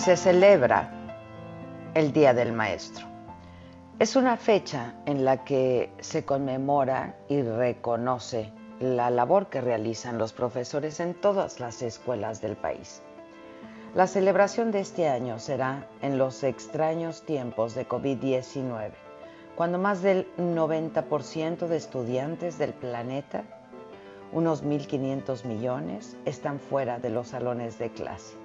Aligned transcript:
Se 0.00 0.16
celebra 0.16 0.90
el 1.92 2.14
Día 2.14 2.32
del 2.32 2.54
Maestro. 2.54 3.04
Es 3.98 4.16
una 4.16 4.38
fecha 4.38 4.94
en 5.04 5.26
la 5.26 5.44
que 5.44 5.92
se 6.00 6.24
conmemora 6.24 7.16
y 7.28 7.42
reconoce 7.42 8.50
la 8.80 9.10
labor 9.10 9.50
que 9.50 9.60
realizan 9.60 10.16
los 10.16 10.32
profesores 10.32 11.00
en 11.00 11.12
todas 11.12 11.60
las 11.60 11.82
escuelas 11.82 12.40
del 12.40 12.56
país. 12.56 13.02
La 13.94 14.06
celebración 14.06 14.70
de 14.70 14.80
este 14.80 15.06
año 15.06 15.38
será 15.38 15.86
en 16.00 16.16
los 16.16 16.44
extraños 16.44 17.22
tiempos 17.26 17.74
de 17.74 17.86
COVID-19, 17.86 18.92
cuando 19.54 19.76
más 19.76 20.00
del 20.00 20.26
90% 20.38 21.66
de 21.66 21.76
estudiantes 21.76 22.56
del 22.56 22.72
planeta, 22.72 23.44
unos 24.32 24.64
1.500 24.64 25.44
millones, 25.44 26.16
están 26.24 26.58
fuera 26.58 26.98
de 26.98 27.10
los 27.10 27.28
salones 27.28 27.78
de 27.78 27.90
clase. 27.90 28.39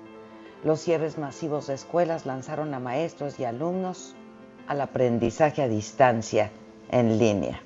Los 0.66 0.82
cierres 0.82 1.20
masivos 1.20 1.68
de 1.68 1.76
escuelas 1.76 2.26
lanzaron 2.26 2.74
a 2.74 2.80
maestros 2.80 3.40
y 3.40 3.46
alumnos 3.46 4.16
al 4.68 4.82
aprendizaje 4.82 5.62
a 5.62 5.68
distancia 5.68 6.50
en 6.90 7.20
línea. 7.20 7.62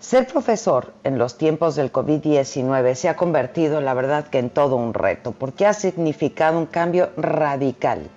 Ser 0.00 0.26
profesor 0.26 0.94
en 1.04 1.18
los 1.18 1.36
tiempos 1.36 1.76
del 1.76 1.92
COVID-19 1.92 2.94
se 2.94 3.10
ha 3.10 3.16
convertido, 3.16 3.82
la 3.82 3.92
verdad, 3.92 4.28
que 4.28 4.38
en 4.38 4.48
todo 4.48 4.76
un 4.76 4.94
reto, 4.94 5.32
porque 5.32 5.66
ha 5.66 5.74
significado 5.74 6.58
un 6.58 6.64
cambio 6.64 7.10
radical 7.18 8.08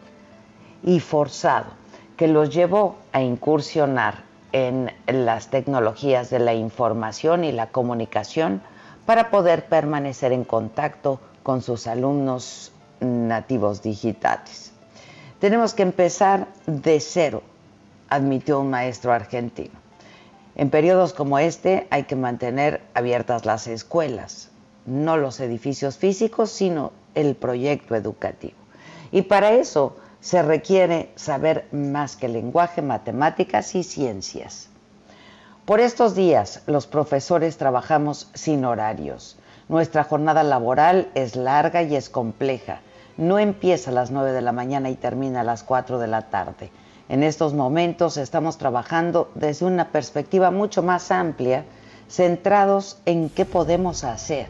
y 0.81 1.01
forzado 1.01 1.71
que 2.15 2.29
los 2.29 2.51
llevó 2.51 2.95
a 3.11 3.21
incursionar 3.21 4.23
en 4.53 4.93
las 5.05 5.49
tecnologías 5.49 6.29
de 6.29 6.39
la 6.39 6.53
información 6.53 7.43
y 7.43 7.51
la 7.51 7.67
comunicación 7.67 8.61
para 9.05 9.29
poder 9.29 9.65
permanecer 9.65 10.31
en 10.31 10.45
contacto 10.45 11.19
con 11.43 11.61
sus 11.61 11.87
alumnos 11.87 12.71
nativos 12.99 13.81
digitales. 13.81 14.71
Tenemos 15.39 15.73
que 15.73 15.83
empezar 15.83 16.47
de 16.67 16.99
cero, 16.99 17.41
admitió 18.09 18.59
un 18.59 18.69
maestro 18.69 19.11
argentino. 19.11 19.73
En 20.55 20.69
periodos 20.69 21.13
como 21.13 21.39
este 21.39 21.87
hay 21.89 22.03
que 22.03 22.15
mantener 22.15 22.81
abiertas 22.93 23.45
las 23.45 23.67
escuelas, 23.67 24.49
no 24.85 25.17
los 25.17 25.39
edificios 25.39 25.97
físicos, 25.97 26.51
sino 26.51 26.91
el 27.15 27.35
proyecto 27.35 27.95
educativo. 27.95 28.53
Y 29.11 29.23
para 29.23 29.53
eso 29.53 29.95
se 30.19 30.43
requiere 30.43 31.11
saber 31.15 31.67
más 31.71 32.15
que 32.15 32.27
lenguaje, 32.27 32.81
matemáticas 32.81 33.73
y 33.75 33.83
ciencias. 33.83 34.69
Por 35.65 35.79
estos 35.79 36.15
días 36.15 36.61
los 36.67 36.85
profesores 36.85 37.57
trabajamos 37.57 38.29
sin 38.33 38.65
horarios 38.65 39.37
nuestra 39.71 40.03
jornada 40.03 40.43
laboral 40.43 41.07
es 41.15 41.37
larga 41.37 41.81
y 41.81 41.95
es 41.95 42.09
compleja. 42.09 42.81
No 43.15 43.39
empieza 43.39 43.89
a 43.89 43.93
las 43.93 44.11
9 44.11 44.33
de 44.33 44.41
la 44.41 44.51
mañana 44.51 44.89
y 44.89 44.95
termina 44.95 45.41
a 45.41 45.45
las 45.45 45.63
4 45.63 45.97
de 45.97 46.07
la 46.07 46.23
tarde. 46.29 46.69
En 47.07 47.23
estos 47.23 47.53
momentos 47.53 48.17
estamos 48.17 48.57
trabajando 48.57 49.31
desde 49.33 49.65
una 49.65 49.87
perspectiva 49.87 50.51
mucho 50.51 50.83
más 50.83 51.09
amplia, 51.09 51.63
centrados 52.09 52.99
en 53.05 53.29
qué 53.29 53.45
podemos 53.45 54.03
hacer 54.03 54.49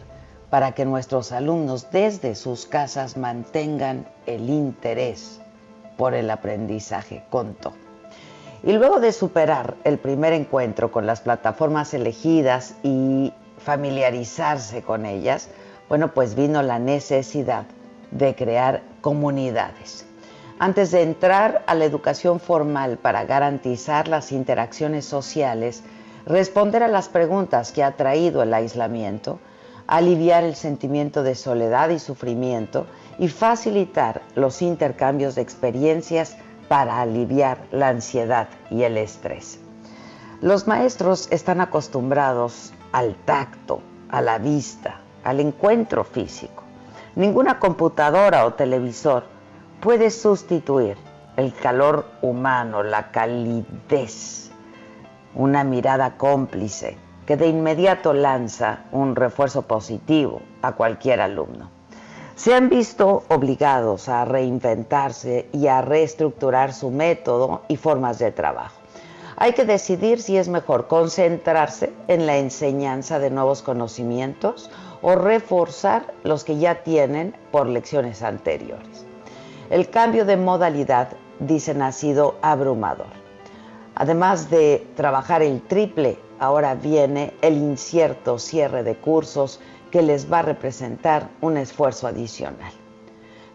para 0.50 0.72
que 0.72 0.86
nuestros 0.86 1.32
alumnos 1.32 1.92
desde 1.92 2.34
sus 2.34 2.66
casas 2.66 3.16
mantengan 3.16 4.08
el 4.26 4.50
interés 4.50 5.40
por 5.98 6.16
el 6.16 6.32
aprendizaje, 6.32 7.24
contó. 7.30 7.74
Y 8.64 8.74
luego 8.74 9.00
de 9.00 9.12
superar 9.12 9.76
el 9.84 10.00
primer 10.00 10.34
encuentro 10.34 10.92
con 10.92 11.06
las 11.06 11.22
plataformas 11.22 11.94
elegidas 11.94 12.74
y 12.82 13.34
familiarizarse 13.64 14.82
con 14.82 15.06
ellas, 15.06 15.50
bueno, 15.88 16.14
pues 16.14 16.36
vino 16.36 16.62
la 16.62 16.80
necesidad 16.80 17.66
de 18.12 18.36
crear 18.36 18.82
comunidades. 19.02 20.06
Antes 20.60 20.92
de 20.92 21.02
entrar 21.02 21.64
a 21.66 21.76
la 21.76 21.86
educación 21.86 22.40
formal 22.40 22.98
para 22.98 23.26
garantizar 23.26 24.08
las 24.08 24.32
interacciones 24.32 25.06
sociales, 25.06 25.84
responder 26.26 26.84
a 26.84 26.88
las 26.88 27.10
preguntas 27.10 27.72
que 27.72 27.84
ha 27.84 27.98
traído 27.98 28.44
el 28.44 28.54
aislamiento, 28.54 29.40
aliviar 29.88 30.44
el 30.44 30.56
sentimiento 30.56 31.24
de 31.24 31.36
soledad 31.36 31.90
y 31.90 32.00
sufrimiento 32.00 32.86
y 33.18 33.28
facilitar 33.28 34.22
los 34.36 34.62
intercambios 34.62 35.36
de 35.36 35.42
experiencias 35.42 36.38
para 36.68 37.02
aliviar 37.02 37.58
la 37.72 37.90
ansiedad 37.90 38.48
y 38.70 38.84
el 38.84 38.98
estrés. 38.98 39.60
Los 40.42 40.68
maestros 40.68 41.28
están 41.32 41.60
acostumbrados 41.60 42.72
al 42.92 43.16
tacto, 43.26 43.82
a 44.10 44.22
la 44.22 44.38
vista, 44.38 45.00
al 45.24 45.40
encuentro 45.40 46.04
físico. 46.04 46.64
Ninguna 47.16 47.60
computadora 47.60 48.46
o 48.46 48.54
televisor 48.54 49.24
puede 49.80 50.10
sustituir 50.12 50.98
el 51.38 51.54
calor 51.54 52.06
humano, 52.22 52.84
la 52.84 53.12
calidez, 53.12 54.52
una 55.36 55.64
mirada 55.64 56.18
cómplice 56.18 56.98
que 57.26 57.38
de 57.38 57.48
inmediato 57.48 58.14
lanza 58.14 58.86
un 58.92 59.16
refuerzo 59.16 59.62
positivo 59.64 60.42
a 60.62 60.74
cualquier 60.74 61.22
alumno. 61.22 61.70
Se 62.36 62.56
han 62.56 62.70
visto 62.70 63.24
obligados 63.30 64.10
a 64.10 64.26
reinventarse 64.26 65.48
y 65.54 65.68
a 65.68 65.82
reestructurar 65.82 66.74
su 66.74 66.90
método 66.90 67.62
y 67.68 67.78
formas 67.78 68.20
de 68.20 68.32
trabajo. 68.32 68.81
Hay 69.42 69.54
que 69.54 69.66
decidir 69.66 70.22
si 70.22 70.38
es 70.38 70.50
mejor 70.50 70.86
concentrarse 70.86 71.92
en 72.08 72.28
la 72.28 72.38
enseñanza 72.38 73.18
de 73.18 73.32
nuevos 73.32 73.64
conocimientos 73.64 74.70
o 75.02 75.16
reforzar 75.16 76.14
los 76.24 76.44
que 76.44 76.60
ya 76.60 76.84
tienen 76.84 77.36
por 77.52 77.66
lecciones 77.66 78.22
anteriores. 78.22 79.04
El 79.72 79.90
cambio 79.90 80.26
de 80.26 80.38
modalidad, 80.38 81.14
dicen, 81.40 81.82
ha 81.82 81.92
sido 81.92 82.36
abrumador. 82.44 83.08
Además 83.96 84.52
de 84.52 84.88
trabajar 84.96 85.42
el 85.42 85.64
triple, 85.64 86.20
ahora 86.38 86.76
viene 86.76 87.34
el 87.42 87.58
incierto 87.58 88.38
cierre 88.38 88.84
de 88.84 88.96
cursos 88.96 89.60
que 89.90 90.04
les 90.04 90.32
va 90.32 90.38
a 90.38 90.44
representar 90.44 91.30
un 91.42 91.58
esfuerzo 91.58 92.06
adicional. 92.06 92.74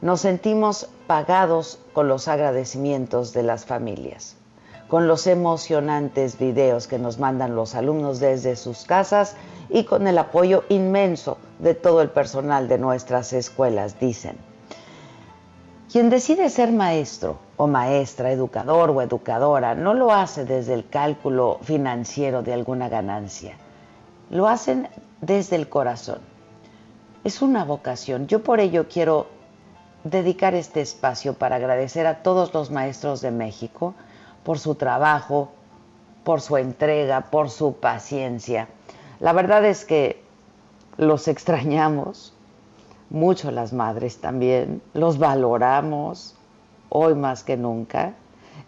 Nos 0.00 0.22
sentimos 0.22 0.88
pagados 1.06 1.78
con 1.92 2.08
los 2.08 2.26
agradecimientos 2.26 3.32
de 3.32 3.44
las 3.44 3.66
familias 3.66 4.35
con 4.88 5.08
los 5.08 5.26
emocionantes 5.26 6.38
videos 6.38 6.86
que 6.86 6.98
nos 6.98 7.18
mandan 7.18 7.56
los 7.56 7.74
alumnos 7.74 8.20
desde 8.20 8.56
sus 8.56 8.84
casas 8.84 9.36
y 9.68 9.84
con 9.84 10.06
el 10.06 10.16
apoyo 10.18 10.64
inmenso 10.68 11.38
de 11.58 11.74
todo 11.74 12.02
el 12.02 12.10
personal 12.10 12.68
de 12.68 12.78
nuestras 12.78 13.32
escuelas, 13.32 13.98
dicen. 13.98 14.36
Quien 15.90 16.10
decide 16.10 16.50
ser 16.50 16.72
maestro 16.72 17.38
o 17.56 17.66
maestra, 17.66 18.30
educador 18.30 18.90
o 18.90 19.02
educadora, 19.02 19.74
no 19.74 19.94
lo 19.94 20.12
hace 20.12 20.44
desde 20.44 20.74
el 20.74 20.88
cálculo 20.88 21.58
financiero 21.62 22.42
de 22.42 22.52
alguna 22.52 22.88
ganancia. 22.88 23.56
Lo 24.30 24.46
hacen 24.48 24.88
desde 25.20 25.56
el 25.56 25.68
corazón. 25.68 26.18
Es 27.24 27.40
una 27.40 27.64
vocación. 27.64 28.26
Yo 28.26 28.42
por 28.42 28.60
ello 28.60 28.86
quiero 28.88 29.28
dedicar 30.04 30.54
este 30.54 30.80
espacio 30.80 31.34
para 31.34 31.56
agradecer 31.56 32.06
a 32.06 32.22
todos 32.22 32.52
los 32.52 32.70
maestros 32.70 33.20
de 33.20 33.30
México 33.30 33.94
por 34.46 34.60
su 34.60 34.76
trabajo, 34.76 35.48
por 36.22 36.40
su 36.40 36.56
entrega, 36.56 37.32
por 37.32 37.50
su 37.50 37.74
paciencia. 37.74 38.68
La 39.18 39.32
verdad 39.32 39.64
es 39.64 39.84
que 39.84 40.22
los 40.96 41.26
extrañamos, 41.26 42.32
mucho 43.10 43.50
las 43.50 43.72
madres 43.72 44.18
también, 44.18 44.82
los 44.94 45.18
valoramos 45.18 46.36
hoy 46.90 47.16
más 47.16 47.42
que 47.42 47.56
nunca. 47.56 48.14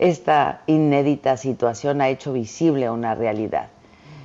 Esta 0.00 0.62
inédita 0.66 1.36
situación 1.36 2.00
ha 2.00 2.08
hecho 2.08 2.32
visible 2.32 2.90
una 2.90 3.14
realidad. 3.14 3.68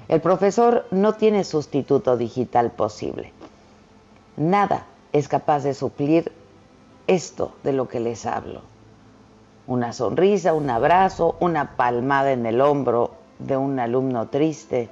El 0.07 0.21
profesor 0.21 0.87
no 0.89 1.13
tiene 1.13 1.43
sustituto 1.43 2.17
digital 2.17 2.71
posible. 2.71 3.31
Nada 4.37 4.87
es 5.11 5.27
capaz 5.27 5.63
de 5.63 5.75
suplir 5.75 6.31
esto 7.05 7.53
de 7.61 7.73
lo 7.73 7.87
que 7.87 7.99
les 7.99 8.25
hablo. 8.25 8.72
Una 9.65 9.93
sonrisa, 9.93 10.53
un 10.53 10.69
abrazo, 10.69 11.37
una 11.39 11.77
palmada 11.77 12.33
en 12.33 12.45
el 12.45 12.59
hombro 12.59 13.11
de 13.39 13.55
un 13.55 13.79
alumno 13.79 14.27
triste. 14.27 14.89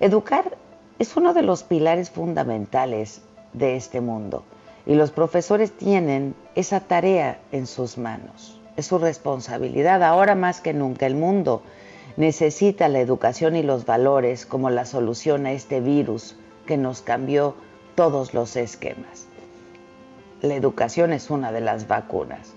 Educar 0.00 0.56
es 0.98 1.16
uno 1.16 1.32
de 1.32 1.42
los 1.42 1.62
pilares 1.62 2.10
fundamentales 2.10 3.22
de 3.52 3.76
este 3.76 4.00
mundo 4.00 4.42
y 4.84 4.94
los 4.94 5.12
profesores 5.12 5.70
tienen 5.70 6.34
esa 6.56 6.80
tarea 6.80 7.38
en 7.52 7.68
sus 7.68 7.98
manos. 7.98 8.60
Es 8.76 8.86
su 8.86 8.98
responsabilidad 8.98 10.02
ahora 10.02 10.34
más 10.34 10.60
que 10.60 10.72
nunca. 10.72 11.06
El 11.06 11.14
mundo 11.14 11.62
necesita 12.16 12.88
la 12.88 12.98
educación 12.98 13.54
y 13.54 13.62
los 13.62 13.86
valores 13.86 14.44
como 14.44 14.70
la 14.70 14.86
solución 14.86 15.46
a 15.46 15.52
este 15.52 15.80
virus 15.80 16.34
que 16.66 16.76
nos 16.76 17.00
cambió 17.00 17.54
todos 17.94 18.34
los 18.34 18.56
esquemas. 18.56 19.26
La 20.42 20.54
educación 20.54 21.12
es 21.12 21.30
una 21.30 21.52
de 21.52 21.60
las 21.60 21.86
vacunas. 21.86 22.54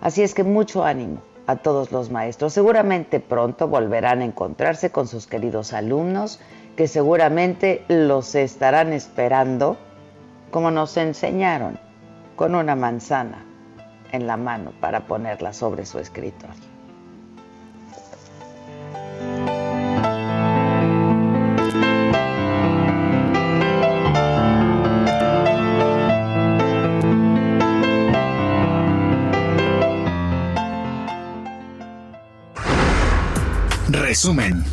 Así 0.00 0.22
es 0.22 0.34
que 0.34 0.44
mucho 0.44 0.84
ánimo 0.84 1.22
a 1.46 1.56
todos 1.56 1.92
los 1.92 2.10
maestros. 2.10 2.52
Seguramente 2.52 3.20
pronto 3.20 3.68
volverán 3.68 4.20
a 4.20 4.24
encontrarse 4.24 4.90
con 4.90 5.08
sus 5.08 5.26
queridos 5.26 5.72
alumnos 5.72 6.40
que 6.76 6.86
seguramente 6.86 7.84
los 7.88 8.34
estarán 8.34 8.92
esperando 8.92 9.76
como 10.50 10.70
nos 10.70 10.96
enseñaron, 10.96 11.78
con 12.36 12.54
una 12.54 12.76
manzana 12.76 13.44
en 14.12 14.26
la 14.26 14.36
mano 14.36 14.72
para 14.80 15.06
ponerla 15.06 15.52
sobre 15.52 15.84
su 15.84 15.98
escritorio. 15.98 16.67
Resumen. 34.18 34.64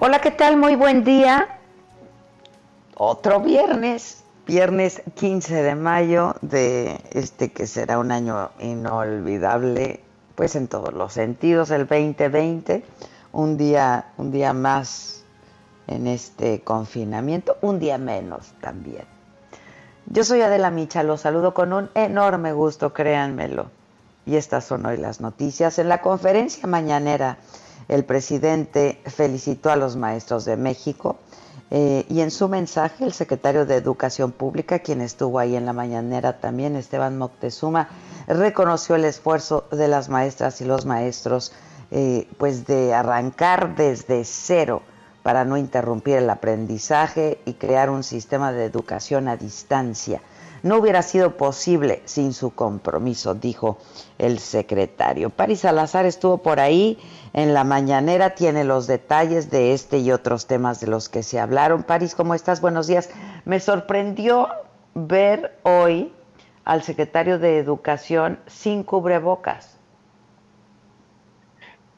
Hola, 0.00 0.20
¿qué 0.20 0.32
tal? 0.32 0.56
Muy 0.56 0.74
buen 0.74 1.04
día. 1.04 1.60
Otro 2.96 3.38
viernes, 3.38 4.23
viernes 4.46 5.02
15 5.14 5.62
de 5.62 5.74
mayo 5.74 6.36
de 6.42 7.00
este 7.12 7.52
que 7.52 7.66
será 7.66 7.98
un 7.98 8.12
año 8.12 8.50
inolvidable, 8.60 10.00
pues 10.34 10.54
en 10.56 10.68
todos 10.68 10.92
los 10.92 11.12
sentidos, 11.12 11.70
el 11.70 11.86
2020, 11.86 12.84
un 13.32 13.56
día, 13.56 14.12
un 14.18 14.30
día 14.30 14.52
más 14.52 15.24
en 15.86 16.06
este 16.06 16.60
confinamiento, 16.60 17.56
un 17.62 17.78
día 17.78 17.98
menos 17.98 18.52
también. 18.60 19.04
Yo 20.06 20.24
soy 20.24 20.42
Adela 20.42 20.70
Micha, 20.70 21.02
los 21.02 21.22
saludo 21.22 21.54
con 21.54 21.72
un 21.72 21.90
enorme 21.94 22.52
gusto, 22.52 22.92
créanmelo. 22.92 23.70
Y 24.26 24.36
estas 24.36 24.64
son 24.64 24.86
hoy 24.86 24.96
las 24.96 25.20
noticias. 25.20 25.78
En 25.78 25.88
la 25.88 26.00
conferencia 26.00 26.66
mañanera 26.66 27.38
el 27.88 28.04
presidente 28.04 29.00
felicitó 29.04 29.70
a 29.70 29.76
los 29.76 29.96
maestros 29.96 30.44
de 30.44 30.56
México 30.56 31.18
eh, 31.76 32.06
y 32.08 32.20
en 32.20 32.30
su 32.30 32.48
mensaje 32.48 33.04
el 33.04 33.12
secretario 33.12 33.66
de 33.66 33.74
Educación 33.74 34.30
Pública, 34.30 34.78
quien 34.78 35.00
estuvo 35.00 35.40
ahí 35.40 35.56
en 35.56 35.66
la 35.66 35.72
mañanera 35.72 36.38
también, 36.38 36.76
Esteban 36.76 37.18
Moctezuma, 37.18 37.88
reconoció 38.28 38.94
el 38.94 39.04
esfuerzo 39.04 39.66
de 39.72 39.88
las 39.88 40.08
maestras 40.08 40.60
y 40.60 40.66
los 40.66 40.86
maestros 40.86 41.52
eh, 41.90 42.28
pues 42.38 42.64
de 42.68 42.94
arrancar 42.94 43.74
desde 43.74 44.24
cero 44.24 44.82
para 45.24 45.44
no 45.44 45.56
interrumpir 45.56 46.18
el 46.18 46.30
aprendizaje 46.30 47.40
y 47.44 47.54
crear 47.54 47.90
un 47.90 48.04
sistema 48.04 48.52
de 48.52 48.66
educación 48.66 49.26
a 49.26 49.36
distancia 49.36 50.20
no 50.64 50.78
hubiera 50.78 51.02
sido 51.02 51.36
posible 51.36 52.02
sin 52.06 52.32
su 52.32 52.54
compromiso, 52.54 53.34
dijo 53.34 53.76
el 54.18 54.38
secretario. 54.38 55.28
Paris 55.28 55.60
Salazar 55.60 56.06
estuvo 56.06 56.38
por 56.38 56.58
ahí 56.58 56.98
en 57.34 57.52
la 57.52 57.64
mañanera, 57.64 58.34
tiene 58.34 58.64
los 58.64 58.86
detalles 58.86 59.50
de 59.50 59.74
este 59.74 59.98
y 59.98 60.10
otros 60.10 60.46
temas 60.46 60.80
de 60.80 60.86
los 60.86 61.10
que 61.10 61.22
se 61.22 61.38
hablaron. 61.38 61.82
Paris, 61.82 62.14
¿cómo 62.14 62.34
estás? 62.34 62.62
Buenos 62.62 62.86
días. 62.86 63.10
Me 63.44 63.60
sorprendió 63.60 64.48
ver 64.94 65.58
hoy 65.64 66.12
al 66.64 66.82
secretario 66.82 67.38
de 67.38 67.58
Educación 67.58 68.40
sin 68.46 68.84
cubrebocas. 68.84 69.73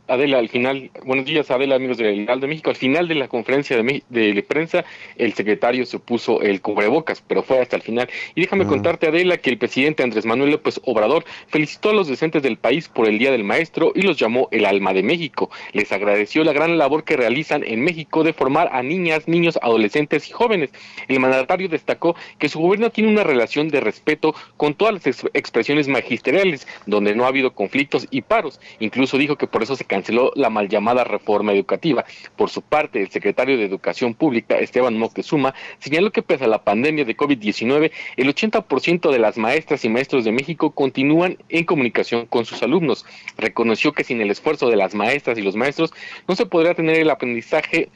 Adela, 0.08 0.38
al 0.38 0.48
final, 0.48 0.90
buenos 1.04 1.24
días 1.24 1.50
Adela, 1.50 1.74
amigos 1.74 1.98
del 1.98 2.14
Ideal 2.14 2.40
de 2.40 2.46
México, 2.46 2.70
al 2.70 2.76
final 2.76 3.08
de 3.08 3.16
la 3.16 3.26
conferencia 3.26 3.76
de, 3.76 4.46
prensa, 4.46 4.84
el 5.16 5.32
secretario 5.32 5.84
se 5.84 5.98
puso 5.98 6.42
el 6.42 6.60
cubrebocas, 6.60 7.22
pero 7.26 7.42
fue 7.42 7.60
hasta 7.60 7.74
el 7.74 7.82
final. 7.82 8.08
Y 8.36 8.42
déjame 8.42 8.64
ah. 8.64 8.68
contarte, 8.68 9.08
Adela, 9.08 9.36
que 9.38 9.50
el 9.50 9.58
presidente 9.58 10.04
Andrés 10.04 10.24
Manuel 10.24 10.52
López 10.52 10.80
Obrador 10.84 11.24
felicitó 11.48 11.90
a 11.90 11.92
los 11.92 12.06
docentes 12.06 12.42
del 12.42 12.56
país 12.56 12.88
por 12.88 13.08
el 13.08 13.18
Día 13.18 13.32
del 13.32 13.42
Maestro 13.42 13.92
y 13.96 14.02
los 14.02 14.16
llamó 14.16 14.48
el 14.52 14.64
alma 14.64 14.92
de 14.92 15.02
México. 15.02 15.50
Les 15.72 15.90
agradeció 15.90 16.44
la 16.44 16.52
gran 16.52 16.78
labor 16.78 17.02
que 17.02 17.16
realizan 17.16 17.64
en 17.64 17.82
México 17.82 18.22
de 18.22 18.32
formar 18.32 18.68
a 18.72 18.84
niñas, 18.84 19.26
niños, 19.26 19.58
adolescentes 19.60 20.28
y 20.28 20.32
jóvenes. 20.32 20.70
El 21.08 21.18
mandatario 21.18 21.68
destacó 21.68 22.14
que 22.38 22.48
su 22.48 22.60
gobierno 22.60 22.90
tiene 22.90 23.10
una 23.10 23.24
relación 23.24 23.68
de 23.68 23.80
respeto 23.80 24.36
con 24.56 24.74
todas 24.74 24.94
las 24.94 25.24
expresiones 25.34 25.88
magisteriales, 25.88 26.68
donde 26.86 27.16
no 27.16 27.24
ha 27.24 27.28
habido 27.28 27.54
conflictos 27.54 28.06
y 28.12 28.22
paros. 28.22 28.60
Incluso 28.78 29.18
dijo 29.18 29.34
que 29.34 29.48
por 29.48 29.64
eso 29.64 29.74
se 29.74 29.84
canceló 29.96 30.30
la 30.34 30.50
mal 30.50 30.68
llamada 30.68 31.04
reforma 31.04 31.54
educativa. 31.54 32.04
Por 32.36 32.50
su 32.50 32.60
parte, 32.60 33.00
el 33.00 33.08
secretario 33.08 33.56
de 33.56 33.64
Educación 33.64 34.12
Pública, 34.12 34.58
Esteban 34.58 34.98
Moctezuma, 34.98 35.54
señaló 35.78 36.12
que 36.12 36.20
pese 36.20 36.44
a 36.44 36.48
la 36.48 36.62
pandemia 36.62 37.06
de 37.06 37.16
COVID-19, 37.16 37.90
el 38.18 38.28
80% 38.28 39.10
de 39.10 39.18
las 39.18 39.38
maestras 39.38 39.86
y 39.86 39.88
maestros 39.88 40.24
de 40.24 40.32
México 40.32 40.72
continúan 40.72 41.38
en 41.48 41.64
comunicación 41.64 42.26
con 42.26 42.44
sus 42.44 42.62
alumnos. 42.62 43.06
Reconoció 43.38 43.92
que 43.92 44.04
sin 44.04 44.20
el 44.20 44.30
esfuerzo 44.30 44.68
de 44.68 44.76
las 44.76 44.94
maestras 44.94 45.38
y 45.38 45.42
los 45.42 45.56
maestros 45.56 45.94
no 46.28 46.36
se 46.36 46.44
podrá 46.44 46.74
tener 46.74 46.96
el 46.98 47.08
aprendizaje 47.08 47.88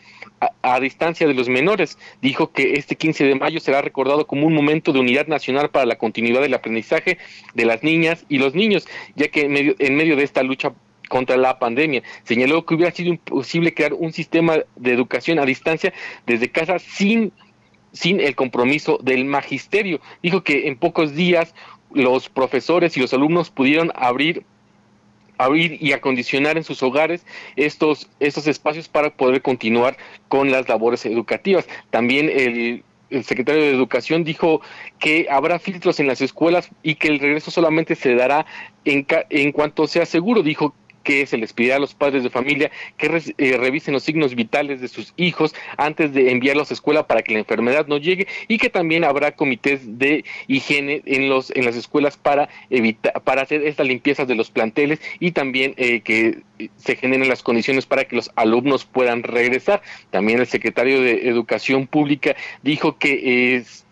a, 0.63 0.81
distancia 0.81 1.27
de 1.27 1.35
los 1.35 1.51
menores. 1.51 1.99
Dijo 2.23 2.51
que 2.51 2.75
este 2.75 2.97
15 2.97 3.25
de 3.25 3.35
mayo 3.35 3.61
será 3.61 3.83
recordado 3.83 4.27
como 4.27 4.47
un 4.47 4.55
momento 4.55 4.95
de 4.95 5.01
unidad 5.01 5.27
nacional 5.27 5.69
para 5.69 5.85
la 5.85 5.99
continuidad 5.99 6.41
del 6.41 6.55
aprendizaje 6.55 7.19
de 7.53 7.65
las 7.67 7.83
niñas 7.83 8.25
y 8.31 8.39
los 8.39 8.55
niños, 8.55 8.89
ya 9.17 9.29
que 9.29 9.43
en 9.43 9.53
medio, 9.53 9.75
en 9.79 9.97
medio 9.97 10.17
de 10.17 10.25
esta 10.25 10.43
lucha 10.43 10.73
contra 11.11 11.37
la 11.37 11.59
pandemia. 11.59 12.03
Señaló 12.23 12.65
que 12.65 12.75
hubiera 12.75 12.93
sido 12.93 13.11
imposible 13.11 13.75
crear 13.75 13.93
un 13.93 14.13
sistema 14.13 14.61
de 14.77 14.93
educación 14.93 15.41
a 15.41 15.45
distancia 15.45 15.93
desde 16.25 16.51
casa 16.51 16.79
sin, 16.79 17.33
sin 17.93 18.21
el 18.21 18.35
compromiso 18.37 18.99
del 19.03 19.25
magisterio. 19.27 20.01
Dijo 20.23 20.43
que 20.43 20.69
en 20.69 20.79
pocos 20.79 21.15
días 21.15 21.53
los 21.93 22.29
profesores 22.29 22.97
y 22.97 23.01
los 23.01 23.13
alumnos 23.13 23.51
pudieron 23.51 23.93
abrir 23.97 24.45
abrir 25.37 25.79
y 25.81 25.93
acondicionar 25.93 26.59
en 26.59 26.65
sus 26.65 26.83
hogares 26.83 27.25
estos, 27.57 28.11
estos 28.21 28.47
espacios 28.47 28.89
para 28.89 29.09
poder 29.09 29.41
continuar 29.41 29.97
con 30.29 30.51
las 30.51 30.69
labores 30.69 31.07
educativas. 31.07 31.67
También 31.89 32.29
el, 32.29 32.85
secretario 33.25 33.63
de 33.63 33.71
Educación 33.71 34.23
dijo 34.23 34.61
que 35.01 35.27
habrá 35.31 35.59
filtros 35.59 35.99
en 35.99 36.07
las 36.07 36.21
escuelas 36.21 36.71
y 36.83 36.95
que 36.95 37.09
el 37.09 37.19
regreso 37.19 37.51
solamente 37.51 37.97
se 37.97 38.15
dará 38.15 38.47
en, 38.85 39.05
en 39.31 39.51
cuanto 39.51 39.89
sea 39.89 40.07
seguro. 40.07 40.43
Dijo 40.43 40.75
que 41.03 41.27
se 41.27 41.37
les 41.39 41.53
pedirá 41.53 41.77
a 41.77 41.79
los 41.79 41.95
padres 41.95 42.23
de 42.23 42.31
familia 42.31 42.71
que 42.97 43.07
eh, 43.39 43.57
revisen 43.57 43.95
los 43.95 44.03
signos 44.03 44.35
vitales 44.35 44.81
de 44.81 44.89
sus 44.89 45.13
hijos 45.17 45.55
antes 45.77 46.13
de 46.13 46.31
enviarlos 46.31 46.71
a 46.71 46.75
escuela 46.75 47.07
para 47.07 47.23
que 47.23 47.33
la 47.33 47.39
enfermedad 47.41 47.87
no 47.87 47.99
llegue 47.99 48.27
y 48.49 48.59
que 48.59 48.71
también 48.71 49.05
habrá 49.05 49.33
comités 49.33 49.99
de 49.99 50.25
higiene 50.47 51.03
en 51.07 51.29
los 51.29 51.51
en 51.51 51.65
las 51.65 51.77
escuelas 51.77 52.17
para 52.17 52.49
evitar 52.69 53.21
para 53.23 53.43
hacer 53.43 53.67
estas 53.67 53.87
limpiezas 53.87 54.29
de 54.29 54.35
los 54.35 54.51
planteles 54.51 55.01
y 55.19 55.33
también 55.33 55.75
eh, 55.77 56.01
que 56.01 56.43
se 56.77 56.97
generen 56.97 57.29
las 57.29 57.43
condiciones 57.43 57.87
para 57.87 58.05
que 58.05 58.17
los 58.17 58.31
alumnos 58.37 58.85
puedan 58.85 59.23
regresar. 59.23 59.83
También 60.11 60.41
el 60.41 60.47
secretario 60.47 61.01
de 61.01 61.29
Educación 61.29 61.87
Pública 61.87 62.37
dijo 62.63 62.99
que 62.99 63.57
es 63.57 63.87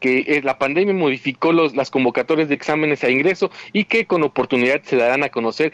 que 0.00 0.40
la 0.44 0.58
pandemia 0.58 0.94
modificó 0.94 1.52
los, 1.52 1.74
las 1.74 1.90
convocatorias 1.90 2.48
de 2.48 2.54
exámenes 2.54 3.02
a 3.04 3.10
ingreso 3.10 3.50
y 3.72 3.84
que 3.84 4.06
con 4.06 4.22
oportunidad 4.22 4.82
se 4.82 4.96
darán 4.96 5.24
a 5.24 5.30
conocer 5.30 5.72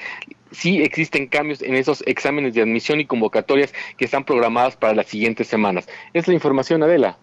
si 0.52 0.82
existen 0.82 1.26
cambios 1.26 1.62
en 1.62 1.74
esos 1.74 2.02
exámenes 2.06 2.54
de 2.54 2.62
admisión 2.62 3.00
y 3.00 3.06
convocatorias 3.06 3.72
que 3.96 4.04
están 4.04 4.24
programadas 4.24 4.76
para 4.76 4.94
las 4.94 5.06
siguientes 5.06 5.48
semanas. 5.48 5.88
Es 6.12 6.28
la 6.28 6.34
información, 6.34 6.82
Adela. 6.82 7.16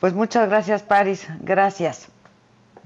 Pues 0.00 0.14
muchas 0.14 0.48
gracias, 0.48 0.82
Paris. 0.82 1.26
Gracias. 1.40 2.08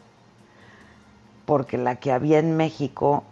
porque 1.47 1.79
la 1.79 1.97
que 1.97 2.13
había 2.13 2.39
en 2.39 2.57
México 2.57 3.25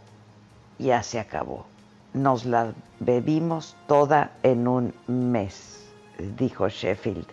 ya 0.78 1.02
se 1.02 1.18
acabó 1.18 1.66
nos 2.12 2.44
la 2.44 2.72
bebimos 3.00 3.76
toda 3.86 4.32
en 4.42 4.66
un 4.68 4.94
mes, 5.06 5.84
dijo 6.36 6.68
Sheffield. 6.68 7.26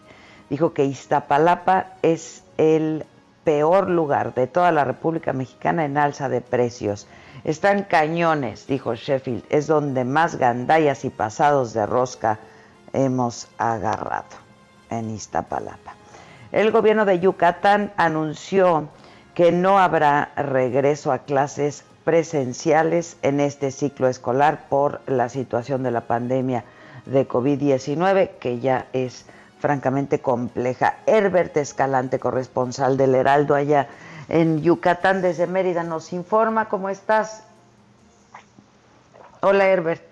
Dijo 0.50 0.74
que 0.74 0.86
Iztapalapa 0.86 1.94
es 2.02 2.44
el 2.58 3.06
peor 3.44 3.90
lugar 3.90 4.34
de 4.34 4.48
toda 4.48 4.72
la 4.72 4.84
República 4.84 5.34
Mexicana 5.34 5.86
en 5.86 5.98
alza 5.98 6.30
de 6.30 6.42
precios. 6.42 7.08
Están 7.44 7.84
cañones, 7.84 8.68
dijo 8.68 8.96
Sheffield, 8.96 9.44
es 9.50 9.68
donde 9.68 10.04
más 10.04 10.36
gandallas 10.36 11.06
y 11.06 11.10
pasados 11.10 11.74
de 11.74 11.86
rosca 11.86 12.40
hemos 12.94 13.48
agarrado 13.58 14.26
en 14.90 15.12
Iztapalapa. 15.12 15.94
El 16.52 16.72
gobierno 16.72 17.06
de 17.06 17.20
Yucatán 17.20 17.92
anunció 17.98 18.90
que 19.34 19.52
no 19.52 19.80
habrá 19.80 20.32
regreso 20.36 21.12
a 21.12 21.20
clases 21.20 21.84
presenciales 22.04 23.18
en 23.22 23.40
este 23.40 23.72
ciclo 23.72 24.08
escolar 24.08 24.70
por 24.70 25.02
la 25.08 25.28
situación 25.30 25.84
de 25.84 25.92
la 25.92 26.02
pandemia 26.02 26.64
de 27.06 27.28
COVID-19, 27.28 28.30
que 28.40 28.60
ya 28.60 28.88
es 28.94 29.26
francamente 29.66 30.22
compleja. 30.22 30.98
Herbert 31.08 31.58
Escalante, 31.58 32.20
corresponsal 32.20 32.98
del 32.98 33.16
Heraldo 33.16 33.56
allá 33.56 33.88
en 34.30 34.62
Yucatán 34.62 35.24
desde 35.24 35.48
Mérida, 35.48 35.84
nos 35.84 36.14
informa 36.14 36.70
cómo 36.70 36.88
estás. 36.88 37.42
Hola 39.42 39.66
Herbert. 39.68 40.04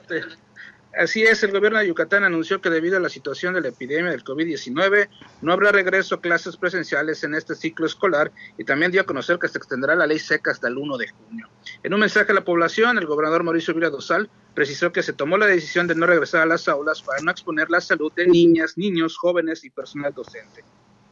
Así 0.95 1.23
es, 1.23 1.41
el 1.41 1.51
gobierno 1.51 1.79
de 1.79 1.88
Yucatán 1.88 2.23
anunció 2.23 2.62
que 2.62 2.69
debido 2.69 2.97
a 2.97 3.00
la 3.00 3.09
situación 3.09 3.55
de 3.55 3.62
la 3.62 3.69
epidemia 3.69 4.12
del 4.12 4.23
COVID-19 4.23 5.09
no 5.41 5.51
habrá 5.51 5.71
regreso 5.71 6.15
a 6.15 6.21
clases 6.21 6.55
presenciales 6.55 7.23
en 7.23 7.33
este 7.33 7.55
ciclo 7.55 7.88
escolar 7.88 8.31
y 8.59 8.63
también 8.63 8.91
dio 8.91 9.01
a 9.01 9.05
conocer 9.05 9.39
que 9.39 9.47
se 9.47 9.57
extenderá 9.57 9.95
la 9.95 10.05
ley 10.05 10.19
seca 10.19 10.51
hasta 10.51 10.67
el 10.67 10.77
1 10.77 10.97
de 10.97 11.07
junio. 11.07 11.50
En 11.81 11.95
un 11.95 12.00
mensaje 12.00 12.31
a 12.31 12.35
la 12.35 12.45
población, 12.45 13.00
el 13.00 13.07
gobernador 13.07 13.41
Mauricio 13.43 13.73
Vila 13.73 13.89
Dosal 13.89 14.29
precisó 14.53 14.91
que 14.91 15.01
se 15.01 15.13
tomó 15.13 15.38
la 15.38 15.47
decisión 15.47 15.88
de 15.88 15.95
no 15.95 16.05
regresar 16.05 16.41
a 16.41 16.45
las 16.45 16.67
aulas 16.67 17.01
para 17.01 17.23
no 17.23 17.31
exponer 17.31 17.71
la 17.71 17.81
salud 17.81 18.13
de 18.13 18.27
niñas, 18.27 18.77
niños, 18.77 19.17
jóvenes 19.17 19.65
y 19.65 19.71
personal 19.71 20.13
docente 20.13 20.63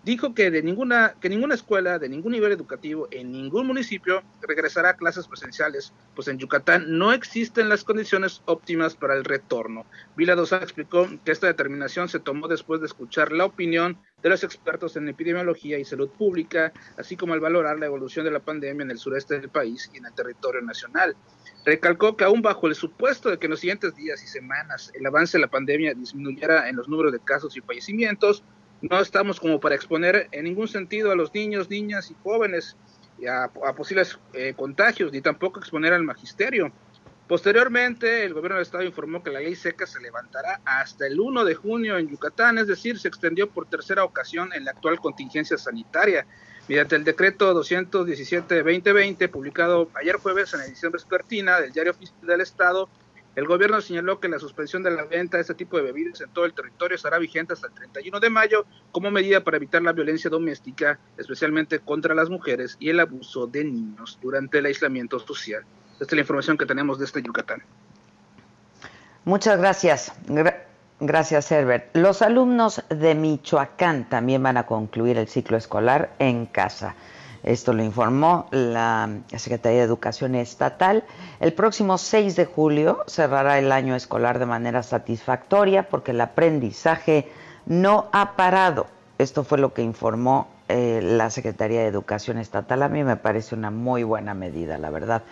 dijo 0.03 0.33
que 0.33 0.49
de 0.49 0.63
ninguna 0.63 1.15
que 1.21 1.29
ninguna 1.29 1.55
escuela 1.55 1.99
de 1.99 2.09
ningún 2.09 2.31
nivel 2.31 2.51
educativo 2.51 3.07
en 3.11 3.31
ningún 3.31 3.67
municipio 3.67 4.23
regresará 4.41 4.89
a 4.89 4.97
clases 4.97 5.27
presenciales, 5.27 5.93
pues 6.15 6.27
en 6.27 6.39
Yucatán 6.39 6.97
no 6.97 7.13
existen 7.13 7.69
las 7.69 7.83
condiciones 7.83 8.41
óptimas 8.45 8.95
para 8.95 9.15
el 9.15 9.23
retorno. 9.23 9.85
Vila 10.15 10.35
Dosa 10.35 10.57
explicó 10.57 11.07
que 11.23 11.31
esta 11.31 11.47
determinación 11.47 12.09
se 12.09 12.19
tomó 12.19 12.47
después 12.47 12.81
de 12.81 12.87
escuchar 12.87 13.31
la 13.31 13.45
opinión 13.45 13.97
de 14.23 14.29
los 14.29 14.43
expertos 14.43 14.95
en 14.95 15.07
epidemiología 15.07 15.79
y 15.79 15.85
salud 15.85 16.09
pública, 16.09 16.71
así 16.97 17.15
como 17.15 17.33
al 17.33 17.39
valorar 17.39 17.79
la 17.79 17.87
evolución 17.87 18.25
de 18.25 18.31
la 18.31 18.39
pandemia 18.39 18.83
en 18.83 18.91
el 18.91 18.97
sureste 18.97 19.39
del 19.39 19.49
país 19.49 19.89
y 19.93 19.97
en 19.97 20.05
el 20.05 20.13
territorio 20.13 20.61
nacional. 20.61 21.15
Recalcó 21.65 22.17
que 22.17 22.23
aún 22.23 22.41
bajo 22.41 22.67
el 22.67 22.75
supuesto 22.75 23.29
de 23.29 23.37
que 23.37 23.45
en 23.45 23.51
los 23.51 23.59
siguientes 23.59 23.95
días 23.95 24.23
y 24.23 24.27
semanas 24.27 24.91
el 24.95 25.05
avance 25.05 25.37
de 25.37 25.43
la 25.43 25.49
pandemia 25.49 25.93
disminuyera 25.93 26.69
en 26.69 26.75
los 26.75 26.87
números 26.87 27.11
de 27.11 27.19
casos 27.19 27.55
y 27.55 27.61
fallecimientos, 27.61 28.43
no 28.81 28.99
estamos 28.99 29.39
como 29.39 29.59
para 29.59 29.75
exponer 29.75 30.27
en 30.31 30.45
ningún 30.45 30.67
sentido 30.67 31.11
a 31.11 31.15
los 31.15 31.33
niños, 31.33 31.69
niñas 31.69 32.09
y 32.11 32.15
jóvenes 32.23 32.75
a, 33.27 33.49
posibles 33.73 34.17
eh, 34.33 34.53
contagios, 34.55 35.11
ni 35.11 35.21
tampoco 35.21 35.59
exponer 35.59 35.93
al 35.93 36.03
magisterio. 36.03 36.71
Posteriormente, 37.27 38.25
el 38.25 38.33
gobierno 38.33 38.57
del 38.57 38.63
estado 38.63 38.83
informó 38.83 39.23
que 39.23 39.29
la 39.29 39.39
ley 39.39 39.55
seca 39.55 39.85
se 39.85 40.01
levantará 40.01 40.59
hasta 40.65 41.07
el 41.07 41.19
1 41.19 41.45
de 41.45 41.55
junio 41.55 41.97
en 41.97 42.09
Yucatán, 42.09 42.57
es 42.57 42.67
decir, 42.67 42.99
se 42.99 43.07
extendió 43.07 43.49
por 43.49 43.67
tercera 43.69 44.03
ocasión 44.03 44.51
en 44.53 44.65
la 44.65 44.71
actual 44.71 44.99
contingencia 44.99 45.57
sanitaria. 45.57 46.25
Mediante 46.67 46.95
el 46.95 47.03
decreto 47.03 47.53
217-2020, 47.53 49.29
publicado 49.29 49.89
ayer 49.95 50.17
jueves 50.17 50.53
en 50.53 50.59
la 50.59 50.65
edición 50.65 50.91
vespertina 50.91 51.59
del 51.59 51.71
Diario 51.71 51.93
Oficial 51.93 52.19
del 52.21 52.41
Estado, 52.41 52.89
el 53.35 53.45
gobierno 53.45 53.79
señaló 53.79 54.19
que 54.19 54.27
la 54.27 54.39
suspensión 54.39 54.83
de 54.83 54.91
la 54.91 55.05
venta 55.05 55.37
de 55.37 55.41
este 55.41 55.53
tipo 55.53 55.77
de 55.77 55.83
bebidas 55.83 56.19
en 56.19 56.29
todo 56.31 56.45
el 56.45 56.53
territorio 56.53 56.95
estará 56.95 57.17
vigente 57.17 57.53
hasta 57.53 57.67
el 57.67 57.73
31 57.73 58.19
de 58.19 58.29
mayo 58.29 58.65
como 58.91 59.09
medida 59.09 59.41
para 59.41 59.57
evitar 59.57 59.81
la 59.81 59.93
violencia 59.93 60.29
doméstica, 60.29 60.99
especialmente 61.17 61.79
contra 61.79 62.13
las 62.13 62.29
mujeres 62.29 62.75
y 62.79 62.89
el 62.89 62.99
abuso 62.99 63.47
de 63.47 63.63
niños 63.63 64.19
durante 64.21 64.57
el 64.57 64.65
aislamiento 64.65 65.17
social. 65.19 65.63
Esta 65.93 66.05
es 66.05 66.13
la 66.13 66.21
información 66.21 66.57
que 66.57 66.65
tenemos 66.65 66.99
de 66.99 67.05
este 67.05 67.21
Yucatán. 67.21 67.63
Muchas 69.23 69.59
gracias. 69.59 70.11
gracias, 70.99 71.51
Herbert. 71.51 71.95
Los 71.95 72.21
alumnos 72.21 72.83
de 72.89 73.15
Michoacán 73.15 74.09
también 74.09 74.43
van 74.43 74.57
a 74.57 74.65
concluir 74.65 75.17
el 75.17 75.27
ciclo 75.27 75.55
escolar 75.57 76.15
en 76.19 76.47
casa. 76.47 76.95
Esto 77.43 77.73
lo 77.73 77.83
informó 77.83 78.47
la 78.51 79.09
Secretaría 79.35 79.79
de 79.79 79.85
Educación 79.85 80.35
Estatal. 80.35 81.03
El 81.39 81.53
próximo 81.53 81.97
6 81.97 82.35
de 82.35 82.45
julio 82.45 83.03
cerrará 83.07 83.57
el 83.57 83.71
año 83.71 83.95
escolar 83.95 84.37
de 84.37 84.45
manera 84.45 84.83
satisfactoria 84.83 85.89
porque 85.89 86.11
el 86.11 86.21
aprendizaje 86.21 87.27
no 87.65 88.09
ha 88.11 88.35
parado. 88.35 88.87
Esto 89.17 89.43
fue 89.43 89.57
lo 89.57 89.73
que 89.73 89.81
informó 89.81 90.47
eh, 90.67 90.99
la 91.03 91.29
Secretaría 91.29 91.81
de 91.81 91.87
Educación 91.87 92.37
Estatal. 92.37 92.83
A 92.83 92.89
mí 92.89 93.03
me 93.03 93.17
parece 93.17 93.55
una 93.55 93.71
muy 93.71 94.03
buena 94.03 94.33
medida, 94.33 94.77
la 94.77 94.89
verdad. 94.89 95.23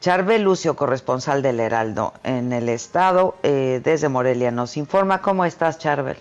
Charbel 0.00 0.42
Lucio, 0.42 0.76
corresponsal 0.76 1.42
del 1.42 1.60
Heraldo 1.60 2.14
en 2.24 2.52
el 2.52 2.68
estado, 2.68 3.34
eh, 3.42 3.80
desde 3.82 4.08
Morelia, 4.08 4.50
nos 4.50 4.76
informa. 4.76 5.20
¿Cómo 5.20 5.44
estás, 5.44 5.78
Charbel? 5.78 6.16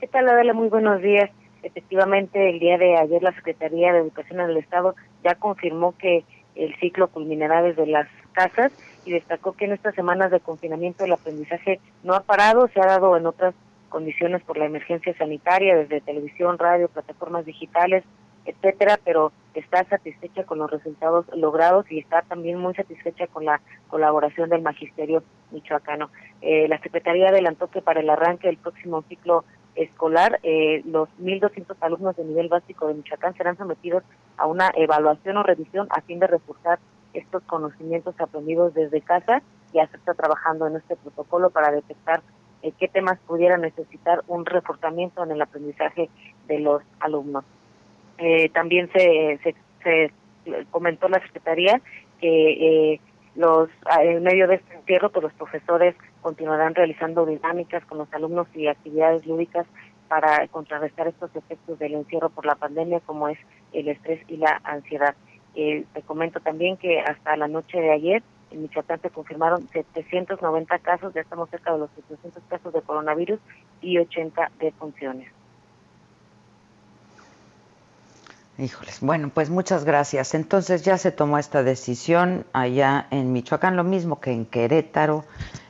¿Qué 0.00 0.06
tal, 0.06 0.28
Adela? 0.28 0.52
Muy 0.52 0.68
buenos 0.68 1.00
días. 1.00 1.30
Efectivamente, 1.66 2.48
el 2.48 2.60
día 2.60 2.78
de 2.78 2.96
ayer 2.96 3.20
la 3.24 3.32
Secretaría 3.32 3.92
de 3.92 3.98
Educación 3.98 4.38
del 4.38 4.56
Estado 4.56 4.94
ya 5.24 5.34
confirmó 5.34 5.96
que 5.98 6.24
el 6.54 6.76
ciclo 6.76 7.08
culminará 7.08 7.60
desde 7.60 7.86
las 7.86 8.06
casas 8.32 8.70
y 9.04 9.10
destacó 9.10 9.52
que 9.52 9.64
en 9.64 9.72
estas 9.72 9.96
semanas 9.96 10.30
de 10.30 10.38
confinamiento 10.38 11.04
el 11.04 11.12
aprendizaje 11.12 11.80
no 12.04 12.14
ha 12.14 12.20
parado, 12.20 12.68
se 12.68 12.80
ha 12.80 12.86
dado 12.86 13.16
en 13.16 13.26
otras 13.26 13.52
condiciones 13.88 14.42
por 14.44 14.58
la 14.58 14.66
emergencia 14.66 15.12
sanitaria, 15.18 15.76
desde 15.76 16.00
televisión, 16.00 16.56
radio, 16.56 16.86
plataformas 16.86 17.44
digitales, 17.44 18.04
etcétera, 18.44 19.00
pero 19.04 19.32
está 19.54 19.82
satisfecha 19.86 20.44
con 20.44 20.58
los 20.58 20.70
resultados 20.70 21.26
logrados 21.34 21.90
y 21.90 21.98
está 21.98 22.22
también 22.22 22.58
muy 22.58 22.74
satisfecha 22.74 23.26
con 23.26 23.44
la 23.44 23.60
colaboración 23.88 24.50
del 24.50 24.62
magisterio 24.62 25.24
michoacano. 25.50 26.10
Eh, 26.42 26.68
la 26.68 26.78
Secretaría 26.78 27.30
adelantó 27.30 27.66
que 27.66 27.82
para 27.82 27.98
el 27.98 28.08
arranque 28.08 28.46
del 28.46 28.56
próximo 28.56 29.02
ciclo 29.08 29.44
escolar, 29.76 30.40
eh, 30.42 30.82
los 30.84 31.08
1.200 31.20 31.76
alumnos 31.80 32.16
de 32.16 32.24
nivel 32.24 32.48
básico 32.48 32.88
de 32.88 32.94
Michoacán 32.94 33.34
serán 33.36 33.56
sometidos 33.56 34.02
a 34.36 34.46
una 34.46 34.70
evaluación 34.74 35.36
o 35.36 35.42
revisión 35.42 35.86
a 35.90 36.00
fin 36.00 36.18
de 36.18 36.26
reforzar 36.26 36.78
estos 37.14 37.42
conocimientos 37.44 38.14
aprendidos 38.18 38.74
desde 38.74 39.00
casa. 39.00 39.42
Ya 39.72 39.86
se 39.88 39.96
está 39.96 40.14
trabajando 40.14 40.66
en 40.66 40.76
este 40.76 40.96
protocolo 40.96 41.50
para 41.50 41.70
detectar 41.70 42.22
eh, 42.62 42.72
qué 42.78 42.88
temas 42.88 43.18
pudieran 43.26 43.60
necesitar 43.60 44.22
un 44.26 44.44
reforzamiento 44.44 45.22
en 45.22 45.30
el 45.30 45.42
aprendizaje 45.42 46.08
de 46.48 46.58
los 46.60 46.82
alumnos. 47.00 47.44
Eh, 48.18 48.48
también 48.50 48.90
se, 48.92 49.38
se, 49.82 50.12
comentó 50.70 51.08
la 51.08 51.20
Secretaría 51.20 51.80
que 52.20 52.92
eh, 52.92 53.00
los 53.36 53.68
en 54.00 54.22
medio 54.22 54.48
de 54.48 54.56
este 54.56 54.74
encierro, 54.74 55.10
pues 55.10 55.24
los 55.24 55.32
profesores 55.34 55.94
continuarán 56.22 56.74
realizando 56.74 57.26
dinámicas 57.26 57.84
con 57.84 57.98
los 57.98 58.12
alumnos 58.12 58.46
y 58.54 58.66
actividades 58.66 59.26
lúdicas 59.26 59.66
para 60.08 60.46
contrarrestar 60.48 61.08
estos 61.08 61.34
efectos 61.34 61.78
del 61.78 61.94
encierro 61.94 62.30
por 62.30 62.46
la 62.46 62.54
pandemia, 62.54 63.00
como 63.00 63.28
es 63.28 63.38
el 63.72 63.88
estrés 63.88 64.20
y 64.28 64.36
la 64.36 64.60
ansiedad. 64.64 65.14
Eh, 65.54 65.84
te 65.92 66.02
comento 66.02 66.40
también 66.40 66.76
que 66.76 67.00
hasta 67.00 67.36
la 67.36 67.48
noche 67.48 67.80
de 67.80 67.92
ayer 67.92 68.22
en 68.50 68.62
Michoacán 68.62 69.00
se 69.00 69.10
confirmaron 69.10 69.68
790 69.68 70.78
casos, 70.78 71.12
ya 71.14 71.22
estamos 71.22 71.50
cerca 71.50 71.72
de 71.72 71.78
los 71.78 71.90
700 71.96 72.42
casos 72.48 72.72
de 72.72 72.82
coronavirus 72.82 73.40
y 73.80 73.98
80 73.98 74.50
defunciones. 74.60 75.35
Híjoles, 78.58 79.00
bueno, 79.00 79.30
pues 79.32 79.50
muchas 79.50 79.84
gracias. 79.84 80.34
Entonces 80.34 80.82
ya 80.82 80.96
se 80.96 81.12
tomó 81.12 81.36
esta 81.36 81.62
decisión 81.62 82.46
allá 82.54 83.06
en 83.10 83.32
Michoacán, 83.32 83.76
lo 83.76 83.84
mismo 83.84 84.18
que 84.18 84.32
en 84.32 84.46
Querétaro 84.46 85.24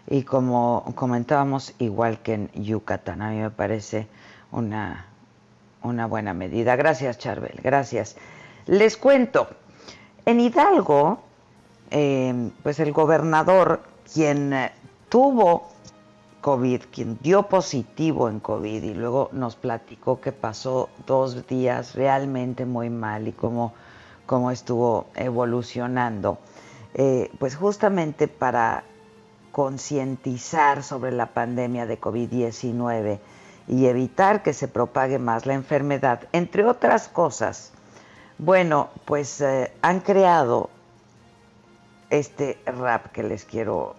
y 0.08 0.22
como 0.22 0.92
comentábamos, 0.94 1.74
igual 1.80 2.20
que 2.20 2.34
en 2.34 2.50
Yucatán. 2.52 3.22
A 3.22 3.30
mí 3.30 3.38
me 3.38 3.50
parece 3.50 4.06
una, 4.52 5.06
una 5.82 6.06
buena 6.06 6.32
medida. 6.32 6.76
Gracias, 6.76 7.18
Charbel, 7.18 7.58
gracias. 7.60 8.16
Les 8.66 8.96
cuento, 8.96 9.48
en 10.24 10.38
Hidalgo, 10.38 11.18
eh, 11.90 12.50
pues 12.62 12.78
el 12.78 12.92
gobernador, 12.92 13.80
quien 14.12 14.54
tuvo 15.08 15.68
COVID, 16.46 16.82
quien 16.92 17.18
dio 17.20 17.48
positivo 17.48 18.28
en 18.28 18.38
COVID 18.38 18.80
y 18.84 18.94
luego 18.94 19.30
nos 19.32 19.56
platicó 19.56 20.20
que 20.20 20.30
pasó 20.30 20.90
dos 21.04 21.44
días 21.48 21.96
realmente 21.96 22.64
muy 22.64 22.88
mal 22.88 23.26
y 23.26 23.32
cómo, 23.32 23.74
cómo 24.26 24.52
estuvo 24.52 25.08
evolucionando. 25.16 26.38
Eh, 26.94 27.32
pues 27.40 27.56
justamente 27.56 28.28
para 28.28 28.84
concientizar 29.50 30.84
sobre 30.84 31.10
la 31.10 31.34
pandemia 31.34 31.84
de 31.84 32.00
COVID-19 32.00 33.18
y 33.66 33.86
evitar 33.86 34.44
que 34.44 34.52
se 34.52 34.68
propague 34.68 35.18
más 35.18 35.46
la 35.46 35.54
enfermedad, 35.54 36.28
entre 36.30 36.64
otras 36.64 37.08
cosas, 37.08 37.72
bueno, 38.38 38.90
pues 39.04 39.40
eh, 39.40 39.72
han 39.82 39.98
creado 39.98 40.70
este 42.08 42.56
rap 42.66 43.06
que 43.06 43.24
les 43.24 43.44
quiero 43.44 43.96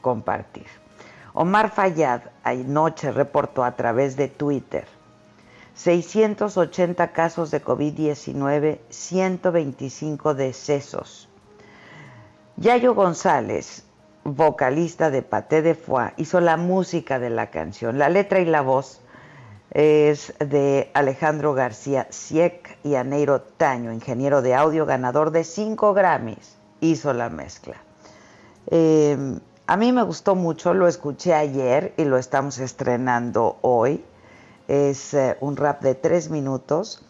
compartir. 0.00 0.81
Omar 1.34 1.70
Fayad 1.70 2.22
anoche 2.44 3.10
reportó 3.10 3.64
a 3.64 3.74
través 3.76 4.16
de 4.16 4.28
Twitter 4.28 4.86
680 5.74 7.12
casos 7.12 7.50
de 7.50 7.62
COVID-19, 7.62 8.78
125 8.90 10.34
decesos. 10.34 11.28
Yayo 12.56 12.94
González, 12.94 13.84
vocalista 14.24 15.10
de 15.10 15.22
Paté 15.22 15.62
de 15.62 15.74
Foix, 15.74 16.12
hizo 16.18 16.40
la 16.40 16.56
música 16.56 17.18
de 17.18 17.30
la 17.30 17.50
canción. 17.50 17.98
La 17.98 18.10
letra 18.10 18.40
y 18.40 18.44
la 18.44 18.60
voz 18.60 19.00
es 19.70 20.34
de 20.38 20.90
Alejandro 20.92 21.54
García 21.54 22.06
Sieck 22.10 22.76
y 22.84 22.94
Aneiro 22.96 23.40
Taño, 23.40 23.92
ingeniero 23.92 24.42
de 24.42 24.54
audio, 24.54 24.84
ganador 24.84 25.30
de 25.30 25.44
5 25.44 25.94
Grammys. 25.94 26.58
Hizo 26.80 27.14
la 27.14 27.30
mezcla. 27.30 27.76
Eh, 28.66 29.38
a 29.72 29.78
mí 29.78 29.90
me 29.90 30.02
gustó 30.02 30.34
mucho, 30.34 30.74
lo 30.74 30.86
escuché 30.86 31.32
ayer 31.32 31.94
y 31.96 32.04
lo 32.04 32.18
estamos 32.18 32.58
estrenando 32.58 33.56
hoy. 33.62 34.04
Es 34.68 35.14
eh, 35.14 35.38
un 35.40 35.56
rap 35.56 35.80
de 35.80 35.94
tres 35.94 36.28
minutos 36.28 37.02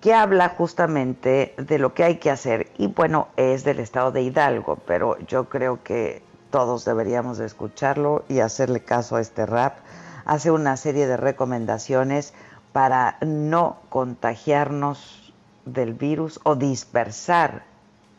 que 0.00 0.14
habla 0.14 0.48
justamente 0.48 1.54
de 1.56 1.78
lo 1.78 1.94
que 1.94 2.02
hay 2.02 2.16
que 2.16 2.32
hacer. 2.32 2.72
Y 2.76 2.88
bueno, 2.88 3.28
es 3.36 3.62
del 3.62 3.78
estado 3.78 4.10
de 4.10 4.22
Hidalgo, 4.22 4.80
pero 4.84 5.16
yo 5.28 5.48
creo 5.48 5.84
que 5.84 6.24
todos 6.50 6.84
deberíamos 6.84 7.38
de 7.38 7.46
escucharlo 7.46 8.24
y 8.28 8.40
hacerle 8.40 8.80
caso 8.80 9.14
a 9.14 9.20
este 9.20 9.46
rap. 9.46 9.76
Hace 10.24 10.50
una 10.50 10.76
serie 10.76 11.06
de 11.06 11.16
recomendaciones 11.16 12.34
para 12.72 13.18
no 13.20 13.76
contagiarnos 13.90 15.32
del 15.66 15.94
virus 15.94 16.40
o 16.42 16.56
dispersar 16.56 17.62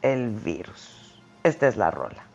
el 0.02 0.30
virus. 0.30 1.20
Esta 1.44 1.68
es 1.68 1.76
la 1.76 1.92
rola. 1.92 2.29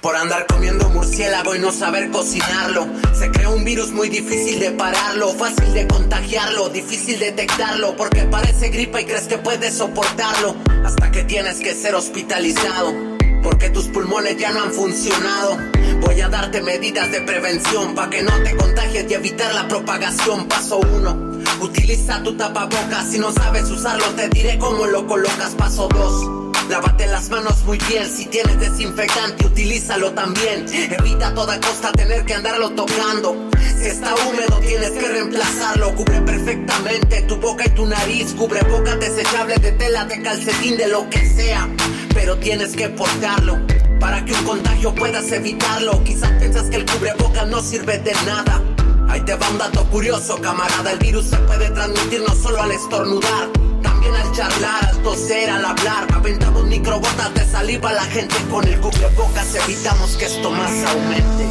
Por 0.00 0.16
andar 0.16 0.46
comiendo 0.46 0.88
murciélago 0.90 1.54
y 1.54 1.58
no 1.58 1.72
saber 1.72 2.10
cocinarlo. 2.10 2.86
Se 3.12 3.30
creó 3.30 3.50
un 3.50 3.64
virus 3.64 3.90
muy 3.90 4.08
difícil 4.08 4.60
de 4.60 4.70
pararlo, 4.70 5.32
fácil 5.32 5.74
de 5.74 5.86
contagiarlo, 5.88 6.68
difícil 6.68 7.18
detectarlo. 7.18 7.96
Porque 7.96 8.22
parece 8.22 8.68
gripa 8.68 9.00
y 9.00 9.06
crees 9.06 9.26
que 9.26 9.38
puedes 9.38 9.76
soportarlo. 9.76 10.54
Hasta 10.84 11.10
que 11.10 11.24
tienes 11.24 11.58
que 11.58 11.74
ser 11.74 11.94
hospitalizado. 11.94 12.94
Porque 13.42 13.70
tus 13.70 13.88
pulmones 13.88 14.36
ya 14.36 14.52
no 14.52 14.62
han 14.62 14.72
funcionado. 14.72 15.58
Voy 16.00 16.20
a 16.20 16.28
darte 16.28 16.62
medidas 16.62 17.10
de 17.10 17.20
prevención 17.22 17.94
para 17.94 18.10
que 18.10 18.22
no 18.22 18.32
te 18.42 18.56
contagies 18.56 19.10
y 19.10 19.14
evitar 19.14 19.52
la 19.54 19.66
propagación. 19.66 20.46
Paso 20.46 20.78
uno. 20.78 21.42
Utiliza 21.60 22.22
tu 22.22 22.36
tapabocas. 22.36 23.10
Si 23.10 23.18
no 23.18 23.32
sabes 23.32 23.64
usarlo, 23.64 24.06
te 24.14 24.28
diré 24.28 24.58
cómo 24.58 24.86
lo 24.86 25.06
colocas. 25.06 25.54
Paso 25.56 25.88
dos. 25.88 26.47
Lávate 26.68 27.06
las 27.06 27.30
manos 27.30 27.64
muy 27.64 27.78
bien, 27.88 28.04
si 28.10 28.26
tienes 28.26 28.60
desinfectante, 28.60 29.46
utilízalo 29.46 30.12
también. 30.12 30.66
Evita 30.70 31.28
a 31.28 31.34
toda 31.34 31.58
costa 31.60 31.90
tener 31.92 32.26
que 32.26 32.34
andarlo 32.34 32.70
tocando. 32.70 33.48
Si 33.80 33.86
está 33.86 34.14
húmedo, 34.14 34.58
tienes 34.60 34.90
que 34.90 35.08
reemplazarlo. 35.08 35.94
Cubre 35.94 36.20
perfectamente 36.20 37.22
tu 37.22 37.36
boca 37.36 37.64
y 37.64 37.70
tu 37.70 37.86
nariz. 37.86 38.34
Cubre 38.34 38.60
boca 38.64 38.96
desechable 38.96 39.56
de 39.56 39.72
tela, 39.72 40.04
de 40.04 40.20
calcetín, 40.20 40.76
de 40.76 40.88
lo 40.88 41.08
que 41.08 41.26
sea. 41.26 41.66
Pero 42.12 42.36
tienes 42.36 42.76
que 42.76 42.90
portarlo. 42.90 43.58
Para 43.98 44.22
que 44.26 44.34
un 44.34 44.44
contagio 44.44 44.94
puedas 44.94 45.32
evitarlo. 45.32 46.04
Quizás 46.04 46.32
piensas 46.32 46.68
que 46.68 46.76
el 46.76 46.84
cubreboca 46.84 47.46
no 47.46 47.62
sirve 47.62 47.96
de 47.96 48.12
nada. 48.26 48.62
Ahí 49.08 49.22
te 49.22 49.34
va 49.36 49.48
un 49.48 49.56
dato 49.56 49.88
curioso, 49.88 50.38
camarada. 50.42 50.92
El 50.92 50.98
virus 50.98 51.28
se 51.28 51.36
puede 51.38 51.70
transmitir 51.70 52.22
no 52.28 52.34
solo 52.34 52.60
al 52.60 52.72
estornudar 52.72 53.67
al 54.14 54.32
charlar, 54.32 54.84
al 54.84 55.02
toser, 55.02 55.50
al 55.50 55.64
hablar. 55.64 56.06
Aventamos 56.12 56.64
microbotas 56.66 57.34
de 57.34 57.44
saliva 57.44 57.90
a 57.90 57.92
la 57.94 58.04
gente 58.04 58.34
con 58.50 58.66
el 58.66 58.78
cubrebocas. 58.80 59.54
Evitamos 59.54 60.16
que 60.16 60.26
esto 60.26 60.50
más 60.50 60.70
aumente. 60.70 61.46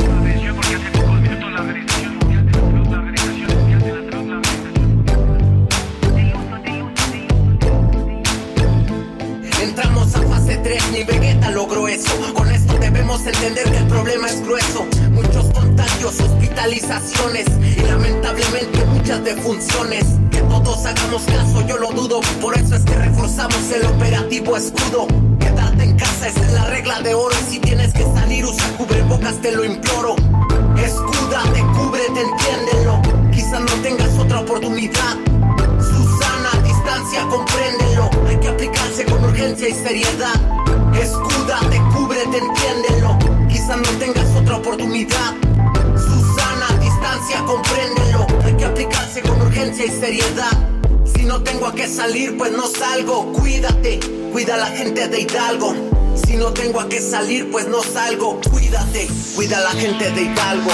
Entramos 9.62 10.16
a 10.16 10.22
fase 10.22 10.58
3, 10.58 10.92
ni 10.92 11.04
Vegeta 11.04 11.52
logró 11.52 11.88
eso. 11.88 12.34
Con 12.34 12.50
esto 12.52 12.74
debemos 12.80 13.26
entender 13.26 13.72
que 13.72 13.78
el 13.78 13.88
problema 13.88 14.28
es 14.28 14.42
grueso. 14.44 14.88
Muchos 15.12 15.46
contagios, 15.54 16.20
hospitalizaciones 16.20 17.46
y 17.78 17.82
lamentablemente 17.82 18.86
muchas 18.86 19.24
defunciones 19.24 20.06
hagamos 20.86 21.24
caso, 21.24 21.66
yo 21.68 21.78
lo 21.78 21.92
dudo. 21.92 22.20
Por 22.42 22.58
eso 22.58 22.76
es 22.76 22.84
que 22.84 22.94
reforzamos 22.94 23.72
el 23.72 23.86
operativo 23.86 24.58
escudo. 24.58 25.08
Quedarte 25.40 25.84
en 25.84 25.98
casa 25.98 26.28
es 26.28 26.52
la 26.54 26.66
regla 26.66 27.02
de 27.02 27.14
oro. 27.14 27.36
Si 27.50 27.60
tienes 27.60 27.94
que 27.94 28.04
salir, 28.04 28.46
usa 28.46 28.66
cubrebocas, 28.78 29.36
te 29.42 29.52
lo 29.52 29.64
imploro. 29.64 30.16
Escúdate, 30.78 31.62
cúbrete, 31.76 32.22
entiéndelo. 32.22 33.02
Quizás 33.32 33.62
no 33.62 33.74
tengas 33.82 34.18
otra 34.18 34.42
oportunidad. 34.42 35.16
Susana, 35.80 36.50
a 36.54 36.62
distancia, 36.62 37.28
compréndelo. 37.28 38.10
Hay 38.28 38.38
que 38.38 38.48
aplicarse 38.50 39.06
con 39.06 39.24
urgencia 39.24 39.70
y 39.70 39.74
seriedad. 39.74 40.36
Escúdate, 40.94 41.82
cúbrete, 41.96 42.38
entiéndelo. 42.38 43.18
Quizás 43.50 43.78
no 43.78 43.90
tengas 44.00 44.28
otra 44.36 44.58
oportunidad. 44.58 45.34
Susana, 45.96 46.68
a 46.70 46.78
distancia, 46.78 47.44
compréndelo. 47.46 48.27
Aplicarse 48.68 49.22
con 49.22 49.42
urgencia 49.42 49.86
y 49.86 49.90
seriedad. 49.90 50.52
Si 51.06 51.24
no 51.24 51.42
tengo 51.42 51.68
a 51.68 51.74
qué 51.74 51.88
salir, 51.88 52.38
pues 52.38 52.52
no 52.52 52.68
salgo. 52.68 53.32
Cuídate, 53.32 54.00
cuida 54.32 54.58
la 54.58 54.68
gente 54.68 55.08
de 55.08 55.22
Hidalgo. 55.22 55.74
Si 56.26 56.36
no 56.36 56.52
tengo 56.52 56.82
a 56.82 56.90
qué 56.90 57.00
salir, 57.00 57.50
pues 57.50 57.68
no 57.68 57.82
salgo. 57.82 58.40
Cuídate, 58.52 59.08
cuida 59.36 59.62
la 59.62 59.72
gente 59.72 60.12
de 60.12 60.22
Hidalgo. 60.24 60.72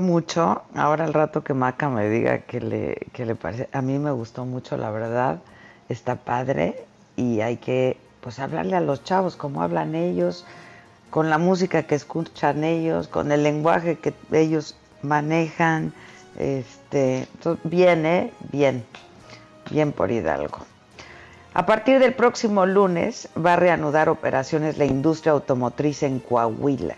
Mucho, 0.00 0.62
ahora 0.74 1.04
al 1.04 1.14
rato 1.14 1.44
que 1.44 1.54
Maca 1.54 1.88
me 1.88 2.08
diga 2.08 2.38
qué 2.38 2.60
le, 2.60 3.06
qué 3.12 3.26
le 3.26 3.34
parece, 3.34 3.68
a 3.72 3.82
mí 3.82 3.98
me 3.98 4.10
gustó 4.10 4.44
mucho, 4.44 4.76
la 4.76 4.90
verdad, 4.90 5.40
está 5.88 6.16
padre 6.16 6.84
y 7.16 7.40
hay 7.40 7.56
que 7.56 7.96
pues 8.20 8.38
hablarle 8.38 8.76
a 8.76 8.80
los 8.80 9.04
chavos 9.04 9.36
como 9.36 9.62
hablan 9.62 9.94
ellos, 9.94 10.46
con 11.10 11.30
la 11.30 11.38
música 11.38 11.82
que 11.84 11.94
escuchan 11.94 12.64
ellos, 12.64 13.06
con 13.06 13.30
el 13.32 13.42
lenguaje 13.42 13.98
que 13.98 14.14
ellos 14.32 14.76
manejan, 15.02 15.92
este, 16.38 17.28
bien, 17.64 18.06
¿eh? 18.06 18.32
Bien, 18.50 18.84
bien 19.70 19.92
por 19.92 20.10
Hidalgo. 20.10 20.58
A 21.52 21.66
partir 21.66 22.00
del 22.00 22.14
próximo 22.14 22.66
lunes 22.66 23.28
va 23.36 23.52
a 23.52 23.56
reanudar 23.56 24.08
operaciones 24.08 24.76
la 24.76 24.86
industria 24.86 25.32
automotriz 25.32 26.02
en 26.02 26.18
Coahuila. 26.18 26.96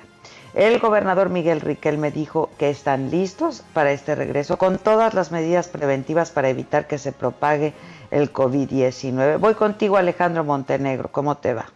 El 0.56 0.78
gobernador 0.78 1.28
Miguel 1.28 1.60
Riquelme 1.60 2.10
dijo 2.10 2.48
que 2.56 2.70
están 2.70 3.10
listos 3.10 3.62
para 3.74 3.92
este 3.92 4.14
regreso 4.14 4.56
con 4.56 4.78
todas 4.78 5.12
las 5.12 5.30
medidas 5.30 5.68
preventivas 5.68 6.30
para 6.30 6.48
evitar 6.48 6.86
que 6.86 6.96
se 6.96 7.12
propague 7.12 7.74
el 8.10 8.32
COVID-19. 8.32 9.38
Voy 9.38 9.52
contigo, 9.52 9.98
Alejandro 9.98 10.44
Montenegro. 10.44 11.12
¿Cómo 11.12 11.36
te 11.36 11.52
va? 11.52 11.66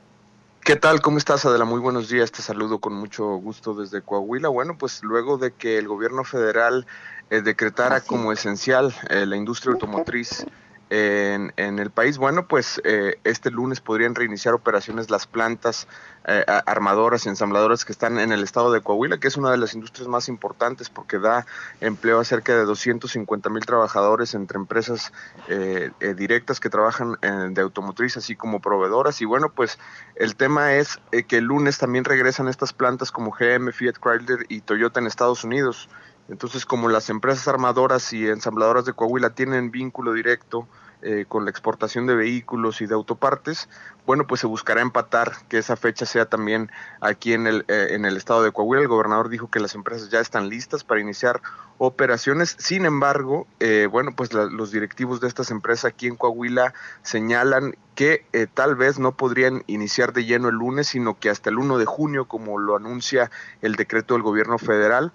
¿Qué 0.64 0.76
tal? 0.76 1.02
¿Cómo 1.02 1.18
estás, 1.18 1.44
Adela? 1.44 1.66
Muy 1.66 1.78
buenos 1.78 2.08
días. 2.08 2.32
Te 2.32 2.40
saludo 2.40 2.78
con 2.78 2.94
mucho 2.94 3.26
gusto 3.36 3.74
desde 3.74 4.00
Coahuila. 4.00 4.48
Bueno, 4.48 4.78
pues 4.78 5.02
luego 5.02 5.36
de 5.36 5.50
que 5.52 5.76
el 5.76 5.86
gobierno 5.86 6.24
federal 6.24 6.86
eh, 7.28 7.42
decretara 7.42 7.96
Así. 7.96 8.08
como 8.08 8.32
esencial 8.32 8.94
eh, 9.10 9.26
la 9.26 9.36
industria 9.36 9.74
automotriz 9.74 10.46
en, 10.90 11.78
el 11.78 11.90
país, 11.90 12.18
bueno, 12.18 12.46
pues 12.48 12.80
eh, 12.84 13.18
este 13.24 13.50
lunes 13.50 13.80
podrían 13.80 14.14
reiniciar 14.14 14.54
operaciones 14.54 15.08
las 15.08 15.26
plantas 15.26 15.86
eh, 16.26 16.44
armadoras 16.66 17.24
y 17.24 17.28
ensambladoras 17.28 17.84
que 17.84 17.92
están 17.92 18.18
en 18.18 18.32
el 18.32 18.42
estado 18.42 18.72
de 18.72 18.80
Coahuila, 18.80 19.18
que 19.18 19.28
es 19.28 19.36
una 19.36 19.50
de 19.52 19.56
las 19.56 19.74
industrias 19.74 20.08
más 20.08 20.28
importantes 20.28 20.90
porque 20.90 21.18
da 21.18 21.46
empleo 21.80 22.18
a 22.20 22.24
cerca 22.24 22.54
de 22.54 22.64
250 22.64 23.48
mil 23.50 23.64
trabajadores 23.64 24.34
entre 24.34 24.58
empresas 24.58 25.12
eh, 25.48 25.90
eh, 26.00 26.14
directas 26.14 26.58
que 26.60 26.68
trabajan 26.70 27.16
en- 27.22 27.54
de 27.54 27.62
automotriz, 27.62 28.16
así 28.16 28.34
como 28.34 28.60
proveedoras. 28.60 29.20
Y 29.20 29.24
bueno, 29.24 29.48
pues 29.50 29.78
el 30.16 30.34
tema 30.36 30.74
es 30.74 30.98
eh, 31.12 31.22
que 31.22 31.38
el 31.38 31.44
lunes 31.44 31.78
también 31.78 32.04
regresan 32.04 32.48
estas 32.48 32.72
plantas 32.72 33.12
como 33.12 33.30
GM, 33.30 33.72
Fiat 33.72 33.94
Chrysler 34.02 34.44
y 34.48 34.60
Toyota 34.60 35.00
en 35.00 35.06
Estados 35.06 35.44
Unidos. 35.44 35.88
Entonces, 36.30 36.64
como 36.64 36.88
las 36.88 37.10
empresas 37.10 37.48
armadoras 37.48 38.12
y 38.12 38.26
ensambladoras 38.28 38.84
de 38.84 38.92
Coahuila 38.92 39.30
tienen 39.30 39.70
vínculo 39.70 40.12
directo 40.12 40.68
eh, 41.02 41.24
con 41.26 41.44
la 41.44 41.50
exportación 41.50 42.06
de 42.06 42.14
vehículos 42.14 42.80
y 42.80 42.86
de 42.86 42.94
autopartes, 42.94 43.68
bueno, 44.06 44.26
pues 44.26 44.40
se 44.42 44.46
buscará 44.46 44.80
empatar 44.80 45.32
que 45.48 45.58
esa 45.58 45.74
fecha 45.76 46.06
sea 46.06 46.26
también 46.26 46.70
aquí 47.00 47.32
en 47.32 47.46
el, 47.46 47.64
eh, 47.68 47.88
en 47.90 48.04
el 48.04 48.16
estado 48.16 48.42
de 48.42 48.52
Coahuila. 48.52 48.82
El 48.82 48.88
gobernador 48.88 49.28
dijo 49.28 49.50
que 49.50 49.60
las 49.60 49.74
empresas 49.74 50.10
ya 50.10 50.20
están 50.20 50.48
listas 50.48 50.84
para 50.84 51.00
iniciar 51.00 51.40
operaciones. 51.78 52.54
Sin 52.58 52.84
embargo, 52.84 53.46
eh, 53.58 53.88
bueno, 53.90 54.12
pues 54.14 54.32
la- 54.32 54.44
los 54.44 54.70
directivos 54.70 55.20
de 55.20 55.28
estas 55.28 55.50
empresas 55.50 55.86
aquí 55.86 56.06
en 56.06 56.16
Coahuila 56.16 56.74
señalan 57.02 57.74
que 57.94 58.26
eh, 58.32 58.46
tal 58.46 58.76
vez 58.76 58.98
no 58.98 59.12
podrían 59.16 59.64
iniciar 59.66 60.12
de 60.12 60.24
lleno 60.26 60.48
el 60.48 60.56
lunes, 60.56 60.88
sino 60.88 61.18
que 61.18 61.30
hasta 61.30 61.50
el 61.50 61.58
1 61.58 61.78
de 61.78 61.86
junio, 61.86 62.26
como 62.28 62.58
lo 62.58 62.76
anuncia 62.76 63.30
el 63.62 63.74
decreto 63.74 64.14
del 64.14 64.22
gobierno 64.22 64.58
federal. 64.58 65.12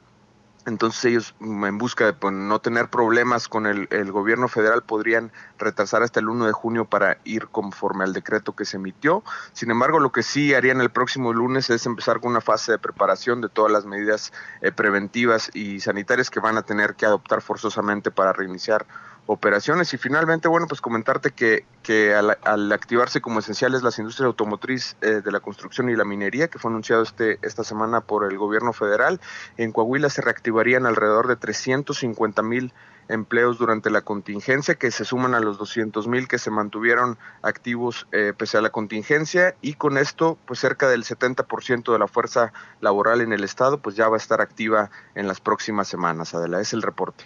Entonces 0.65 1.06
ellos, 1.06 1.36
mm, 1.39 1.65
en 1.65 1.78
busca 1.78 2.06
de 2.06 2.13
pues, 2.13 2.34
no 2.34 2.60
tener 2.60 2.89
problemas 2.89 3.47
con 3.47 3.67
el, 3.67 3.88
el 3.91 4.12
gobierno 4.12 4.47
federal, 4.47 4.84
podrían 4.84 5.32
retrasar 5.58 6.04
hasta 6.04 6.19
el 6.19 6.30
1 6.30 6.47
de 6.47 6.51
junio 6.51 6.86
para 6.86 7.17
ir 7.23 7.47
conforme 7.47 8.04
al 8.04 8.13
decreto 8.13 8.56
que 8.56 8.65
se 8.65 8.78
emitió. 8.78 9.23
Sin 9.54 9.71
embargo, 9.71 9.99
lo 9.99 10.12
que 10.12 10.23
sí 10.23 10.54
harían 10.54 10.82
el 10.82 10.89
próximo 10.89 11.34
lunes 11.34 11.69
es 11.69 11.86
empezar 11.86 12.19
con 12.19 12.32
una 12.32 12.41
fase 12.41 12.71
de 12.71 12.80
preparación 12.80 13.41
de 13.41 13.49
todas 13.49 13.71
las 13.71 13.86
medidas 13.86 14.34
eh, 14.62 14.71
preventivas 14.71 15.51
y 15.54 15.80
sanitarias 15.80 16.30
que 16.30 16.39
van 16.39 16.58
a 16.58 16.63
tener 16.63 16.95
que 16.95 17.06
adoptar 17.06 17.41
forzosamente 17.41 18.12
para 18.12 18.34
reiniciar 18.34 18.86
operaciones. 19.25 19.93
Y 19.93 19.97
finalmente, 19.97 20.47
bueno, 20.47 20.67
pues 20.67 20.81
comentarte 20.81 21.31
que, 21.31 21.65
que 21.83 22.13
al, 22.13 22.71
activarse 22.71 23.21
como 23.21 23.39
esenciales 23.39 23.83
las 23.83 23.97
industrias 23.99 24.27
automotriz 24.27 24.95
eh, 25.01 25.21
de 25.23 25.31
la 25.31 25.39
construcción 25.39 25.89
y 25.89 25.95
la 25.95 26.05
minería, 26.05 26.47
que 26.47 26.59
fue 26.59 26.71
anunciado 26.71 27.03
este, 27.03 27.39
esta 27.41 27.63
semana 27.63 28.01
por 28.01 28.29
el 28.29 28.38
gobierno 28.38 28.73
federal, 28.73 29.19
en 29.57 29.71
Coahuila 29.71 30.09
se 30.09 30.21
reactivarían 30.21 30.85
alrededor 30.85 31.27
de 31.27 31.35
350 31.35 32.41
mil 32.43 32.73
empleos 33.07 33.59
durante 33.59 33.89
la 33.89 34.01
contingencia, 34.01 34.75
que 34.75 34.89
se 34.89 35.05
suman 35.05 35.35
a 35.35 35.39
los 35.39 35.57
200 35.57 36.07
mil 36.07 36.27
que 36.27 36.39
se 36.39 36.49
mantuvieron 36.49 37.17
activos 37.43 38.07
eh, 38.11 38.33
pese 38.35 38.57
a 38.57 38.61
la 38.61 38.71
contingencia, 38.71 39.55
y 39.61 39.75
con 39.75 39.97
esto, 39.97 40.38
pues 40.45 40.59
cerca 40.59 40.88
del 40.88 41.03
70% 41.03 41.91
de 41.91 41.99
la 41.99 42.07
fuerza 42.07 42.51
laboral 42.81 43.21
en 43.21 43.33
el 43.33 43.43
estado, 43.43 43.77
pues 43.79 43.95
ya 43.95 44.07
va 44.07 44.15
a 44.15 44.17
estar 44.17 44.41
activa 44.41 44.89
en 45.13 45.27
las 45.27 45.39
próximas 45.39 45.88
semanas. 45.88 46.33
Adela, 46.33 46.59
es 46.61 46.73
el 46.73 46.81
reporte. 46.81 47.25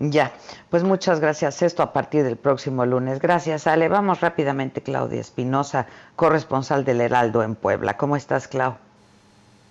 Ya, 0.00 0.32
pues 0.70 0.84
muchas 0.84 1.18
gracias. 1.20 1.60
Esto 1.62 1.82
a 1.82 1.92
partir 1.92 2.22
del 2.24 2.36
próximo 2.36 2.86
lunes. 2.86 3.18
Gracias, 3.20 3.66
Ale. 3.66 3.88
Vamos 3.88 4.20
rápidamente, 4.20 4.80
Claudia 4.82 5.20
Espinosa, 5.20 5.86
corresponsal 6.16 6.84
del 6.84 7.00
Heraldo 7.00 7.42
en 7.42 7.56
Puebla. 7.56 7.96
¿Cómo 7.96 8.14
estás, 8.16 8.46
Clau? 8.46 8.76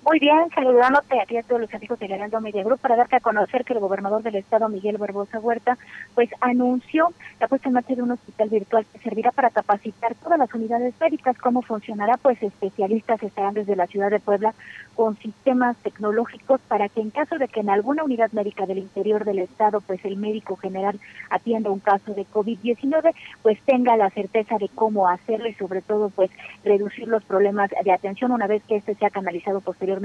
Muy 0.10 0.20
bien, 0.20 0.50
saludándote 0.56 1.20
a 1.20 1.24
a 1.24 1.44
todos 1.44 1.60
los 1.60 1.74
amigos 1.74 2.00
del 2.00 2.14
Heraldo 2.14 2.40
Media 2.40 2.64
Group 2.64 2.80
para 2.80 2.96
darte 2.96 3.18
a 3.18 3.20
conocer 3.20 3.66
que 3.66 3.74
el 3.74 3.82
gobernador 3.82 4.24
del 4.24 4.36
estado, 4.36 4.70
Miguel 4.70 4.98
Barbosa 4.98 5.38
Huerta, 5.38 5.78
pues 6.16 6.30
anunció 6.40 7.10
la 7.42 7.50
puesta 7.50 7.68
en 7.68 7.74
marcha 7.74 7.94
de 7.94 8.04
un 8.04 8.12
hospital 8.12 8.48
virtual 8.48 8.86
que 8.86 9.00
servirá 9.00 9.32
para 9.32 9.50
capacitar 9.50 10.16
todas 10.16 10.40
las 10.40 10.54
unidades 10.54 10.94
médicas. 11.02 11.38
¿Cómo 11.38 11.62
funcionará? 11.62 12.16
Pues 12.16 12.42
especialistas 12.42 13.22
estarán 13.22 13.56
desde 13.56 13.76
la 13.76 13.86
ciudad 13.88 14.10
de 14.10 14.22
Puebla 14.22 14.54
con 14.96 15.18
sistemas 15.18 15.76
tecnológicos 15.84 16.62
para 16.70 16.88
que 16.88 17.02
en 17.02 17.10
caso 17.10 17.38
de 17.38 17.50
que 17.50 17.60
en 17.60 17.70
alguna 17.70 18.06
unidad 18.06 18.32
médica 18.32 18.66
del 18.66 18.78
interior 18.78 19.26
del 19.26 19.40
estado, 19.40 19.82
pues 19.82 20.06
el 20.06 20.16
médico 20.16 20.56
general 20.56 20.98
atienda 21.30 21.70
un 21.70 21.82
caso 21.82 22.14
de 22.14 22.26
COVID-19, 22.26 23.14
pues 23.42 23.60
tenga 23.66 23.98
la 23.98 24.10
certeza 24.12 24.58
de 24.58 24.70
cómo 24.74 25.10
hacerlo 25.10 25.50
y 25.50 25.54
sobre 25.56 25.82
todo 25.82 26.10
pues 26.12 26.32
reducir 26.64 27.10
los 27.10 27.26
problemas 27.26 27.70
de 27.84 27.92
atención 27.92 28.32
una 28.32 28.48
vez 28.48 28.64
que 28.64 28.78
este 28.78 28.96
sea 28.96 29.10
canalizado 29.10 29.60
posteriormente 29.60 29.97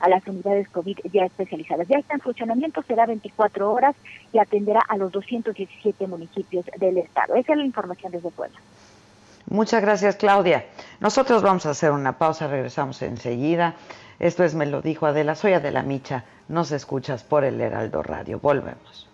a 0.00 0.08
las 0.08 0.26
unidades 0.26 0.68
COVID 0.68 0.98
ya 1.12 1.24
especializadas. 1.24 1.88
Ya 1.88 1.98
está 1.98 2.14
en 2.14 2.20
funcionamiento, 2.20 2.82
será 2.82 3.06
24 3.06 3.72
horas 3.72 3.94
y 4.32 4.38
atenderá 4.38 4.80
a 4.88 4.96
los 4.96 5.12
217 5.12 6.06
municipios 6.06 6.64
del 6.78 6.98
estado. 6.98 7.34
Esa 7.34 7.52
es 7.52 7.58
la 7.58 7.64
información 7.64 8.12
desde 8.12 8.30
Puebla. 8.30 8.58
Muchas 9.46 9.82
gracias, 9.82 10.16
Claudia. 10.16 10.64
Nosotros 11.00 11.42
vamos 11.42 11.66
a 11.66 11.70
hacer 11.70 11.90
una 11.90 12.18
pausa, 12.18 12.46
regresamos 12.46 13.02
enseguida. 13.02 13.74
Esto 14.18 14.44
es 14.44 14.54
Me 14.54 14.66
lo 14.66 14.80
dijo 14.80 15.06
Adela, 15.06 15.34
soy 15.34 15.52
Adela 15.52 15.82
Micha, 15.82 16.24
nos 16.48 16.72
escuchas 16.72 17.24
por 17.24 17.44
el 17.44 17.60
Heraldo 17.60 18.02
Radio. 18.02 18.38
Volvemos. 18.40 19.13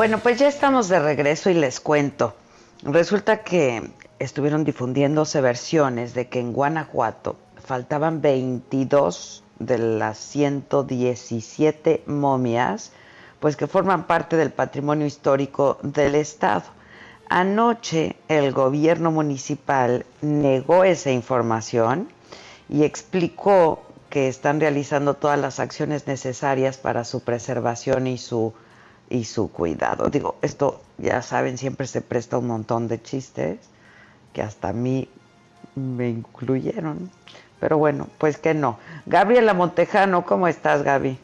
Bueno, 0.00 0.18
pues 0.20 0.38
ya 0.38 0.48
estamos 0.48 0.88
de 0.88 0.98
regreso 0.98 1.50
y 1.50 1.52
les 1.52 1.78
cuento. 1.78 2.34
Resulta 2.84 3.42
que 3.42 3.90
estuvieron 4.18 4.64
difundiéndose 4.64 5.42
versiones 5.42 6.14
de 6.14 6.26
que 6.26 6.40
en 6.40 6.54
Guanajuato 6.54 7.36
faltaban 7.62 8.22
22 8.22 9.44
de 9.58 9.76
las 9.76 10.16
117 10.16 12.04
momias, 12.06 12.92
pues 13.40 13.58
que 13.58 13.66
forman 13.66 14.06
parte 14.06 14.38
del 14.38 14.48
patrimonio 14.48 15.06
histórico 15.06 15.76
del 15.82 16.14
estado. 16.14 16.64
Anoche 17.28 18.16
el 18.28 18.52
gobierno 18.52 19.10
municipal 19.10 20.06
negó 20.22 20.84
esa 20.84 21.10
información 21.10 22.08
y 22.70 22.84
explicó 22.84 23.82
que 24.08 24.28
están 24.28 24.60
realizando 24.60 25.12
todas 25.12 25.38
las 25.38 25.60
acciones 25.60 26.06
necesarias 26.06 26.78
para 26.78 27.04
su 27.04 27.20
preservación 27.20 28.06
y 28.06 28.16
su 28.16 28.54
y 29.10 29.24
su 29.24 29.50
cuidado. 29.50 30.08
Digo, 30.08 30.36
esto 30.40 30.80
ya 30.96 31.20
saben, 31.20 31.58
siempre 31.58 31.86
se 31.86 32.00
presta 32.00 32.38
un 32.38 32.46
montón 32.46 32.88
de 32.88 33.02
chistes 33.02 33.58
que 34.32 34.40
hasta 34.40 34.68
a 34.68 34.72
mí 34.72 35.08
me 35.74 36.08
incluyeron. 36.08 37.10
Pero 37.58 37.76
bueno, 37.76 38.08
pues 38.16 38.38
que 38.38 38.54
no. 38.54 38.78
Gabriela 39.04 39.52
Montejano, 39.52 40.24
¿cómo 40.24 40.48
estás, 40.48 40.82
Gaby? 40.82 41.18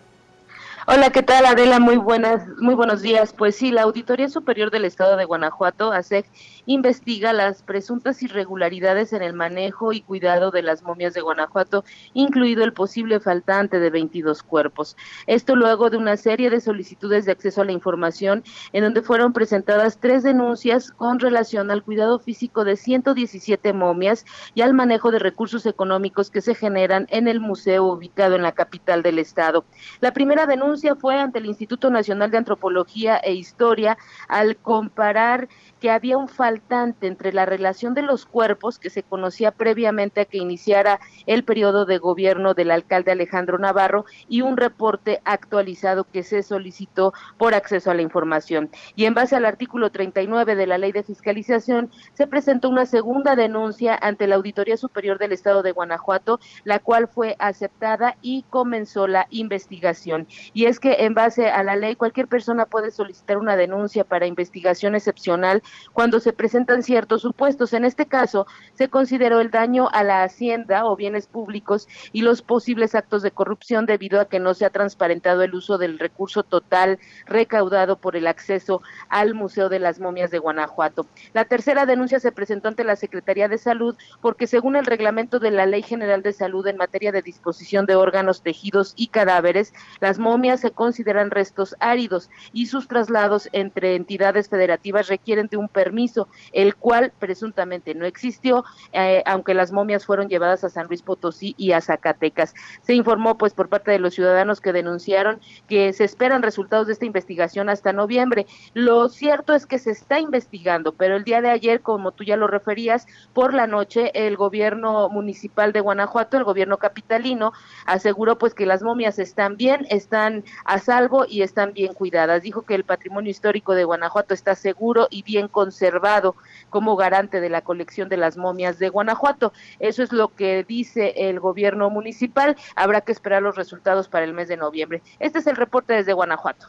Hola, 0.89 1.11
¿qué 1.11 1.23
tal 1.23 1.47
Adela? 1.47 1.81
Muy 1.81 1.97
buenas, 1.97 2.47
muy 2.61 2.75
buenos 2.75 3.03
días. 3.03 3.33
Pues 3.33 3.57
sí, 3.57 3.73
la 3.73 3.83
Auditoría 3.83 4.29
Superior 4.29 4.71
del 4.71 4.85
Estado 4.85 5.17
de 5.17 5.25
Guanajuato, 5.25 5.93
ASEC, 5.93 6.27
investiga 6.67 7.33
las 7.33 7.63
presuntas 7.63 8.23
irregularidades 8.23 9.13
en 9.13 9.23
el 9.23 9.33
manejo 9.33 9.93
y 9.93 10.03
cuidado 10.03 10.51
de 10.51 10.63
las 10.63 10.83
momias 10.83 11.15
de 11.15 11.21
Guanajuato, 11.21 11.85
incluido 12.13 12.65
el 12.65 12.73
posible 12.73 13.21
faltante 13.21 13.79
de 13.79 13.91
22 13.91 14.43
cuerpos. 14.43 14.97
Esto 15.27 15.57
luego 15.57 15.91
de 15.91 15.97
una 15.97 16.17
serie 16.17 16.51
de 16.51 16.61
solicitudes 16.61 17.25
de 17.25 17.33
acceso 17.33 17.63
a 17.63 17.65
la 17.65 17.73
información 17.73 18.45
en 18.73 18.85
donde 18.85 19.03
fueron 19.03 19.33
presentadas 19.33 19.99
tres 19.99 20.23
denuncias 20.23 20.91
con 20.91 21.21
relación 21.21 21.71
al 21.71 21.83
cuidado 21.83 22.19
físico 22.19 22.65
de 22.65 22.77
117 22.77 23.73
momias 23.73 24.25
y 24.55 24.63
al 24.63 24.75
manejo 24.75 25.11
de 25.11 25.19
recursos 25.19 25.67
económicos 25.67 26.31
que 26.31 26.41
se 26.41 26.55
generan 26.55 27.07
en 27.11 27.29
el 27.29 27.41
museo 27.41 27.85
ubicado 27.85 28.35
en 28.35 28.43
la 28.43 28.53
capital 28.53 29.03
del 29.03 29.19
estado. 29.19 29.65
La 30.01 30.13
primera 30.13 30.47
denuncia 30.47 30.97
fue 30.97 31.19
ante 31.19 31.39
el 31.39 31.47
Instituto 31.47 31.91
Nacional 31.91 32.31
de 32.31 32.39
Antropología 32.39 33.17
e 33.19 33.35
Historia 33.35 33.97
al 34.29 34.57
comparar 34.57 35.49
que 35.81 35.91
había 35.91 36.17
un 36.17 36.29
faltante 36.29 37.07
entre 37.07 37.33
la 37.33 37.47
relación 37.47 37.95
de 37.95 38.03
los 38.03 38.27
cuerpos 38.27 38.79
que 38.79 38.91
se 38.91 39.03
conocía 39.03 39.51
previamente 39.51 40.21
a 40.21 40.25
que 40.25 40.39
iniciara 40.39 41.01
el 41.27 41.45
periodo 41.45 41.85
de 41.85 41.99
gobierno 41.99 42.55
del 42.55 42.71
alcalde 42.71 43.13
Alejandro 43.13 43.59
Navarro 43.59 44.05
y 44.29 44.43
un 44.43 44.57
reporte 44.57 45.21
actualizado 45.25 46.05
que 46.05 46.23
se 46.23 46.43
solicitó 46.43 47.13
por 47.39 47.55
acceso 47.55 47.91
a 47.91 47.95
la 47.95 48.03
información. 48.03 48.71
Y 48.95 49.05
en 49.05 49.15
base 49.15 49.37
al 49.37 49.45
artículo 49.45 49.91
39 49.91 50.57
de 50.57 50.67
la 50.67 50.79
Ley 50.79 50.93
de 50.93 51.03
Fiscalización, 51.03 51.91
se 52.15 52.27
presentó 52.27 52.69
una 52.69 52.87
segunda 52.87 53.37
denuncia 53.37 53.99
ante 54.01 54.27
la 54.27 54.37
Auditoría 54.37 54.77
Superior 54.77 55.19
del 55.19 55.33
Estado 55.33 55.63
de 55.63 55.73
Guanajuato, 55.73 56.41
la 56.65 56.79
cual 56.79 57.09
fue 57.09 57.37
aceptada 57.39 58.17
y 58.23 58.45
comenzó 58.51 59.07
la 59.07 59.27
investigación. 59.31 60.27
Y 60.53 60.67
es 60.67 60.81
que 60.81 61.05
en 61.05 61.15
base 61.15 61.49
a 61.49 61.63
la 61.63 61.77
ley 61.77 61.97
cualquier 61.97 62.29
persona 62.29 62.67
puede 62.67 62.91
solicitar 62.91 63.39
una 63.39 63.57
denuncia 63.57 64.05
para 64.05 64.27
investigación 64.27 64.95
excepcional 64.95 65.63
cuando 65.93 66.21
se 66.21 66.33
presentan 66.33 66.83
ciertos 66.83 67.23
supuestos. 67.23 67.73
En 67.73 67.85
este 67.85 68.07
caso, 68.07 68.47
se 68.75 68.89
consideró 68.89 69.41
el 69.41 69.51
daño 69.51 69.89
a 69.93 70.03
la 70.03 70.23
hacienda 70.23 70.85
o 70.87 70.97
bienes 70.97 71.27
públicos 71.27 71.89
y 72.13 72.23
los 72.23 72.43
posibles 72.43 72.95
actos 72.95 73.23
de 73.23 73.31
corrupción 73.31 73.87
debido 73.87 74.21
a 74.21 74.29
que 74.29 74.41
no 74.41 74.55
se 74.55 74.65
ha 74.65 74.71
transparentado 74.71 75.43
el 75.43 75.55
uso 75.55 75.79
del 75.79 75.99
recurso 75.99 76.43
total 76.43 76.99
recaudado 77.27 77.99
por 77.99 78.17
el 78.17 78.27
acceso 78.27 78.83
al 79.09 79.35
Museo 79.35 79.69
de 79.69 79.79
las 79.79 80.01
Momias 80.01 80.31
de 80.31 80.39
Guanajuato. 80.39 81.07
La 81.33 81.45
tercera 81.45 81.87
denuncia 81.87 82.21
se 82.21 82.33
presentó 82.33 82.69
ante 82.69 82.85
la 82.85 82.97
Secretaría 82.97 83.49
de 83.49 83.59
Salud 83.59 83.97
porque 84.21 84.47
según 84.47 84.77
el 84.77 84.87
reglamento 84.87 85.39
de 85.39 85.51
la 85.51 85.67
Ley 85.67 85.83
General 85.83 86.23
de 86.23 86.33
Salud 86.33 86.67
en 86.67 86.77
materia 86.77 87.13
de 87.13 87.23
disposición 87.23 87.87
de 87.87 87.97
órganos, 87.97 88.43
tejidos 88.43 88.95
y 88.97 89.09
cadáveres, 89.09 89.73
las 90.01 90.19
momias 90.19 90.61
se 90.61 90.71
consideran 90.71 91.31
restos 91.31 91.77
áridos 91.81 92.31
y 92.53 92.67
sus 92.67 92.89
traslados 92.89 93.49
entre 93.53 93.95
entidades 93.95 94.49
federativas 94.49 95.09
requieren 95.09 95.49
de 95.49 95.56
un 95.57 95.69
permiso, 95.69 96.29
el 96.53 96.77
cual 96.77 97.13
presuntamente 97.19 97.95
no 97.95 98.07
existió, 98.07 98.65
eh, 98.93 99.23
aunque 99.27 99.55
las 99.55 99.73
momias 99.73 100.07
fueron 100.07 100.29
llevadas 100.29 100.65
a 100.65 100.69
San 100.69 100.87
Luis 100.87 101.03
Potosí 101.03 101.55
y 101.59 101.73
a 101.73 101.81
Zacatecas. 101.81 102.55
Se 102.83 102.95
informó 102.95 103.39
pues 103.39 103.55
por 103.55 103.69
parte 103.69 103.91
de 103.91 103.99
los 103.99 104.15
ciudadanos 104.15 104.61
que 104.61 104.73
denunciaron 104.73 105.41
que 105.69 105.93
se 105.93 106.05
esperan 106.05 106.43
resultados 106.43 106.87
de 106.87 106.93
esta 106.93 107.07
investigación 107.07 107.69
hasta 107.69 107.93
noviembre. 107.93 108.47
Lo 108.75 109.09
cierto 109.09 109.55
es 109.55 109.67
que 109.67 109.79
se 109.79 109.91
está 109.91 110.21
investigando, 110.21 110.93
pero 110.93 111.17
el 111.17 111.25
día 111.25 111.41
de 111.41 111.51
ayer, 111.51 111.81
como 111.81 112.13
tú 112.13 112.25
ya 112.25 112.37
lo 112.37 112.47
referías, 112.47 113.07
por 113.33 113.55
la 113.55 113.67
noche 113.67 114.11
el 114.15 114.37
gobierno 114.37 115.09
municipal 115.09 115.73
de 115.73 115.81
Guanajuato, 115.81 116.37
el 116.37 116.45
gobierno 116.45 116.79
capitalino, 116.79 117.53
aseguró 117.87 118.39
pues 118.39 118.55
que 118.55 118.67
las 118.67 118.83
momias 118.83 119.19
están 119.19 119.57
bien, 119.57 119.87
están 119.91 120.45
a 120.65 120.79
salvo 120.79 121.25
y 121.29 121.43
están 121.43 121.73
bien 121.73 121.95
cuidadas. 121.95 122.43
Dijo 122.43 122.63
que 122.63 122.75
el 122.75 122.85
patrimonio 122.85 123.31
histórico 123.31 123.75
de 123.75 123.85
Guanajuato 123.85 124.35
está 124.35 124.55
seguro 124.55 125.09
y 125.11 125.23
bien 125.23 125.46
conservado 125.49 126.35
como 126.71 126.97
garante 126.97 127.41
de 127.41 127.49
la 127.49 127.63
colección 127.63 128.09
de 128.09 128.17
las 128.17 128.37
momias 128.37 128.79
de 128.79 128.89
Guanajuato. 128.89 129.53
Eso 129.79 130.03
es 130.03 130.13
lo 130.13 130.29
que 130.35 130.65
dice 130.65 131.15
el 131.29 131.41
gobierno 131.41 131.91
municipal. 131.91 132.57
Habrá 132.75 133.01
que 133.01 133.13
esperar 133.13 133.43
los 133.43 133.57
resultados 133.57 134.09
para 134.09 134.25
el 134.25 134.33
mes 134.33 134.49
de 134.49 134.57
noviembre. 134.57 135.03
Este 135.19 135.39
es 135.39 135.47
el 135.47 135.57
reporte 135.57 135.95
desde 135.95 136.13
Guanajuato. 136.13 136.67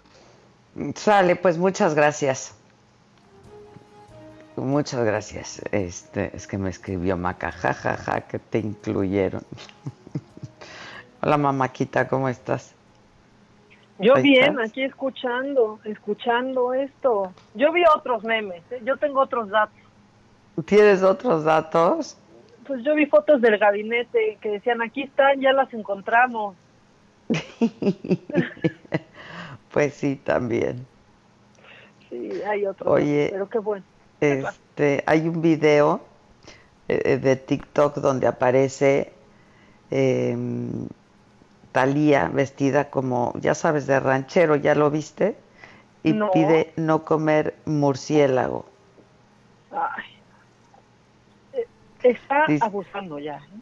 Sale, 0.95 1.35
pues 1.35 1.57
muchas 1.57 1.95
gracias. 1.95 2.53
Muchas 4.55 5.05
gracias. 5.05 5.61
Este, 5.71 6.35
es 6.35 6.47
que 6.47 6.57
me 6.57 6.69
escribió 6.69 7.15
Maca, 7.15 7.51
jajaja, 7.51 8.21
que 8.21 8.39
te 8.39 8.59
incluyeron. 8.59 9.43
Hola 11.21 11.37
mamaquita, 11.37 12.07
¿cómo 12.07 12.29
estás? 12.29 12.76
Yo 13.99 14.15
bien, 14.15 14.59
aquí 14.59 14.83
escuchando, 14.83 15.79
escuchando 15.83 16.73
esto. 16.73 17.33
Yo 17.55 17.71
vi 17.71 17.83
otros 17.95 18.23
memes, 18.23 18.61
¿eh? 18.71 18.81
yo 18.83 18.97
tengo 18.97 19.21
otros 19.21 19.49
datos. 19.49 19.77
¿Tienes 20.65 21.01
otros 21.01 21.43
datos? 21.43 22.17
Pues 22.65 22.83
yo 22.83 22.95
vi 22.95 23.05
fotos 23.05 23.41
del 23.41 23.57
gabinete 23.57 24.37
que 24.41 24.49
decían, 24.49 24.81
aquí 24.81 25.03
están, 25.03 25.39
ya 25.39 25.53
las 25.53 25.73
encontramos. 25.73 26.55
pues 29.71 29.93
sí, 29.93 30.15
también. 30.15 30.85
Sí, 32.09 32.41
hay 32.47 32.65
otros. 32.65 32.93
Oye, 32.93 33.29
pero 33.31 33.49
qué 33.49 33.59
bueno. 33.59 33.85
Este, 34.19 35.03
hay 35.05 35.27
un 35.27 35.41
video 35.41 36.01
eh, 36.87 37.17
de 37.17 37.35
TikTok 37.35 37.97
donde 37.97 38.27
aparece 38.27 39.13
eh, 39.91 40.35
Talía 41.77 42.27
vestida 42.29 42.89
como, 42.89 43.33
ya 43.39 43.53
sabes, 43.53 43.85
de 43.85 43.99
ranchero, 43.99 44.55
¿ya 44.55 44.73
lo 44.73 44.89
viste? 44.89 45.37
Y 46.01 46.13
pide 46.33 46.73
no 46.75 47.05
comer 47.05 47.55
murciélago. 47.65 48.65
Ay. 49.69 50.05
Eh, 51.53 51.67
está 52.01 52.47
abusando 52.61 53.19
ya. 53.19 53.35
¿eh? 53.35 53.59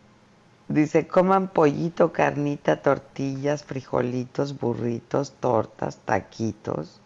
Dice, 0.70 1.06
coman 1.10 1.50
pollito, 1.50 2.14
carnita, 2.14 2.82
tortillas, 2.82 3.66
frijolitos, 3.66 4.58
burritos, 4.58 5.34
tortas, 5.34 5.98
taquitos, 5.98 7.02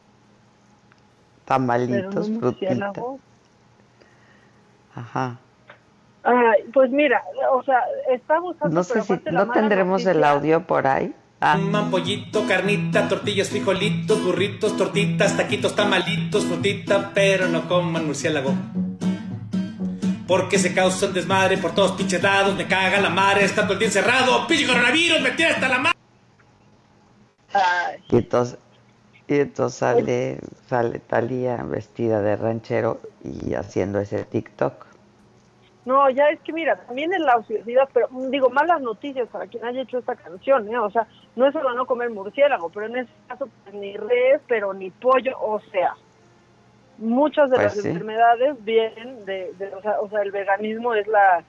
tamalitos, 1.45 2.29
frutitas. 2.37 2.93
Ajá. 4.93 5.39
Ay, 6.29 6.63
pues 6.71 6.91
mira, 6.91 7.23
o 7.51 7.63
sea, 7.63 7.81
estamos 8.11 8.55
No 8.69 8.83
sé 8.83 9.01
si 9.01 9.19
no 9.31 9.49
tendremos 9.49 10.05
el 10.05 10.23
audio 10.23 10.61
por 10.61 10.85
ahí. 10.85 11.13
Ah. 11.41 11.57
pollito, 11.89 12.45
carnita, 12.47 13.07
tortillas, 13.07 13.49
frijolitos, 13.49 14.23
burritos, 14.23 14.77
tortitas, 14.77 15.35
taquitos, 15.37 15.75
tamalitos, 15.75 16.45
frutita, 16.45 17.11
pero 17.15 17.47
no 17.47 17.67
coman 17.67 18.05
murciélago. 18.05 18.53
porque 20.27 20.59
se 20.59 20.75
causa 20.75 21.07
un 21.07 21.13
desmadre 21.13 21.57
por 21.57 21.73
todos 21.73 21.93
pinches 21.93 22.21
lados, 22.21 22.55
me 22.55 22.67
caga 22.67 23.01
la 23.01 23.09
madre, 23.09 23.45
está 23.45 23.63
todo 23.63 23.73
el 23.73 23.79
día 23.79 23.87
encerrado, 23.87 24.45
pinche 24.45 24.67
coronavirus, 24.67 25.21
me 25.21 25.31
tiene 25.31 25.53
hasta 25.53 25.67
la 25.67 25.79
madre. 25.79 25.97
Y 28.11 28.17
entonces, 28.17 28.59
y 29.27 29.39
entonces 29.39 29.79
sale, 29.79 30.39
sale 30.67 30.99
Talía 30.99 31.63
vestida 31.63 32.21
de 32.21 32.35
ranchero 32.35 32.99
y 33.23 33.55
haciendo 33.55 33.99
ese 33.99 34.23
TikTok. 34.25 34.88
No, 35.89 36.07
ya 36.11 36.25
es 36.29 36.39
que 36.41 36.53
mira, 36.53 36.75
también 36.85 37.11
en 37.13 37.23
la 37.23 37.37
ociosidad, 37.37 37.89
pero 37.91 38.09
digo, 38.29 38.51
malas 38.51 38.79
noticias 38.79 39.27
para 39.29 39.47
quien 39.47 39.65
haya 39.65 39.81
hecho 39.81 39.97
esta 39.97 40.15
canción, 40.15 40.69
¿eh? 40.71 40.77
O 40.77 40.91
sea, 40.91 41.07
no 41.35 41.47
es 41.47 41.53
solo 41.53 41.73
no 41.73 41.87
comer 41.87 42.11
murciélago, 42.11 42.69
pero 42.69 42.85
en 42.85 42.97
este 42.97 43.13
caso 43.27 43.49
pues, 43.63 43.73
ni 43.73 43.97
res, 43.97 44.39
pero 44.47 44.71
ni 44.71 44.91
pollo, 44.91 45.35
o 45.41 45.59
sea, 45.71 45.95
muchas 46.99 47.49
de 47.49 47.55
Pues 47.55 47.67
las 47.75 47.77
sí. 47.83 47.87
enfermedades 47.87 48.63
vienen 48.63 49.25
de, 49.25 49.51
de- 49.57 49.73
o, 49.73 49.81
sea, 49.81 49.99
o 49.99 50.07
sea, 50.09 50.21
el 50.21 50.31
veganismo 50.31 50.93
es 50.93 51.07
la, 51.07 51.43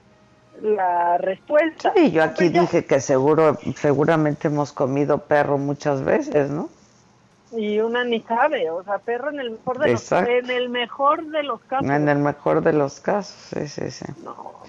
la 0.61 1.17
respuesta. 1.19 1.93
Sí, 1.95 2.09
yo 2.11 2.23
aquí 2.23 2.49
Pues 2.49 2.61
dije 2.61 2.85
que 2.85 2.99
seguro, 2.99 3.59
seguramente 3.75 4.47
hemos 4.47 4.73
comido 4.73 5.19
perro 5.19 5.59
muchas 5.59 6.03
veces, 6.03 6.49
¿no? 6.49 6.69
Y 7.53 7.79
una 7.79 8.05
ni 8.05 8.21
sabe, 8.21 8.69
o 8.69 8.81
sea, 8.83 8.99
perro 8.99 9.29
en 9.29 9.41
el 9.41 9.51
mejor 9.51 9.79
de 9.79 9.91
los, 9.91 10.11
en 10.11 10.49
el 10.49 10.69
mejor 10.69 11.25
de 11.25 11.43
los 11.43 11.61
casos. 11.61 11.89
En 11.89 12.07
el 12.07 12.19
mejor 12.19 12.61
de 12.61 12.71
los 12.71 13.01
casos, 13.01 13.35
sí, 13.53 13.67
sí, 13.67 13.91
sí. 13.91 14.05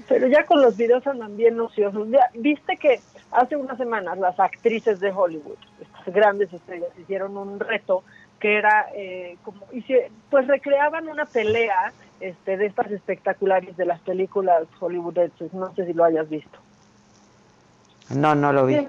Pero 0.08 0.26
ya 0.26 0.44
con 0.46 0.60
los 0.60 0.76
videos 0.76 1.06
andan 1.06 1.36
bien 1.36 1.60
ociosos. 1.60 2.08
Ya, 2.10 2.28
Viste 2.34 2.76
que 2.76 3.00
hace 3.30 3.56
unas 3.56 3.78
semanas 3.78 4.18
las 4.18 4.38
actrices 4.40 4.98
de 4.98 5.12
Hollywood, 5.12 5.58
estas 5.80 6.12
grandes 6.12 6.52
estrellas, 6.52 6.90
hicieron 6.98 7.36
un 7.36 7.60
reto 7.60 8.02
que 8.40 8.58
era 8.58 8.88
eh, 8.96 9.36
como, 9.44 9.60
pues 10.28 10.48
recreaban 10.48 11.06
una 11.06 11.26
pelea 11.26 11.92
este, 12.18 12.56
de 12.56 12.66
estas 12.66 12.90
espectaculares 12.90 13.76
de 13.76 13.84
las 13.84 14.00
películas 14.00 14.66
hollywoodenses. 14.80 15.54
No 15.54 15.72
sé 15.76 15.86
si 15.86 15.92
lo 15.92 16.04
hayas 16.04 16.28
visto. 16.28 16.58
No, 18.10 18.34
no 18.34 18.52
lo 18.52 18.66
vi. 18.66 18.78
Sí. 18.78 18.88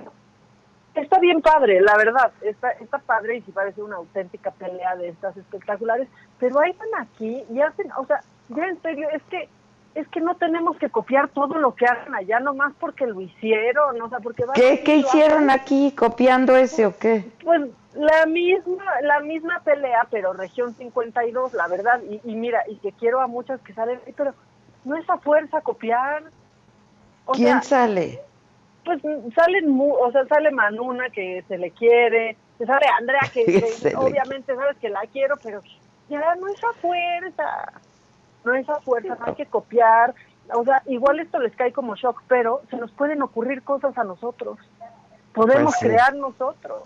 Está 0.96 1.20
bien 1.20 1.42
padre, 1.42 1.82
la 1.82 1.98
verdad, 1.98 2.32
está, 2.42 2.70
está 2.72 3.00
padre 3.00 3.38
y 3.38 3.42
sí 3.42 3.52
parece 3.52 3.82
una 3.82 3.96
auténtica 3.96 4.52
pelea 4.52 4.96
de 4.96 5.10
estas 5.10 5.36
espectaculares, 5.38 6.08
pero 6.40 6.60
ahí 6.60 6.72
van 6.74 7.08
aquí 7.08 7.44
y 7.50 7.62
hacen, 7.62 7.92
o 7.94 8.06
sea, 8.06 8.22
ya 8.50 8.68
en 8.68 8.80
serio, 8.82 9.08
es 9.12 9.24
que 9.24 9.50
es 9.96 10.08
que 10.08 10.22
no 10.22 10.36
tenemos 10.36 10.76
que 10.78 10.90
copiar 10.90 11.30
todo 11.30 11.60
lo 11.60 11.76
que 11.76 11.86
hacen 11.86 12.16
allá 12.16 12.40
nomás 12.40 12.74
porque 12.80 13.06
lo 13.06 13.22
hicieron, 13.22 14.02
o 14.02 14.10
sea, 14.10 14.20
porque 14.20 14.44
van 14.46 14.56
¿Qué, 14.56 14.82
qué 14.84 14.98
hicieron 14.98 15.50
aquí? 15.52 15.94
¿Copiando 15.96 16.56
ese 16.56 16.88
o 16.88 16.98
qué? 16.98 17.32
Pues 17.44 17.62
la 17.94 18.26
misma 18.26 18.84
la 19.04 19.20
misma 19.20 19.62
pelea, 19.64 20.08
pero 20.10 20.34
región 20.34 20.74
52, 20.74 21.54
la 21.54 21.68
verdad, 21.68 22.02
y, 22.10 22.22
y 22.24 22.36
mira, 22.36 22.64
y 22.68 22.78
que 22.78 22.92
quiero 22.92 23.22
a 23.22 23.28
muchas 23.28 23.62
que 23.62 23.74
salen, 23.74 24.00
pero 24.18 24.34
no 24.84 24.96
es 24.96 25.10
a 25.10 25.18
fuerza 25.18 25.62
copiar. 25.62 26.24
O 27.26 27.34
¿Quién 27.34 27.62
sea, 27.62 27.86
sale? 27.88 28.22
Pues 28.84 29.02
salen, 29.36 29.70
mu- 29.70 29.96
o 29.96 30.12
sea, 30.12 30.26
sale 30.28 30.52
Manuna 30.52 31.10
que 31.10 31.44
se 31.48 31.58
le 31.58 31.72
quiere, 31.72 32.38
se 32.58 32.66
sale 32.66 32.86
Andrea 33.00 33.22
que, 33.34 33.46
que 33.46 33.68
Se 33.68 33.90
le 33.90 33.96
obviamente 33.96 34.56
sabes 34.56 34.78
que 34.78 34.90
la 34.90 35.02
quiero, 35.12 35.36
pero 35.44 35.62
ya 36.08 36.36
no 36.36 36.48
es 36.48 36.64
a 36.64 36.82
fuerza, 36.82 37.82
no 38.44 38.54
es 38.56 38.70
a 38.70 38.80
fuerza, 38.82 39.16
no 39.16 39.26
hay 39.26 39.36
que 39.36 39.46
copiar, 39.46 40.14
o 40.54 40.64
sea, 40.64 40.82
igual 40.86 41.20
esto 41.20 41.40
les 41.40 41.56
cae 41.56 41.72
como 41.72 41.96
shock, 41.96 42.22
pero 42.28 42.62
se 42.70 42.78
nos 42.78 42.92
pueden 42.92 43.22
ocurrir 43.22 43.64
cosas 43.64 43.98
a 43.98 44.04
nosotros, 44.04 44.58
podemos 45.34 45.74
Pues 45.74 45.76
sí. 45.80 45.88
crear 45.88 46.16
nosotros. 46.16 46.84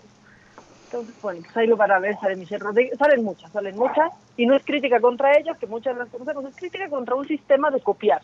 Entonces, 0.84 1.20
bueno, 1.20 1.42
pues 1.42 1.54
ahí 1.56 1.66
lo 1.66 1.76
van 1.76 1.90
a 1.90 1.98
ver, 1.98 2.18
sale 2.18 2.36
Michelle 2.36 2.64
Rodríguez, 2.64 2.96
salen 2.98 3.22
muchas, 3.22 3.52
salen 3.52 3.76
muchas, 3.76 4.10
y 4.38 4.46
no 4.46 4.56
es 4.56 4.64
crítica 4.64 4.98
contra 5.00 5.36
ellas, 5.36 5.58
que 5.58 5.66
muchas 5.66 5.94
las 5.98 6.08
conocemos, 6.08 6.46
es 6.46 6.56
crítica 6.56 6.88
contra 6.88 7.14
un 7.14 7.28
sistema 7.28 7.70
de 7.70 7.82
copiar. 7.82 8.22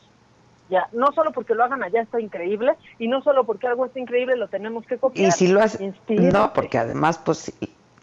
Ya, 0.70 0.88
no 0.92 1.12
solo 1.12 1.30
porque 1.32 1.54
lo 1.54 1.62
hagan 1.64 1.82
allá 1.82 2.00
está 2.02 2.20
increíble, 2.20 2.74
y 2.98 3.06
no 3.08 3.22
solo 3.22 3.44
porque 3.44 3.66
algo 3.66 3.84
está 3.86 3.98
increíble 3.98 4.36
lo 4.36 4.48
tenemos 4.48 4.86
que 4.86 4.96
copiar. 4.98 5.28
Y 5.28 5.30
si 5.32 5.48
lo 5.48 5.60
hace, 5.62 5.84
Inspírate. 5.84 6.32
no, 6.32 6.52
porque 6.54 6.78
además, 6.78 7.18
pues, 7.18 7.52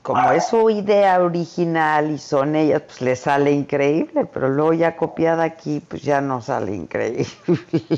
como 0.04 0.32
es 0.32 0.48
su 0.48 0.70
idea 0.70 1.20
original 1.24 2.12
y 2.12 2.18
son 2.20 2.56
ellas, 2.56 2.82
pues 2.84 3.02
le 3.02 3.16
sale 3.16 3.52
increíble, 3.52 4.26
pero 4.32 4.48
luego 4.50 4.74
ya 4.74 4.96
copiada 4.96 5.44
aquí, 5.44 5.80
pues 5.80 6.04
ya 6.04 6.22
no 6.22 6.42
sale 6.42 6.76
increíble. 6.76 7.26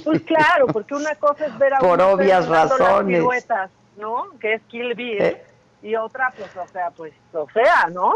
Pues 0.03 0.21
claro, 0.23 0.67
porque 0.67 0.95
una 0.95 1.13
cosa 1.15 1.45
es 1.45 1.57
ver 1.57 1.73
a 1.73 1.79
Por 1.79 2.01
obvias 2.01 2.47
razones. 2.47 3.17
piruetas, 3.19 3.69
¿no? 3.97 4.25
Que 4.39 4.53
es 4.55 4.61
Kill 4.63 4.95
Bill, 4.95 5.21
Eh. 5.21 5.43
y 5.81 5.95
otra, 5.95 6.33
pues, 6.37 6.55
o 6.55 6.67
sea, 6.71 6.89
pues, 6.91 7.13
o 7.33 7.47
sea, 7.53 7.87
¿no? 7.91 8.13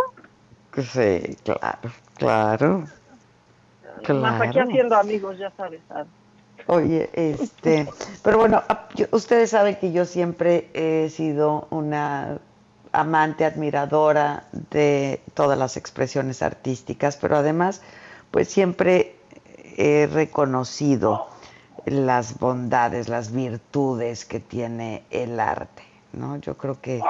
Sí, 0.78 1.38
claro, 1.44 1.90
claro. 2.16 2.84
Más 4.14 4.42
aquí 4.42 4.52
Claro. 4.54 4.70
haciendo 4.70 4.96
amigos, 4.96 5.38
ya 5.38 5.52
sabes. 5.58 5.82
¿sabes? 5.88 6.08
Oye, 6.68 7.10
este, 7.14 7.88
pero 8.24 8.38
bueno, 8.40 8.62
ustedes 9.12 9.52
saben 9.52 9.78
que 9.78 9.94
yo 9.94 10.04
siempre 10.06 10.70
he 10.74 11.10
sido 11.10 11.68
una 11.70 12.40
amante, 12.92 13.46
admiradora 13.46 14.44
de 14.72 15.22
todas 15.34 15.58
las 15.58 15.78
expresiones 15.78 16.42
artísticas, 16.42 17.16
pero 17.16 17.38
además, 17.38 17.82
pues 18.32 18.50
siempre 18.50 19.16
he 19.78 20.10
reconocido 20.12 21.28
las 21.86 22.38
bondades, 22.38 23.08
las 23.08 23.32
virtudes 23.32 24.26
que 24.26 24.42
tiene 24.42 25.04
el 25.10 25.40
arte, 25.40 25.84
¿no? 26.12 26.36
Yo 26.38 26.58
creo 26.58 26.82
que 26.82 27.02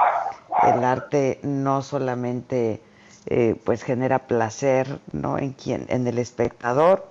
el 0.62 0.84
arte 0.84 1.40
no 1.42 1.82
solamente 1.82 2.80
eh, 3.26 3.56
pues 3.64 3.82
genera 3.82 4.20
placer, 4.20 5.00
¿no? 5.12 5.36
En 5.38 5.52
quien, 5.52 5.86
en 5.88 6.06
el 6.06 6.18
espectador, 6.18 7.08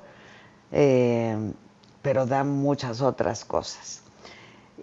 eh, 0.72 1.36
pero 2.08 2.26
da 2.26 2.46
muchas 2.46 3.02
otras 3.02 3.44
cosas. 3.44 4.02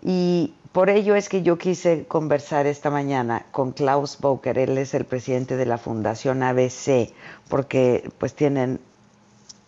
Y 0.03 0.53
por 0.73 0.91
ello 0.91 1.15
es 1.15 1.31
que 1.31 1.41
yo 1.43 1.57
quise 1.57 2.05
conversar 2.07 2.67
esta 2.67 2.91
mañana 2.91 3.47
con 3.51 3.73
Klaus 3.73 4.19
Boker, 4.21 4.59
él 4.59 4.77
es 4.77 4.93
el 4.93 5.07
presidente 5.07 5.57
de 5.57 5.65
la 5.65 5.79
Fundación 5.79 6.43
ABC, 6.43 7.15
porque 7.49 8.11
pues 8.19 8.35
tienen 8.35 8.79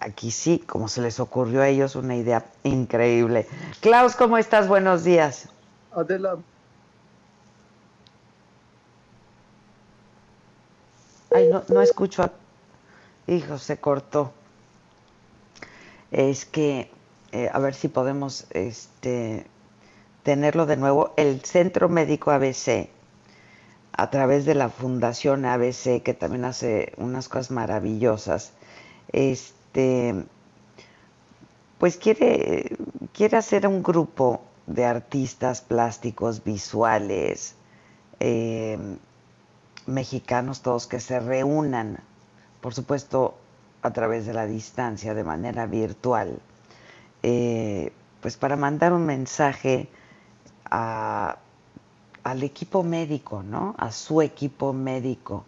aquí 0.00 0.30
sí, 0.32 0.58
como 0.66 0.86
se 0.88 1.00
les 1.00 1.18
ocurrió 1.18 1.62
a 1.62 1.68
ellos, 1.68 1.96
una 1.96 2.14
idea 2.14 2.44
increíble. 2.62 3.46
Klaus, 3.80 4.16
¿cómo 4.16 4.36
estás? 4.36 4.68
Buenos 4.68 5.02
días. 5.02 5.48
Adela, 5.92 6.36
Ay, 11.34 11.48
no, 11.48 11.62
no 11.68 11.80
escucho. 11.80 12.22
a- 12.22 12.32
Hijo, 13.26 13.56
se 13.56 13.78
cortó. 13.78 14.30
Es 16.10 16.44
que, 16.44 16.90
eh, 17.32 17.50
a 17.52 17.58
ver 17.58 17.74
si 17.74 17.88
podemos 17.88 18.46
este, 18.50 19.46
tenerlo 20.22 20.66
de 20.66 20.76
nuevo. 20.76 21.12
El 21.16 21.40
Centro 21.42 21.88
Médico 21.88 22.30
ABC, 22.30 22.88
a 23.92 24.10
través 24.10 24.44
de 24.44 24.54
la 24.54 24.68
Fundación 24.68 25.44
ABC, 25.44 26.02
que 26.02 26.14
también 26.14 26.44
hace 26.44 26.92
unas 26.96 27.28
cosas 27.28 27.50
maravillosas, 27.50 28.52
este, 29.12 30.14
pues 31.78 31.96
quiere, 31.96 32.76
quiere 33.12 33.36
hacer 33.36 33.66
un 33.66 33.82
grupo 33.82 34.42
de 34.66 34.84
artistas 34.84 35.60
plásticos 35.60 36.42
visuales, 36.42 37.54
eh, 38.20 38.78
mexicanos 39.86 40.62
todos 40.62 40.86
que 40.86 41.00
se 41.00 41.20
reúnan, 41.20 42.00
por 42.60 42.74
supuesto 42.74 43.36
a 43.82 43.92
través 43.92 44.26
de 44.26 44.34
la 44.34 44.46
distancia, 44.46 45.14
de 45.14 45.22
manera 45.22 45.66
virtual, 45.66 46.40
eh, 47.22 47.92
pues 48.20 48.36
para 48.36 48.56
mandar 48.56 48.92
un 48.92 49.06
mensaje 49.06 49.88
a- 50.70 51.36
al 52.24 52.42
equipo 52.42 52.82
médico, 52.82 53.42
¿no? 53.42 53.74
A 53.78 53.92
su 53.92 54.20
equipo 54.22 54.72
médico, 54.72 55.44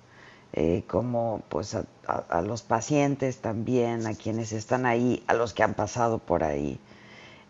eh, 0.52 0.84
como 0.86 1.42
pues 1.48 1.74
a, 1.74 1.84
a- 2.06 2.24
a 2.30 2.42
los 2.42 2.62
pacientes 2.62 3.38
también, 3.40 4.06
a 4.06 4.14
quienes 4.14 4.52
están 4.52 4.86
ahí, 4.86 5.22
a 5.26 5.34
los 5.34 5.54
que 5.54 5.62
han 5.62 5.74
pasado 5.74 6.18
por 6.18 6.44
ahí 6.44 6.78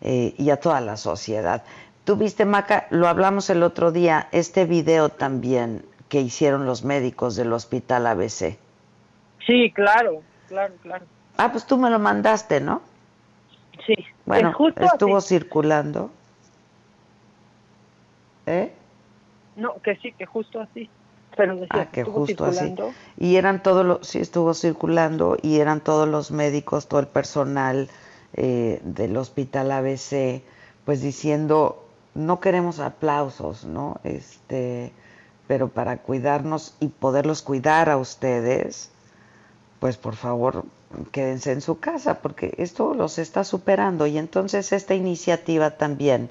eh, 0.01 0.33
y 0.37 0.49
a 0.49 0.59
toda 0.59 0.81
la 0.81 0.97
sociedad. 0.97 1.63
Tú 2.05 2.15
viste, 2.15 2.45
Maca, 2.45 2.87
lo 2.89 3.07
hablamos 3.07 3.49
el 3.51 3.61
otro 3.61 3.91
día, 3.91 4.29
este 4.31 4.65
video 4.65 5.09
también 5.09 5.85
que 6.07 6.21
hicieron 6.21 6.65
los 6.65 6.83
médicos 6.83 7.35
del 7.35 7.53
hospital 7.53 8.07
ABC. 8.07 8.57
Sí, 9.45 9.71
claro, 9.75 10.23
claro, 10.47 10.73
claro. 10.81 11.05
Ah, 11.37 11.51
pues 11.51 11.65
tú 11.67 11.77
me 11.77 11.89
lo 11.91 11.99
mandaste, 11.99 12.59
¿no? 12.61 12.81
Sí. 13.85 13.95
Bueno, 14.25 14.49
Es 14.49 14.55
justo 14.55 14.83
estuvo 14.83 15.17
así. 15.17 15.27
circulando. 15.29 16.11
¿Eh? 18.45 18.71
No, 19.55 19.75
que 19.81 19.95
sí, 19.97 20.11
que 20.13 20.25
justo 20.25 20.59
así. 20.61 20.89
Pero 21.35 21.53
decía, 21.55 21.67
Ah, 21.69 21.85
que 21.91 22.03
justo 22.03 22.45
así. 22.45 22.75
Y 23.17 23.35
eran 23.35 23.61
todos 23.63 23.85
los, 23.85 24.07
sí 24.07 24.19
estuvo 24.19 24.53
circulando, 24.53 25.37
y 25.41 25.59
eran 25.59 25.81
todos 25.81 26.07
los 26.07 26.31
médicos, 26.31 26.87
todo 26.87 26.99
el 26.99 27.07
personal 27.07 27.89
eh, 28.33 28.79
del 28.83 29.15
hospital 29.17 29.71
ABC, 29.71 30.41
pues 30.85 31.01
diciendo, 31.01 31.85
no 32.15 32.39
queremos 32.39 32.79
aplausos, 32.79 33.63
¿no? 33.65 33.99
Este, 34.03 34.91
pero 35.47 35.69
para 35.69 35.97
cuidarnos 35.97 36.75
y 36.79 36.87
poderlos 36.87 37.41
cuidar 37.41 37.89
a 37.89 37.97
ustedes, 37.97 38.91
pues 39.79 39.97
por 39.97 40.15
favor, 40.15 40.65
quédense 41.11 41.51
en 41.51 41.61
su 41.61 41.79
casa 41.79 42.21
porque 42.21 42.53
esto 42.57 42.93
los 42.93 43.19
está 43.19 43.43
superando 43.43 44.07
y 44.07 44.17
entonces 44.17 44.71
esta 44.71 44.95
iniciativa 44.95 45.71
también 45.71 46.29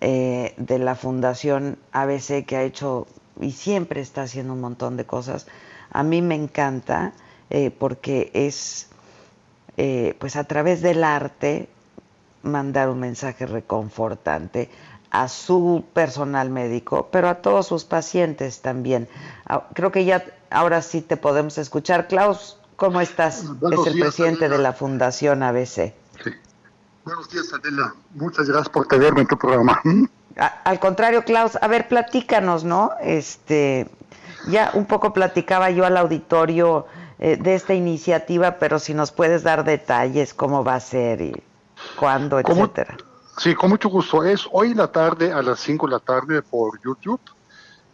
eh, 0.00 0.54
de 0.56 0.78
la 0.78 0.94
Fundación 0.94 1.78
ABC 1.92 2.44
que 2.44 2.56
ha 2.56 2.62
hecho 2.62 3.06
y 3.40 3.52
siempre 3.52 4.00
está 4.00 4.22
haciendo 4.22 4.52
un 4.52 4.60
montón 4.60 4.96
de 4.96 5.04
cosas, 5.04 5.46
a 5.90 6.02
mí 6.02 6.22
me 6.22 6.34
encanta 6.34 7.12
eh, 7.50 7.70
porque 7.70 8.30
es 8.34 8.88
eh, 9.76 10.14
pues 10.18 10.36
a 10.36 10.44
través 10.44 10.82
del 10.82 11.02
arte 11.02 11.68
mandar 12.42 12.88
un 12.90 13.00
mensaje 13.00 13.46
reconfortante 13.46 14.70
a 15.10 15.28
su 15.28 15.84
personal 15.92 16.50
médico, 16.50 17.08
pero 17.10 17.28
a 17.28 17.36
todos 17.36 17.68
sus 17.68 17.84
pacientes 17.84 18.60
también. 18.60 19.08
Ah, 19.46 19.68
creo 19.72 19.92
que 19.92 20.04
ya 20.04 20.24
ahora 20.50 20.82
sí 20.82 21.00
te 21.00 21.16
podemos 21.16 21.56
escuchar. 21.56 22.08
Klaus, 22.08 22.58
¿cómo 22.76 23.00
estás? 23.00 23.44
es 23.44 23.86
el 23.86 24.00
presidente 24.00 24.48
de 24.48 24.58
la 24.58 24.72
Fundación 24.72 25.42
ABC. 25.42 25.94
Buenos 27.04 27.28
días, 27.28 27.52
Adela. 27.52 27.94
Muchas 28.14 28.48
gracias 28.48 28.68
por 28.70 28.86
tenerme 28.86 29.22
en 29.22 29.26
tu 29.26 29.36
programa. 29.36 29.80
¿Mm? 29.84 30.04
al 30.36 30.80
contrario, 30.80 31.24
Klaus, 31.24 31.56
a 31.60 31.68
ver, 31.68 31.86
platícanos, 31.86 32.64
¿no? 32.64 32.92
Este, 33.00 33.88
ya 34.48 34.72
un 34.74 34.86
poco 34.86 35.12
platicaba 35.12 35.70
yo 35.70 35.84
al 35.84 35.96
auditorio 35.96 36.86
eh, 37.18 37.36
de 37.36 37.54
esta 37.54 37.74
iniciativa, 37.74 38.58
pero 38.58 38.78
si 38.78 38.94
nos 38.94 39.12
puedes 39.12 39.42
dar 39.42 39.64
detalles, 39.64 40.34
cómo 40.34 40.64
va 40.64 40.74
a 40.74 40.80
ser 40.80 41.20
y 41.20 41.42
cuándo, 41.96 42.40
etcétera. 42.40 42.96
Sí, 43.38 43.54
con 43.54 43.70
mucho 43.70 43.88
gusto. 43.88 44.24
Es 44.24 44.48
hoy 44.52 44.72
en 44.72 44.78
la 44.78 44.90
tarde, 44.90 45.32
a 45.32 45.42
las 45.42 45.60
5 45.60 45.86
de 45.86 45.92
la 45.92 45.98
tarde, 45.98 46.42
por 46.42 46.80
YouTube. 46.82 47.20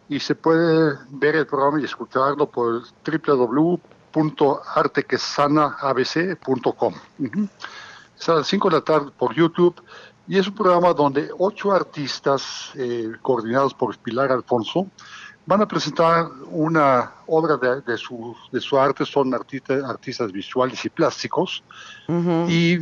Y 0.08 0.20
se 0.20 0.34
puede 0.34 0.98
ver 1.10 1.36
el 1.36 1.46
programa 1.46 1.80
y 1.80 1.84
escucharlo 1.84 2.46
por 2.46 2.82
www.artequesanaabc.com. 4.12 6.94
Es 8.18 8.28
a 8.28 8.34
las 8.34 8.46
5 8.46 8.68
de 8.68 8.76
la 8.76 8.82
tarde 8.82 9.10
por 9.16 9.34
YouTube. 9.34 9.82
Y 10.28 10.38
es 10.38 10.46
un 10.46 10.54
programa 10.54 10.92
donde 10.92 11.30
ocho 11.38 11.72
artistas, 11.72 12.70
eh, 12.76 13.10
coordinados 13.20 13.74
por 13.74 13.98
Pilar 13.98 14.30
Alfonso, 14.30 14.86
van 15.44 15.62
a 15.62 15.66
presentar 15.66 16.28
una 16.50 17.14
obra 17.26 17.56
de, 17.56 17.98
su, 17.98 18.36
de 18.52 18.60
su 18.60 18.78
arte. 18.78 19.04
Son 19.04 19.34
artistas, 19.34 19.82
artistas 19.82 20.30
visuales 20.30 20.84
y 20.84 20.88
plásticos. 20.88 21.64
Y 22.48 22.78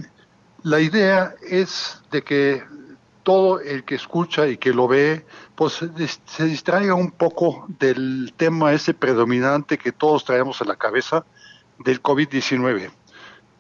la 0.63 0.81
idea 0.81 1.35
es 1.41 2.03
de 2.11 2.23
que 2.23 2.63
todo 3.29 3.61
el 3.61 3.85
que 3.85 3.95
escucha 3.95 4.49
y 4.49 4.57
que 4.57 4.73
lo 4.73 4.89
ve, 4.89 5.27
pues 5.55 5.85
se 6.25 6.45
distraiga 6.47 6.95
un 6.95 7.11
poco 7.11 7.67
del 7.79 8.33
tema 8.39 8.73
ese 8.73 8.95
predominante 8.95 9.77
que 9.77 9.93
todos 9.93 10.25
traemos 10.25 10.63
en 10.63 10.69
la 10.69 10.77
cabeza 10.77 11.27
del 11.79 12.03
COVID-19. 12.03 12.91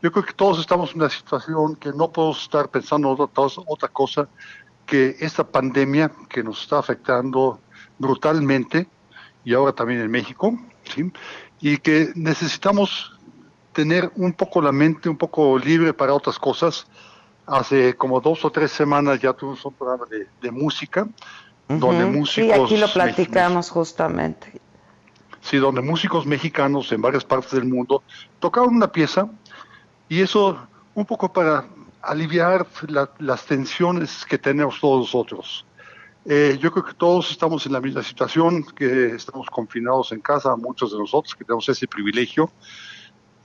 Yo 0.00 0.10
creo 0.10 0.24
que 0.24 0.32
todos 0.32 0.58
estamos 0.58 0.92
en 0.92 1.02
una 1.02 1.10
situación 1.10 1.76
que 1.76 1.92
no 1.92 2.10
podemos 2.10 2.40
estar 2.44 2.70
pensando 2.70 3.10
otra, 3.10 3.44
otra 3.66 3.88
cosa 3.88 4.26
que 4.86 5.16
esta 5.20 5.46
pandemia 5.46 6.12
que 6.30 6.42
nos 6.42 6.62
está 6.62 6.78
afectando 6.78 7.60
brutalmente 7.98 8.88
y 9.44 9.52
ahora 9.52 9.74
también 9.74 10.00
en 10.00 10.10
México, 10.10 10.58
¿sí? 10.84 11.12
y 11.60 11.76
que 11.76 12.10
necesitamos 12.14 13.12
tener 13.74 14.10
un 14.16 14.32
poco 14.32 14.62
la 14.62 14.72
mente 14.72 15.10
un 15.10 15.18
poco 15.18 15.58
libre 15.58 15.92
para 15.92 16.14
otras 16.14 16.38
cosas. 16.38 16.86
Hace 17.48 17.96
como 17.96 18.20
dos 18.20 18.44
o 18.44 18.50
tres 18.50 18.70
semanas 18.70 19.20
ya 19.20 19.32
tuvimos 19.32 19.64
un 19.64 19.72
programa 19.72 20.04
de, 20.40 20.50
música, 20.50 21.08
donde 21.66 22.04
músicos... 22.04 22.54
Sí, 22.54 22.62
aquí 22.62 22.76
lo 22.76 22.92
platicamos 22.92 23.70
justamente. 23.70 24.60
Sí, 25.40 25.56
donde 25.56 25.80
músicos 25.80 26.26
mexicanos 26.26 26.92
en 26.92 27.00
varias 27.00 27.24
partes 27.24 27.52
del 27.52 27.64
mundo 27.64 28.02
tocaban 28.38 28.74
una 28.74 28.92
pieza 28.92 29.28
y 30.10 30.20
eso 30.20 30.58
un 30.94 31.06
poco 31.06 31.32
para 31.32 31.64
aliviar 32.02 32.66
las 33.18 33.46
tensiones 33.46 34.26
que 34.26 34.36
tenemos 34.36 34.78
todos 34.78 35.00
nosotros. 35.00 35.64
Eh, 36.26 36.58
yo 36.60 36.70
creo 36.70 36.84
que 36.84 36.92
todos 36.92 37.30
estamos 37.30 37.64
en 37.64 37.72
la 37.72 37.80
misma 37.80 38.02
situación, 38.02 38.62
que 38.62 39.14
estamos 39.14 39.48
confinados 39.48 40.12
en 40.12 40.20
casa, 40.20 40.54
muchos 40.56 40.92
de 40.92 40.98
nosotros 40.98 41.34
que 41.34 41.44
tenemos 41.44 41.66
ese 41.70 41.88
privilegio, 41.88 42.50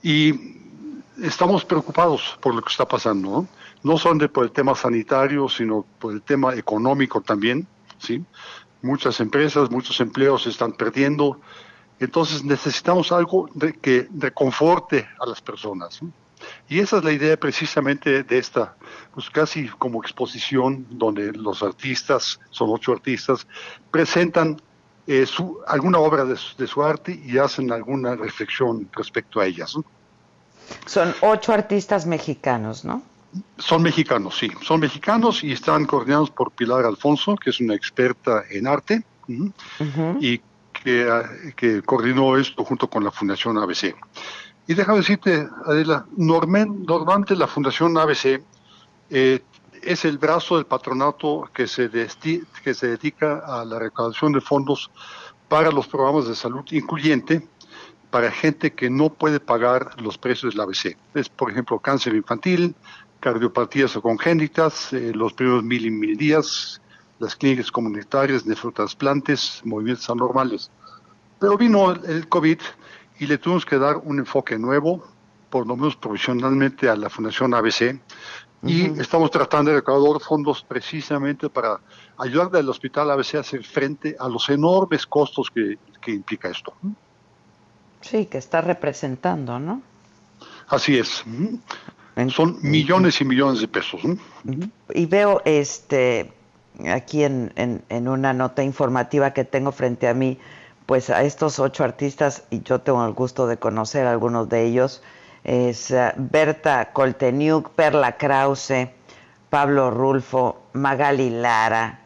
y 0.02 0.58
estamos 1.22 1.64
preocupados 1.64 2.36
por 2.40 2.54
lo 2.54 2.60
que 2.60 2.70
está 2.70 2.86
pasando, 2.86 3.30
¿no? 3.30 3.48
No 3.84 3.96
solamente 3.98 4.28
por 4.28 4.44
el 4.44 4.50
tema 4.50 4.74
sanitario, 4.74 5.48
sino 5.48 5.86
por 6.00 6.12
el 6.12 6.22
tema 6.22 6.54
económico 6.54 7.20
también, 7.20 7.66
¿sí? 7.98 8.24
Muchas 8.82 9.20
empresas, 9.20 9.70
muchos 9.70 10.00
empleos 10.00 10.42
se 10.42 10.50
están 10.50 10.72
perdiendo, 10.72 11.40
entonces 12.00 12.44
necesitamos 12.44 13.12
algo 13.12 13.48
de, 13.54 13.72
que 13.74 14.08
reconforte 14.18 15.06
a 15.20 15.26
las 15.26 15.40
personas. 15.40 16.00
Y 16.68 16.80
esa 16.80 16.98
es 16.98 17.04
la 17.04 17.12
idea 17.12 17.36
precisamente 17.38 18.22
de 18.22 18.38
esta, 18.38 18.76
pues 19.14 19.30
casi 19.30 19.68
como 19.68 20.02
exposición 20.02 20.86
donde 20.90 21.32
los 21.32 21.62
artistas, 21.62 22.40
son 22.50 22.70
ocho 22.70 22.92
artistas, 22.92 23.46
presentan 23.90 24.60
eh, 25.06 25.26
su, 25.26 25.60
alguna 25.66 25.98
obra 25.98 26.24
de 26.24 26.36
su, 26.36 26.82
arte 26.82 27.20
y 27.24 27.38
hacen 27.38 27.70
alguna 27.70 28.16
reflexión 28.16 28.88
respecto 28.92 29.40
a 29.40 29.46
ellas. 29.46 29.76
Son 30.86 31.14
ocho 31.20 31.52
artistas 31.52 32.06
mexicanos, 32.06 32.84
¿no? 32.84 33.02
Son 33.58 33.82
mexicanos, 33.82 34.38
sí, 34.38 34.50
son 34.62 34.80
mexicanos 34.80 35.42
y 35.42 35.52
están 35.52 35.86
coordinados 35.86 36.30
por 36.30 36.52
Pilar 36.52 36.84
Alfonso, 36.84 37.36
que 37.36 37.50
es 37.50 37.60
una 37.60 37.74
experta 37.74 38.44
en 38.50 38.66
arte 38.66 39.04
y 40.20 40.40
que, 40.72 41.08
ah, 41.10 41.28
que, 41.56 41.82
coordinó 41.82 42.36
esto 42.36 42.64
junto 42.64 42.88
con 42.88 43.04
la 43.04 43.10
Fundación 43.10 43.58
ABC. 43.58 43.94
Y 44.66 44.74
déjame 44.74 44.98
decirte, 44.98 45.48
Adela, 45.66 46.06
normalmente 46.16 47.36
la 47.36 47.46
Fundación 47.46 47.96
ABC 47.98 48.42
eh, 49.10 49.42
es 49.82 50.04
el 50.04 50.18
brazo 50.18 50.56
del 50.56 50.66
patronato 50.66 51.48
que 51.54 51.66
se, 51.66 51.90
que 51.90 52.74
se 52.74 52.86
dedica 52.86 53.42
a 53.46 53.64
la 53.64 53.78
recaudación 53.78 54.32
de 54.32 54.40
fondos 54.40 54.90
para 55.48 55.70
los 55.70 55.86
programas 55.86 56.26
de 56.26 56.34
salud 56.34 56.64
incluyente 56.70 57.46
para 58.10 58.30
gente 58.30 58.72
que 58.72 58.88
no 58.90 59.08
puede 59.08 59.40
pagar 59.40 60.00
los 60.00 60.18
precios 60.18 60.54
del 60.54 60.60
ABC. 60.60 60.96
Es, 61.14 61.28
por 61.28 61.50
ejemplo, 61.50 61.80
cáncer 61.80 62.14
infantil, 62.14 62.74
cardiopatías 63.24 63.96
o 63.96 64.02
congénitas, 64.02 64.92
eh, 64.92 65.12
los 65.14 65.32
primeros 65.32 65.64
mil 65.64 65.86
y 65.86 65.90
mil 65.90 66.14
días, 66.14 66.82
las 67.18 67.34
clínicas 67.34 67.70
comunitarias, 67.72 68.44
nefrotrasplantes, 68.44 69.62
movimientos 69.64 70.10
anormales. 70.10 70.70
Pero 71.40 71.56
vino 71.56 71.92
el 71.92 72.28
COVID 72.28 72.60
y 73.18 73.26
le 73.26 73.38
tuvimos 73.38 73.64
que 73.64 73.78
dar 73.78 73.96
un 73.96 74.18
enfoque 74.18 74.58
nuevo, 74.58 75.08
por 75.48 75.66
lo 75.66 75.74
menos 75.74 75.96
provisionalmente 75.96 76.86
a 76.90 76.96
la 76.96 77.08
Fundación 77.08 77.54
ABC, 77.54 77.98
y 78.62 78.98
estamos 79.00 79.30
tratando 79.30 79.70
de 79.70 79.78
recaudar 79.78 80.20
fondos 80.20 80.62
precisamente 80.62 81.48
para 81.48 81.80
ayudar 82.18 82.54
al 82.54 82.68
Hospital 82.68 83.10
ABC 83.10 83.36
a 83.36 83.40
hacer 83.40 83.64
frente 83.64 84.16
a 84.18 84.28
los 84.28 84.50
enormes 84.50 85.06
costos 85.06 85.50
que, 85.50 85.78
implica 86.12 86.50
esto. 86.50 86.74
Sí, 88.02 88.26
que 88.26 88.36
está 88.36 88.60
representando, 88.60 89.58
¿no? 89.58 89.80
Así 90.68 90.98
es. 90.98 91.24
Son 92.28 92.58
millones 92.62 93.20
y 93.20 93.24
millones 93.24 93.60
de 93.60 93.68
pesos. 93.68 94.00
Y 94.94 95.06
veo 95.06 95.42
este 95.44 96.32
aquí 96.88 97.24
en, 97.24 97.52
en, 97.56 98.08
una 98.08 98.32
nota 98.32 98.62
informativa 98.62 99.32
que 99.32 99.44
tengo 99.44 99.72
frente 99.72 100.08
a 100.08 100.14
mí, 100.14 100.38
pues 100.86 101.10
a 101.10 101.22
estos 101.22 101.58
ocho 101.58 101.84
artistas, 101.84 102.44
y 102.50 102.62
yo 102.62 102.80
tengo 102.80 103.04
el 103.04 103.12
gusto 103.12 103.46
de 103.46 103.56
conocer 103.56 104.06
a 104.06 104.12
algunos 104.12 104.48
de 104.48 104.64
ellos, 104.64 105.02
es 105.44 105.90
eh, 105.90 106.12
Berta 106.16 106.92
Colteniuk, 106.92 107.70
Perla 107.70 108.16
Krause, 108.16 108.88
Pablo 109.50 109.90
Rulfo, 109.90 110.62
Magali 110.72 111.30
Lara, 111.30 112.00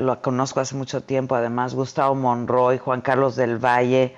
lo 0.00 0.22
conozco 0.22 0.60
hace 0.60 0.74
mucho 0.74 1.02
tiempo 1.02 1.34
además, 1.34 1.74
Gustavo 1.74 2.14
Monroy, 2.14 2.78
Juan 2.78 3.00
Carlos 3.00 3.36
del 3.36 3.58
Valle, 3.58 4.14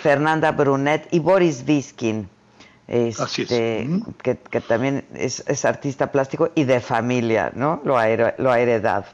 Fernanda 0.00 0.52
Brunet 0.52 1.06
y 1.12 1.18
Boris 1.18 1.64
Viskin, 1.64 2.28
este, 2.88 3.88
que, 4.22 4.60
también 4.60 5.04
es, 5.14 5.64
artista 5.64 6.12
plástico 6.12 6.50
y 6.54 6.64
de 6.64 6.80
familia, 6.80 7.50
¿no? 7.54 7.80
Lo 7.84 7.98
ha, 7.98 8.06
lo 8.38 8.50
ha 8.50 8.60
heredado 8.60 9.04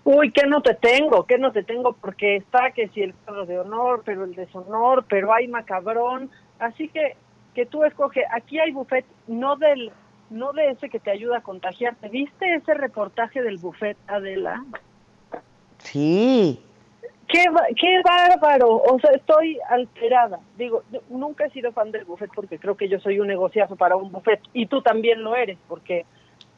Uy, 0.05 0.33
¿qué 0.33 0.47
no 0.47 0.61
te 0.61 0.75
tengo? 0.75 1.27
¿Qué 1.27 1.39
no 1.39 1.53
te 1.53 1.63
tengo? 1.63 1.93
Porque 1.93 2.37
está 2.37 2.73
que 2.73 2.89
si 2.89 3.03
el 3.03 3.15
cuadro 3.15 3.47
de 3.47 3.61
honor, 3.61 4.03
pero 4.05 4.25
el 4.25 4.35
deshonor, 4.35 5.05
pero 5.09 5.33
hay 5.33 5.47
macabrón. 5.47 6.31
Así 6.59 6.89
que 6.89 7.17
que 7.55 7.67
tú 7.67 7.85
escoge. 7.85 8.25
Aquí 8.33 8.59
hay 8.59 8.73
buffet, 8.73 9.05
no 9.27 9.57
del 9.57 9.93
no 10.33 10.53
de 10.53 10.71
ese 10.71 10.89
que 10.89 10.99
te 10.99 11.11
ayuda 11.11 11.39
a 11.39 11.43
contagiarte. 11.43 12.09
¿Viste 12.09 12.55
ese 12.55 12.75
reportaje 12.75 13.43
del 13.43 13.59
buffet, 13.59 13.97
Adela? 14.07 14.65
Sí. 15.79 16.61
Qué, 17.29 17.45
qué 17.81 18.03
bárbaro, 18.05 18.77
o 18.77 18.99
sea, 19.01 19.11
estoy 19.13 19.59
alterada. 19.69 20.41
Digo, 20.59 20.83
nunca 21.09 21.47
he 21.47 21.51
sido 21.51 21.73
fan 21.73 21.91
del 21.91 22.05
buffet 22.05 22.31
porque 22.35 22.59
creo 22.59 22.77
que 22.77 22.89
yo 22.89 22.99
soy 23.01 23.21
un 23.21 23.29
negociazo 23.29 23.77
para 23.77 23.97
un 23.97 24.13
buffet 24.13 24.41
y 24.53 24.67
tú 24.67 24.83
también 24.83 25.23
lo 25.23 25.35
eres 25.35 25.57
porque 25.67 26.05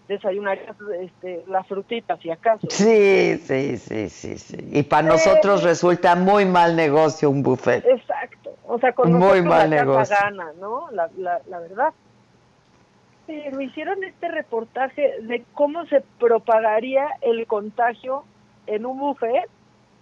desayunarías 0.09 0.77
este, 1.01 1.45
las 1.47 1.67
frutitas 1.67 2.19
si 2.21 2.31
acaso. 2.31 2.67
Sí, 2.71 3.39
sí, 3.39 3.77
sí, 3.79 4.09
sí, 4.09 4.37
sí. 4.39 4.57
Y 4.73 4.83
para 4.83 5.09
nosotros 5.09 5.63
resulta 5.63 6.17
muy 6.17 6.45
mal 6.45 6.75
negocio 6.77 7.31
un 7.31 7.43
buffet. 7.43 7.85
Exacto, 7.87 8.57
o 8.67 8.79
sea, 8.79 8.93
con 8.93 9.13
muy 9.13 9.43
mal 9.43 9.71
la 9.71 9.77
negocio. 9.77 10.17
gana, 10.21 10.53
¿no? 10.61 10.91
La, 10.91 11.09
la, 11.17 11.41
la 11.49 11.61
verdad. 11.61 11.93
Pero 13.27 13.61
hicieron 13.61 14.05
este 14.05 14.29
reportaje 14.29 15.21
de 15.23 15.45
cómo 15.55 15.87
se 15.87 16.03
propagaría 16.19 17.07
el 17.23 17.47
contagio 17.47 18.25
en 18.67 18.85
un 18.85 18.99
buffet 18.99 19.49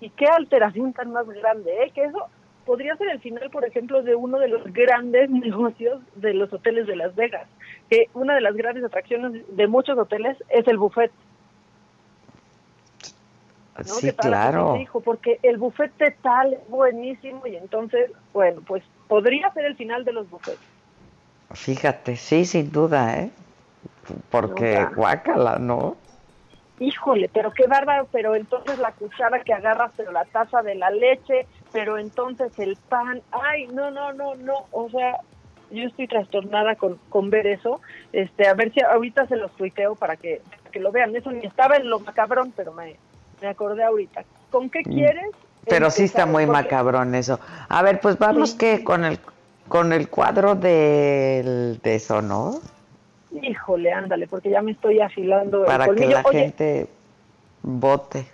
y 0.00 0.10
qué 0.10 0.26
alteración 0.26 0.92
tan 0.92 1.12
más 1.12 1.28
grande, 1.28 1.70
¿eh? 1.84 1.92
Que 1.94 2.04
eso 2.04 2.26
podría 2.64 2.96
ser 2.96 3.08
el 3.08 3.20
final, 3.20 3.50
por 3.50 3.64
ejemplo, 3.64 4.02
de 4.02 4.14
uno 4.14 4.38
de 4.38 4.48
los 4.48 4.64
grandes 4.72 5.30
negocios 5.30 6.00
de 6.16 6.34
los 6.34 6.52
hoteles 6.52 6.86
de 6.86 6.96
Las 6.96 7.14
Vegas, 7.14 7.46
que 7.88 8.08
una 8.14 8.34
de 8.34 8.40
las 8.40 8.54
grandes 8.56 8.84
atracciones 8.84 9.44
de 9.56 9.66
muchos 9.66 9.98
hoteles 9.98 10.36
es 10.48 10.66
el 10.66 10.78
buffet. 10.78 11.12
Sí, 13.84 14.12
claro. 14.12 14.74
Dijo, 14.78 15.00
porque 15.00 15.38
el 15.42 15.56
buffet 15.56 15.96
de 15.96 16.10
tal 16.10 16.52
es 16.52 16.68
buenísimo 16.68 17.46
y 17.46 17.56
entonces, 17.56 18.12
bueno, 18.32 18.60
pues 18.66 18.82
podría 19.08 19.50
ser 19.52 19.64
el 19.64 19.76
final 19.76 20.04
de 20.04 20.12
los 20.12 20.28
buffets. 20.28 20.60
Fíjate, 21.54 22.16
sí, 22.16 22.44
sin 22.44 22.70
duda, 22.70 23.18
¿eh? 23.18 23.30
Porque 24.30 24.86
guácala, 24.94 25.58
¿no? 25.58 25.96
Híjole, 26.78 27.30
pero 27.32 27.52
qué 27.52 27.66
bárbaro, 27.66 28.08
pero 28.10 28.34
entonces 28.34 28.78
la 28.78 28.92
cuchara 28.92 29.40
que 29.40 29.52
agarras, 29.52 29.92
pero 29.96 30.10
la 30.10 30.24
taza 30.24 30.62
de 30.62 30.74
la 30.74 30.90
leche, 30.90 31.46
pero 31.70 31.98
entonces 31.98 32.58
el 32.58 32.76
pan, 32.88 33.22
ay, 33.30 33.68
no, 33.68 33.90
no, 33.90 34.12
no, 34.12 34.34
no, 34.34 34.66
o 34.72 34.90
sea, 34.90 35.18
yo 35.70 35.84
estoy 35.84 36.08
trastornada 36.08 36.74
con, 36.74 36.98
con 37.08 37.30
ver 37.30 37.46
eso, 37.46 37.80
este, 38.12 38.48
a 38.48 38.54
ver 38.54 38.72
si 38.72 38.80
ahorita 38.80 39.26
se 39.28 39.36
los 39.36 39.52
tuiteo 39.52 39.94
para 39.94 40.16
que, 40.16 40.42
que 40.72 40.80
lo 40.80 40.90
vean, 40.90 41.14
eso 41.14 41.30
ni 41.30 41.46
estaba 41.46 41.76
en 41.76 41.88
lo 41.88 42.00
macabrón, 42.00 42.52
pero 42.56 42.72
me, 42.72 42.96
me 43.40 43.48
acordé 43.48 43.84
ahorita. 43.84 44.24
¿Con 44.50 44.68
qué 44.68 44.80
mm. 44.80 44.92
quieres? 44.92 45.30
Pero 45.68 45.90
sí 45.90 46.04
está 46.04 46.26
muy 46.26 46.46
macabrón 46.46 47.14
eso. 47.14 47.38
A 47.68 47.82
ver, 47.82 48.00
pues 48.00 48.18
vamos 48.18 48.54
que 48.54 48.82
con 48.82 49.04
el 49.04 49.20
con 49.72 49.94
el 49.94 50.10
cuadro 50.10 50.54
del 50.54 51.80
de 51.82 51.94
eso, 51.94 52.20
¿no? 52.20 52.60
Híjole, 53.30 53.90
ándale, 53.90 54.26
porque 54.26 54.50
ya 54.50 54.60
me 54.60 54.72
estoy 54.72 55.00
afilando 55.00 55.64
Para 55.64 55.88
que 55.94 56.08
la 56.08 56.22
gente 56.24 56.88
vote. 57.62 58.26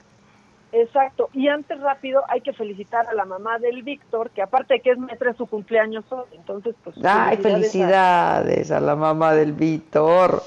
Exacto, 0.72 1.30
y 1.32 1.46
antes 1.46 1.80
rápido 1.80 2.24
hay 2.28 2.40
que 2.40 2.52
felicitar 2.52 3.06
a 3.06 3.14
la 3.14 3.24
mamá 3.24 3.60
del 3.60 3.84
Víctor, 3.84 4.30
que 4.30 4.42
aparte 4.42 4.74
de 4.74 4.80
que 4.80 4.90
es 4.90 4.98
maestra 4.98 5.30
de 5.30 5.36
su 5.36 5.46
cumpleaños 5.46 6.04
hoy, 6.10 6.26
entonces 6.32 6.74
pues... 6.82 6.96
Ay, 7.04 7.36
felicidades, 7.36 8.72
a... 8.72 8.80
la 8.80 8.96
mamá 8.96 9.32
del 9.32 9.52
Víctor. 9.52 10.42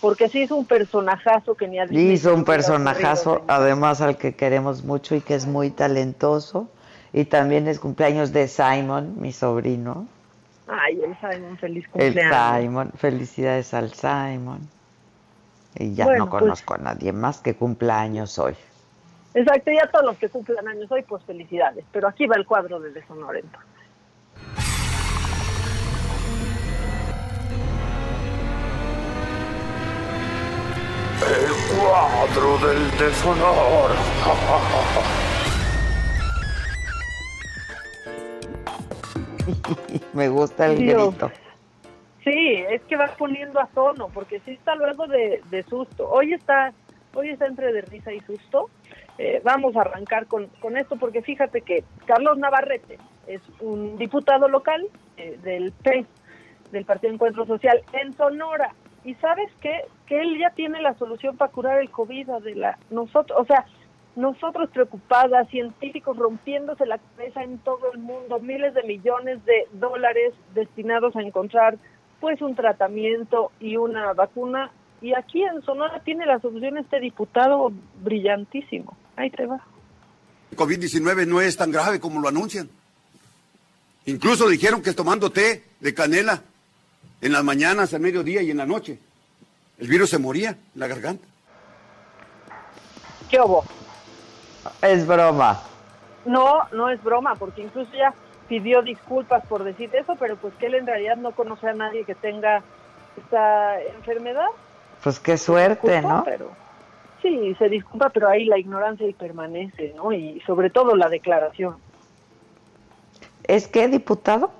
Porque 0.00 0.28
sí 0.28 0.42
hizo 0.42 0.54
un 0.54 0.66
personajazo 0.66 1.56
que 1.56 1.66
ni 1.66 1.80
a 1.80 1.86
Hizo 1.86 2.32
un 2.32 2.44
personajazo, 2.44 3.42
además 3.48 4.00
al 4.00 4.16
que 4.16 4.36
queremos 4.36 4.84
mucho 4.84 5.16
y 5.16 5.20
que 5.20 5.34
es 5.34 5.46
muy 5.46 5.70
talentoso. 5.70 6.68
Y 7.12 7.26
también 7.26 7.68
es 7.68 7.78
cumpleaños 7.78 8.32
de 8.32 8.48
Simon, 8.48 9.20
mi 9.20 9.32
sobrino. 9.32 10.06
Ay, 10.66 11.00
el 11.02 11.14
Simon, 11.18 11.58
feliz 11.58 11.86
cumpleaños. 11.88 12.34
El 12.34 12.62
Simon, 12.62 12.92
felicidades 12.96 13.74
al 13.74 13.92
Simon. 13.92 14.68
Y 15.74 15.94
ya 15.94 16.06
no 16.06 16.28
pues 16.28 16.42
conozco 16.42 16.74
a 16.74 16.78
nadie 16.78 17.12
más 17.12 17.40
que 17.40 17.54
cumpleaños 17.54 18.38
hoy. 18.38 18.54
Exacto, 19.34 19.70
y 19.70 19.78
a 19.78 19.90
todos 19.90 20.04
los 20.04 20.18
que 20.18 20.28
cumplan 20.28 20.68
años 20.68 20.90
hoy, 20.90 21.02
pues 21.02 21.22
felicidades. 21.24 21.84
Pero 21.92 22.08
aquí 22.08 22.26
va 22.26 22.36
el 22.36 22.46
cuadro 22.46 22.80
de 22.80 22.90
deshonor 22.90 23.36
entonces. 23.36 23.70
El 31.22 31.78
cuadro 31.78 32.58
del 32.66 32.90
deshonor. 32.98 33.90
Me 40.12 40.28
gusta 40.28 40.66
el 40.66 40.78
grito. 40.78 41.30
Sí, 42.24 42.64
es 42.70 42.82
que 42.82 42.96
vas 42.96 43.10
poniendo 43.12 43.60
a 43.60 43.66
tono, 43.66 44.08
porque 44.08 44.40
sí 44.40 44.52
está 44.52 44.76
luego 44.76 45.06
de, 45.06 45.64
susto. 45.68 46.08
Hoy 46.08 46.34
está, 46.34 46.72
hoy 47.14 47.30
está 47.30 47.46
entre 47.46 47.72
de 47.72 47.82
risa 47.82 48.12
y 48.12 48.20
susto. 48.20 48.70
Eh, 49.18 49.40
vamos 49.44 49.76
a 49.76 49.80
arrancar 49.80 50.26
con, 50.26 50.46
con 50.60 50.76
esto, 50.76 50.96
porque 50.96 51.22
fíjate 51.22 51.62
que 51.62 51.84
Carlos 52.06 52.38
Navarrete 52.38 52.98
es 53.26 53.40
un 53.60 53.98
diputado 53.98 54.48
local 54.48 54.86
eh, 55.16 55.38
del 55.42 55.72
PES, 55.72 56.06
del 56.70 56.84
Partido 56.84 57.12
Encuentro 57.12 57.44
Social, 57.46 57.82
en 57.92 58.12
Sonora. 58.14 58.74
Y 59.04 59.14
sabes 59.14 59.50
qué? 59.60 59.84
Que 60.06 60.20
él 60.20 60.38
ya 60.38 60.50
tiene 60.50 60.80
la 60.80 60.94
solución 60.94 61.36
para 61.36 61.50
curar 61.50 61.80
el 61.80 61.90
COVID 61.90 62.28
de 62.44 62.54
la 62.54 62.78
nosotros, 62.90 63.38
o 63.40 63.44
sea, 63.44 63.66
nosotros 64.14 64.68
preocupadas, 64.70 65.48
científicos 65.48 66.16
rompiéndose 66.16 66.84
la 66.86 66.98
cabeza 66.98 67.42
en 67.42 67.58
todo 67.58 67.92
el 67.92 67.98
mundo, 67.98 68.38
miles 68.40 68.74
de 68.74 68.82
millones 68.82 69.44
de 69.46 69.66
dólares 69.72 70.34
destinados 70.54 71.16
a 71.16 71.22
encontrar 71.22 71.78
pues 72.20 72.40
un 72.42 72.54
tratamiento 72.54 73.50
y 73.58 73.76
una 73.76 74.12
vacuna. 74.12 74.70
Y 75.00 75.14
aquí 75.14 75.42
en 75.42 75.62
Sonora 75.62 76.00
tiene 76.04 76.26
la 76.26 76.38
solución 76.40 76.78
este 76.78 77.00
diputado 77.00 77.72
brillantísimo. 78.02 78.96
Ahí 79.16 79.30
te 79.30 79.46
va. 79.46 79.60
COVID-19 80.54 81.26
no 81.26 81.40
es 81.40 81.56
tan 81.56 81.72
grave 81.72 81.98
como 81.98 82.20
lo 82.20 82.28
anuncian. 82.28 82.68
Incluso 84.06 84.48
dijeron 84.48 84.82
que 84.82 84.92
tomando 84.92 85.30
té 85.30 85.64
de 85.80 85.94
canela 85.94 86.42
en 87.20 87.32
las 87.32 87.42
mañanas, 87.42 87.94
al 87.94 88.00
mediodía 88.00 88.42
y 88.42 88.50
en 88.50 88.58
la 88.58 88.66
noche, 88.66 88.98
el 89.78 89.88
virus 89.88 90.10
se 90.10 90.18
moría 90.18 90.50
en 90.50 90.80
la 90.80 90.86
garganta. 90.86 91.26
¿Qué 93.30 93.40
hubo? 93.40 93.64
Es 94.82 95.06
broma. 95.06 95.60
No, 96.24 96.62
no 96.72 96.88
es 96.88 97.02
broma, 97.02 97.34
porque 97.36 97.62
incluso 97.62 97.90
ya 97.92 98.14
pidió 98.48 98.82
disculpas 98.82 99.44
por 99.46 99.64
decir 99.64 99.90
eso, 99.94 100.16
pero 100.16 100.36
pues 100.36 100.54
que 100.54 100.66
él 100.66 100.74
en 100.74 100.86
realidad 100.86 101.16
no 101.16 101.32
conoce 101.32 101.68
a 101.68 101.74
nadie 101.74 102.04
que 102.04 102.14
tenga 102.14 102.62
esta 103.16 103.80
enfermedad. 103.82 104.46
Pues 105.02 105.18
qué 105.18 105.36
suerte, 105.36 106.00
¿no? 106.02 106.22
Pero, 106.24 106.50
sí, 107.22 107.54
se 107.58 107.68
disculpa, 107.68 108.10
pero 108.10 108.28
ahí 108.28 108.44
la 108.44 108.58
ignorancia 108.58 109.06
y 109.06 109.14
permanece, 109.14 109.92
¿no? 109.96 110.12
Y 110.12 110.40
sobre 110.46 110.70
todo 110.70 110.94
la 110.96 111.08
declaración. 111.08 111.76
¿Es 113.44 113.66
qué, 113.66 113.88
diputado? 113.88 114.50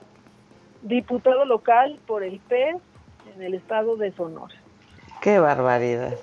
Diputado 0.82 1.44
local 1.44 2.00
por 2.06 2.24
el 2.24 2.40
PES 2.40 2.76
en 3.36 3.42
el 3.42 3.54
estado 3.54 3.96
de 3.96 4.12
Sonora. 4.12 4.54
Qué 5.20 5.38
barbaridad. 5.38 6.14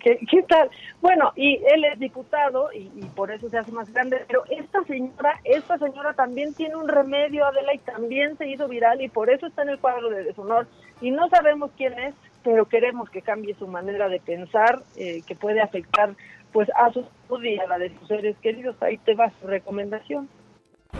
¿Qué, 0.00 0.18
tal? 0.48 0.70
Bueno, 1.00 1.32
y 1.34 1.56
él 1.56 1.84
es 1.84 1.98
diputado 1.98 2.70
y, 2.72 2.88
por 3.14 3.30
eso 3.30 3.48
se 3.48 3.58
hace 3.58 3.72
más 3.72 3.92
grande, 3.92 4.22
pero 4.26 4.44
esta 4.50 4.82
señora, 4.84 5.40
esta 5.44 5.78
señora 5.78 6.12
también 6.12 6.52
tiene 6.54 6.76
un 6.76 6.88
remedio, 6.88 7.46
Adela, 7.46 7.74
y 7.74 7.78
también 7.78 8.36
se 8.36 8.48
hizo 8.48 8.68
viral 8.68 9.00
y 9.00 9.08
por 9.08 9.30
eso 9.30 9.46
está 9.46 9.62
en 9.62 9.70
el 9.70 9.78
cuadro 9.78 10.10
de 10.10 10.24
deshonor. 10.24 10.66
Y 11.00 11.10
no 11.10 11.28
sabemos 11.28 11.70
quién 11.76 11.98
es, 11.98 12.14
pero 12.42 12.66
queremos 12.66 13.08
que 13.10 13.22
cambie 13.22 13.54
su 13.54 13.66
manera 13.66 14.08
de 14.08 14.20
pensar, 14.20 14.82
eh, 14.96 15.22
que 15.26 15.34
puede 15.34 15.60
afectar 15.60 16.14
pues 16.52 16.68
a 16.76 16.92
su 16.92 17.04
salud 17.26 17.42
y 17.42 17.58
a 17.58 17.66
la 17.66 17.78
de 17.78 17.90
sus 17.98 18.06
seres 18.06 18.36
queridos. 18.38 18.76
Ahí 18.80 18.98
te 18.98 19.14
va 19.14 19.32
su 19.40 19.46
recomendación. 19.46 20.28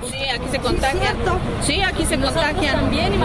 Sí, 0.02 0.24
aquí 0.28 0.46
se 0.50 0.58
contagian. 0.58 1.16
Sí, 1.62 1.82
aquí 1.82 2.04
se 2.04 2.18
contagian. 2.18 2.76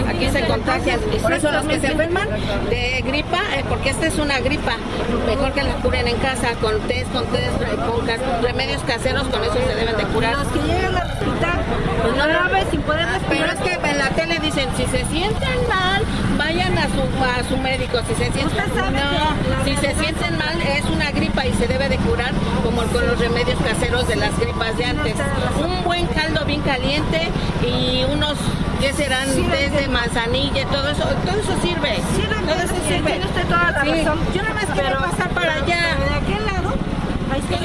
Aquí 0.08 0.30
se 0.30 0.48
contagian. 0.48 1.00
Por 1.22 1.34
eso 1.34 1.52
los 1.52 1.66
que 1.66 1.80
se 1.80 1.88
enferman 1.88 2.28
de 2.70 3.04
gripa, 3.06 3.40
eh, 3.56 3.64
porque 3.68 3.90
esta 3.90 4.08
es 4.08 4.18
una 4.18 4.40
gripa, 4.40 4.78
mejor 5.26 5.52
que 5.54 5.64
la 5.64 5.74
curen 5.76 6.08
en 6.08 6.18
casa 6.18 6.54
con 6.62 6.80
test, 6.88 7.12
con 7.12 7.26
test, 7.28 7.62
eh, 7.62 7.76
con 7.76 8.44
remedios 8.44 8.82
caseros, 8.84 9.28
con 9.28 9.44
eso 9.44 9.54
se 9.54 9.76
deben 9.76 9.98
de 9.98 10.04
curar. 10.06 10.38
Los 10.38 10.48
que 10.48 10.60
llegan 10.60 10.96
al 10.96 11.12
hospital, 11.12 11.60
pues 12.02 12.16
no 12.16 12.28
graves 12.28 12.66
sin 12.72 12.82
poder 12.82 13.08
respirar. 13.08 13.30
Pero 13.30 13.52
es 13.52 13.60
que 13.60 13.69
la 14.00 14.10
tele 14.12 14.40
dicen, 14.40 14.70
si 14.78 14.86
se 14.86 15.04
sienten 15.08 15.60
mal, 15.68 16.02
vayan 16.38 16.78
a 16.78 16.88
su, 16.88 17.02
a 17.02 17.44
su 17.50 17.58
médico. 17.58 18.00
Si 18.08 18.16
se 18.16 18.32
sienten, 18.32 18.64
no, 18.94 19.66
si 19.66 19.76
se 19.76 19.94
sienten 19.94 20.38
mal, 20.38 20.60
es 20.62 20.86
una 20.86 21.12
gripa 21.12 21.46
y 21.46 21.54
se 21.56 21.68
debe 21.68 21.90
de 21.90 21.98
curar 21.98 22.32
como 22.64 22.82
con 22.84 23.06
los 23.06 23.20
remedios 23.20 23.60
caseros 23.62 24.08
de 24.08 24.16
las 24.16 24.40
gripas 24.40 24.78
de 24.78 24.86
antes. 24.86 25.16
Un 25.62 25.84
buen 25.84 26.08
caldo 26.08 26.46
bien 26.46 26.62
caliente 26.62 27.30
y 27.62 28.06
unos, 28.06 28.38
¿qué 28.80 28.94
serán? 28.94 29.28
Desde 29.52 29.90
manzanilla, 29.90 30.66
todo 30.68 30.90
eso, 30.90 31.04
todo 31.26 31.38
eso 31.38 31.62
sirve. 31.62 32.00
todo 32.48 32.62
eso 32.62 32.76
sirve. 32.88 33.12
Tiene 33.12 33.26
usted 33.26 33.46
toda 33.48 33.72
la 33.72 33.84
razón. 33.84 34.20
Yo 34.34 34.42
nada 34.44 34.56
más 34.56 34.66
quiero 34.66 35.00
pasar 35.00 35.30
para 35.32 35.54
allá. 35.56 35.98
¿De 36.08 36.16
aquel 36.16 36.46
lado? 36.46 36.74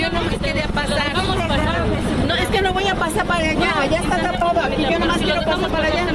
yo 0.00 0.10
no 0.10 0.22
me 0.24 0.36
quería 0.38 0.66
pasar. 0.68 1.14
No, 1.14 1.22
es 1.22 1.83
que 2.54 2.62
no 2.62 2.72
voy 2.72 2.86
a 2.86 2.94
pasar 2.94 3.26
para 3.26 3.50
allá, 3.50 3.80
allá 3.80 4.00
está 4.00 4.16
tapado. 4.16 4.60
Y 4.78 4.82
yo 4.82 4.98
nada 4.98 5.06
más 5.06 5.18
quiero 5.18 5.42
pasar 5.42 5.70
para 5.70 5.86
allá. 5.88 6.06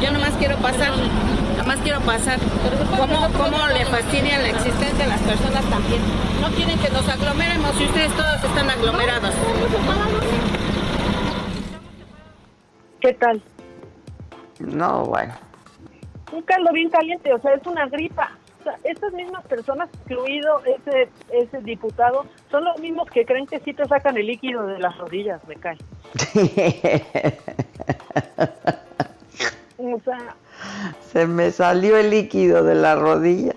Yo 0.00 0.10
nada 0.12 0.26
más 0.26 0.36
quiero 0.38 0.56
pasar. 0.58 0.90
Nada 1.56 1.64
más 1.64 1.78
quiero 1.80 2.00
pasar. 2.00 2.38
¿Cómo, 2.96 3.28
¿Cómo 3.32 3.66
le 3.68 3.84
fastidia 3.86 4.38
la 4.38 4.48
existencia 4.48 5.04
a 5.04 5.08
las 5.08 5.20
personas 5.20 5.64
también? 5.64 6.00
No 6.40 6.48
quieren 6.50 6.78
que 6.78 6.90
nos 6.90 7.08
aglomeremos 7.08 7.80
y 7.80 7.84
ustedes 7.84 8.12
todos 8.12 8.44
están 8.44 8.70
aglomerados. 8.70 9.34
¿Qué 13.00 13.12
tal? 13.14 13.42
No, 14.60 15.06
bueno. 15.06 15.34
Un 16.30 16.42
caldo 16.42 16.72
bien 16.72 16.88
caliente, 16.90 17.34
o 17.34 17.40
sea, 17.40 17.54
es 17.54 17.66
una 17.66 17.86
gripa. 17.86 18.30
Estas 18.84 19.12
mismas 19.12 19.44
personas, 19.46 19.88
incluido 20.04 20.62
ese, 20.64 21.08
ese 21.32 21.60
diputado, 21.60 22.26
son 22.50 22.64
los 22.64 22.78
mismos 22.80 23.08
que 23.10 23.24
creen 23.24 23.46
que 23.46 23.60
sí 23.60 23.72
te 23.72 23.84
sacan 23.86 24.16
el 24.16 24.26
líquido 24.26 24.66
de 24.66 24.78
las 24.78 24.96
rodillas, 24.98 25.40
me 25.46 25.56
cae. 25.56 25.78
o 29.78 30.00
sea... 30.04 30.36
Se 31.12 31.26
me 31.26 31.50
salió 31.50 31.96
el 31.96 32.10
líquido 32.10 32.62
de 32.62 32.74
la 32.74 32.94
rodilla. 32.94 33.54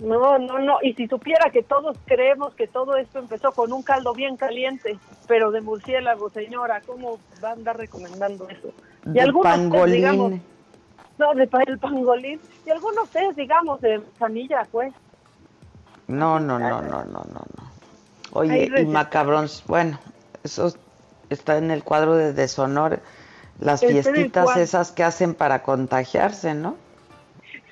No, 0.00 0.38
no, 0.38 0.58
no. 0.58 0.78
Y 0.82 0.94
si 0.94 1.06
supiera 1.06 1.50
que 1.50 1.62
todos 1.62 1.96
creemos 2.04 2.54
que 2.54 2.66
todo 2.66 2.96
esto 2.96 3.18
empezó 3.20 3.52
con 3.52 3.72
un 3.72 3.82
caldo 3.82 4.12
bien 4.12 4.36
caliente, 4.36 4.98
pero 5.28 5.50
de 5.50 5.60
murciélago, 5.60 6.30
señora, 6.30 6.82
¿cómo 6.84 7.18
va 7.42 7.50
a 7.50 7.52
andar 7.52 7.78
recomendando 7.78 8.48
eso? 8.48 8.72
Y 9.06 9.12
De 9.12 9.20
algunos 9.20 9.52
test, 9.52 9.62
pangolín. 9.62 9.96
digamos, 9.96 10.32
no, 11.18 11.34
de 11.34 11.46
pa- 11.46 11.62
el 11.66 11.78
pangolín. 11.78 12.40
Y 12.66 12.70
algunos 12.70 13.08
test, 13.10 13.36
digamos, 13.36 13.80
de 13.80 14.02
sanilla, 14.18 14.66
pues. 14.70 14.92
No, 16.06 16.38
no, 16.40 16.58
no, 16.58 16.82
no, 16.82 17.04
no, 17.04 17.04
no, 17.04 17.24
no. 17.24 17.64
Oye, 18.32 18.70
y 18.76 18.84
macabrón, 18.86 19.46
bueno, 19.68 19.98
eso 20.42 20.74
está 21.30 21.56
en 21.58 21.70
el 21.70 21.82
cuadro 21.84 22.14
de 22.16 22.32
deshonor, 22.32 23.00
las 23.60 23.82
fiestitas 24.04 24.56
esas 24.56 24.92
que 24.92 25.04
hacen 25.04 25.34
para 25.34 25.62
contagiarse, 25.62 26.54
¿no? 26.54 26.76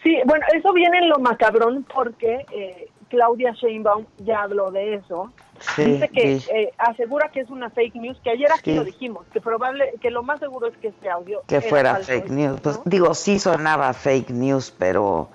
Sí, 0.03 0.19
bueno, 0.25 0.45
eso 0.55 0.73
viene 0.73 0.99
en 0.99 1.09
lo 1.09 1.19
macabrón 1.19 1.85
porque 1.93 2.47
eh, 2.51 2.89
Claudia 3.09 3.53
Sheinbaum 3.53 4.07
ya 4.19 4.43
habló 4.43 4.71
de 4.71 4.95
eso. 4.95 5.33
Sí, 5.77 5.85
Dice 5.85 6.09
que 6.09 6.41
sí. 6.41 6.51
eh, 6.53 6.73
asegura 6.79 7.29
que 7.31 7.41
es 7.41 7.51
una 7.51 7.71
fake 7.71 7.95
news, 7.97 8.19
que 8.23 8.31
ayer 8.31 8.51
aquí 8.53 8.73
Sí. 8.73 8.77
lo 8.77 8.85
dijimos, 8.85 9.25
que 9.33 9.41
probable, 9.41 9.93
que 10.01 10.11
lo 10.11 10.23
más 10.23 10.41
seguro 10.41 10.67
es 10.67 10.77
que 10.79 10.89
este 10.89 11.09
audio 11.09 11.43
que 11.47 11.57
era 11.57 11.69
fuera 11.69 11.93
falso. 11.95 12.13
fake 12.13 12.31
news. 12.31 12.61
Pues 12.61 12.81
digo, 12.85 13.15
sí 13.15 13.39
sonaba 13.39 13.93
fake 13.93 14.31
news, 14.31 14.75
pero, 14.77 15.29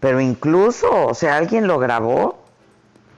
pero 0.00 0.20
incluso, 0.20 0.88
o 1.06 1.14
sea, 1.14 1.36
alguien 1.36 1.66
lo 1.66 1.78
grabó. 1.78 2.38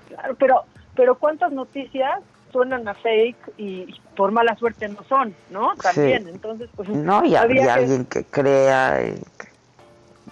Claro, 0.09 0.35
pero, 0.39 0.65
pero 0.95 1.17
¿cuántas 1.19 1.53
noticias 1.53 2.21
suenan 2.53 2.89
a 2.89 2.95
fake 2.95 3.53
y 3.59 4.01
por 4.17 4.33
mala 4.33 4.57
suerte 4.57 4.89
no 4.89 5.03
son, 5.09 5.35
¿no? 5.51 5.75
También, 5.77 6.27
entonces, 6.29 6.71
pues... 6.75 6.89
No, 6.89 7.23
y 7.25 7.37
habría 7.37 7.65
que- 7.65 7.71
alguien 7.71 8.05
que 8.07 8.25
crea 8.25 9.03
y 9.05 9.13
que, 9.39 9.49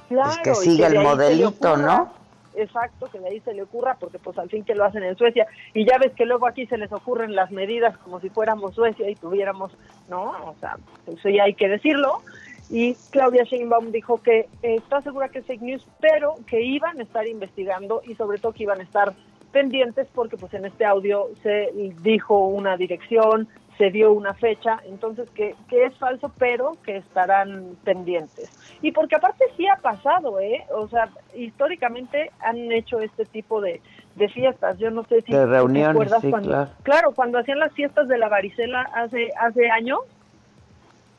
Claro, 0.08 0.30
pues, 0.42 0.58
que 0.60 0.64
siga 0.64 0.86
el 0.86 1.00
modelito, 1.00 1.76
¿no? 1.76 2.12
Exacto, 2.56 3.08
que 3.10 3.18
de 3.18 3.28
ahí 3.28 3.40
se 3.40 3.52
le 3.52 3.62
ocurra, 3.62 3.96
porque 3.98 4.18
pues 4.18 4.38
al 4.38 4.48
fin 4.48 4.64
que 4.64 4.74
lo 4.74 4.84
hacen 4.84 5.02
en 5.02 5.16
Suecia. 5.16 5.46
Y 5.72 5.84
ya 5.84 5.98
ves 5.98 6.12
que 6.12 6.26
luego 6.26 6.46
aquí 6.46 6.66
se 6.66 6.78
les 6.78 6.92
ocurren 6.92 7.34
las 7.34 7.50
medidas 7.50 7.96
como 7.98 8.20
si 8.20 8.30
fuéramos 8.30 8.74
Suecia 8.74 9.08
y 9.10 9.14
tuviéramos, 9.16 9.72
¿no? 10.08 10.30
O 10.46 10.54
sea, 10.60 10.76
eso 11.06 11.28
ya 11.28 11.44
hay 11.44 11.54
que 11.54 11.68
decirlo. 11.68 12.22
Y 12.70 12.94
Claudia 13.10 13.44
Sheinbaum 13.44 13.92
dijo 13.92 14.22
que 14.22 14.48
eh, 14.62 14.76
está 14.76 15.02
segura 15.02 15.28
que 15.28 15.40
es 15.40 15.46
fake 15.46 15.62
news, 15.62 15.86
pero 16.00 16.36
que 16.46 16.62
iban 16.62 16.98
a 16.98 17.02
estar 17.02 17.26
investigando 17.26 18.02
y 18.06 18.14
sobre 18.14 18.38
todo 18.38 18.52
que 18.52 18.62
iban 18.62 18.80
a 18.80 18.84
estar 18.84 19.14
pendientes 19.52 20.08
porque 20.12 20.36
pues 20.36 20.52
en 20.54 20.64
este 20.64 20.84
audio 20.84 21.28
se 21.42 21.70
dijo 22.02 22.48
una 22.48 22.76
dirección, 22.76 23.48
se 23.78 23.90
dio 23.90 24.12
una 24.12 24.34
fecha, 24.34 24.80
entonces 24.84 25.28
que, 25.30 25.54
que 25.68 25.84
es 25.84 25.96
falso, 25.98 26.30
pero 26.38 26.72
que 26.84 26.96
estarán 26.96 27.76
pendientes. 27.84 28.50
Y 28.82 28.92
porque 28.92 29.16
aparte 29.16 29.44
sí 29.56 29.66
ha 29.66 29.76
pasado, 29.76 30.38
¿eh? 30.40 30.64
O 30.74 30.88
sea, 30.88 31.08
históricamente 31.34 32.30
han 32.40 32.70
hecho 32.70 33.00
este 33.00 33.24
tipo 33.24 33.60
de, 33.60 33.80
de 34.14 34.28
fiestas. 34.28 34.78
Yo 34.78 34.90
no 34.90 35.04
sé 35.04 35.22
si 35.22 35.32
De 35.32 35.46
te 35.46 35.84
acuerdas 35.84 36.20
sí, 36.20 36.30
cuando, 36.30 36.68
claro. 36.82 37.12
cuando 37.12 37.38
hacían 37.38 37.58
las 37.58 37.72
fiestas 37.72 38.06
de 38.08 38.18
la 38.18 38.28
varicela 38.28 38.82
hace, 38.94 39.30
hace 39.40 39.70
años, 39.70 40.00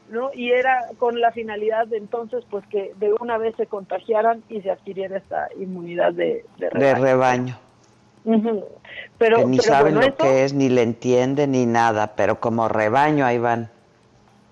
¿no? 0.10 0.32
Y 0.34 0.52
era 0.52 0.86
con 0.98 1.20
la 1.20 1.32
finalidad 1.32 1.88
de 1.88 1.98
entonces, 1.98 2.46
pues 2.50 2.66
que 2.68 2.94
de 2.98 3.14
una 3.20 3.38
vez 3.38 3.56
se 3.58 3.66
contagiaran 3.66 4.44
y 4.50 4.62
se 4.62 4.72
adquiriera 4.72 5.18
esta 5.18 5.50
inmunidad 5.60 6.14
de, 6.14 6.46
de 6.58 6.70
de 6.70 6.96
rebaño. 6.96 7.58
Ujú. 8.26 8.66
Pero, 9.18 9.38
que 9.38 9.46
ni 9.46 9.58
pero 9.58 9.70
saben 9.70 9.94
bueno, 9.94 10.02
lo 10.02 10.08
esto- 10.08 10.24
que 10.26 10.44
es, 10.44 10.54
ni 10.54 10.70
le 10.70 10.82
entienden, 10.82 11.52
ni 11.52 11.66
nada, 11.66 12.16
pero 12.16 12.40
como 12.40 12.68
rebaño 12.68 13.26
ahí 13.26 13.38
van. 13.38 13.70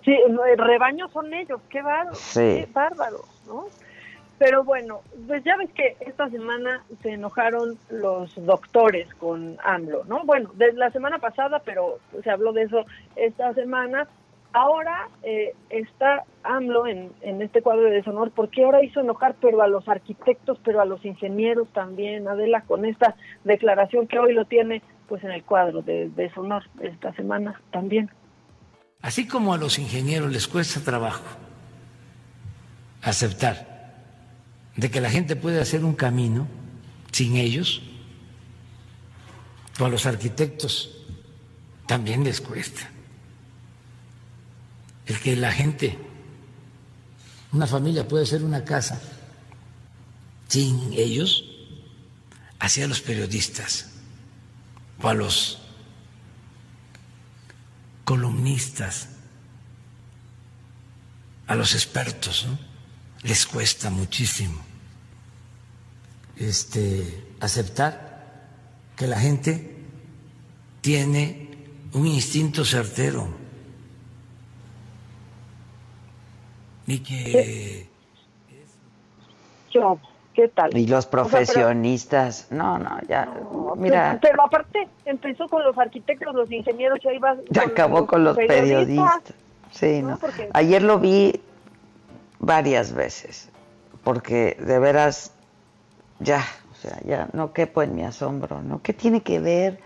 Sí, 0.05 0.13
el 0.13 0.57
rebaño 0.57 1.07
son 1.09 1.33
ellos, 1.33 1.61
qué 1.69 1.81
bárbaro, 1.81 2.15
Sí. 2.15 2.39
qué 2.65 2.69
bárbaro, 2.73 3.21
¿no? 3.47 3.65
Pero 4.37 4.63
bueno, 4.65 4.99
pues 5.27 5.43
ya 5.45 5.55
ves 5.55 5.69
que 5.73 5.95
esta 6.01 6.29
semana 6.29 6.83
se 7.01 7.11
enojaron 7.11 7.77
los 7.89 8.33
doctores 8.45 9.07
con 9.15 9.57
AMLO, 9.63 10.03
¿no? 10.05 10.23
Bueno, 10.25 10.51
desde 10.55 10.77
la 10.77 10.91
semana 10.91 11.19
pasada, 11.19 11.59
pero 11.63 11.99
se 12.23 12.29
habló 12.29 12.51
de 12.51 12.63
eso 12.63 12.83
esta 13.15 13.53
semana. 13.53 14.07
Ahora 14.53 15.09
eh, 15.23 15.55
está 15.71 16.25
AMLO 16.43 16.85
en, 16.85 17.11
este 17.41 17.63
cuadro 17.63 17.85
de 17.85 17.91
deshonor, 17.91 18.31
porque 18.31 18.63
ahora 18.63 18.83
hizo 18.83 18.99
enojar, 18.99 19.35
pero 19.41 19.63
a 19.63 19.67
los 19.67 19.89
arquitectos, 19.89 20.59
pero 20.63 20.79
a 20.79 20.85
los 20.85 21.03
ingenieros 21.03 21.67
también, 21.73 22.27
Adela, 22.27 22.61
con 22.61 22.85
esta 22.85 23.15
declaración 23.43 24.07
que 24.07 24.19
hoy 24.19 24.33
lo 24.33 24.45
tiene 24.45 24.83
pues 25.07 25.23
en 25.23 25.31
el 25.31 25.43
cuadro 25.43 25.81
de 25.81 26.09
deshonor 26.09 26.63
esta 26.81 27.13
semana 27.13 27.59
también. 27.71 28.11
Así 29.01 29.27
como 29.27 29.53
a 29.53 29.57
los 29.57 29.79
ingenieros 29.79 30.31
les 30.31 30.47
cuesta 30.47 30.79
trabajo 30.81 31.25
aceptar 33.01 33.67
de 34.77 34.89
que 34.89 35.01
la 35.01 35.09
gente 35.09 35.35
puede 35.35 35.59
hacer 35.59 35.83
un 35.83 35.93
camino 35.93 36.47
sin 37.11 37.37
ellos, 37.37 37.81
a 39.79 39.87
los 39.89 40.05
arquitectos 40.05 41.05
también 41.87 42.23
les 42.23 42.39
cuesta. 42.39 42.92
El 45.05 45.19
que 45.19 45.35
la 45.35 45.51
gente, 45.51 45.97
una 47.51 47.67
familia 47.67 48.07
puede 48.07 48.23
hacer 48.23 48.43
una 48.43 48.63
casa 48.63 49.01
sin 50.47 50.93
ellos, 50.93 51.45
hacia 52.59 52.87
los 52.87 53.01
periodistas 53.01 53.87
o 55.01 55.09
a 55.09 55.13
los 55.13 55.59
columnistas, 58.05 59.09
a 61.47 61.55
los 61.55 61.73
expertos, 61.73 62.45
les 63.23 63.45
cuesta 63.45 63.89
muchísimo 63.89 64.61
este, 66.37 67.35
aceptar 67.39 68.47
que 68.95 69.07
la 69.07 69.19
gente 69.19 69.75
tiene 70.81 71.49
un 71.93 72.07
instinto 72.07 72.63
certero 72.65 73.42
y 76.87 76.99
que 76.99 77.87
Yo, 79.71 79.97
¿qué 80.33 80.47
tal? 80.49 80.75
Y 80.77 80.87
los 80.87 80.99
O 80.99 81.01
sea, 81.01 81.11
pero- 81.11 81.23
profesionistas, 81.29 82.47
no, 82.51 82.77
no, 82.77 82.99
ya, 83.07 83.27
mira, 83.75 84.19
Pero, 84.21 84.33
pero 84.33 84.43
aparte, 84.43 84.87
empezó 85.05 85.47
con 85.47 85.63
los 85.63 85.77
arquitectos, 85.77 86.33
los 86.35 86.51
ingenieros, 86.51 86.99
ya 87.03 87.13
iba. 87.13 87.35
ya 87.49 87.63
acabó 87.63 88.05
con 88.05 88.23
los 88.23 88.35
periodistas. 88.37 89.33
Sí, 89.71 90.01
no. 90.03 90.17
porque- 90.19 90.49
Ayer 90.53 90.83
lo 90.83 90.99
vi 90.99 91.41
varias 92.39 92.93
veces, 92.93 93.49
porque 94.03 94.55
de 94.59 94.77
veras, 94.77 95.31
ya, 96.19 96.43
o 96.71 96.75
sea, 96.75 96.99
ya 97.05 97.29
no 97.33 97.53
quepo 97.53 97.81
en 97.81 97.95
mi 97.95 98.03
asombro, 98.03 98.61
¿no? 98.61 98.81
¿Qué 98.83 98.93
tiene 98.93 99.21
que 99.21 99.39
ver 99.39 99.79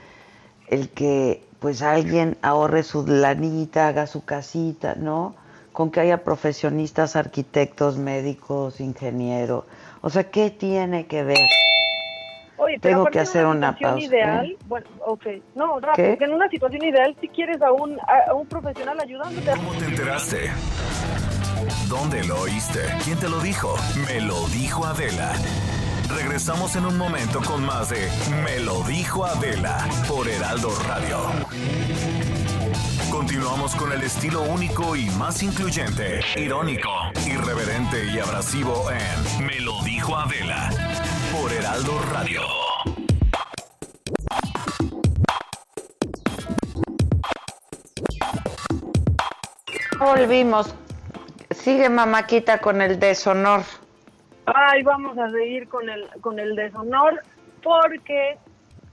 el 0.68 0.89
que 0.89 1.43
pues 1.60 1.82
alguien 1.82 2.38
ahorre 2.41 2.84
su 2.84 3.08
lanita, 3.08 3.88
haga 3.88 4.06
su 4.08 4.26
casita, 4.26 4.95
¿no? 4.95 5.34
Con 5.78 5.91
que 5.91 5.99
haya 5.99 6.23
profesionistas, 6.23 7.15
arquitectos, 7.15 7.99
médicos, 7.99 8.80
ingenieros. 8.80 9.63
O 10.01 10.09
sea, 10.09 10.23
¿qué 10.32 10.49
tiene 10.49 11.05
que 11.05 11.21
ver? 11.21 11.38
Oye, 12.57 12.80
Tengo 12.80 13.05
que 13.05 13.19
hacer 13.19 13.45
una, 13.45 13.78
pausa. 13.78 14.03
ideal, 14.03 14.47
¿eh? 14.47 14.57
bueno, 14.65 14.88
ok, 15.05 15.28
no, 15.53 15.80
rápido, 15.80 16.17
que 16.17 16.23
en 16.23 16.34
una 16.34 16.49
situación 16.49 16.84
ideal 16.84 17.15
si 17.21 17.28
quieres 17.28 17.61
a 17.61 17.71
un, 17.71 17.95
a 17.99 18.34
un 18.34 18.47
profesional 18.47 18.99
ayudándote. 18.99 19.51
¿Cómo 19.51 19.71
te 19.73 19.86
enteraste? 19.86 20.49
¿Dónde 21.88 22.23
lo 22.23 22.41
oíste? 22.41 22.80
¿Quién 23.03 23.19
te 23.19 23.30
lo 23.30 23.39
dijo? 23.39 23.75
Me 24.07 24.19
lo 24.21 24.47
dijo 24.47 24.84
Adela. 24.84 25.32
Regresamos 26.09 26.75
en 26.75 26.88
un 26.88 26.97
momento 26.97 27.39
con 27.45 27.63
más 27.63 27.89
de 27.89 28.09
Me 28.43 28.59
lo 28.61 28.82
dijo 28.86 29.25
Adela 29.25 29.78
por 30.07 30.28
Heraldo 30.28 30.71
Radio. 30.88 32.37
Continuamos 33.18 33.76
con 33.76 33.91
el 33.91 34.03
estilo 34.03 34.43
único 34.43 34.95
y 34.95 35.09
más 35.18 35.41
incluyente, 35.41 36.20
irónico, 36.36 36.91
irreverente 37.26 38.05
y 38.13 38.20
abrasivo 38.20 38.91
en 38.91 39.47
Me 39.47 39.59
lo 39.59 39.82
dijo 39.84 40.15
Adela 40.15 40.70
por 41.34 41.51
Heraldo 41.51 41.93
Radio. 42.13 42.41
Volvimos. 49.97 50.76
Sigue 51.49 51.89
mamáquita 51.89 52.59
con 52.59 52.84
el 52.84 52.99
deshonor. 52.99 53.61
Ay, 54.45 54.84
vamos 54.84 55.18
a 55.18 55.28
seguir 55.32 55.68
con 55.68 55.89
el, 55.89 56.07
con 56.22 56.38
el 56.38 56.55
deshonor 56.55 57.24
porque, 57.63 58.38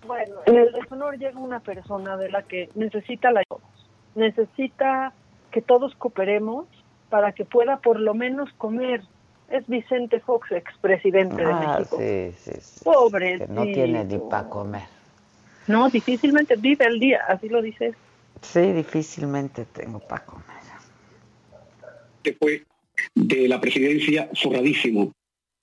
bueno, 0.06 0.36
en 0.46 0.56
el 0.56 0.72
deshonor 0.72 1.18
llega 1.18 1.38
una 1.38 1.60
persona 1.60 2.16
de 2.16 2.30
la 2.30 2.42
que 2.42 2.70
necesita 2.74 3.30
la 3.30 3.40
ayuda. 3.40 3.73
Necesita 4.14 5.12
que 5.50 5.60
todos 5.62 5.94
cooperemos 5.96 6.66
para 7.10 7.32
que 7.32 7.44
pueda 7.44 7.78
por 7.78 8.00
lo 8.00 8.14
menos 8.14 8.52
comer. 8.58 9.02
Es 9.50 9.66
Vicente 9.66 10.20
Fox, 10.20 10.50
expresidente 10.52 11.36
de 11.36 11.52
Ah, 11.52 11.76
México. 11.78 11.98
sí, 11.98 12.32
sí, 12.38 12.60
sí. 12.60 12.80
Pobre. 12.84 13.38
Que 13.38 13.46
no 13.48 13.62
tiene 13.64 14.04
ni 14.04 14.18
para 14.18 14.48
comer. 14.48 14.82
No, 15.66 15.88
difícilmente 15.90 16.56
vive 16.56 16.86
el 16.86 16.98
día, 16.98 17.20
así 17.28 17.48
lo 17.48 17.62
dices. 17.62 17.94
Sí, 18.42 18.72
difícilmente 18.72 19.64
tengo 19.66 19.98
para 20.00 20.24
comer. 20.24 20.44
que 22.22 22.32
fue 22.32 22.64
de 23.14 23.48
la 23.48 23.60
presidencia 23.60 24.30
forradísimo, 24.42 25.12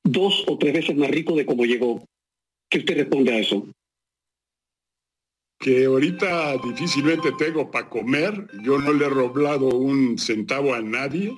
dos 0.04 0.46
o 0.48 0.58
tres 0.60 0.74
veces 0.74 0.96
más 0.96 1.10
rico 1.10 1.36
de 1.36 1.44
cómo 1.46 1.66
llegó. 1.66 2.04
¿Qué 2.70 2.78
usted 2.80 2.98
responde 2.98 3.34
a 3.34 3.40
eso? 3.40 3.66
Que 5.62 5.86
ahorita 5.86 6.58
difícilmente 6.58 7.32
tengo 7.38 7.70
para 7.70 7.88
comer. 7.88 8.48
Yo 8.64 8.80
no 8.80 8.92
le 8.92 9.06
he 9.06 9.10
roblado 9.10 9.68
un 9.68 10.18
centavo 10.18 10.74
a 10.74 10.82
nadie. 10.82 11.38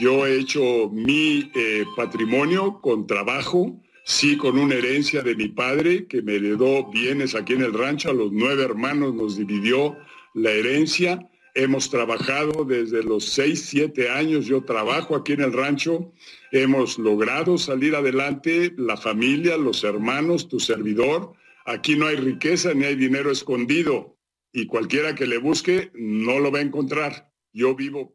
Yo 0.00 0.26
he 0.26 0.40
hecho 0.40 0.90
mi 0.92 1.50
eh, 1.54 1.84
patrimonio 1.96 2.80
con 2.82 3.06
trabajo, 3.06 3.80
sí 4.04 4.36
con 4.36 4.58
una 4.58 4.74
herencia 4.74 5.22
de 5.22 5.36
mi 5.36 5.48
padre 5.48 6.06
que 6.06 6.22
me 6.22 6.34
heredó 6.34 6.90
bienes 6.90 7.36
aquí 7.36 7.52
en 7.52 7.62
el 7.62 7.72
rancho. 7.72 8.10
A 8.10 8.14
los 8.14 8.32
nueve 8.32 8.64
hermanos 8.64 9.14
nos 9.14 9.36
dividió 9.36 9.96
la 10.34 10.50
herencia. 10.50 11.30
Hemos 11.54 11.88
trabajado 11.88 12.64
desde 12.64 13.04
los 13.04 13.24
seis, 13.26 13.64
siete 13.64 14.10
años. 14.10 14.46
Yo 14.46 14.64
trabajo 14.64 15.14
aquí 15.14 15.34
en 15.34 15.42
el 15.42 15.52
rancho. 15.52 16.12
Hemos 16.50 16.98
logrado 16.98 17.56
salir 17.58 17.94
adelante, 17.94 18.74
la 18.76 18.96
familia, 18.96 19.56
los 19.56 19.84
hermanos, 19.84 20.48
tu 20.48 20.58
servidor. 20.58 21.32
Aquí 21.68 21.96
no 21.96 22.06
hay 22.06 22.14
riqueza 22.14 22.74
ni 22.74 22.84
hay 22.84 22.94
dinero 22.94 23.32
escondido 23.32 24.16
y 24.52 24.66
cualquiera 24.66 25.16
que 25.16 25.26
le 25.26 25.38
busque 25.38 25.90
no 25.94 26.38
lo 26.38 26.52
va 26.52 26.60
a 26.60 26.62
encontrar. 26.62 27.32
Yo 27.52 27.74
vivo 27.74 28.14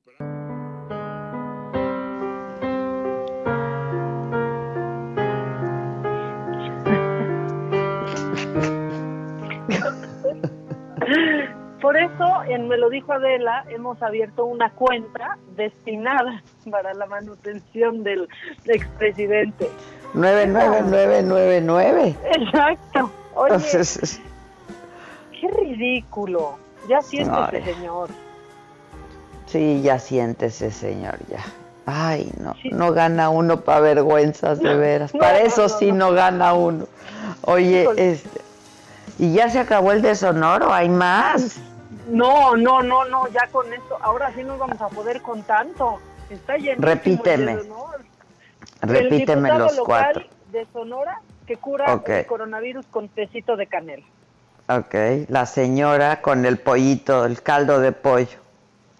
Por 11.82 11.98
eso, 11.98 12.44
en 12.48 12.70
Me 12.70 12.78
lo 12.78 12.90
dijo 12.90 13.12
Adela, 13.12 13.66
hemos 13.70 14.02
abierto 14.02 14.46
una 14.46 14.72
cuenta 14.72 15.38
destinada 15.58 16.42
para 16.70 16.94
la 16.94 17.06
manutención 17.06 18.02
del 18.04 18.30
expresidente. 18.66 19.68
99999. 20.14 22.16
Exacto. 22.34 23.12
Oye, 23.36 23.54
Entonces, 23.56 24.20
qué 25.40 25.48
ridículo. 25.48 26.58
Ya 26.88 27.02
siéntese, 27.02 27.58
Ay. 27.58 27.74
señor. 27.76 28.10
sí, 29.46 29.82
ya 29.82 30.00
siéntese, 30.00 30.72
señor, 30.72 31.18
ya. 31.30 31.44
Ay, 31.86 32.32
no, 32.40 32.56
no 32.72 32.94
gana 32.94 33.30
uno 33.30 33.62
para 33.62 33.80
vergüenzas, 33.82 34.60
de 34.60 34.76
veras. 34.78 35.14
No, 35.14 35.20
para 35.20 35.40
no, 35.40 35.46
eso 35.46 35.62
no, 35.64 35.70
sí 35.70 35.92
no. 35.92 36.10
no 36.10 36.12
gana 36.14 36.54
uno. 36.54 36.86
Oye, 37.44 37.88
este, 37.98 38.42
¿y 39.20 39.34
ya 39.34 39.50
se 39.50 39.60
acabó 39.60 39.92
el 39.92 40.02
deshonor 40.02 40.64
o 40.64 40.74
hay 40.74 40.90
más? 40.90 41.58
No, 42.10 42.56
no, 42.56 42.82
no, 42.84 43.06
no, 43.06 43.28
ya 43.30 43.48
con 43.52 43.72
esto. 43.74 43.98
Ahora 44.02 44.32
sí 44.36 44.44
nos 44.44 44.58
vamos 44.60 44.82
a 44.82 44.90
poder 44.90 45.22
con 45.22 45.44
tanto. 45.44 46.00
Está 46.30 46.58
lleno. 46.58 46.82
Repíteme. 46.82 47.60
Repíteme 48.82 49.50
el 49.50 49.58
los 49.60 49.78
local 49.78 49.86
cuatro. 50.14 50.24
de 50.52 50.66
Sonora 50.74 51.22
que 51.46 51.58
cura 51.58 52.02
el 52.06 52.26
coronavirus 52.26 52.86
con 52.88 53.10
tecito 53.10 53.56
de 53.58 53.68
canela. 53.68 54.06
Ok, 54.70 54.96
la 55.28 55.46
señora 55.46 56.22
con 56.22 56.46
el 56.46 56.58
pollito, 56.58 57.26
el 57.26 57.42
caldo 57.42 57.80
de 57.80 57.92
pollo. 57.92 58.40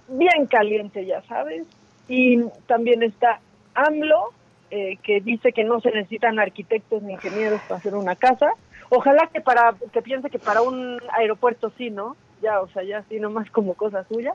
bien 0.08 0.46
caliente, 0.48 1.06
ya 1.06 1.22
sabes. 1.24 1.64
Y 2.08 2.44
también 2.68 3.04
está 3.04 3.40
AMLO, 3.74 4.34
eh, 4.70 4.98
que 5.04 5.22
dice 5.22 5.54
que 5.54 5.64
no 5.64 5.80
se 5.80 5.92
necesitan 5.92 6.40
arquitectos 6.40 7.02
ni 7.04 7.14
ingenieros 7.14 7.62
para 7.62 7.80
hacer 7.80 7.96
una 7.96 8.16
casa. 8.16 8.52
Ojalá 8.90 9.30
que 9.34 9.40
para 9.40 9.74
que 9.94 10.02
piense 10.02 10.30
que 10.30 10.40
para 10.40 10.62
un 10.62 11.00
aeropuerto 11.18 11.72
sí, 11.78 11.90
¿no? 11.90 12.18
Ya, 12.42 12.60
o 12.60 12.68
sea, 12.70 12.84
ya 12.84 13.04
sí, 13.08 13.20
nomás 13.20 13.50
como 13.52 13.76
cosa 13.76 14.04
suya. 14.06 14.34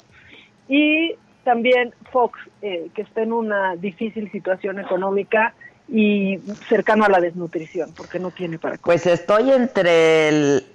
Y 0.69 1.17
también 1.45 1.95
Fox, 2.13 2.39
eh, 2.63 2.89
que 2.95 3.03
está 3.03 3.23
en 3.23 3.33
una 3.33 3.77
difícil 3.77 4.31
situación 4.33 4.81
económica 4.81 5.55
y 5.89 6.39
cercano 6.69 7.05
a 7.05 7.09
la 7.09 7.21
desnutrición, 7.21 7.93
porque 7.97 8.19
no 8.19 8.31
tiene 8.31 8.59
para 8.59 8.79
comer. 8.79 8.83
Pues 9.01 9.07
estoy 9.07 9.53
entre 9.53 10.29
el, 10.29 10.67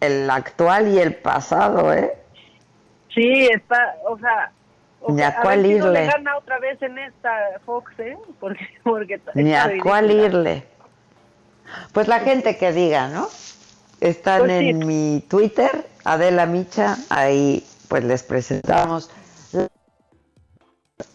el 0.00 0.30
actual 0.30 0.88
y 0.88 0.98
el 0.98 1.14
pasado, 1.16 1.92
¿eh? 1.92 2.12
Sí, 3.14 3.48
está, 3.52 3.96
o 4.08 4.18
sea, 4.18 4.52
o 5.00 5.12
Ni 5.12 5.22
a 5.22 5.40
cuál 5.42 5.62
si 5.64 5.74
no 5.74 5.90
le 5.90 6.04
irle. 6.04 6.06
gana 6.06 6.36
otra 6.36 6.58
vez 6.60 6.80
en 6.82 6.98
esta 6.98 7.30
Fox, 7.66 7.92
¿eh? 7.98 8.16
Porque, 8.40 8.66
porque 8.84 9.20
Ni 9.34 9.54
a 9.54 9.70
cuál 9.82 10.10
irle. 10.10 10.64
Pues 11.92 12.06
la 12.08 12.20
gente 12.20 12.56
que 12.56 12.72
diga, 12.72 13.08
¿no? 13.08 13.28
Están 14.00 14.40
Pues 14.40 14.58
sí. 14.58 14.68
en 14.70 14.86
mi 14.86 15.24
Twitter, 15.28 15.86
Adela 16.04 16.46
Micha, 16.46 16.96
ahí 17.08 17.64
pues 17.88 18.04
les 18.04 18.22
presentamos 18.22 19.10
las 19.52 19.68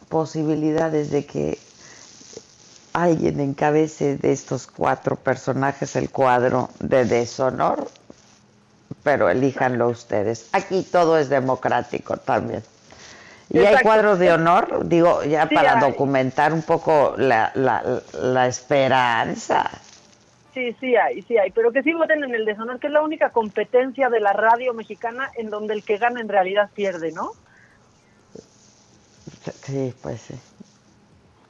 posibilidades 0.09 1.11
de 1.11 1.25
que 1.25 1.57
alguien 3.03 3.39
encabece 3.39 4.17
de 4.17 4.31
estos 4.31 4.67
cuatro 4.67 5.15
personajes 5.15 5.95
el 5.95 6.09
cuadro 6.09 6.69
de 6.79 7.05
deshonor, 7.05 7.87
pero 9.03 9.29
elíjanlo 9.29 9.87
ustedes. 9.89 10.49
Aquí 10.51 10.83
todo 10.83 11.17
es 11.17 11.29
democrático 11.29 12.17
también. 12.17 12.63
Y 13.49 13.59
hay 13.59 13.77
cuadros 13.81 14.19
de 14.19 14.31
honor, 14.33 14.87
digo, 14.87 15.23
ya 15.23 15.47
Sí 15.47 15.55
para 15.55 15.73
hay. 15.75 15.79
documentar 15.79 16.51
un 16.53 16.63
poco 16.63 17.13
la, 17.17 17.51
la, 17.55 18.01
la 18.13 18.47
esperanza. 18.47 19.69
Sí, 20.53 20.75
sí 20.79 20.95
hay, 20.95 21.21
sí 21.21 21.37
hay, 21.37 21.51
pero 21.51 21.71
que 21.71 21.83
sí 21.83 21.93
voten 21.93 22.23
en 22.23 22.33
el 22.33 22.43
deshonor, 22.45 22.79
que 22.79 22.87
es 22.87 22.93
la 22.93 23.01
única 23.03 23.29
competencia 23.29 24.09
de 24.09 24.19
la 24.19 24.33
radio 24.33 24.73
mexicana 24.73 25.29
en 25.35 25.49
donde 25.51 25.75
el 25.75 25.83
que 25.83 25.97
gana 25.97 26.19
en 26.19 26.27
realidad 26.29 26.71
pierde, 26.73 27.11
¿no? 27.11 27.31
Sí, 29.63 29.93
pues 30.01 30.21
sí. 30.21 30.35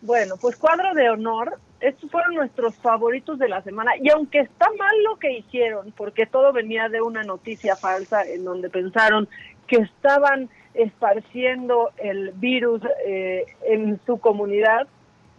Bueno, 0.08 0.36
pues 0.42 0.56
cuadro 0.56 0.94
de 0.96 1.10
honor, 1.10 1.60
estos 1.82 2.10
fueron 2.10 2.34
nuestros 2.36 2.74
favoritos 2.76 3.38
de 3.38 3.50
la 3.50 3.62
semana. 3.62 3.92
Y 4.02 4.10
aunque 4.10 4.40
está 4.40 4.68
mal 4.80 5.04
lo 5.04 5.18
que 5.18 5.38
hicieron, 5.38 5.92
porque 5.98 6.26
todo 6.26 6.54
venía 6.54 6.88
de 6.88 7.02
una 7.02 7.24
noticia 7.24 7.76
falsa 7.76 8.24
en 8.24 8.46
donde 8.46 8.70
pensaron 8.70 9.28
que 9.68 9.76
estaban 9.80 10.50
esparciendo 10.74 11.92
el 11.98 12.32
virus 12.36 12.82
eh, 13.06 13.46
en 13.68 14.00
su 14.06 14.18
comunidad, 14.20 14.88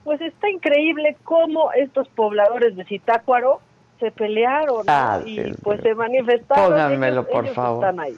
pues 0.05 0.21
está 0.21 0.51
increíble 0.51 1.16
cómo 1.25 1.73
estos 1.73 2.07
pobladores 2.11 2.77
de 2.77 2.85
Zitácuaro 2.85 3.61
se 4.01 4.11
pelearon 4.11 4.85
¿no? 4.87 4.93
Ah, 4.93 5.21
y 5.25 5.37
sí, 5.37 5.53
pues 5.62 5.81
se 5.81 5.95
manifestaron. 5.95 6.66
Pónganmelo, 6.73 7.23
ellos- 7.23 7.33
por 7.33 7.45
ellos 7.45 7.57
favor. 7.57 7.85
están 7.85 8.01
ahí. 8.01 8.16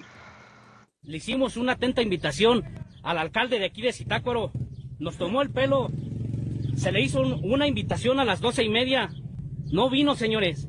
Le 1.05 1.17
hicimos 1.17 1.57
una 1.57 1.73
atenta 1.73 2.03
invitación 2.03 2.65
al 3.05 3.19
alcalde 3.19 3.59
de 3.61 3.67
aquí 3.67 3.83
de 3.83 3.93
Zitácuaro. 3.93 4.51
Nos 4.99 5.17
tomó 5.17 5.43
el 5.43 5.51
pelo. 5.51 5.89
Se 6.81 6.93
le 6.93 7.03
hizo 7.03 7.21
un- 7.21 7.41
una 7.45 7.67
invitación 7.67 8.21
a 8.21 8.25
las 8.25 8.41
doce 8.41 8.65
y 8.65 8.71
media. 8.71 9.11
No 9.71 9.91
vino, 9.91 10.15
señores. 10.15 10.67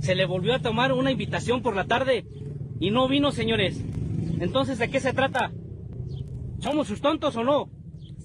Se 0.00 0.14
le 0.14 0.24
volvió 0.24 0.54
a 0.54 0.58
tomar 0.60 0.90
una 0.94 1.10
invitación 1.10 1.60
por 1.60 1.76
la 1.76 1.84
tarde 1.84 2.24
y 2.80 2.90
no 2.90 3.08
vino, 3.08 3.30
señores. 3.30 3.78
Entonces, 4.40 4.78
¿de 4.78 4.88
qué 4.88 5.00
se 5.00 5.12
trata? 5.12 5.52
¿Somos 6.60 6.88
sus 6.88 7.02
tontos 7.02 7.36
o 7.36 7.44
no? 7.44 7.68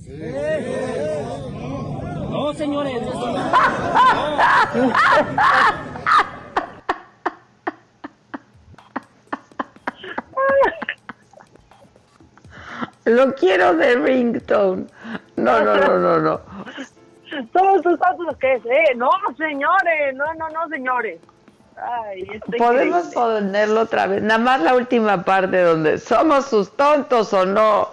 Sí. 0.01 0.13
No, 2.31 2.53
señores. 2.53 3.01
Lo 13.05 13.33
quiero 13.35 13.75
de 13.75 13.95
ringtone. 13.95 14.85
No, 15.35 15.59
no, 15.63 15.75
no, 15.77 15.99
no, 15.99 16.19
no. 16.19 16.41
Somos 17.53 17.81
sus 17.83 17.99
tontos 17.99 18.37
que 18.37 18.53
es, 18.53 18.65
¿eh? 18.65 18.95
No, 18.95 19.09
señores, 19.37 20.15
no, 20.15 20.25
no, 20.35 20.49
no, 20.49 20.67
señores. 20.69 21.19
Ay, 21.77 22.25
Podemos 22.57 23.07
increíble. 23.07 23.13
ponerlo 23.13 23.81
otra 23.81 24.07
vez. 24.07 24.21
Nada 24.21 24.39
más 24.39 24.61
la 24.61 24.75
última 24.75 25.23
parte 25.23 25.61
donde 25.61 25.97
somos 25.97 26.45
sus 26.45 26.75
tontos 26.75 27.33
o 27.33 27.45
no. 27.45 27.89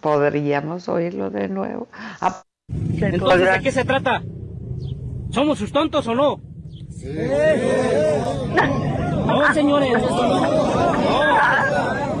Podríamos 0.00 0.88
oírlo 0.88 1.30
de 1.30 1.48
nuevo. 1.48 1.88
Ah, 2.20 2.42
Entonces, 2.68 3.52
¿de 3.52 3.60
qué 3.60 3.72
se 3.72 3.84
trata? 3.84 4.22
¿Somos 5.30 5.58
sus 5.58 5.72
tontos 5.72 6.06
o 6.06 6.14
no? 6.14 6.40
Sí. 6.90 7.08
No, 9.26 9.54
señores. 9.54 9.92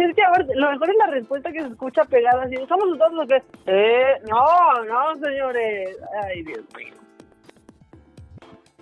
Es 0.00 0.16
que, 0.16 0.22
a 0.22 0.30
ver, 0.30 0.46
lo 0.54 0.70
mejor 0.70 0.88
es 0.88 0.96
la 0.96 1.06
respuesta 1.08 1.52
que 1.52 1.60
se 1.60 1.68
escucha 1.68 2.04
pegada 2.06 2.44
así. 2.44 2.56
Somos 2.66 2.88
sus 2.88 2.98
tontos 2.98 3.28
que 3.28 3.42
eh, 3.66 4.14
no, 4.30 4.84
no, 4.84 5.14
señores. 5.16 5.98
Ay, 6.24 6.42
Dios 6.42 6.64
mío. 6.74 6.94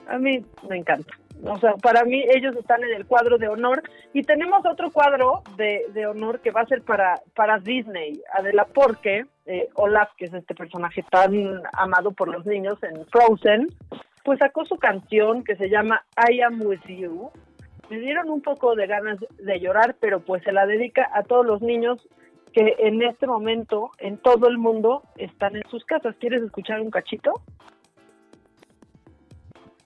A 0.06 0.16
mí 0.16 0.44
me 0.68 0.76
encanta. 0.76 1.12
O 1.44 1.58
sea, 1.58 1.74
para 1.74 2.04
mí 2.04 2.24
ellos 2.34 2.56
están 2.56 2.84
en 2.84 2.94
el 2.94 3.04
cuadro 3.04 3.36
de 3.36 3.48
honor 3.48 3.82
y 4.12 4.22
tenemos 4.22 4.64
otro 4.64 4.92
cuadro 4.92 5.42
de, 5.56 5.86
de 5.92 6.06
honor 6.06 6.40
que 6.40 6.52
va 6.52 6.60
a 6.60 6.66
ser 6.66 6.82
para, 6.82 7.20
para 7.34 7.58
Disney, 7.58 8.20
Adela, 8.32 8.66
porque 8.72 9.26
eh, 9.46 9.68
Olaf, 9.74 10.10
que 10.16 10.26
es 10.26 10.34
este 10.34 10.54
personaje 10.54 11.04
tan 11.10 11.62
amado 11.72 12.12
por 12.12 12.28
los 12.28 12.46
niños 12.46 12.78
en 12.82 13.04
Frozen, 13.06 13.68
pues 14.24 14.38
sacó 14.38 14.64
su 14.64 14.76
canción 14.76 15.42
que 15.42 15.56
se 15.56 15.68
llama 15.68 16.04
I 16.30 16.42
Am 16.42 16.60
With 16.62 16.86
You. 16.86 17.30
Me 17.90 17.98
dieron 17.98 18.30
un 18.30 18.42
poco 18.42 18.74
de 18.74 18.86
ganas 18.86 19.18
de 19.38 19.60
llorar, 19.60 19.96
pero 20.00 20.20
pues 20.20 20.42
se 20.42 20.52
la 20.52 20.66
dedica 20.66 21.08
a 21.14 21.22
todos 21.22 21.46
los 21.46 21.62
niños 21.62 22.06
que 22.52 22.76
en 22.78 23.02
este 23.02 23.26
momento 23.26 23.90
en 23.98 24.18
todo 24.18 24.48
el 24.48 24.58
mundo 24.58 25.02
están 25.16 25.56
en 25.56 25.62
sus 25.70 25.84
casas. 25.84 26.14
¿Quieres 26.18 26.42
escuchar 26.42 26.80
un 26.80 26.90
cachito? 26.90 27.32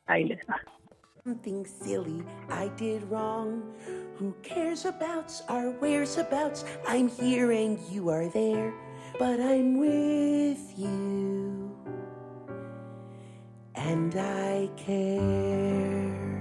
Ahí 0.07 0.24
les 0.24 0.40
va. 0.48 0.61
Something 1.24 1.64
silly 1.64 2.24
I 2.50 2.68
did 2.76 3.05
wrong. 3.09 3.62
Who 4.18 4.34
cares 4.42 4.86
about 4.86 5.30
our 5.48 5.70
whereabouts? 5.80 6.64
I'm 6.86 7.09
here 7.09 7.53
and 7.53 7.78
you 7.90 8.09
are 8.09 8.28
there, 8.28 8.74
but 9.20 9.38
I'm 9.38 9.78
with 9.78 10.76
you. 10.76 11.70
And 13.76 14.16
I 14.16 14.68
care. 14.76 16.32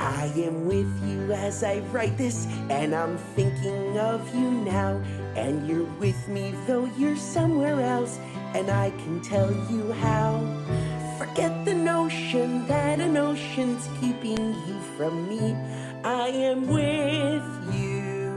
I 0.00 0.32
am 0.36 0.64
with 0.64 0.90
you 1.06 1.30
as 1.32 1.62
I 1.62 1.80
write 1.92 2.16
this, 2.16 2.46
and 2.70 2.94
I'm 2.94 3.18
thinking 3.36 3.98
of 3.98 4.34
you 4.34 4.50
now. 4.50 4.96
And 5.36 5.68
you're 5.68 5.92
with 6.00 6.26
me, 6.26 6.54
though 6.66 6.86
you're 6.96 7.18
somewhere 7.18 7.78
else, 7.78 8.18
and 8.54 8.70
I 8.70 8.90
can 8.92 9.20
tell 9.20 9.52
you 9.70 9.92
how. 9.92 10.40
Forget 11.18 11.66
the 11.66 11.74
notion 11.74 12.66
that 12.66 12.98
an 12.98 13.18
ocean's 13.18 13.86
keeping 14.00 14.54
you 14.66 14.80
from 14.96 15.28
me. 15.28 15.54
I 16.02 16.28
am 16.28 16.66
with 16.66 17.74
you 17.74 18.30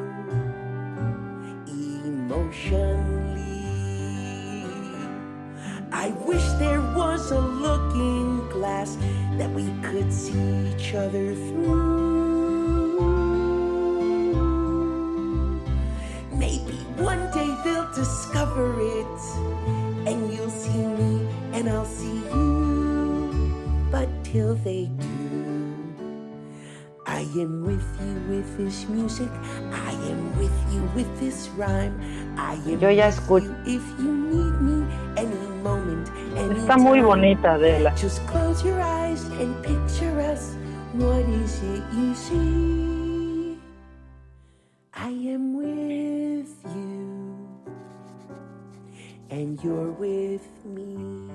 emotionally. 2.03 3.22
I 5.93 6.09
wish 6.25 6.43
there 6.57 6.81
was 6.97 7.29
a 7.31 7.39
looking 7.39 8.49
glass 8.49 8.97
that 9.37 9.49
we 9.51 9.69
could 9.83 10.11
see 10.11 10.73
each 10.73 10.95
other 10.95 11.35
through. 11.35 13.13
Maybe 16.33 16.73
one 16.97 17.29
day 17.31 17.55
they'll 17.63 17.91
discover 17.93 18.73
it, 18.81 19.19
and 20.09 20.33
you'll 20.33 20.49
see 20.49 20.83
me, 20.99 21.27
and 21.53 21.69
I'll 21.69 21.85
see 21.85 22.25
you. 22.33 23.87
But 23.91 24.09
till 24.23 24.55
they 24.55 24.89
do, 24.97 25.85
I 27.05 27.21
am 27.37 27.63
with 27.65 27.85
you 28.01 28.15
with 28.33 28.57
this 28.57 28.89
music. 28.89 29.29
I 29.71 29.91
am 30.09 30.37
with 30.39 30.73
you 30.73 30.81
with 30.95 31.19
this 31.19 31.49
rhyme. 31.49 31.95
I 32.35 32.55
am 32.65 32.81
Yo 32.81 32.89
ya 32.89 33.07
with 33.13 33.13
escucho. 33.13 33.45
you 33.45 33.77
if 33.77 33.85
you 33.99 34.11
need 34.11 34.57
me 34.59 34.73
moment. 35.15 35.32
Está 36.63 36.77
muy 36.77 37.01
bonita, 37.01 37.55
Adela. 37.55 37.93
Just 37.97 38.25
close 38.25 38.63
your 38.63 38.79
eyes 38.79 39.25
and 39.37 39.53
picture 39.65 40.17
us. 40.21 40.55
What 40.93 41.27
is 41.27 41.61
it 41.61 41.83
you 41.91 42.15
see? 42.15 43.59
I 44.93 45.09
am 45.09 45.57
with 45.57 46.47
you, 46.73 47.49
and 49.29 49.61
you're 49.61 49.91
with 49.99 50.47
me. 50.63 51.27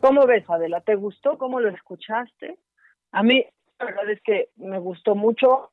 ¿Cómo 0.00 0.26
ves, 0.26 0.50
Adela? 0.50 0.80
¿Te 0.80 0.96
gustó? 0.96 1.38
¿Cómo 1.38 1.60
lo 1.60 1.68
escuchaste? 1.68 2.58
A 3.12 3.22
mí, 3.22 3.46
la 3.78 3.86
verdad 3.86 4.10
es 4.10 4.20
que 4.22 4.48
me 4.56 4.80
gustó 4.80 5.14
mucho 5.14 5.70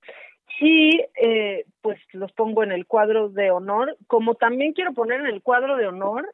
y 0.59 1.01
eh, 1.15 1.65
pues 1.81 1.99
los 2.13 2.31
pongo 2.31 2.63
en 2.63 2.71
el 2.71 2.85
cuadro 2.85 3.29
de 3.29 3.51
honor, 3.51 3.97
como 4.07 4.35
también 4.35 4.73
quiero 4.73 4.93
poner 4.93 5.21
en 5.21 5.27
el 5.27 5.41
cuadro 5.41 5.77
de 5.77 5.87
honor 5.87 6.33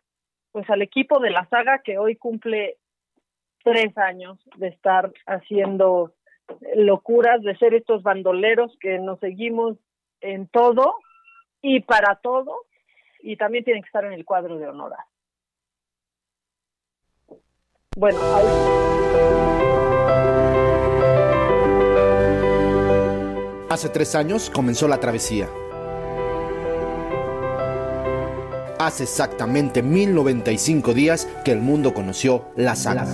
pues 0.52 0.70
al 0.70 0.82
equipo 0.82 1.20
de 1.20 1.30
la 1.30 1.48
saga 1.50 1.82
que 1.84 1.98
hoy 1.98 2.16
cumple 2.16 2.78
tres 3.64 3.96
años 3.98 4.40
de 4.58 4.70
estar 4.70 5.12
haciendo 5.28 6.14
locuras, 6.76 7.42
de 7.42 7.56
ser 7.58 7.74
estos 7.74 8.02
bandoleros 8.04 8.76
que 8.80 8.98
nos 9.00 9.20
seguimos 9.20 9.78
en 10.22 10.48
todo 10.48 10.96
y 11.62 11.82
para 11.82 12.16
todo 12.16 12.64
y 13.22 13.38
también 13.38 13.64
tienen 13.64 13.84
que 13.84 13.88
estar 13.88 14.06
en 14.06 14.14
el 14.14 14.26
cuadro 14.26 14.58
de 14.58 14.68
honor. 14.68 14.94
Bueno, 17.96 18.20
Hace 23.70 23.90
tres 23.90 24.16
años 24.16 24.50
comenzó 24.50 24.88
la 24.88 25.00
travesía. 25.00 25.48
Hace 28.80 29.04
exactamente 29.04 29.84
1095 29.84 30.96
días 30.96 31.28
que 31.46 31.52
el 31.52 31.60
mundo 31.60 31.94
conoció 31.94 32.46
la 32.56 32.76
saga. 32.76 33.06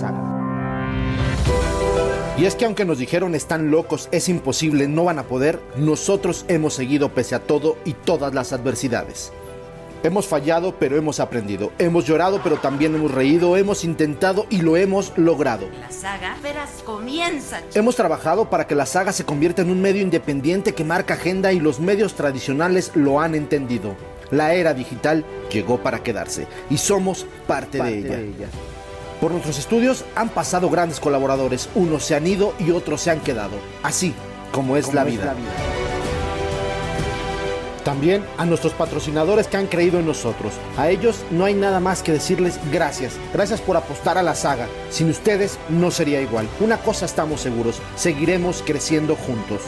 Y 2.38 2.46
es 2.46 2.54
que 2.54 2.64
aunque 2.64 2.86
nos 2.86 2.96
dijeron 2.96 3.34
están 3.34 3.70
locos, 3.70 4.08
es 4.12 4.30
imposible, 4.30 4.88
no 4.88 5.04
van 5.04 5.18
a 5.18 5.24
poder, 5.24 5.60
nosotros 5.76 6.46
hemos 6.48 6.72
seguido 6.72 7.10
pese 7.10 7.34
a 7.34 7.40
todo 7.40 7.76
y 7.84 7.92
todas 7.92 8.32
las 8.32 8.54
adversidades. 8.54 9.32
Hemos 10.06 10.28
fallado, 10.28 10.76
pero 10.78 10.96
hemos 10.96 11.18
aprendido. 11.18 11.72
Hemos 11.80 12.04
llorado, 12.04 12.40
pero 12.40 12.58
también 12.58 12.94
hemos 12.94 13.10
reído. 13.10 13.56
Hemos 13.56 13.82
intentado 13.82 14.46
y 14.50 14.58
lo 14.58 14.76
hemos 14.76 15.12
logrado. 15.16 15.68
La 15.80 15.90
saga 15.90 16.36
verás 16.44 16.70
comienza. 16.84 17.60
Hemos 17.74 17.96
trabajado 17.96 18.48
para 18.48 18.68
que 18.68 18.76
la 18.76 18.86
saga 18.86 19.12
se 19.12 19.24
convierta 19.24 19.62
en 19.62 19.70
un 19.70 19.82
medio 19.82 20.02
independiente 20.02 20.74
que 20.74 20.84
marca 20.84 21.14
agenda 21.14 21.52
y 21.52 21.58
los 21.58 21.80
medios 21.80 22.14
tradicionales 22.14 22.92
lo 22.94 23.20
han 23.20 23.34
entendido. 23.34 23.96
La 24.30 24.54
era 24.54 24.74
digital 24.74 25.24
llegó 25.50 25.82
para 25.82 26.04
quedarse 26.04 26.46
y 26.70 26.78
somos 26.78 27.26
parte, 27.48 27.82
de, 27.82 27.98
ella. 27.98 28.46
Por 29.20 29.32
nuestros 29.32 29.58
estudios 29.58 30.04
han 30.14 30.28
pasado 30.28 30.70
grandes 30.70 31.00
colaboradores, 31.00 31.68
unos 31.74 32.04
se 32.04 32.14
han 32.14 32.28
ido 32.28 32.54
y 32.60 32.70
otros 32.70 33.00
se 33.00 33.10
han 33.10 33.18
quedado, 33.18 33.56
así 33.82 34.14
como 34.52 34.76
es, 34.76 34.94
la, 34.94 35.02
vida. 35.02 35.34
También 37.86 38.24
a 38.36 38.44
nuestros 38.44 38.72
patrocinadores 38.72 39.46
que 39.46 39.58
han 39.58 39.68
creído 39.68 40.00
en 40.00 40.06
nosotros. 40.06 40.54
A 40.76 40.90
ellos 40.90 41.24
no 41.30 41.44
hay 41.44 41.54
nada 41.54 41.78
más 41.78 42.02
que 42.02 42.10
decirles 42.10 42.58
gracias. 42.72 43.14
Gracias 43.32 43.60
por 43.60 43.76
apostar 43.76 44.18
a 44.18 44.24
la 44.24 44.34
saga. 44.34 44.66
Sin 44.90 45.08
ustedes 45.08 45.56
no 45.68 45.92
sería 45.92 46.20
igual. 46.20 46.48
Una 46.58 46.78
cosa 46.78 47.06
estamos 47.06 47.42
seguros, 47.42 47.80
seguiremos 47.94 48.64
creciendo 48.66 49.14
juntos. 49.14 49.60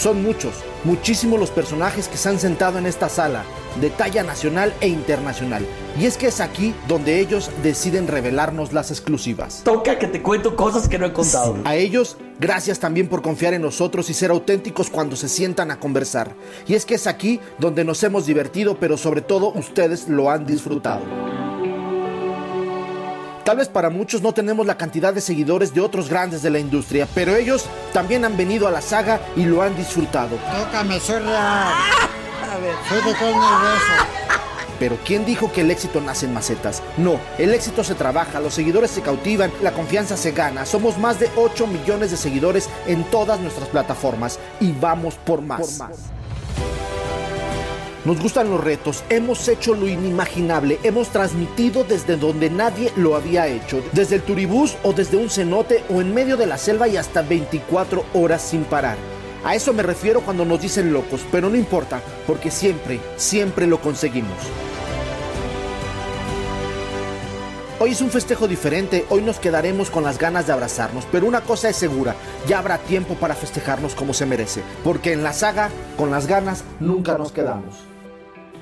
Son 0.00 0.22
muchos, 0.22 0.54
muchísimos 0.84 1.38
los 1.38 1.50
personajes 1.50 2.08
que 2.08 2.16
se 2.16 2.30
han 2.30 2.38
sentado 2.38 2.78
en 2.78 2.86
esta 2.86 3.10
sala, 3.10 3.44
de 3.82 3.90
talla 3.90 4.22
nacional 4.22 4.72
e 4.80 4.88
internacional. 4.88 5.66
Y 5.98 6.06
es 6.06 6.16
que 6.16 6.28
es 6.28 6.40
aquí 6.40 6.74
donde 6.88 7.20
ellos 7.20 7.50
deciden 7.62 8.08
revelarnos 8.08 8.72
las 8.72 8.90
exclusivas. 8.90 9.60
Toca 9.62 9.98
que 9.98 10.06
te 10.06 10.22
cuento 10.22 10.56
cosas 10.56 10.88
que 10.88 10.98
no 10.98 11.04
he 11.04 11.12
contado. 11.12 11.58
A 11.64 11.76
ellos 11.76 12.16
Gracias 12.38 12.78
también 12.78 13.06
por 13.06 13.20
confiar 13.20 13.52
en 13.52 13.60
nosotros 13.60 14.08
y 14.08 14.14
ser 14.14 14.30
auténticos 14.30 14.88
cuando 14.88 15.14
se 15.14 15.28
sientan 15.28 15.70
a 15.70 15.78
conversar. 15.78 16.34
Y 16.66 16.72
es 16.72 16.86
que 16.86 16.94
es 16.94 17.06
aquí 17.06 17.38
donde 17.58 17.84
nos 17.84 18.02
hemos 18.02 18.24
divertido, 18.24 18.78
pero 18.80 18.96
sobre 18.96 19.20
todo 19.20 19.52
ustedes 19.52 20.08
lo 20.08 20.30
han 20.30 20.46
disfrutado. 20.46 21.02
Tal 23.44 23.56
vez 23.56 23.68
para 23.68 23.90
muchos 23.90 24.22
no 24.22 24.32
tenemos 24.32 24.66
la 24.66 24.76
cantidad 24.76 25.14
de 25.14 25.20
seguidores 25.20 25.72
de 25.72 25.80
otros 25.80 26.08
grandes 26.08 26.42
de 26.42 26.50
la 26.50 26.58
industria, 26.58 27.08
pero 27.14 27.34
ellos 27.34 27.66
también 27.92 28.24
han 28.24 28.36
venido 28.36 28.68
a 28.68 28.70
la 28.70 28.80
saga 28.82 29.20
y 29.34 29.44
lo 29.44 29.62
han 29.62 29.74
disfrutado. 29.76 30.36
Tócame, 30.36 31.00
soy 31.00 31.20
real. 31.20 31.36
A 31.36 32.58
ver. 32.60 32.74
Soy 32.88 32.98
de 32.98 33.18
carne 33.18 33.32
y 33.32 33.34
hueso. 33.34 34.20
Pero 34.78 34.98
¿quién 35.04 35.26
dijo 35.26 35.52
que 35.52 35.60
el 35.60 35.70
éxito 35.70 36.00
nace 36.00 36.26
en 36.26 36.32
macetas? 36.32 36.82
No, 36.96 37.20
el 37.38 37.52
éxito 37.52 37.84
se 37.84 37.94
trabaja, 37.94 38.40
los 38.40 38.54
seguidores 38.54 38.90
se 38.90 39.02
cautivan, 39.02 39.52
la 39.62 39.72
confianza 39.72 40.16
se 40.16 40.32
gana. 40.32 40.64
Somos 40.64 40.96
más 40.96 41.20
de 41.20 41.28
8 41.36 41.66
millones 41.66 42.10
de 42.10 42.16
seguidores 42.16 42.68
en 42.86 43.04
todas 43.04 43.40
nuestras 43.40 43.68
plataformas 43.68 44.38
y 44.58 44.72
vamos 44.72 45.16
por 45.16 45.42
más. 45.42 45.80
Nos 48.04 48.18
gustan 48.18 48.48
los 48.48 48.64
retos, 48.64 49.04
hemos 49.10 49.46
hecho 49.46 49.74
lo 49.74 49.86
inimaginable, 49.86 50.78
hemos 50.82 51.08
transmitido 51.08 51.84
desde 51.84 52.16
donde 52.16 52.48
nadie 52.48 52.90
lo 52.96 53.14
había 53.14 53.46
hecho, 53.46 53.82
desde 53.92 54.16
el 54.16 54.22
turibús 54.22 54.76
o 54.82 54.94
desde 54.94 55.18
un 55.18 55.28
cenote 55.28 55.84
o 55.90 56.00
en 56.00 56.14
medio 56.14 56.38
de 56.38 56.46
la 56.46 56.56
selva 56.56 56.88
y 56.88 56.96
hasta 56.96 57.20
24 57.20 58.06
horas 58.14 58.40
sin 58.40 58.64
parar. 58.64 58.96
A 59.44 59.54
eso 59.54 59.74
me 59.74 59.82
refiero 59.82 60.22
cuando 60.22 60.46
nos 60.46 60.62
dicen 60.62 60.94
locos, 60.94 61.20
pero 61.30 61.50
no 61.50 61.56
importa, 61.56 62.00
porque 62.26 62.50
siempre, 62.50 63.00
siempre 63.16 63.66
lo 63.66 63.82
conseguimos. 63.82 64.38
Hoy 67.80 67.90
es 67.90 68.00
un 68.00 68.10
festejo 68.10 68.48
diferente, 68.48 69.04
hoy 69.10 69.20
nos 69.20 69.38
quedaremos 69.38 69.90
con 69.90 70.04
las 70.04 70.18
ganas 70.18 70.46
de 70.46 70.54
abrazarnos, 70.54 71.06
pero 71.12 71.26
una 71.26 71.42
cosa 71.42 71.68
es 71.68 71.76
segura, 71.76 72.14
ya 72.46 72.60
habrá 72.60 72.78
tiempo 72.78 73.14
para 73.14 73.34
festejarnos 73.34 73.94
como 73.94 74.14
se 74.14 74.24
merece, 74.24 74.62
porque 74.84 75.12
en 75.12 75.22
la 75.22 75.34
saga, 75.34 75.68
con 75.98 76.10
las 76.10 76.26
ganas, 76.26 76.64
nunca 76.78 77.18
nos 77.18 77.32
quedamos. 77.32 77.89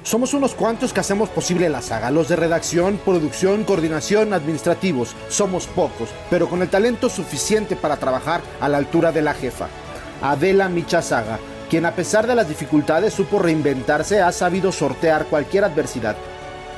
Somos 0.03 0.33
unos 0.33 0.55
cuantos 0.55 0.93
que 0.93 1.01
hacemos 1.01 1.29
posible 1.29 1.69
la 1.69 1.83
saga, 1.83 2.11
los 2.11 2.29
de 2.29 2.37
redacción, 2.37 2.99
producción, 3.05 3.65
coordinación, 3.65 4.33
administrativos. 4.33 5.15
Somos 5.29 5.67
pocos, 5.67 6.09
pero 6.31 6.49
con 6.49 6.63
el 6.63 6.71
talento 6.71 7.09
suficiente 7.09 7.77
para 7.77 7.97
trabajar 7.97 8.41
a 8.61 8.69
la 8.69 8.79
altura 8.79 9.13
de 9.13 9.23
la 9.23 9.35
jefa. 9.35 9.69
Adela 10.23 10.69
Micha 10.69 11.03
Saga, 11.03 11.39
quien 11.69 11.85
a 11.85 11.95
pesar 11.95 12.27
de 12.27 12.35
las 12.35 12.49
dificultades 12.49 13.13
supo 13.13 13.39
reinventarse, 13.39 14.21
ha 14.23 14.33
sabido 14.33 14.73
sortear 14.73 15.27
cualquier 15.27 15.65
adversidad 15.65 16.17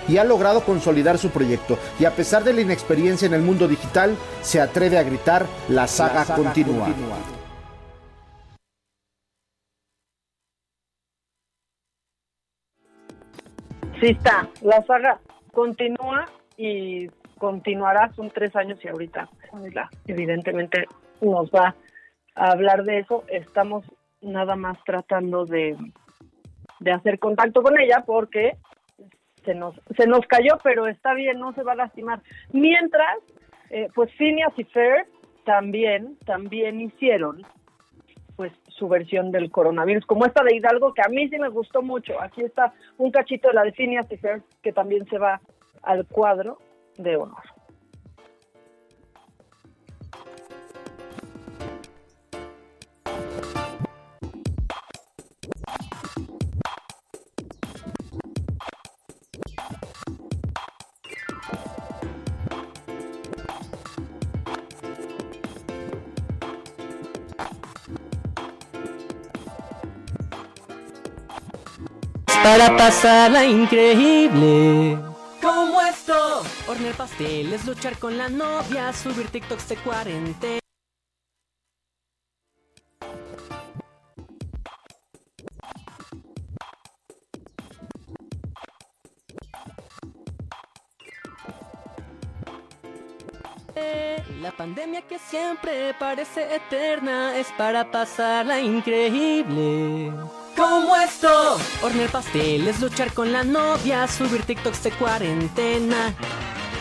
y 0.08 0.18
ha 0.18 0.24
logrado 0.24 0.64
consolidar 0.64 1.18
su 1.18 1.30
proyecto. 1.30 1.78
Y 2.00 2.06
a 2.06 2.14
pesar 2.16 2.42
de 2.42 2.52
la 2.52 2.62
inexperiencia 2.62 3.26
en 3.26 3.34
el 3.34 3.42
mundo 3.42 3.68
digital, 3.68 4.16
se 4.42 4.60
atreve 4.60 4.98
a 4.98 5.02
gritar, 5.02 5.46
la 5.68 5.86
saga, 5.86 6.24
continúa. 6.24 6.88
Sí 14.00 14.06
está, 14.06 14.48
la 14.62 14.82
saga 14.86 15.20
continúa 15.52 16.24
y 16.56 17.08
continuará, 17.36 18.10
son 18.14 18.30
tres 18.30 18.56
años 18.56 18.82
y 18.82 18.88
ahorita 18.88 19.28
evidentemente 20.06 20.86
nos 21.20 21.50
va 21.50 21.74
a 22.34 22.50
hablar 22.52 22.84
de 22.84 23.00
eso. 23.00 23.24
Estamos 23.28 23.84
nada 24.22 24.56
más 24.56 24.78
tratando 24.86 25.44
de, 25.44 25.76
de 26.78 26.92
hacer 26.92 27.18
contacto 27.18 27.62
con 27.62 27.78
ella 27.78 28.02
porque 28.06 28.56
se 29.44 29.54
nos, 29.54 29.78
se 29.94 30.06
nos 30.06 30.26
cayó, 30.26 30.56
pero 30.64 30.86
está 30.86 31.12
bien, 31.12 31.38
no 31.38 31.52
se 31.52 31.62
va 31.62 31.72
a 31.72 31.76
lastimar. 31.76 32.22
Mientras, 32.52 33.18
eh, 33.68 33.88
pues 33.94 34.10
Phineas 34.14 34.54
y 34.56 34.64
Fer 34.64 35.06
también, 35.44 36.16
también 36.24 36.80
hicieron 36.80 37.42
su 38.80 38.88
versión 38.88 39.30
del 39.30 39.50
coronavirus, 39.50 40.06
como 40.06 40.24
esta 40.24 40.42
de 40.42 40.56
Hidalgo, 40.56 40.94
que 40.94 41.02
a 41.02 41.08
mí 41.08 41.28
sí 41.28 41.38
me 41.38 41.50
gustó 41.50 41.82
mucho. 41.82 42.20
Aquí 42.20 42.42
está 42.42 42.72
un 42.96 43.12
cachito 43.12 43.48
de 43.48 43.54
la 43.54 43.62
de 43.62 43.72
Phineas 43.72 44.06
que 44.62 44.72
también 44.72 45.06
se 45.06 45.18
va 45.18 45.40
al 45.82 46.06
cuadro 46.06 46.58
de 46.96 47.16
honor. 47.16 47.59
Para 72.60 72.76
pasarla 72.76 73.44
increíble. 73.46 74.98
Como 75.40 75.80
esto, 75.80 76.42
hornear 76.68 76.94
pasteles, 76.94 77.64
luchar 77.64 77.98
con 77.98 78.18
la 78.18 78.28
novia, 78.28 78.92
subir 78.92 79.28
TikToks 79.28 79.68
de 79.70 79.76
cuarentena. 79.76 80.60
La 94.42 94.52
pandemia 94.52 95.00
que 95.02 95.18
siempre 95.18 95.94
parece 95.98 96.54
eterna 96.54 97.36
es 97.36 97.46
para 97.56 97.90
pasarla 97.90 98.60
increíble. 98.60 100.12
Como 100.60 100.94
esto, 100.94 101.58
hornear 101.82 102.10
pasteles, 102.10 102.80
luchar 102.80 103.14
con 103.14 103.32
la 103.32 103.44
novia, 103.44 104.06
subir 104.06 104.42
TikToks 104.42 104.82
de 104.82 104.90
cuarentena, 104.90 106.14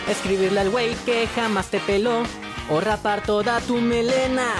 escribirle 0.09 0.59
al 0.59 0.69
güey 0.69 0.95
que 1.05 1.27
jamás 1.34 1.67
te 1.67 1.80
peló 1.80 2.23
o 2.69 2.82
rapar 2.82 3.23
toda 3.23 3.61
tu 3.61 3.77
melena. 3.77 4.51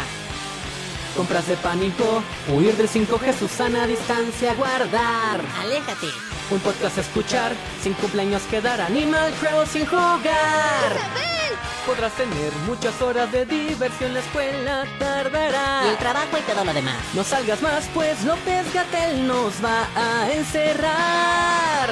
Compras 1.17 1.49
de 1.49 1.57
pánico, 1.57 2.24
huir 2.47 2.78
del 2.78 2.88
5G, 2.88 3.38
Susana 3.38 3.88
distancia, 3.88 4.53
guardar. 4.53 5.41
Aléjate. 5.59 6.07
Un 6.49 6.59
podcast 6.61 6.97
a 6.97 7.01
escuchar, 7.01 7.51
sin 7.84 7.91
cumpleaños 7.95 8.43
quedar 8.43 8.80
Animal 8.80 9.34
Crossing 9.34 9.86
jugar. 9.86 11.39
Podrás 11.86 12.14
tener 12.14 12.54
muchas 12.68 13.02
horas 13.02 13.32
de 13.32 13.46
diversión, 13.46 14.14
la 14.14 14.20
escuela 14.20 14.86
tardará. 15.00 15.82
Y 15.86 15.90
el 15.90 15.98
trabajo 15.98 16.38
y 16.38 16.42
todo 16.42 16.64
lo 16.64 16.74
demás. 16.74 16.98
No 17.16 17.24
salgas 17.24 17.62
más, 17.62 17.88
pues 17.94 18.24
López 18.24 18.72
Gatel 18.74 19.26
nos 19.26 19.64
va 19.64 19.88
a 19.96 20.32
encerrar. 20.32 21.90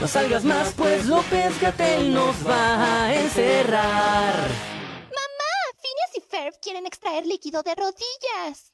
No 0.00 0.08
salgas 0.08 0.44
más, 0.44 0.72
pues 0.72 1.06
López 1.06 1.60
Gatel 1.60 2.12
nos 2.12 2.34
va 2.48 3.04
a 3.04 3.14
encerrar. 3.14 4.34
¡Mamá! 4.34 5.52
Phineas 5.80 6.16
y 6.16 6.20
Ferb 6.20 6.54
quieren 6.60 6.86
extraer 6.86 7.24
líquido 7.24 7.62
de 7.62 7.74
rodillas. 7.76 8.72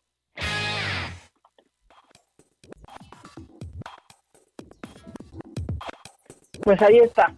Pues 6.62 6.80
ahí 6.80 6.98
está. 7.00 7.34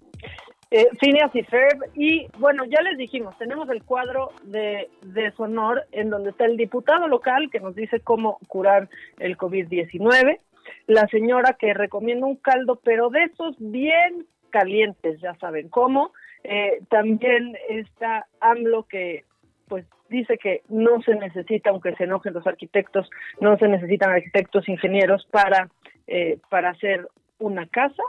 Eh, 0.71 0.89
Phineas 1.01 1.35
y 1.35 1.43
Ferb. 1.45 1.85
Y 1.95 2.27
bueno, 2.39 2.65
ya 2.65 2.81
les 2.83 2.99
dijimos, 2.99 3.37
tenemos 3.39 3.69
el 3.71 3.85
cuadro 3.85 4.33
de, 4.43 4.91
de 5.03 5.31
su 5.33 5.45
honor 5.45 5.87
en 5.93 6.11
donde 6.11 6.31
está 6.31 6.45
el 6.45 6.57
diputado 6.57 7.09
local 7.09 7.49
que 7.51 7.61
nos 7.61 7.75
dice 7.75 8.01
cómo 8.01 8.39
curar 8.49 8.89
el 9.19 9.37
COVID-19, 9.37 10.41
la 10.87 11.07
señora 11.09 11.57
que 11.59 11.75
recomienda 11.75 12.27
un 12.27 12.37
caldo, 12.37 12.81
pero 12.83 13.11
de 13.11 13.25
esos 13.25 13.57
bien 13.59 14.27
calientes, 14.51 15.21
ya 15.21 15.35
saben 15.35 15.69
cómo. 15.69 16.13
Eh, 16.45 16.81
también 16.89 17.57
está 17.69 18.27
AMLO 18.41 18.85
que 18.85 19.25
pues 19.69 19.85
dice 20.09 20.39
que 20.39 20.63
no 20.69 21.03
se 21.03 21.15
necesita, 21.17 21.71
aunque 21.71 21.95
se 21.97 22.05
enojen 22.05 22.33
los 22.33 22.47
arquitectos, 22.47 23.11
no 23.41 23.59
se 23.59 23.69
necesitan 23.69 24.11
arquitectos, 24.11 24.69
ingenieros 24.69 25.27
para, 25.31 25.69
eh, 26.07 26.39
para 26.49 26.71
hacer 26.71 27.09
una 27.39 27.67
casa. 27.67 28.03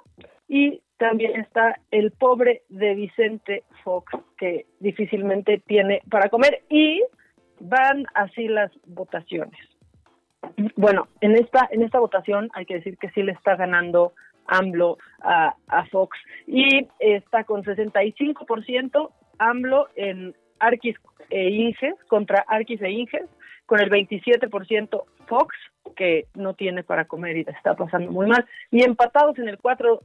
Y 0.47 0.81
también 0.97 1.39
está 1.39 1.79
el 1.91 2.11
pobre 2.11 2.63
de 2.69 2.95
Vicente 2.95 3.63
Fox, 3.83 4.11
que 4.37 4.65
difícilmente 4.79 5.61
tiene 5.65 6.01
para 6.09 6.29
comer. 6.29 6.63
Y 6.69 7.03
van 7.59 8.05
así 8.13 8.47
las 8.47 8.71
votaciones. 8.85 9.57
Bueno, 10.75 11.07
en 11.21 11.35
esta, 11.35 11.67
en 11.71 11.83
esta 11.83 11.99
votación 11.99 12.49
hay 12.53 12.65
que 12.65 12.75
decir 12.75 12.97
que 12.97 13.09
sí 13.09 13.23
le 13.23 13.31
está 13.31 13.55
ganando 13.55 14.13
AMLO 14.47 14.97
a, 15.21 15.55
a 15.67 15.85
Fox 15.87 16.17
y 16.45 16.87
está 16.99 17.43
con 17.43 17.63
65% 17.63 19.11
AMLO 19.39 19.87
en 19.95 20.35
Arquis 20.59 20.95
e 21.29 21.49
Inges 21.49 21.95
contra 22.07 22.45
Arquis 22.47 22.81
e 22.81 22.89
Inges, 22.89 23.29
con 23.65 23.81
el 23.81 23.89
27% 23.89 25.03
Fox, 25.27 25.55
que 25.95 26.27
no 26.35 26.53
tiene 26.53 26.83
para 26.83 27.05
comer 27.05 27.37
y 27.37 27.43
le 27.43 27.51
está 27.51 27.75
pasando 27.75 28.11
muy 28.11 28.27
mal, 28.27 28.45
y 28.71 28.83
empatados 28.83 29.37
en 29.39 29.49
el 29.49 29.57
4% 29.57 29.99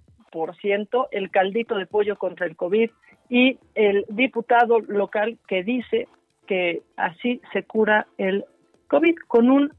el 1.10 1.30
caldito 1.30 1.76
de 1.76 1.86
pollo 1.86 2.16
contra 2.16 2.46
el 2.46 2.56
COVID 2.56 2.90
y 3.28 3.58
el 3.74 4.04
diputado 4.08 4.80
local 4.80 5.38
que 5.46 5.62
dice 5.62 6.08
que 6.46 6.82
así 6.96 7.40
se 7.52 7.62
cura 7.62 8.06
el 8.18 8.44
COVID 8.88 9.16
con 9.28 9.50
un 9.50 9.72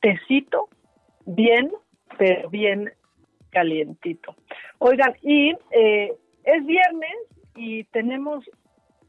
tecito 0.00 0.68
bien, 1.26 1.72
pero 2.18 2.50
bien 2.50 2.92
calientito. 3.50 4.34
Oigan, 4.78 5.14
y 5.22 5.50
eh, 5.70 6.12
es 6.44 6.66
viernes 6.66 7.16
y 7.56 7.84
tenemos 7.84 8.44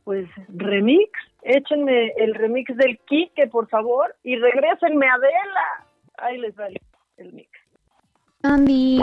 pues 0.03 0.27
remix. 0.49 1.11
Échenme 1.43 2.13
el 2.17 2.33
remix 2.35 2.75
del 2.75 2.99
Quique, 3.07 3.47
por 3.47 3.67
favor, 3.69 4.15
y 4.23 4.35
regrésenme 4.35 5.07
a 5.07 5.13
Adela. 5.13 5.85
Ahí 6.17 6.37
les 6.37 6.57
va 6.57 6.67
el 7.17 7.33
mix. 7.33 7.60
Andy. 8.43 8.99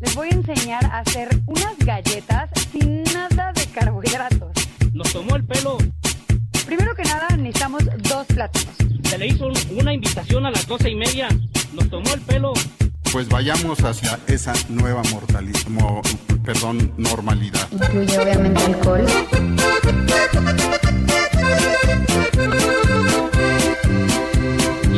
Les 0.00 0.14
voy 0.14 0.28
a 0.28 0.34
enseñar 0.34 0.84
a 0.86 0.98
hacer 1.00 1.28
unas 1.46 1.76
galletas 1.78 2.50
sin 2.70 3.02
nada 3.04 3.52
de 3.52 3.66
carbohidratos. 3.66 4.50
Nos 4.92 5.12
tomó 5.12 5.36
el 5.36 5.44
pelo. 5.44 5.78
Primero 6.66 6.94
que 6.94 7.02
nada 7.02 7.28
necesitamos 7.36 7.82
dos 8.02 8.26
plátanos. 8.26 8.68
Se 9.04 9.18
le 9.18 9.26
hizo 9.26 9.46
un- 9.46 9.78
una 9.80 9.92
invitación 9.92 10.46
a 10.46 10.50
las 10.50 10.66
doce 10.66 10.90
y 10.90 10.94
media. 10.94 11.28
Nos 11.72 11.88
tomó 11.90 12.12
el 12.14 12.20
pelo. 12.20 12.52
Pues 13.10 13.28
vayamos 13.28 13.82
hacia 13.82 14.18
esa 14.26 14.52
nueva 14.68 15.02
mortalidad, 15.12 15.58
perdón, 16.44 16.92
normalidad. 16.98 17.66
Incluye 17.72 18.18
obviamente 18.18 18.62
alcohol. 18.64 19.06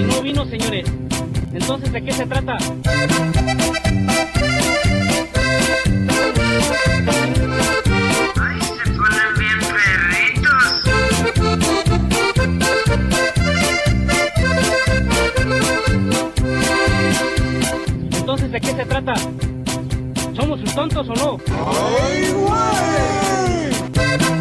Y 0.00 0.02
no 0.02 0.22
vino, 0.22 0.46
señores. 0.46 0.86
Entonces, 1.52 1.92
¿de 1.92 2.02
qué 2.02 2.12
se 2.12 2.24
trata? 2.24 2.56
Entonces, 18.10 18.52
¿de 18.52 18.60
qué 18.60 18.68
se 18.68 18.86
trata? 18.86 19.14
¿Somos 20.34 20.60
sus 20.60 20.74
tontos 20.74 21.06
o 21.10 21.14
no? 21.14 21.36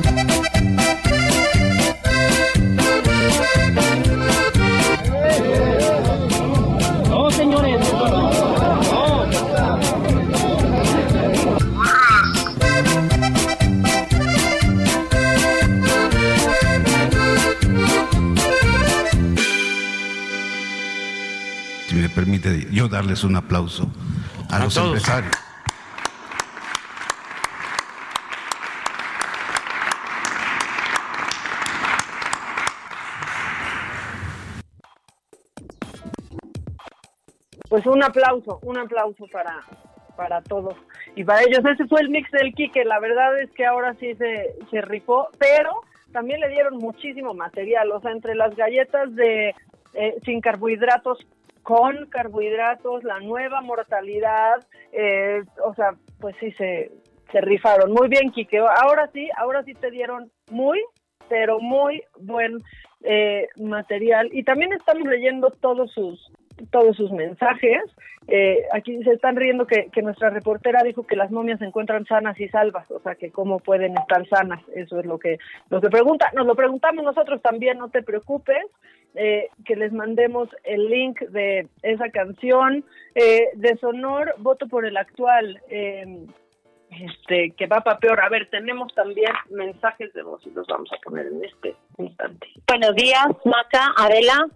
No, 0.04 0.09
permite 22.20 22.68
yo 22.70 22.90
darles 22.90 23.24
un 23.24 23.38
aplauso 23.38 23.90
a, 24.52 24.60
los 24.60 24.74
todos. 24.74 24.88
empresarios. 24.88 25.32
Pues 37.70 37.86
un 37.86 38.04
aplauso, 38.04 38.60
un 38.64 38.78
aplauso 38.78 39.26
para, 39.32 39.62
para 40.18 40.42
todos 40.42 40.76
y 41.16 41.24
para 41.24 41.40
ellos. 41.44 41.60
Ese 41.72 41.88
fue 41.88 42.02
el 42.02 42.10
mix 42.10 42.30
del 42.32 42.54
Quique. 42.54 42.84
La 42.84 43.00
verdad 43.00 43.40
es 43.40 43.50
que 43.52 43.66
ahora 43.66 43.96
sí 43.98 44.14
se, 44.16 44.56
se 44.70 44.82
rifó, 44.82 45.30
pero 45.38 45.70
también 46.12 46.42
le 46.42 46.50
dieron 46.50 46.80
muchísimo 46.80 47.34
material. 47.34 47.90
O 47.94 48.02
sea, 48.02 48.12
entre 48.12 48.36
las 48.36 48.54
galletas 48.58 49.16
de 49.16 49.56
eh, 49.94 50.16
sin 50.26 50.42
carbohidratos, 50.42 51.26
con 51.70 52.08
carbohidratos, 52.08 53.04
la 53.04 53.20
nueva 53.20 53.62
mortalidad, 53.62 54.66
eh, 54.92 55.44
o 55.64 55.76
sea, 55.76 55.92
pues 56.20 56.36
sí 56.40 56.52
se, 56.54 56.92
se 57.32 57.42
rifaron. 57.42 57.92
Muy 57.92 58.08
bien, 58.08 58.32
Quique. 58.32 58.58
Ahora 58.58 59.08
sí, 59.14 59.30
ahora 59.38 59.64
sí 59.64 59.76
te 59.76 59.92
dieron 59.92 60.32
muy, 60.50 60.84
pero 61.28 61.60
muy 61.60 62.02
buen 62.18 62.58
eh, 63.04 63.50
material. 63.62 64.30
Y 64.32 64.42
también 64.42 64.74
estamos 64.74 65.08
leyendo 65.08 65.52
todos 65.62 65.92
sus 65.92 66.32
todos 66.72 66.96
sus 66.96 67.12
mensajes. 67.12 67.84
Eh, 68.28 68.64
aquí 68.74 69.04
se 69.04 69.14
están 69.14 69.36
riendo 69.36 69.66
que, 69.66 69.90
que 69.92 70.02
nuestra 70.04 70.30
reportera 70.30 70.84
dijo 70.84 71.08
que 71.08 71.16
las 71.16 71.32
momias 71.32 71.60
se 71.60 71.66
encuentran 71.66 72.06
sanas 72.06 72.40
y 72.40 72.48
salvas, 72.50 72.90
o 72.92 73.00
sea 73.00 73.16
que 73.16 73.32
cómo 73.32 73.60
pueden 73.60 73.98
estar 73.98 74.28
sanas, 74.28 74.62
eso 74.76 75.00
es 75.00 75.06
lo 75.06 75.18
que 75.18 75.40
que 75.70 75.90
pregunta. 75.90 76.30
Nos 76.36 76.46
lo 76.46 76.56
preguntamos 76.56 77.04
nosotros 77.04 77.42
también, 77.42 77.80
no 77.80 77.90
te 77.90 78.04
preocupes, 78.04 78.66
eh, 79.16 79.48
que 79.66 79.76
les 79.76 79.92
mandemos 79.92 80.48
el 80.64 80.90
link 80.90 81.20
de 81.22 81.68
esa 81.82 82.10
canción 82.10 82.86
eh, 83.16 83.48
de 83.56 83.78
Sonor, 83.78 84.36
voto 84.38 84.68
por 84.68 84.86
el 84.86 84.98
actual. 84.98 85.60
eh, 85.70 86.28
este 86.90 87.52
que 87.52 87.68
va 87.68 87.82
para 87.82 88.00
peor. 88.00 88.20
A 88.20 88.30
ver, 88.30 88.50
tenemos 88.50 88.94
también 88.96 89.32
mensajes 89.50 90.14
de 90.14 90.24
voz 90.24 90.46
y 90.46 90.52
los 90.52 90.68
vamos 90.68 90.90
a 90.92 90.98
poner 91.02 91.28
en 91.28 91.44
este 91.44 91.76
instante. 91.98 92.48
Buenos 92.68 92.96
días, 92.96 93.28
Maca, 93.46 93.94
Adela. 93.98 94.48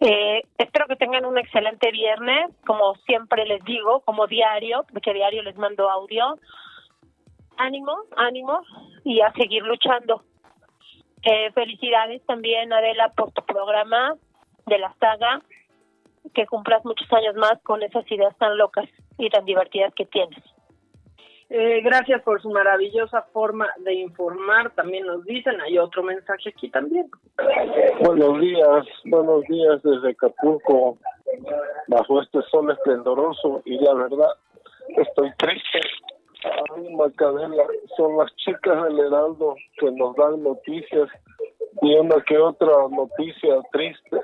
Eh, 0.00 0.42
espero 0.58 0.86
que 0.86 0.96
tengan 0.96 1.24
un 1.24 1.38
excelente 1.38 1.90
viernes, 1.90 2.50
como 2.66 2.94
siempre 3.06 3.46
les 3.46 3.64
digo, 3.64 4.00
como 4.00 4.26
diario, 4.26 4.84
porque 4.92 5.14
diario 5.14 5.42
les 5.42 5.56
mando 5.56 5.88
audio. 5.90 6.38
Ánimo, 7.56 7.96
ánimo 8.16 8.62
y 9.04 9.20
a 9.20 9.32
seguir 9.32 9.62
luchando. 9.62 10.22
Eh, 11.22 11.52
felicidades 11.52 12.24
también, 12.26 12.72
Adela, 12.72 13.12
por 13.16 13.32
tu 13.32 13.42
programa 13.44 14.16
de 14.66 14.78
la 14.78 14.94
saga. 15.00 15.40
Que 16.34 16.46
cumplas 16.46 16.84
muchos 16.84 17.10
años 17.12 17.36
más 17.36 17.60
con 17.62 17.82
esas 17.82 18.10
ideas 18.10 18.36
tan 18.38 18.56
locas 18.58 18.88
y 19.18 19.30
tan 19.30 19.44
divertidas 19.44 19.94
que 19.94 20.06
tienes. 20.06 20.42
Eh, 21.56 21.82
gracias 21.82 22.20
por 22.22 22.42
su 22.42 22.50
maravillosa 22.50 23.22
forma 23.32 23.68
de 23.84 23.94
informar. 23.94 24.72
También 24.74 25.06
nos 25.06 25.24
dicen, 25.24 25.60
hay 25.60 25.78
otro 25.78 26.02
mensaje 26.02 26.48
aquí 26.48 26.68
también. 26.68 27.08
Buenos 28.00 28.40
días, 28.40 28.84
buenos 29.04 29.44
días 29.44 29.80
desde 29.84 30.10
Acapulco, 30.10 30.98
bajo 31.86 32.22
este 32.22 32.42
sol 32.50 32.72
esplendoroso 32.72 33.62
y 33.66 33.78
la 33.78 33.94
verdad 33.94 34.30
estoy 34.96 35.30
triste. 35.38 35.80
Son 37.96 38.16
las 38.16 38.34
chicas 38.34 38.82
del 38.86 38.98
Heraldo 38.98 39.54
que 39.78 39.92
nos 39.92 40.16
dan 40.16 40.42
noticias 40.42 41.08
y 41.82 41.94
una 41.94 42.20
que 42.26 42.36
otra 42.36 42.88
noticia 42.90 43.62
triste. 43.70 44.16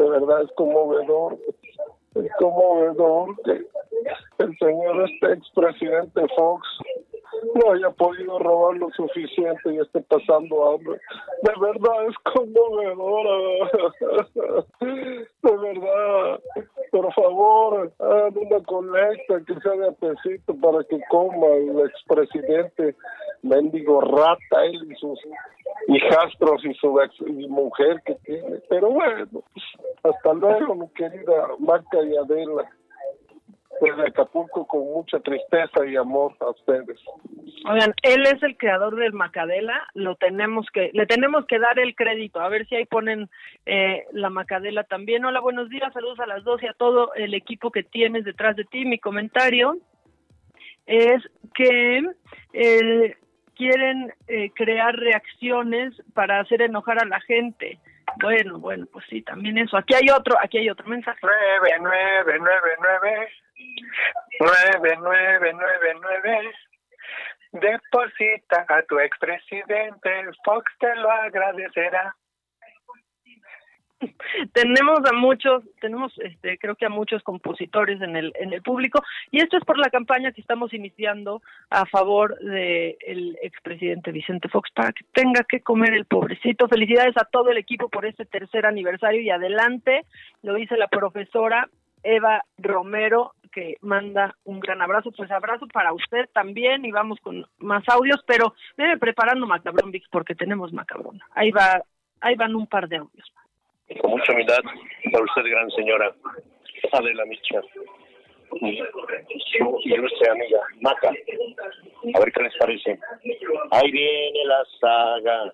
De 0.00 0.10
verdad 0.10 0.42
es 0.42 0.50
conmovedor, 0.56 1.38
es 2.24 2.32
conmovedor 2.38 3.34
que 3.44 3.66
el 4.38 4.58
señor 4.58 5.10
este 5.10 5.32
expresidente 5.32 6.26
Fox 6.36 6.66
no 7.54 7.72
haya 7.72 7.90
podido 7.90 8.38
robar 8.38 8.76
lo 8.76 8.90
suficiente 8.90 9.72
y 9.72 9.78
esté 9.78 10.00
pasando 10.02 10.72
hambre. 10.72 10.98
De 11.42 11.52
verdad 11.60 12.06
es 12.08 12.16
conmovedora. 12.34 13.70
De 14.80 15.56
verdad. 15.56 16.40
Por 16.90 17.12
favor, 17.14 17.92
hagan 17.98 18.38
una 18.38 18.60
colecta 18.64 19.40
que 19.46 19.60
sea 19.60 19.72
de 19.72 19.88
apesito 19.88 20.54
para 20.60 20.84
que 20.84 21.00
coma 21.10 21.46
el 21.48 21.80
expresidente 21.80 22.94
mendigo 23.42 24.00
rata, 24.00 24.64
él 24.64 24.90
y 24.90 24.94
sus 24.96 25.20
hijastros 25.88 26.64
y 26.64 26.74
su 26.74 27.00
ex 27.00 27.14
y 27.20 27.48
mujer 27.48 28.02
que 28.04 28.14
tiene. 28.24 28.60
Pero 28.68 28.90
bueno, 28.90 29.26
hasta 30.02 30.32
luego, 30.34 30.74
mi 30.74 30.88
querida 30.90 31.48
Marca 31.58 32.02
y 32.02 32.16
Adela. 32.16 32.70
Desde 33.80 34.08
Acapulco 34.08 34.66
con 34.66 34.80
mucha 34.80 35.20
tristeza 35.20 35.84
y 35.86 35.96
amor 35.96 36.34
a 36.40 36.50
ustedes. 36.50 36.98
Oigan, 37.68 37.92
él 38.02 38.22
es 38.22 38.42
el 38.42 38.56
creador 38.56 38.96
del 38.96 39.12
Macadela, 39.12 39.86
lo 39.94 40.14
tenemos 40.16 40.66
que, 40.72 40.90
le 40.92 41.06
tenemos 41.06 41.46
que 41.46 41.58
dar 41.58 41.78
el 41.78 41.94
crédito, 41.94 42.40
a 42.40 42.48
ver 42.48 42.66
si 42.66 42.76
ahí 42.76 42.86
ponen 42.86 43.28
eh, 43.66 44.04
la 44.12 44.30
Macadela 44.30 44.84
también. 44.84 45.24
Hola, 45.24 45.40
buenos 45.40 45.68
días, 45.68 45.92
saludos 45.92 46.20
a 46.20 46.26
las 46.26 46.44
dos 46.44 46.62
y 46.62 46.66
a 46.66 46.72
todo 46.72 47.12
el 47.14 47.34
equipo 47.34 47.70
que 47.70 47.82
tienes 47.82 48.24
detrás 48.24 48.56
de 48.56 48.64
ti. 48.64 48.84
Mi 48.84 48.98
comentario 48.98 49.76
es 50.86 51.22
que 51.54 52.02
eh, 52.52 53.16
quieren 53.56 54.12
eh, 54.28 54.50
crear 54.54 54.94
reacciones 54.94 55.92
para 56.14 56.40
hacer 56.40 56.62
enojar 56.62 57.02
a 57.02 57.06
la 57.06 57.20
gente. 57.20 57.78
Bueno, 58.22 58.58
bueno, 58.58 58.86
pues 58.92 59.04
sí, 59.10 59.22
también 59.22 59.58
eso. 59.58 59.76
Aquí 59.76 59.94
hay 59.94 60.08
otro, 60.10 60.36
aquí 60.40 60.58
hay 60.58 60.70
otro 60.70 60.86
mensaje. 60.86 61.18
nueve, 61.22 61.76
nueve, 61.80 62.38
nueve, 62.38 62.70
nueve, 62.80 63.28
nueve, 64.40 64.98
nueve, 65.00 65.52
nueve, 65.52 65.94
nueve. 66.00 66.52
Deposita 67.52 68.66
a 68.68 68.82
tu 68.82 68.98
expresidente, 68.98 70.10
Fox 70.44 70.70
te 70.78 70.94
lo 70.96 71.10
agradecerá. 71.10 72.14
tenemos 74.52 75.00
a 75.10 75.12
muchos, 75.14 75.64
tenemos 75.80 76.12
este, 76.18 76.58
creo 76.58 76.74
que 76.74 76.86
a 76.86 76.90
muchos 76.90 77.22
compositores 77.22 78.00
en 78.02 78.16
el, 78.16 78.32
en 78.38 78.52
el 78.52 78.62
público, 78.62 79.02
y 79.30 79.38
esto 79.38 79.56
es 79.56 79.64
por 79.64 79.78
la 79.78 79.88
campaña 79.90 80.32
que 80.32 80.40
estamos 80.40 80.74
iniciando 80.74 81.40
a 81.70 81.86
favor 81.86 82.38
del 82.40 82.96
el 83.00 83.38
expresidente 83.42 84.12
Vicente 84.12 84.48
Fox 84.48 84.70
para 84.74 84.92
que 84.92 85.04
tenga 85.12 85.44
que 85.44 85.60
comer 85.60 85.94
el 85.94 86.04
pobrecito. 86.04 86.68
Felicidades 86.68 87.16
a 87.16 87.24
todo 87.24 87.50
el 87.50 87.58
equipo 87.58 87.88
por 87.88 88.04
este 88.04 88.26
tercer 88.26 88.66
aniversario 88.66 89.20
y 89.20 89.30
adelante, 89.30 90.04
lo 90.42 90.54
dice 90.54 90.76
la 90.76 90.88
profesora 90.88 91.68
Eva 92.02 92.42
Romero, 92.58 93.32
que 93.56 93.78
manda 93.80 94.36
un 94.44 94.60
gran 94.60 94.82
abrazo. 94.82 95.10
Pues 95.16 95.30
abrazo 95.30 95.66
para 95.72 95.94
usted 95.94 96.28
también 96.34 96.84
y 96.84 96.92
vamos 96.92 97.18
con 97.20 97.46
más 97.56 97.82
audios, 97.88 98.22
pero 98.26 98.54
debe 98.76 98.98
preparando 98.98 99.46
Macabrón 99.46 99.90
Vix 99.90 100.06
porque 100.10 100.34
tenemos 100.34 100.74
Macabrón. 100.74 101.20
Ahí 101.34 101.50
va, 101.50 101.82
ahí 102.20 102.34
van 102.34 102.54
un 102.54 102.66
par 102.66 102.86
de 102.86 102.98
audios. 102.98 103.32
Con 104.02 104.10
mucha 104.10 104.32
humildad 104.32 104.58
para 105.10 105.24
usted, 105.24 105.42
gran 105.50 105.70
señora 105.70 106.14
Adela 106.92 107.24
Micha. 107.24 107.62
Y 108.60 108.78
su 109.56 109.80
ilustre 109.84 110.30
amiga 110.30 110.60
Maca. 110.82 111.08
A 111.08 112.20
ver 112.20 112.32
qué 112.32 112.42
les 112.42 112.56
parece. 112.58 112.98
Ahí 113.70 113.90
viene 113.90 114.44
la 114.44 114.64
saga. 114.78 115.52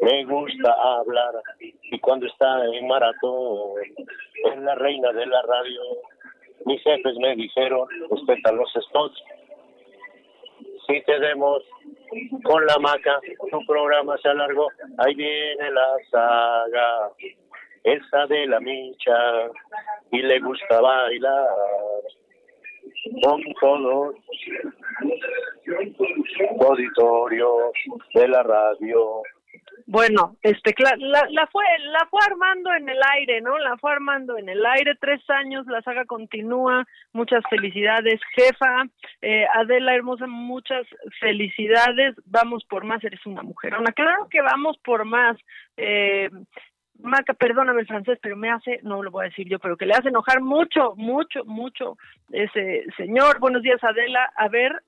Me 0.00 0.24
gusta 0.26 0.72
hablar. 0.80 1.34
Y 1.58 1.98
cuando 1.98 2.26
está 2.26 2.64
en 2.66 2.86
maratón, 2.86 3.80
es 3.98 4.58
la 4.60 4.76
reina 4.76 5.12
de 5.12 5.26
la 5.26 5.42
radio. 5.42 5.80
Mis 6.64 6.82
jefes 6.82 7.16
me 7.18 7.34
dijeron, 7.36 7.88
respeta 8.10 8.52
los 8.52 8.72
spots. 8.72 9.22
Si 10.86 11.00
te 11.02 11.18
demos 11.20 11.62
con 12.44 12.64
la 12.66 12.78
maca, 12.78 13.20
tu 13.50 13.64
programa 13.66 14.16
se 14.18 14.28
alargó. 14.28 14.68
Ahí 14.98 15.14
viene 15.14 15.70
la 15.70 15.96
saga. 16.10 17.10
Esa 17.84 18.26
de 18.26 18.46
la 18.46 18.60
micha. 18.60 19.50
Y 20.10 20.22
le 20.22 20.40
gusta 20.40 20.80
bailar 20.80 21.48
con 23.22 23.42
todos 23.60 24.14
auditorios 26.60 27.72
de 28.14 28.28
la 28.28 28.42
radio. 28.42 29.22
Bueno, 29.92 30.36
este, 30.40 30.72
la, 30.78 30.96
la 31.28 31.46
fue, 31.48 31.64
la 31.80 32.06
fue 32.10 32.20
armando 32.26 32.72
en 32.72 32.88
el 32.88 32.98
aire, 33.12 33.42
¿no? 33.42 33.58
La 33.58 33.76
fue 33.76 33.92
armando 33.92 34.38
en 34.38 34.48
el 34.48 34.64
aire, 34.64 34.94
tres 34.98 35.20
años, 35.28 35.66
la 35.66 35.82
saga 35.82 36.06
continúa, 36.06 36.86
muchas 37.12 37.42
felicidades, 37.50 38.18
jefa, 38.34 38.84
eh, 39.20 39.44
Adela 39.54 39.94
Hermosa, 39.94 40.26
muchas 40.26 40.86
felicidades, 41.20 42.16
vamos 42.24 42.64
por 42.64 42.84
más, 42.84 43.04
eres 43.04 43.20
una 43.26 43.42
mujer, 43.42 43.74
claro 43.94 44.28
que 44.30 44.40
vamos 44.40 44.78
por 44.82 45.04
más, 45.04 45.36
eh, 45.76 46.30
Maca, 46.98 47.34
perdóname 47.34 47.82
el 47.82 47.86
francés, 47.86 48.18
pero 48.22 48.34
me 48.34 48.48
hace, 48.48 48.80
no 48.84 49.02
lo 49.02 49.10
voy 49.10 49.26
a 49.26 49.28
decir 49.28 49.46
yo, 49.46 49.58
pero 49.58 49.76
que 49.76 49.84
le 49.84 49.92
hace 49.92 50.08
enojar 50.08 50.40
mucho, 50.40 50.94
mucho, 50.96 51.44
mucho 51.44 51.98
ese 52.30 52.84
señor. 52.96 53.40
Buenos 53.40 53.60
días, 53.62 53.82
Adela. 53.82 54.32
A 54.36 54.48
ver 54.48 54.82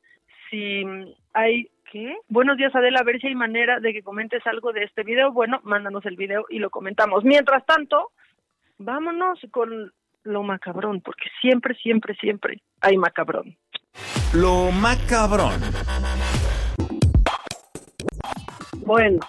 si 0.48 0.84
hay, 1.32 1.68
¿qué? 1.94 2.18
Buenos 2.28 2.56
días, 2.56 2.74
Adela. 2.74 2.98
A 3.00 3.04
ver 3.04 3.20
si 3.20 3.28
hay 3.28 3.36
manera 3.36 3.78
de 3.78 3.92
que 3.92 4.02
comentes 4.02 4.44
algo 4.48 4.72
de 4.72 4.82
este 4.82 5.04
video. 5.04 5.30
Bueno, 5.30 5.60
mándanos 5.62 6.04
el 6.06 6.16
video 6.16 6.44
y 6.50 6.58
lo 6.58 6.68
comentamos. 6.68 7.22
Mientras 7.22 7.64
tanto, 7.66 8.10
vámonos 8.78 9.38
con 9.52 9.92
lo 10.24 10.42
macabrón, 10.42 11.00
porque 11.02 11.30
siempre, 11.40 11.76
siempre, 11.76 12.16
siempre 12.16 12.60
hay 12.80 12.96
macabrón. 12.96 13.56
Lo 14.34 14.72
macabrón. 14.72 15.52
Bueno, 18.78 19.20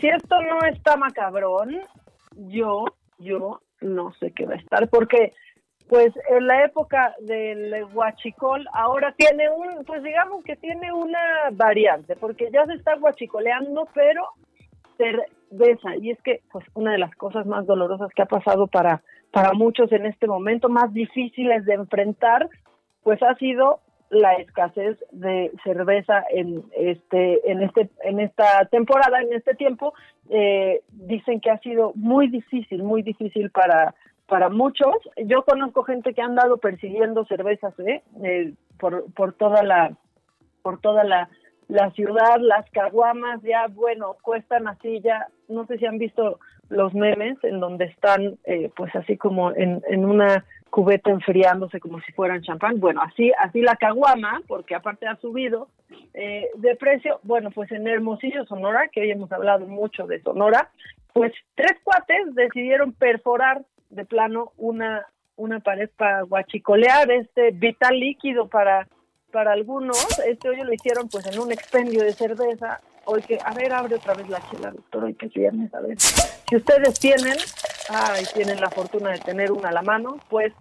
si 0.00 0.08
esto 0.08 0.42
no 0.42 0.66
está 0.66 0.96
macabrón, 0.96 1.80
yo, 2.32 2.86
yo 3.18 3.60
no 3.80 4.12
sé 4.14 4.32
qué 4.32 4.46
va 4.46 4.54
a 4.54 4.58
estar, 4.58 4.88
porque 4.88 5.32
pues 5.92 6.14
en 6.30 6.46
la 6.46 6.64
época 6.64 7.14
del 7.20 7.84
huachicol 7.92 8.66
ahora 8.72 9.12
tiene 9.14 9.50
un, 9.50 9.84
pues 9.84 10.02
digamos 10.02 10.42
que 10.42 10.56
tiene 10.56 10.90
una 10.90 11.18
variante, 11.52 12.16
porque 12.16 12.48
ya 12.50 12.64
se 12.64 12.72
está 12.72 12.96
huachicoleando, 12.96 13.86
pero 13.92 14.26
cerveza, 14.96 15.94
y 16.00 16.12
es 16.12 16.22
que 16.22 16.40
pues 16.50 16.64
una 16.72 16.92
de 16.92 16.98
las 16.98 17.14
cosas 17.16 17.44
más 17.44 17.66
dolorosas 17.66 18.08
que 18.16 18.22
ha 18.22 18.26
pasado 18.26 18.68
para, 18.68 19.02
para 19.32 19.52
muchos 19.52 19.92
en 19.92 20.06
este 20.06 20.26
momento, 20.26 20.70
más 20.70 20.94
difíciles 20.94 21.66
de 21.66 21.74
enfrentar, 21.74 22.48
pues 23.02 23.22
ha 23.22 23.34
sido 23.34 23.80
la 24.08 24.32
escasez 24.36 24.96
de 25.10 25.52
cerveza 25.62 26.24
en 26.30 26.62
este 26.74 27.50
en 27.50 27.62
este 27.62 27.90
en 28.04 28.18
esta 28.18 28.64
temporada 28.70 29.20
en 29.20 29.34
este 29.34 29.54
tiempo. 29.56 29.92
Eh, 30.30 30.80
dicen 30.88 31.38
que 31.40 31.50
ha 31.50 31.58
sido 31.58 31.92
muy 31.96 32.28
difícil 32.28 32.82
muy 32.82 33.02
difícil 33.02 33.50
para 33.50 33.94
para 34.26 34.48
muchos 34.48 34.94
yo 35.26 35.44
conozco 35.44 35.82
gente 35.82 36.14
que 36.14 36.22
ha 36.22 36.26
andado 36.26 36.58
persiguiendo 36.58 37.24
cervezas 37.26 37.78
¿eh? 37.80 38.02
Eh, 38.22 38.54
por 38.78 39.12
por 39.12 39.32
toda 39.34 39.62
la 39.62 39.96
por 40.62 40.80
toda 40.80 41.04
la 41.04 41.28
la 41.68 41.90
ciudad 41.92 42.38
las 42.40 42.68
caguamas 42.70 43.42
ya 43.42 43.66
bueno 43.68 44.16
cuestan 44.22 44.68
así 44.68 45.00
ya 45.00 45.28
no 45.48 45.66
sé 45.66 45.78
si 45.78 45.86
han 45.86 45.98
visto 45.98 46.38
los 46.68 46.94
memes 46.94 47.36
en 47.42 47.60
donde 47.60 47.86
están 47.86 48.38
eh, 48.44 48.70
pues 48.76 48.94
así 48.96 49.16
como 49.16 49.52
en, 49.52 49.82
en 49.88 50.04
una 50.04 50.44
cubeta 50.72 51.10
enfriándose 51.10 51.78
como 51.80 52.00
si 52.00 52.12
fueran 52.12 52.40
champán. 52.40 52.80
Bueno, 52.80 53.02
así 53.02 53.30
así 53.38 53.60
la 53.60 53.76
caguama, 53.76 54.40
porque 54.48 54.74
aparte 54.74 55.06
ha 55.06 55.16
subido 55.16 55.68
eh, 56.14 56.48
de 56.56 56.74
precio. 56.76 57.20
Bueno, 57.24 57.50
pues 57.50 57.70
en 57.72 57.86
Hermosillo, 57.86 58.46
Sonora, 58.46 58.88
que 58.88 59.02
hoy 59.02 59.10
hemos 59.10 59.30
hablado 59.30 59.66
mucho 59.66 60.06
de 60.06 60.22
Sonora, 60.22 60.70
pues 61.12 61.30
tres 61.54 61.74
cuates 61.84 62.34
decidieron 62.34 62.94
perforar 62.94 63.62
de 63.92 64.04
plano 64.04 64.52
una 64.56 65.06
una 65.36 65.60
pared 65.60 65.88
para 65.96 66.22
guachicolear 66.22 67.10
este 67.10 67.50
vital 67.52 67.98
líquido 67.98 68.48
para 68.48 68.86
para 69.32 69.52
algunos. 69.52 69.96
Este 70.26 70.50
hoyo 70.50 70.64
lo 70.64 70.72
hicieron 70.72 71.08
pues 71.08 71.26
en 71.26 71.40
un 71.40 71.50
expendio 71.50 72.04
de 72.04 72.12
cerveza. 72.12 72.80
Hoy 73.04 73.22
que, 73.22 73.38
a 73.44 73.52
ver, 73.52 73.72
abre 73.72 73.96
otra 73.96 74.14
vez 74.14 74.28
la 74.28 74.40
chela, 74.48 74.70
doctor, 74.70 75.04
hoy 75.04 75.14
que 75.14 75.26
es 75.26 75.32
viernes, 75.32 75.74
a 75.74 75.80
ver. 75.80 75.98
Si 75.98 76.54
ustedes 76.54 77.00
tienen, 77.00 77.36
ay, 77.88 78.24
tienen 78.32 78.60
la 78.60 78.70
fortuna 78.70 79.10
de 79.10 79.18
tener 79.18 79.50
una 79.50 79.70
a 79.70 79.72
la 79.72 79.82
mano, 79.82 80.18
pues 80.28 80.52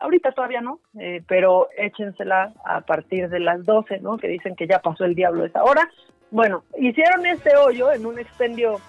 ahorita 0.00 0.32
todavía 0.32 0.60
no, 0.60 0.80
eh, 1.00 1.22
pero 1.26 1.68
échensela 1.78 2.52
a 2.64 2.82
partir 2.82 3.30
de 3.30 3.40
las 3.40 3.64
12, 3.64 4.00
¿no? 4.00 4.18
Que 4.18 4.28
dicen 4.28 4.54
que 4.54 4.66
ya 4.66 4.80
pasó 4.80 5.04
el 5.04 5.14
diablo 5.14 5.46
esa 5.46 5.64
hora. 5.64 5.88
Bueno, 6.30 6.64
hicieron 6.76 7.24
este 7.24 7.56
hoyo 7.56 7.90
en 7.90 8.04
un 8.04 8.18
expendio 8.18 8.80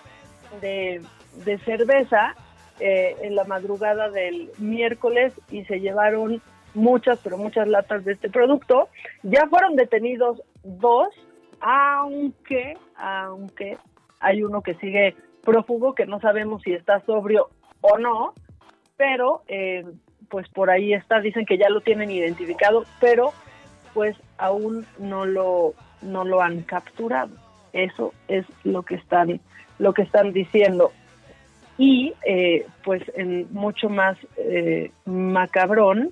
de, 0.60 1.02
de 1.46 1.58
cerveza 1.60 2.36
eh, 2.80 3.16
en 3.22 3.36
la 3.36 3.44
madrugada 3.44 4.10
del 4.10 4.50
miércoles 4.58 5.34
y 5.52 5.66
se 5.66 5.80
llevaron 5.80 6.42
muchas, 6.74 7.20
pero 7.24 7.38
muchas 7.38 7.68
latas 7.68 8.06
de 8.06 8.14
este 8.14 8.30
producto. 8.30 8.90
Ya 9.24 9.48
fueron 9.48 9.76
detenidos 9.76 10.42
dos, 10.64 11.10
aunque, 11.60 12.78
aunque 12.96 13.78
hay 14.20 14.44
uno 14.44 14.62
que 14.62 14.76
sigue 14.76 15.16
prófugo, 15.44 15.96
que 15.96 16.06
no 16.06 16.20
sabemos 16.20 16.62
si 16.64 16.74
está 16.74 17.00
sobrio 17.06 17.50
o 17.82 17.98
no, 17.98 18.34
pero 18.98 19.44
eh, 19.48 19.86
pues 20.30 20.48
por 20.50 20.70
ahí 20.70 20.94
está, 20.94 21.22
dicen 21.22 21.46
que 21.46 21.58
ya 21.58 21.70
lo 21.70 21.82
tienen 21.82 22.12
identificado, 22.12 22.86
pero 23.00 23.34
pues 23.94 24.16
aún 24.38 24.86
no 25.00 25.26
lo, 25.26 25.74
no 26.02 26.24
lo 26.24 26.42
han 26.42 26.62
capturado. 26.62 27.32
Eso 27.74 28.14
es 28.28 28.46
lo 28.64 28.84
que 28.84 28.96
están, 28.96 29.40
lo 29.78 29.94
que 29.94 30.02
están 30.02 30.34
diciendo. 30.34 30.92
Y 31.80 32.14
eh, 32.26 32.68
pues 32.84 33.02
en 33.16 33.52
mucho 33.52 33.90
más 33.90 34.16
eh, 34.38 34.92
macabrón, 35.06 36.12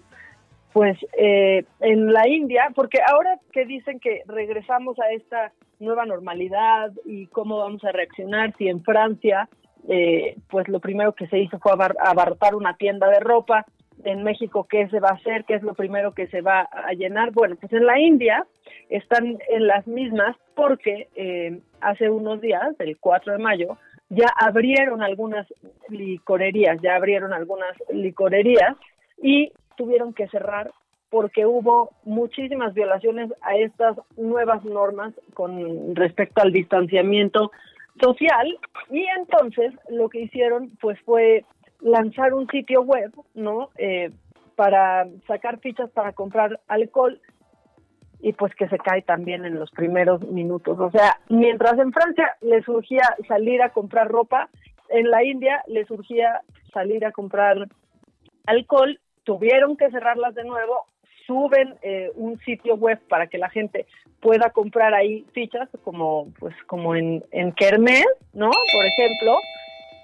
pues 0.72 0.98
eh, 1.18 1.66
en 1.82 2.14
la 2.14 2.28
India, 2.28 2.72
porque 2.74 3.00
ahora 3.06 3.38
que 3.52 3.66
dicen 3.66 4.00
que 4.00 4.22
regresamos 4.28 4.98
a 5.00 5.12
esta 5.12 5.52
nueva 5.80 6.06
normalidad 6.06 6.92
y 7.06 7.28
cómo 7.28 7.58
vamos 7.58 7.84
a 7.84 7.92
reaccionar, 7.92 8.54
si 8.58 8.68
en 8.68 8.84
Francia, 8.84 9.50
eh, 9.90 10.38
pues 10.50 10.68
lo 10.68 10.80
primero 10.80 11.14
que 11.14 11.28
se 11.28 11.40
hizo 11.40 11.60
fue 11.60 11.72
abar 11.72 11.96
abarrotar 12.00 12.56
una 12.56 12.76
tienda 12.78 13.10
de 13.10 13.20
ropa, 13.20 13.66
en 14.04 14.24
México 14.24 14.68
qué 14.70 14.88
se 14.90 15.00
va 15.00 15.10
a 15.10 15.16
hacer, 15.16 15.46
qué 15.46 15.56
es 15.56 15.64
lo 15.64 15.74
primero 15.74 16.14
que 16.14 16.28
se 16.28 16.42
va 16.42 16.62
a 16.62 16.94
llenar. 16.94 17.32
Bueno, 17.32 17.56
pues 17.60 17.74
en 17.74 17.86
la 17.86 18.00
India 18.00 18.46
están 18.90 19.40
en 19.50 19.68
las 19.68 19.88
mismas 19.88 20.36
porque 20.56 21.08
eh, 21.16 21.60
hace 21.82 22.10
unos 22.10 22.40
días, 22.42 22.76
el 22.80 22.98
4 22.98 23.34
de 23.34 23.40
mayo, 23.40 23.78
ya 24.10 24.28
abrieron 24.36 25.02
algunas 25.02 25.48
licorerías, 25.90 26.82
ya 26.82 26.96
abrieron 26.96 27.34
algunas 27.34 27.76
licorerías 27.92 28.76
y 29.22 29.52
tuvieron 29.76 30.14
que 30.14 30.28
cerrar 30.28 30.72
porque 31.10 31.46
hubo 31.46 31.92
muchísimas 32.04 32.74
violaciones 32.74 33.32
a 33.42 33.56
estas 33.56 33.98
nuevas 34.18 34.64
normas 34.66 35.14
con 35.34 35.96
respecto 35.96 36.42
al 36.42 36.52
distanciamiento 36.52 37.52
social 38.02 38.58
y 38.90 39.06
entonces 39.18 39.74
lo 39.90 40.10
que 40.10 40.22
hicieron 40.22 40.72
pues 40.82 41.00
fue 41.02 41.46
lanzar 41.80 42.34
un 42.34 42.48
sitio 42.48 42.82
web, 42.82 43.12
¿no? 43.34 43.70
Eh, 43.78 44.12
para 44.56 45.08
sacar 45.28 45.60
fichas 45.60 45.90
para 45.92 46.14
comprar 46.14 46.60
alcohol 46.68 47.22
y 48.20 48.34
pues 48.34 48.54
que 48.56 48.68
se 48.68 48.78
cae 48.78 49.02
también 49.02 49.46
en 49.46 49.60
los 49.60 49.72
primeros 49.72 50.22
minutos. 50.28 50.80
O 50.80 50.92
sea, 50.92 51.20
mientras 51.30 51.78
en 51.80 51.92
Francia 51.92 52.36
les 52.42 52.66
surgía 52.66 53.16
salir 53.28 53.62
a 53.62 53.70
comprar 53.70 54.08
ropa, 54.08 54.50
en 54.90 55.10
la 55.10 55.24
India 55.24 55.64
les 55.68 55.88
surgía 55.88 56.42
salir 56.74 57.06
a 57.06 57.12
comprar 57.12 57.68
alcohol, 58.46 59.00
tuvieron 59.24 59.78
que 59.78 59.92
cerrarlas 59.92 60.34
de 60.36 60.46
nuevo, 60.46 60.86
suben 61.26 61.76
eh, 61.82 62.12
un 62.16 62.40
sitio 62.40 62.76
web 62.76 63.00
para 63.10 63.28
que 63.28 63.38
la 63.38 63.50
gente 63.50 63.86
pueda 64.22 64.50
comprar 64.50 64.94
ahí 64.94 65.26
fichas 65.34 65.70
como 65.84 66.32
pues 66.40 66.56
como 66.66 66.96
en, 66.96 67.24
en 67.32 67.52
Kermés, 67.52 68.08
¿no? 68.34 68.50
Por 68.50 68.86
ejemplo, 68.86 69.38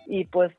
y 0.06 0.26
pues 0.26 0.52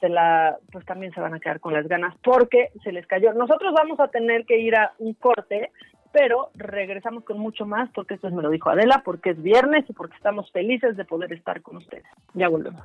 se 0.00 0.08
la 0.08 0.56
pues 0.72 0.84
también 0.86 1.12
se 1.12 1.20
van 1.20 1.34
a 1.34 1.40
quedar 1.40 1.60
con 1.60 1.74
las 1.74 1.86
ganas 1.86 2.14
porque 2.22 2.70
se 2.82 2.92
les 2.92 3.06
cayó. 3.06 3.32
Nosotros 3.34 3.72
vamos 3.74 4.00
a 4.00 4.08
tener 4.08 4.44
que 4.46 4.58
ir 4.58 4.74
a 4.74 4.92
un 4.98 5.14
corte, 5.14 5.70
pero 6.14 6.50
regresamos 6.54 7.24
con 7.24 7.40
mucho 7.40 7.66
más 7.66 7.90
porque 7.92 8.14
esto 8.14 8.30
me 8.30 8.40
lo 8.40 8.48
dijo 8.48 8.70
Adela, 8.70 9.02
porque 9.04 9.30
es 9.30 9.42
viernes 9.42 9.84
y 9.90 9.92
porque 9.92 10.14
estamos 10.14 10.48
felices 10.52 10.96
de 10.96 11.04
poder 11.04 11.32
estar 11.32 11.60
con 11.60 11.78
ustedes. 11.78 12.04
Ya 12.34 12.48
volvemos. 12.48 12.84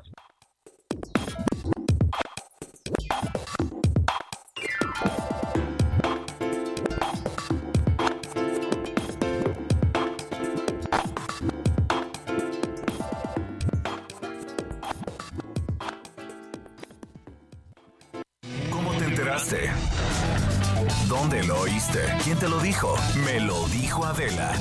¿Quién 22.24 22.38
te 22.38 22.50
lo 22.50 22.60
dijo? 22.60 22.96
Me 23.26 23.40
lo 23.40 23.68
dijo 23.70 24.04
Adela. 24.06 24.52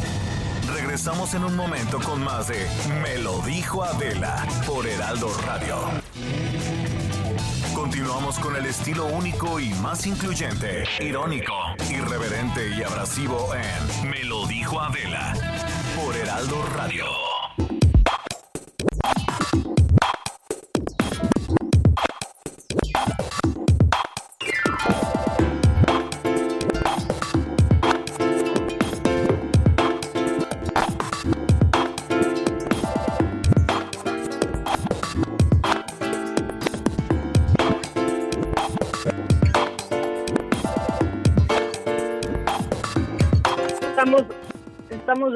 Regresamos 0.73 1.35
en 1.35 1.45
un 1.45 1.57
momento 1.57 1.99
con 2.01 2.23
más 2.23 2.49
de 2.49 2.67
Me 3.03 3.19
lo 3.19 3.41
dijo 3.41 3.83
Adela 3.83 4.47
por 4.67 4.87
Heraldo 4.87 5.29
Radio. 5.47 5.77
Continuamos 7.75 8.39
con 8.39 8.57
el 8.57 8.67
estilo 8.67 9.07
único 9.07 9.59
y 9.59 9.71
más 9.75 10.07
incluyente, 10.07 10.85
irónico, 11.01 11.55
irreverente 11.91 12.69
y 12.77 12.83
abrasivo 12.83 13.49
en 13.55 14.11
Me 14.11 14.25
lo 14.25 14.47
dijo 14.47 14.81
Adela 14.81 15.35
por 15.97 16.15
Heraldo 16.15 16.63
Radio. 16.77 17.05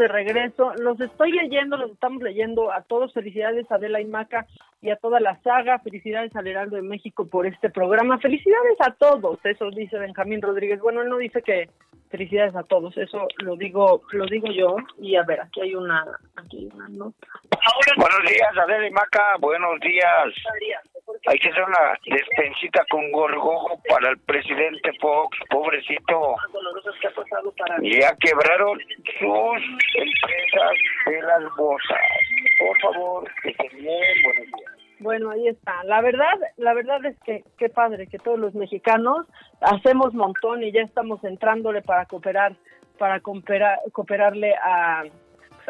De 0.02 0.08
regreso. 0.08 0.72
Los 0.78 1.00
estoy 1.00 1.32
leyendo, 1.32 1.76
los 1.76 1.92
estamos 1.92 2.22
leyendo 2.22 2.72
a 2.72 2.82
todos. 2.82 3.12
Felicidades 3.12 3.70
a 3.70 3.76
Adela 3.76 4.00
y 4.00 4.04
Maca 4.04 4.46
y 4.80 4.90
a 4.90 4.96
toda 4.96 5.20
la 5.20 5.40
saga. 5.42 5.78
Felicidades 5.78 6.34
al 6.36 6.46
Heraldo 6.46 6.76
de 6.76 6.82
México 6.82 7.26
por 7.26 7.46
este 7.46 7.70
programa. 7.70 8.18
Felicidades 8.18 8.76
a 8.80 8.92
todos. 8.92 9.38
Eso 9.44 9.70
dice 9.70 9.98
Benjamín 9.98 10.42
Rodríguez. 10.42 10.80
Bueno, 10.80 11.02
él 11.02 11.08
no 11.08 11.18
dice 11.18 11.42
que 11.42 11.70
felicidades 12.10 12.54
a 12.56 12.64
todos. 12.64 12.96
Eso 12.98 13.26
lo 13.38 13.56
digo, 13.56 14.02
lo 14.12 14.26
digo 14.26 14.48
yo. 14.48 14.76
Y 14.98 15.16
a 15.16 15.22
ver, 15.22 15.40
aquí 15.40 15.60
hay 15.62 15.74
una, 15.74 16.04
aquí 16.36 16.58
hay 16.58 16.70
una 16.74 16.88
nota. 16.88 17.26
Buenos 17.96 18.20
días, 18.28 18.58
Adela 18.58 18.86
y 18.86 18.90
Maca. 18.90 19.36
Buenos 19.40 19.80
días. 19.80 20.34
Hay 21.26 21.38
que 21.38 21.48
hacer 21.48 21.64
una 21.64 21.98
despensita 22.06 22.84
con 22.90 23.10
gorgojo 23.12 23.80
para 23.88 24.10
el 24.10 24.18
presidente 24.18 24.90
Fox, 25.00 25.38
pobrecito. 25.50 26.36
Ya 27.82 28.14
quebraron 28.16 28.78
sus 29.18 29.62
empresas 29.94 30.72
de 31.06 31.22
las 31.22 31.56
bolsas. 31.56 31.98
Por 32.58 32.80
favor, 32.80 33.30
que 33.42 33.50
estén 33.50 33.78
bien. 33.78 34.22
Buenos 34.24 34.46
días. 34.46 34.72
Bueno, 35.00 35.30
ahí 35.30 35.48
está. 35.48 35.82
La 35.84 36.00
verdad, 36.00 36.38
la 36.56 36.74
verdad 36.74 37.04
es 37.04 37.18
que 37.24 37.44
qué 37.58 37.68
padre 37.68 38.06
que 38.06 38.18
todos 38.18 38.38
los 38.38 38.54
mexicanos 38.54 39.26
hacemos 39.60 40.14
montón 40.14 40.62
y 40.62 40.70
ya 40.70 40.82
estamos 40.82 41.22
entrándole 41.24 41.82
para 41.82 42.06
cooperar, 42.06 42.54
para 42.98 43.20
cooperar, 43.20 43.80
cooperarle 43.92 44.54
a, 44.54 45.04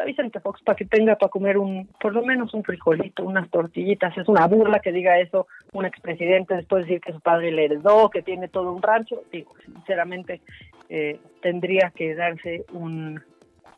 pues, 0.03 0.19
a 0.19 0.23
Vicente 0.23 0.39
Fox 0.39 0.61
para 0.63 0.75
que 0.75 0.85
tenga 0.85 1.15
para 1.15 1.29
comer 1.29 1.57
un, 1.57 1.87
por 1.99 2.13
lo 2.13 2.23
menos 2.23 2.53
un 2.53 2.63
frijolito, 2.63 3.23
unas 3.23 3.49
tortillitas. 3.49 4.17
Es 4.17 4.27
una 4.27 4.47
burla 4.47 4.79
que 4.79 4.91
diga 4.91 5.19
eso 5.19 5.47
un 5.71 5.85
expresidente 5.85 6.55
después 6.55 6.83
de 6.83 6.87
decir 6.87 7.01
que 7.01 7.13
su 7.13 7.19
padre 7.19 7.51
le 7.51 7.65
heredó, 7.65 8.09
que 8.09 8.21
tiene 8.21 8.47
todo 8.47 8.71
un 8.71 8.81
rancho. 8.81 9.23
Digo, 9.31 9.53
sinceramente, 9.65 10.41
eh, 10.89 11.19
tendría 11.41 11.91
que 11.95 12.15
darse 12.15 12.65
un 12.73 13.21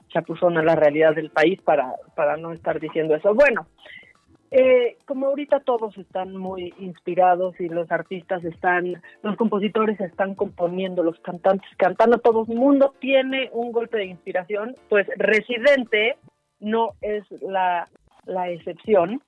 chapuzón 0.10 0.58
a 0.58 0.64
la 0.64 0.76
realidad 0.76 1.16
del 1.16 1.30
país 1.30 1.62
para, 1.62 1.94
para 2.16 2.38
no 2.38 2.52
estar 2.54 2.80
diciendo 2.80 3.16
eso. 3.16 3.34
Bueno, 3.34 3.68
eh, 4.58 4.96
como 5.06 5.28
ahorita 5.28 5.60
todos 5.60 5.98
están 5.98 6.38
muy 6.38 6.74
inspirados 6.80 7.60
y 7.60 7.68
los 7.68 7.92
artistas 7.92 8.42
están, 8.46 9.02
los 9.22 9.36
compositores 9.36 10.00
están 10.00 10.34
componiendo, 10.34 11.04
los 11.04 11.20
cantantes 11.20 11.70
cantando, 11.76 12.20
todo 12.20 12.46
el 12.48 12.58
mundo 12.58 12.94
tiene 13.00 13.50
un 13.52 13.74
golpe 13.74 13.98
de 13.98 14.06
inspiración, 14.06 14.74
pues 14.88 15.08
Residente 15.18 16.16
no 16.62 16.92
es 17.02 17.26
la, 17.42 17.86
excepción. 18.48 19.22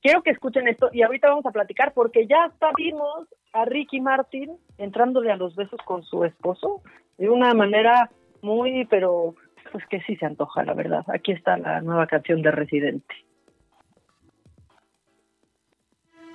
Quiero 0.00 0.22
que 0.22 0.30
escuchen 0.30 0.68
esto 0.68 0.88
y 0.92 1.02
ahorita 1.02 1.30
vamos 1.30 1.46
a 1.46 1.50
platicar 1.50 1.92
porque 1.92 2.28
ya 2.28 2.44
hasta 2.44 2.68
vimos 2.76 3.26
a 3.52 3.64
Ricky 3.64 4.00
Martin 4.00 4.56
entrándole 4.78 5.32
a 5.32 5.36
los 5.36 5.56
besos 5.56 5.80
con 5.84 6.04
su 6.04 6.22
esposo 6.22 6.80
de 7.18 7.28
una 7.28 7.54
manera 7.54 8.08
muy, 8.40 8.84
pero 8.84 9.34
pues 9.72 9.84
que 9.88 10.00
sí 10.02 10.14
se 10.14 10.26
antoja, 10.26 10.62
la 10.62 10.74
verdad. 10.74 11.04
Aquí 11.08 11.32
está 11.32 11.56
la 11.56 11.80
nueva 11.80 12.06
canción 12.06 12.40
de 12.40 12.52
Residente. 12.52 13.14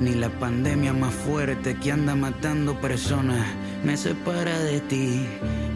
Ni 0.00 0.14
la 0.14 0.30
pandemia 0.30 0.94
más 0.94 1.12
fuerte 1.12 1.76
que 1.76 1.92
anda 1.92 2.14
matando 2.14 2.80
personas 2.80 3.46
me 3.84 3.98
separa 3.98 4.58
de 4.58 4.80
ti. 4.80 5.26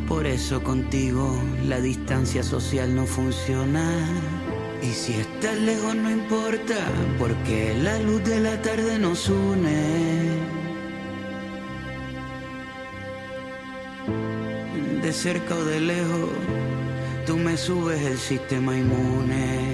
Por 0.08 0.26
eso 0.26 0.62
contigo 0.62 1.42
la 1.66 1.78
distancia 1.78 2.42
social 2.42 2.94
no 2.96 3.04
funciona. 3.04 3.86
Y 4.82 4.92
si 4.92 5.12
estás 5.12 5.58
lejos 5.58 5.94
no 5.94 6.10
importa, 6.10 6.76
porque 7.18 7.76
la 7.82 7.98
luz 7.98 8.24
de 8.24 8.40
la 8.40 8.62
tarde 8.62 8.98
nos 8.98 9.28
une. 9.28 10.38
De 15.02 15.12
cerca 15.12 15.54
o 15.54 15.64
de 15.64 15.80
lejos, 15.80 16.30
tú 17.26 17.36
me 17.36 17.58
subes 17.58 18.00
el 18.02 18.16
sistema 18.16 18.74
inmune. 18.74 19.73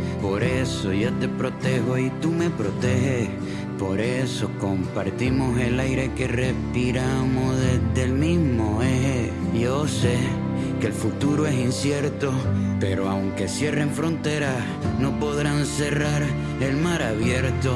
por 0.21 0.43
eso 0.43 0.93
yo 0.93 1.11
te 1.13 1.27
protejo 1.27 1.97
y 1.97 2.09
tú 2.21 2.31
me 2.31 2.49
proteges, 2.49 3.29
por 3.79 3.99
eso 3.99 4.49
compartimos 4.59 5.59
el 5.59 5.79
aire 5.79 6.11
que 6.15 6.27
respiramos 6.27 7.55
desde 7.57 8.03
el 8.03 8.13
mismo 8.13 8.81
eje. 8.83 9.31
Yo 9.59 9.87
sé 9.87 10.17
que 10.79 10.87
el 10.87 10.93
futuro 10.93 11.47
es 11.47 11.55
incierto, 11.55 12.31
pero 12.79 13.09
aunque 13.09 13.47
cierren 13.47 13.89
fronteras, 13.89 14.63
no 14.99 15.19
podrán 15.19 15.65
cerrar 15.65 16.23
el 16.59 16.77
mar 16.77 17.01
abierto. 17.01 17.75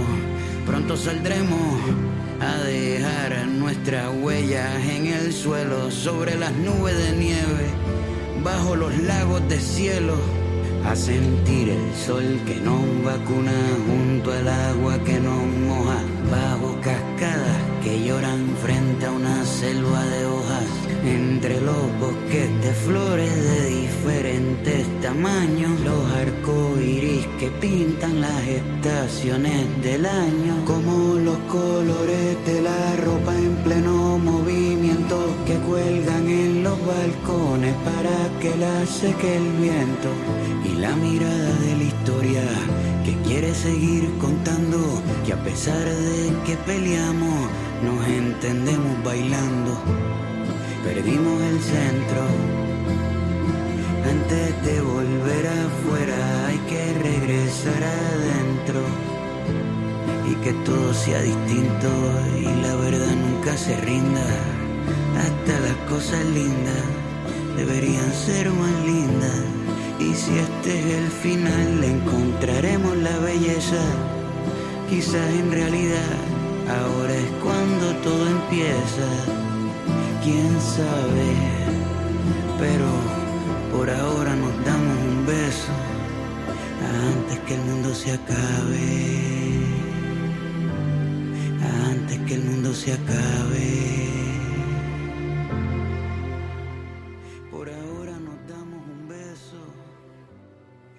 Pronto 0.66 0.98
saldremos 0.98 1.80
a 2.40 2.58
dejar 2.64 3.48
nuestras 3.48 4.12
huellas 4.22 4.84
en 4.88 5.08
el 5.08 5.34
suelo, 5.34 5.90
sobre 5.90 6.38
las 6.38 6.54
nubes 6.54 6.98
de 6.98 7.18
nieve, 7.18 7.66
bajo 8.44 8.76
los 8.76 8.96
lagos 9.00 9.48
de 9.50 9.60
cielo, 9.60 10.16
a 10.86 10.96
sentir 10.96 11.70
el 11.70 11.96
sol 11.96 12.40
que 12.46 12.56
nos 12.56 13.04
vacuna 13.04 13.52
junto 13.88 14.32
al 14.32 14.48
agua 14.48 14.98
que 15.04 15.20
nos 15.20 15.46
moja, 15.68 16.00
bajo 16.32 16.76
cascadas 16.82 17.62
que 17.84 18.04
lloran 18.04 18.56
frente 18.64 19.06
a 19.06 19.12
una 19.12 19.46
selva 19.46 20.04
de 20.06 20.26
hojas, 20.26 20.66
entre 21.04 21.62
los 21.62 21.84
bosques 22.00 22.50
de 22.64 22.74
flores 22.74 23.36
de 23.36 23.70
diferentes 23.82 25.02
tamaños, 25.02 25.80
los 25.82 26.04
arcoíris 26.14 27.28
que 27.40 27.50
pintan 27.62 28.22
las 28.22 28.42
estaciones 28.48 29.84
del 29.84 30.06
año, 30.06 30.66
como 30.66 31.16
los 31.16 31.38
colores 31.50 32.46
de 32.46 32.62
la 32.62 32.96
ropa 32.98 33.36
en 33.36 33.56
pleno 33.64 34.18
movimiento 34.18 35.36
que 35.46 35.56
cuelgan 35.70 36.28
en 36.28 36.64
los 36.64 36.78
balcones 36.86 37.76
para 37.84 38.40
que 38.40 38.56
la 38.58 38.86
seque 38.86 39.38
el 39.38 39.52
viento, 39.62 40.10
la 40.86 40.96
mirada 40.98 41.52
de 41.66 41.78
la 41.78 41.84
historia 41.84 42.44
que 43.04 43.14
quiere 43.28 43.56
seguir 43.56 44.04
contando 44.20 44.78
que 45.26 45.34
a 45.34 45.44
pesar 45.44 45.84
de 45.84 46.20
que 46.46 46.56
peleamos, 46.58 47.40
nos 47.86 48.08
entendemos 48.08 48.94
bailando. 49.04 49.72
Perdimos 50.84 51.38
el 51.52 51.60
centro. 51.74 52.24
Antes 54.14 54.46
de 54.68 54.76
volver 54.82 55.44
afuera 55.66 56.20
hay 56.48 56.60
que 56.70 56.84
regresar 57.10 57.82
adentro. 57.84 58.82
Y 60.32 60.34
que 60.44 60.54
todo 60.68 60.94
sea 60.94 61.20
distinto 61.22 61.90
y 62.46 62.50
la 62.66 62.76
verdad 62.76 63.16
nunca 63.26 63.58
se 63.58 63.76
rinda. 63.90 64.28
Hasta 65.24 65.54
las 65.68 65.78
cosas 65.92 66.24
lindas 66.26 66.84
deberían 67.58 68.12
ser 68.26 68.52
más 68.52 68.76
lindas. 68.86 69.65
Y 70.00 70.14
si 70.14 70.38
este 70.38 70.80
es 70.80 70.86
el 70.86 71.10
final, 71.10 71.84
encontraremos 71.84 72.98
la 72.98 73.18
belleza. 73.20 73.82
Quizás 74.90 75.30
en 75.34 75.52
realidad 75.52 76.14
ahora 76.68 77.16
es 77.16 77.30
cuando 77.44 77.96
todo 78.04 78.28
empieza. 78.28 79.08
Quién 80.24 80.52
sabe, 80.60 81.32
pero 82.60 82.90
por 83.72 83.90
ahora 83.90 84.36
nos 84.36 84.66
damos 84.66 84.98
un 85.10 85.26
beso 85.26 85.72
antes 87.14 87.40
que 87.40 87.54
el 87.56 87.62
mundo 87.62 87.94
se 87.94 88.12
acabe. 88.12 89.16
Antes 91.90 92.20
que 92.28 92.34
el 92.36 92.44
mundo 92.44 92.74
se 92.74 92.94
acabe. 92.94 94.15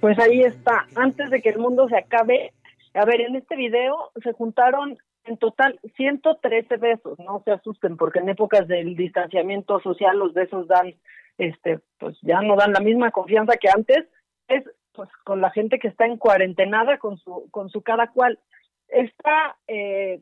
Pues 0.06 0.20
ahí 0.20 0.42
está, 0.42 0.86
antes 0.94 1.30
de 1.30 1.42
que 1.42 1.48
el 1.48 1.58
mundo 1.58 1.88
se 1.88 1.96
acabe. 1.96 2.52
A 2.94 3.04
ver, 3.04 3.22
en 3.22 3.34
este 3.34 3.56
video 3.56 4.12
se 4.22 4.32
juntaron 4.34 4.96
en 5.24 5.36
total 5.36 5.80
113 5.96 6.76
besos, 6.76 7.18
no 7.18 7.42
se 7.44 7.50
asusten 7.50 7.96
porque 7.96 8.20
en 8.20 8.28
épocas 8.28 8.68
del 8.68 8.94
distanciamiento 8.94 9.80
social 9.80 10.16
los 10.16 10.32
besos 10.32 10.68
dan, 10.68 10.94
este, 11.38 11.80
pues 11.98 12.16
ya 12.22 12.40
no 12.40 12.54
dan 12.54 12.72
la 12.72 12.78
misma 12.78 13.10
confianza 13.10 13.56
que 13.56 13.68
antes, 13.68 14.06
es 14.46 14.62
pues 14.92 15.10
con 15.24 15.40
la 15.40 15.50
gente 15.50 15.80
que 15.80 15.88
está 15.88 16.06
en 16.06 16.18
cuarentenada 16.18 16.98
con 16.98 17.18
su, 17.18 17.48
con 17.50 17.68
su 17.68 17.82
cada 17.82 18.12
cual. 18.12 18.38
Está, 18.86 19.56
eh, 19.66 20.20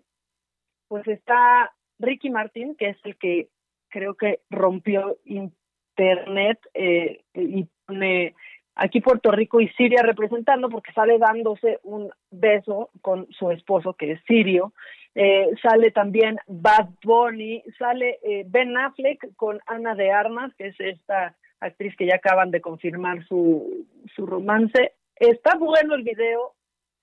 pues 0.89 1.07
está 1.09 1.75
Ricky 1.99 2.31
Martin, 2.31 2.75
que 2.75 2.89
es 2.89 2.97
el 3.05 3.19
que 3.19 3.51
creo 3.91 4.15
que 4.15 4.41
rompió 4.49 5.19
internet 5.27 6.59
eh, 6.73 7.23
y 7.35 7.69
pone 7.85 8.35
aquí 8.75 9.01
Puerto 9.01 9.31
Rico 9.31 9.61
y 9.61 9.69
Siria 9.71 10.03
representando 10.03 10.69
porque 10.69 10.93
sale 10.93 11.19
dándose 11.19 11.79
un 11.83 12.11
beso 12.31 12.91
con 13.01 13.27
su 13.31 13.51
esposo 13.51 13.95
que 13.95 14.13
es 14.13 14.21
sirio. 14.27 14.73
Eh, 15.15 15.51
sale 15.63 15.93
también 15.93 16.39
Bad 16.47 16.89
Bunny, 17.05 17.63
sale 17.79 18.19
eh, 18.23 18.45
Ben 18.49 18.77
Affleck 18.77 19.35
con 19.37 19.61
Ana 19.67 19.95
de 19.95 20.11
Armas, 20.11 20.53
que 20.57 20.69
es 20.69 20.81
esta 20.81 21.37
actriz 21.61 21.95
que 21.97 22.07
ya 22.07 22.17
acaban 22.17 22.51
de 22.51 22.61
confirmar 22.61 23.25
su, 23.27 23.87
su 24.15 24.27
romance. 24.27 24.93
Está 25.17 25.57
bueno 25.57 25.95
el 25.95 26.03
video, 26.03 26.55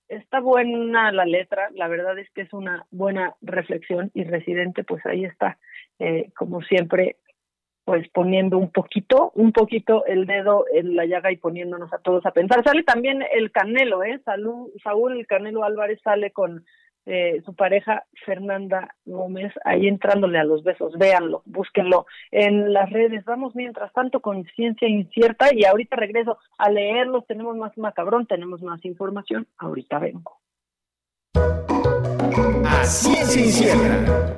está 0.09 0.41
buena 0.41 1.11
la 1.13 1.25
letra, 1.25 1.69
la 1.73 1.87
verdad 1.87 2.19
es 2.19 2.29
que 2.31 2.41
es 2.41 2.51
una 2.51 2.85
buena 2.91 3.35
reflexión 3.41 4.11
y 4.13 4.25
Residente, 4.25 4.83
pues 4.83 5.05
ahí 5.05 5.23
está, 5.23 5.57
eh, 5.99 6.31
como 6.35 6.61
siempre, 6.61 7.15
pues 7.91 8.07
poniendo 8.13 8.57
un 8.57 8.71
poquito, 8.71 9.33
un 9.35 9.51
poquito 9.51 10.05
el 10.05 10.25
dedo 10.25 10.63
en 10.73 10.95
la 10.95 11.05
llaga 11.05 11.29
y 11.29 11.35
poniéndonos 11.35 11.91
a 11.91 11.97
todos 11.97 12.25
a 12.25 12.31
pensar. 12.31 12.63
Sale 12.63 12.83
también 12.83 13.21
el 13.33 13.51
Canelo, 13.51 14.01
¿eh? 14.01 14.21
Salud, 14.23 14.69
Saúl 14.81 15.17
el 15.17 15.27
Canelo 15.27 15.65
Álvarez 15.65 15.99
sale 16.01 16.31
con 16.31 16.63
eh, 17.05 17.41
su 17.43 17.53
pareja 17.53 18.05
Fernanda 18.25 18.95
Gómez 19.03 19.51
ahí 19.65 19.87
entrándole 19.87 20.39
a 20.39 20.45
los 20.45 20.63
besos. 20.63 20.97
Véanlo, 20.97 21.41
búsquenlo 21.43 22.05
en 22.31 22.71
las 22.71 22.89
redes. 22.89 23.25
Vamos 23.25 23.57
mientras 23.57 23.91
tanto 23.91 24.21
con 24.21 24.45
ciencia 24.55 24.87
incierta 24.87 25.53
y 25.53 25.65
ahorita 25.65 25.97
regreso 25.97 26.37
a 26.57 26.69
leerlos. 26.71 27.27
Tenemos 27.27 27.57
más 27.57 27.77
macabrón, 27.77 28.25
tenemos 28.25 28.61
más 28.61 28.85
información. 28.85 29.47
Ahorita 29.57 29.99
vengo. 29.99 30.39
A 32.63 32.85
ciencia 32.85 33.41
incierta. 33.41 34.35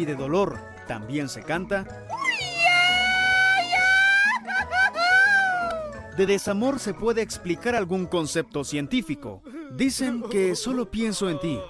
Si 0.00 0.06
de 0.06 0.14
dolor 0.14 0.58
también 0.88 1.28
se 1.28 1.42
canta, 1.42 1.84
de 6.16 6.24
desamor 6.24 6.78
se 6.78 6.94
puede 6.94 7.20
explicar 7.20 7.74
algún 7.74 8.06
concepto 8.06 8.64
científico. 8.64 9.42
Dicen 9.76 10.22
que 10.22 10.56
solo 10.56 10.90
pienso 10.90 11.28
en 11.28 11.38
ti, 11.38 11.60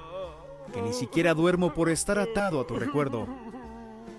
que 0.73 0.81
ni 0.81 0.93
siquiera 0.93 1.35
duermo 1.35 1.74
por 1.74 1.90
estar 1.90 2.20
atado 2.20 2.61
a 2.61 2.69
tu 2.69 2.77
recuerdo, 2.77 3.27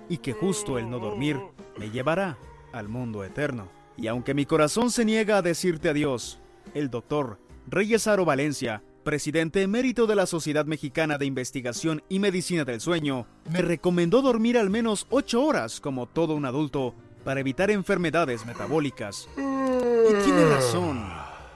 y 0.09 0.17
que 0.17 0.33
justo 0.33 0.77
el 0.77 0.89
no 0.89 0.99
dormir 0.99 1.39
me 1.77 1.89
llevará 1.89 2.37
al 2.73 2.89
mundo 2.89 3.23
eterno. 3.23 3.69
Y 3.95 4.07
aunque 4.07 4.33
mi 4.33 4.45
corazón 4.45 4.91
se 4.91 5.05
niega 5.05 5.37
a 5.37 5.41
decirte 5.41 5.87
adiós, 5.87 6.37
el 6.73 6.89
doctor 6.89 7.39
Reyes 7.65 8.07
Aro 8.07 8.25
Valencia 8.25 8.83
presidente 9.01 9.63
emérito 9.63 10.05
de 10.05 10.15
la 10.15 10.25
Sociedad 10.25 10.65
Mexicana 10.65 11.17
de 11.17 11.25
Investigación 11.25 12.03
y 12.07 12.19
Medicina 12.19 12.65
del 12.65 12.79
Sueño, 12.79 13.25
me 13.51 13.61
recomendó 13.61 14.21
dormir 14.21 14.57
al 14.57 14.69
menos 14.69 15.07
8 15.09 15.43
horas 15.43 15.81
como 15.81 16.07
todo 16.07 16.35
un 16.35 16.45
adulto 16.45 16.93
para 17.23 17.39
evitar 17.39 17.71
enfermedades 17.71 18.45
metabólicas. 18.45 19.27
Y 19.37 20.23
tiene 20.23 20.45
razón. 20.45 21.03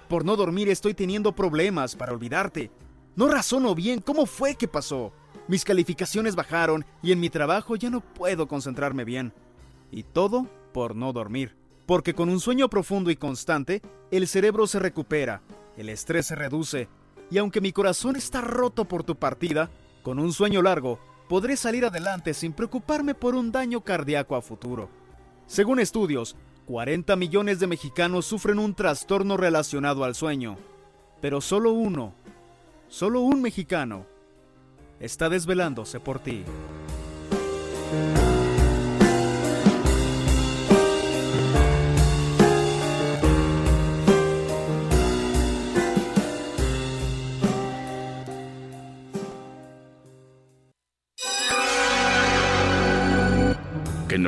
Por 0.08 0.26
no 0.26 0.36
dormir 0.36 0.70
estoy 0.70 0.94
teniendo 0.94 1.34
problemas 1.34 1.96
para 1.96 2.14
olvidarte. 2.14 2.72
No 3.16 3.28
razono 3.28 3.76
bien 3.76 4.02
cómo 4.02 4.26
fue 4.26 4.56
que 4.56 4.68
pasó. 4.68 5.14
Mis 5.48 5.64
calificaciones 5.64 6.36
bajaron 6.36 6.86
y 7.04 7.12
en 7.12 7.20
mi 7.20 7.30
trabajo 7.30 7.76
ya 7.76 7.90
no 7.90 8.02
puedo 8.02 8.48
concentrarme 8.48 9.06
bien. 9.06 9.34
Y 9.92 10.04
todo 10.04 10.48
por 10.74 10.96
no 10.96 11.14
dormir. 11.14 11.56
Porque 11.86 12.16
con 12.16 12.30
un 12.30 12.40
sueño 12.40 12.70
profundo 12.70 13.12
y 13.12 13.16
constante, 13.16 13.82
el 14.10 14.28
cerebro 14.28 14.66
se 14.66 14.80
recupera, 14.80 15.44
el 15.78 15.90
estrés 15.90 16.26
se 16.26 16.36
reduce 16.36 16.90
y 17.32 17.38
aunque 17.38 17.62
mi 17.62 17.72
corazón 17.72 18.16
está 18.16 18.42
roto 18.42 18.86
por 18.86 19.04
tu 19.04 19.16
partida, 19.16 19.70
con 20.04 20.20
un 20.20 20.34
sueño 20.34 20.62
largo 20.62 21.00
podré 21.28 21.58
salir 21.58 21.86
adelante 21.86 22.34
sin 22.34 22.54
preocuparme 22.54 23.16
por 23.16 23.36
un 23.36 23.52
daño 23.52 23.82
cardíaco 23.82 24.36
a 24.36 24.42
futuro. 24.42 24.90
Según 25.48 25.80
estudios, 25.80 26.36
40 26.66 27.16
millones 27.16 27.60
de 27.60 27.68
mexicanos 27.68 28.26
sufren 28.26 28.60
un 28.60 28.74
trastorno 28.74 29.38
relacionado 29.38 30.04
al 30.04 30.16
sueño, 30.16 30.58
pero 31.22 31.42
solo 31.42 31.72
uno, 31.72 32.14
solo 32.88 33.22
un 33.22 33.42
mexicano, 33.42 34.06
está 35.00 35.30
desvelándose 35.30 36.00
por 36.00 36.20
ti. 36.20 36.44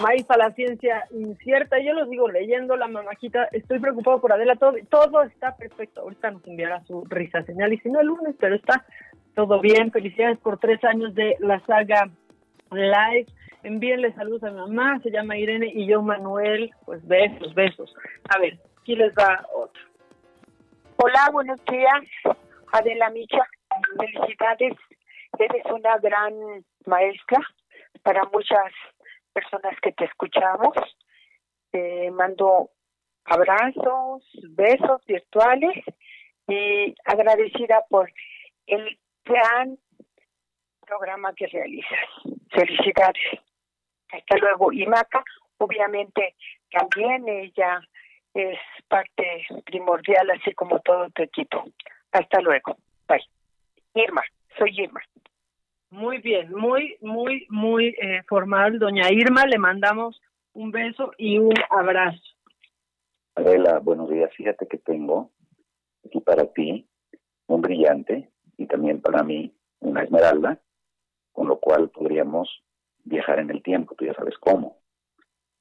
Maíz 0.00 0.30
a 0.30 0.36
la 0.36 0.52
ciencia 0.52 1.04
incierta. 1.10 1.78
Yo 1.80 1.92
lo 1.92 2.06
digo 2.06 2.28
leyendo 2.28 2.76
la 2.76 2.86
mamajita. 2.86 3.48
Estoy 3.52 3.80
preocupado 3.80 4.20
por 4.20 4.32
Adela. 4.32 4.56
Todo, 4.56 4.74
todo 4.88 5.22
está 5.22 5.56
perfecto. 5.56 6.02
Ahorita 6.02 6.30
nos 6.30 6.46
enviará 6.46 6.84
su 6.84 7.04
risa 7.06 7.42
señal. 7.42 7.72
Y 7.72 7.78
si 7.78 7.90
no 7.90 8.00
el 8.00 8.06
lunes, 8.06 8.36
pero 8.38 8.54
está 8.54 8.84
todo 9.34 9.60
bien. 9.60 9.90
Felicidades 9.90 10.38
por 10.38 10.58
tres 10.58 10.82
años 10.84 11.14
de 11.14 11.36
la 11.40 11.60
saga 11.66 12.08
Live. 12.70 13.26
Envíenle 13.64 14.12
saludos 14.14 14.44
a 14.44 14.50
mi 14.50 14.58
mamá. 14.58 15.00
Se 15.02 15.10
llama 15.10 15.36
Irene 15.36 15.70
y 15.74 15.86
yo 15.86 16.00
Manuel. 16.00 16.70
Pues 16.84 17.06
besos, 17.06 17.54
besos. 17.54 17.94
A 18.28 18.38
ver, 18.38 18.58
aquí 18.80 18.94
les 18.94 19.12
va 19.14 19.44
otro. 19.54 19.82
Hola, 20.96 21.28
buenos 21.32 21.64
días. 21.64 22.36
Adela 22.72 23.10
Micha. 23.10 23.42
Felicidades. 23.98 24.76
Eres 25.38 25.64
una 25.66 25.98
gran 25.98 26.32
maestra 26.86 27.38
para 28.02 28.24
muchas 28.32 28.72
personas 29.32 29.78
que 29.80 29.92
te 29.92 30.04
escuchamos. 30.04 30.74
Te 31.70 32.10
mando 32.10 32.70
abrazos, 33.24 34.24
besos 34.50 35.04
virtuales 35.06 35.84
y 36.46 36.94
agradecida 37.04 37.84
por 37.88 38.10
el 38.66 38.98
gran 39.24 39.78
programa 40.86 41.34
que 41.34 41.46
realizas. 41.46 41.98
Felicidades. 42.50 43.40
Hasta 44.10 44.36
luego. 44.38 44.72
Y 44.72 44.86
Maca, 44.86 45.22
obviamente, 45.58 46.34
también 46.70 47.28
ella 47.28 47.80
es 48.34 48.58
parte 48.88 49.46
primordial, 49.64 50.30
así 50.30 50.54
como 50.54 50.80
todo 50.80 51.10
tu 51.10 51.22
equipo. 51.22 51.64
Hasta 52.12 52.40
luego. 52.40 52.76
Bye. 53.06 53.24
Irma, 53.94 54.22
soy 54.56 54.80
Irma. 54.80 55.02
Muy 55.90 56.18
bien, 56.18 56.52
muy, 56.52 56.96
muy, 57.00 57.46
muy 57.48 57.96
eh, 58.00 58.22
formal. 58.28 58.78
Doña 58.78 59.10
Irma, 59.10 59.46
le 59.46 59.58
mandamos 59.58 60.20
un 60.52 60.70
beso 60.70 61.12
y 61.16 61.38
un 61.38 61.54
abrazo. 61.70 62.20
Adela, 63.34 63.78
buenos 63.78 64.10
días. 64.10 64.30
Fíjate 64.36 64.66
que 64.66 64.76
tengo 64.78 65.30
aquí 66.04 66.20
para 66.20 66.52
ti 66.52 66.86
un 67.46 67.62
brillante 67.62 68.30
y 68.58 68.66
también 68.66 69.00
para 69.00 69.22
mí 69.22 69.54
una 69.80 70.02
esmeralda, 70.02 70.60
con 71.32 71.48
lo 71.48 71.58
cual 71.58 71.88
podríamos 71.88 72.62
viajar 73.04 73.38
en 73.38 73.50
el 73.50 73.62
tiempo, 73.62 73.94
tú 73.94 74.04
ya 74.04 74.14
sabes 74.14 74.36
cómo. 74.38 74.78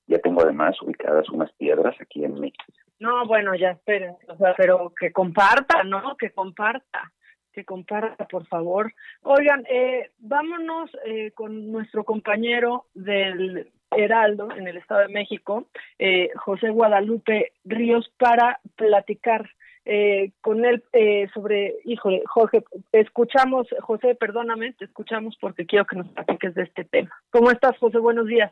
Ya 0.07 0.19
tengo 0.19 0.41
además 0.41 0.81
ubicadas 0.81 1.29
unas 1.29 1.51
piedras 1.53 1.95
aquí 2.01 2.25
en 2.25 2.33
mi. 2.39 2.51
No, 2.99 3.25
bueno, 3.27 3.55
ya 3.55 3.71
esperen, 3.71 4.15
o 4.27 4.35
sea, 4.37 4.55
pero 4.57 4.93
que 4.99 5.13
comparta, 5.13 5.83
¿no? 5.83 6.17
Que 6.17 6.31
comparta 6.31 7.13
que 7.57 7.65
comparta, 7.65 8.27
por 8.27 8.45
favor. 8.45 8.93
Oigan, 9.23 9.65
eh, 9.67 10.11
vámonos 10.19 10.91
eh, 11.05 11.31
con 11.31 11.71
nuestro 11.71 12.03
compañero 12.03 12.85
del 12.93 13.71
Heraldo 13.89 14.49
en 14.55 14.67
el 14.67 14.77
Estado 14.77 15.01
de 15.01 15.07
México, 15.07 15.65
eh, 15.97 16.29
José 16.35 16.69
Guadalupe 16.69 17.53
Ríos, 17.65 18.11
para 18.19 18.59
platicar 18.75 19.49
eh, 19.85 20.33
con 20.41 20.65
él 20.65 20.83
eh, 20.93 21.29
sobre, 21.33 21.77
híjole, 21.83 22.21
Jorge, 22.27 22.63
escuchamos, 22.91 23.65
José, 23.79 24.13
perdóname, 24.13 24.73
te 24.73 24.85
escuchamos 24.85 25.35
porque 25.41 25.65
quiero 25.65 25.85
que 25.85 25.95
nos 25.95 26.09
platiques 26.09 26.53
de 26.53 26.61
este 26.61 26.83
tema. 26.83 27.09
¿Cómo 27.31 27.49
estás, 27.49 27.75
José? 27.79 27.97
Buenos 27.97 28.27
días. 28.27 28.51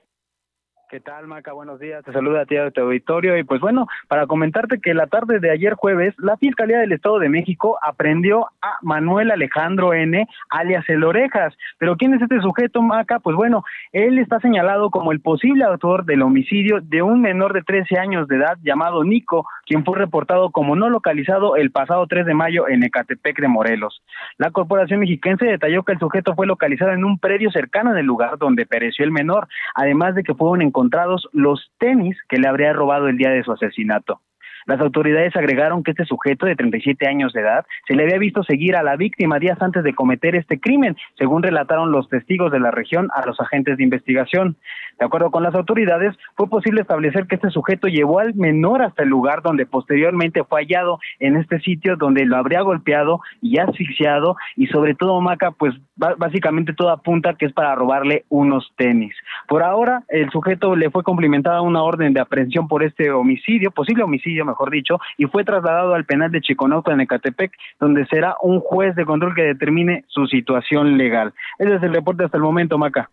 ¿Qué 0.88 1.00
tal, 1.00 1.26
Maca? 1.26 1.52
Buenos 1.52 1.80
días. 1.80 2.04
Te 2.06 2.14
saluda 2.14 2.42
a 2.42 2.46
ti 2.46 2.56
de 2.56 2.70
tu 2.70 2.82
auditorio. 2.82 3.36
Y 3.40 3.44
pues 3.44 3.60
bueno, 3.60 3.88
para 4.08 4.28
comentarte 4.28 4.80
que 4.80 4.94
la 4.94 5.08
tarde 5.08 5.40
de 5.40 5.50
ayer 5.50 5.74
jueves, 5.74 6.14
la 6.20 6.38
Fiscalía 6.38 6.78
del 6.78 6.92
Estado 6.92 7.18
de 7.18 7.28
México 7.28 7.80
aprendió 7.82 8.46
a 8.62 8.78
Manuel 8.84 9.32
Alejandro 9.32 9.96
N., 9.96 10.28
alias 10.50 10.88
El 10.88 11.04
Orejas. 11.04 11.56
Pero 11.80 11.98
¿quién 11.98 12.14
es 12.14 12.22
este 12.22 12.40
sujeto, 12.40 12.84
Maca? 12.84 13.18
Pues 13.20 13.36
bueno, 13.36 13.64
él 13.94 14.20
está 14.20 14.40
señalado 14.40 14.92
como 14.92 15.12
el 15.12 15.22
posible 15.22 15.64
autor 15.64 16.06
del 16.06 16.22
homicidio 16.22 16.82
de 16.82 17.02
un 17.02 17.20
menor 17.20 17.54
de 17.54 17.64
13 17.64 17.98
años 17.98 18.28
de 18.28 18.36
edad 18.36 18.58
llamado 18.62 19.04
Nico, 19.04 19.48
quien 19.66 19.84
fue 19.84 19.98
reportado 19.98 20.52
como 20.52 20.76
no 20.76 20.90
localizado 20.90 21.56
el 21.56 21.72
pasado 21.72 22.06
3 22.06 22.28
de 22.28 22.36
mayo 22.36 22.70
en 22.70 22.84
Ecatepec 22.84 23.40
de 23.42 23.48
Morelos. 23.48 24.04
La 24.38 24.52
Corporación 24.52 25.00
Mexiquense 25.00 25.46
detalló 25.46 25.82
que 25.82 25.94
el 25.94 26.00
sujeto 26.00 26.36
fue 26.36 26.46
localizado 26.46 26.92
en 26.92 27.04
un 27.04 27.18
predio 27.18 27.50
cercano 27.50 27.94
del 27.94 28.06
lugar 28.06 28.38
donde 28.38 28.68
pereció 28.68 29.04
el 29.04 29.12
menor, 29.12 29.48
además 29.74 30.14
de 30.14 30.24
que 30.24 30.36
fueron 30.36 30.62
encontrados 30.76 31.30
los 31.32 31.72
tenis 31.80 32.18
que 32.28 32.38
le 32.38 32.50
habría 32.50 32.74
robado 32.74 33.08
el 33.08 33.18
día 33.18 33.30
de 33.30 33.44
su 33.44 33.54
asesinato. 33.54 34.20
Las 34.66 34.80
autoridades 34.80 35.36
agregaron 35.36 35.84
que 35.84 35.92
este 35.92 36.06
sujeto 36.06 36.46
de 36.46 36.56
37 36.56 37.08
años 37.08 37.34
de 37.34 37.42
edad 37.42 37.66
se 37.88 37.96
le 37.96 38.04
había 38.04 38.18
visto 38.18 38.44
seguir 38.44 38.76
a 38.76 38.84
la 38.84 38.96
víctima 38.96 39.40
días 39.40 39.62
antes 39.62 39.84
de 39.84 39.94
cometer 39.94 40.36
este 40.36 40.60
crimen, 40.60 40.96
según 41.18 41.44
relataron 41.44 41.92
los 41.92 42.10
testigos 42.10 42.52
de 42.52 42.60
la 42.60 42.72
región 42.72 43.10
a 43.16 43.26
los 43.26 43.40
agentes 43.40 43.78
de 43.78 43.84
investigación. 43.84 44.58
De 45.00 45.06
acuerdo 45.06 45.30
con 45.30 45.44
las 45.44 45.56
autoridades, 45.56 46.16
fue 46.36 46.48
posible 46.48 46.82
establecer 46.82 47.28
que 47.28 47.36
este 47.36 47.50
sujeto 47.50 47.88
llevó 47.88 48.20
al 48.20 48.34
menor 48.36 48.82
hasta 48.82 49.04
el 49.04 49.10
lugar 49.10 49.42
donde 49.42 49.66
posteriormente 49.66 50.44
fue 50.44 50.62
hallado 50.62 51.00
en 51.20 51.36
este 51.36 51.60
sitio 51.60 51.96
donde 51.98 52.26
lo 52.26 52.38
habría 52.38 52.62
golpeado 52.62 53.20
y 53.42 53.60
asfixiado 53.60 54.36
y 54.56 54.68
sobre 54.68 54.96
todo 54.96 55.20
Maca, 55.22 55.52
pues 55.52 55.74
básicamente 55.96 56.74
todo 56.74 56.90
apunta 56.90 57.36
que 57.36 57.46
es 57.46 57.54
para 57.54 57.76
robarle 57.76 58.26
unos 58.30 58.72
tenis. 58.78 59.16
Por 59.48 59.64
ahora, 59.64 60.04
el 60.10 60.30
sujeto 60.30 60.76
le 60.76 60.90
fue 60.90 61.04
cumplimentada 61.04 61.62
una 61.62 61.84
orden 61.84 62.14
de 62.14 62.22
aprehensión 62.22 62.68
por 62.68 62.84
este 62.84 63.12
homicidio, 63.12 63.72
posible 63.72 64.04
homicidio, 64.04 64.46
dicho, 64.72 65.00
y 65.18 65.26
fue 65.26 65.44
trasladado 65.44 65.94
al 65.94 66.06
penal 66.06 66.32
de 66.32 66.42
Chiconauta 66.42 66.94
en 66.94 67.02
Ecatepec, 67.02 67.52
donde 67.80 68.06
será 68.08 68.36
un 68.42 68.60
juez 68.60 68.96
de 68.96 69.06
control 69.06 69.36
que 69.36 69.44
determine 69.44 70.04
su 70.08 70.28
situación 70.28 70.98
legal. 70.98 71.34
Ese 71.60 71.76
es 71.76 71.84
el 71.84 71.94
reporte 71.94 72.24
hasta 72.24 72.38
el 72.38 72.44
momento, 72.44 72.78
Maca. 72.78 73.10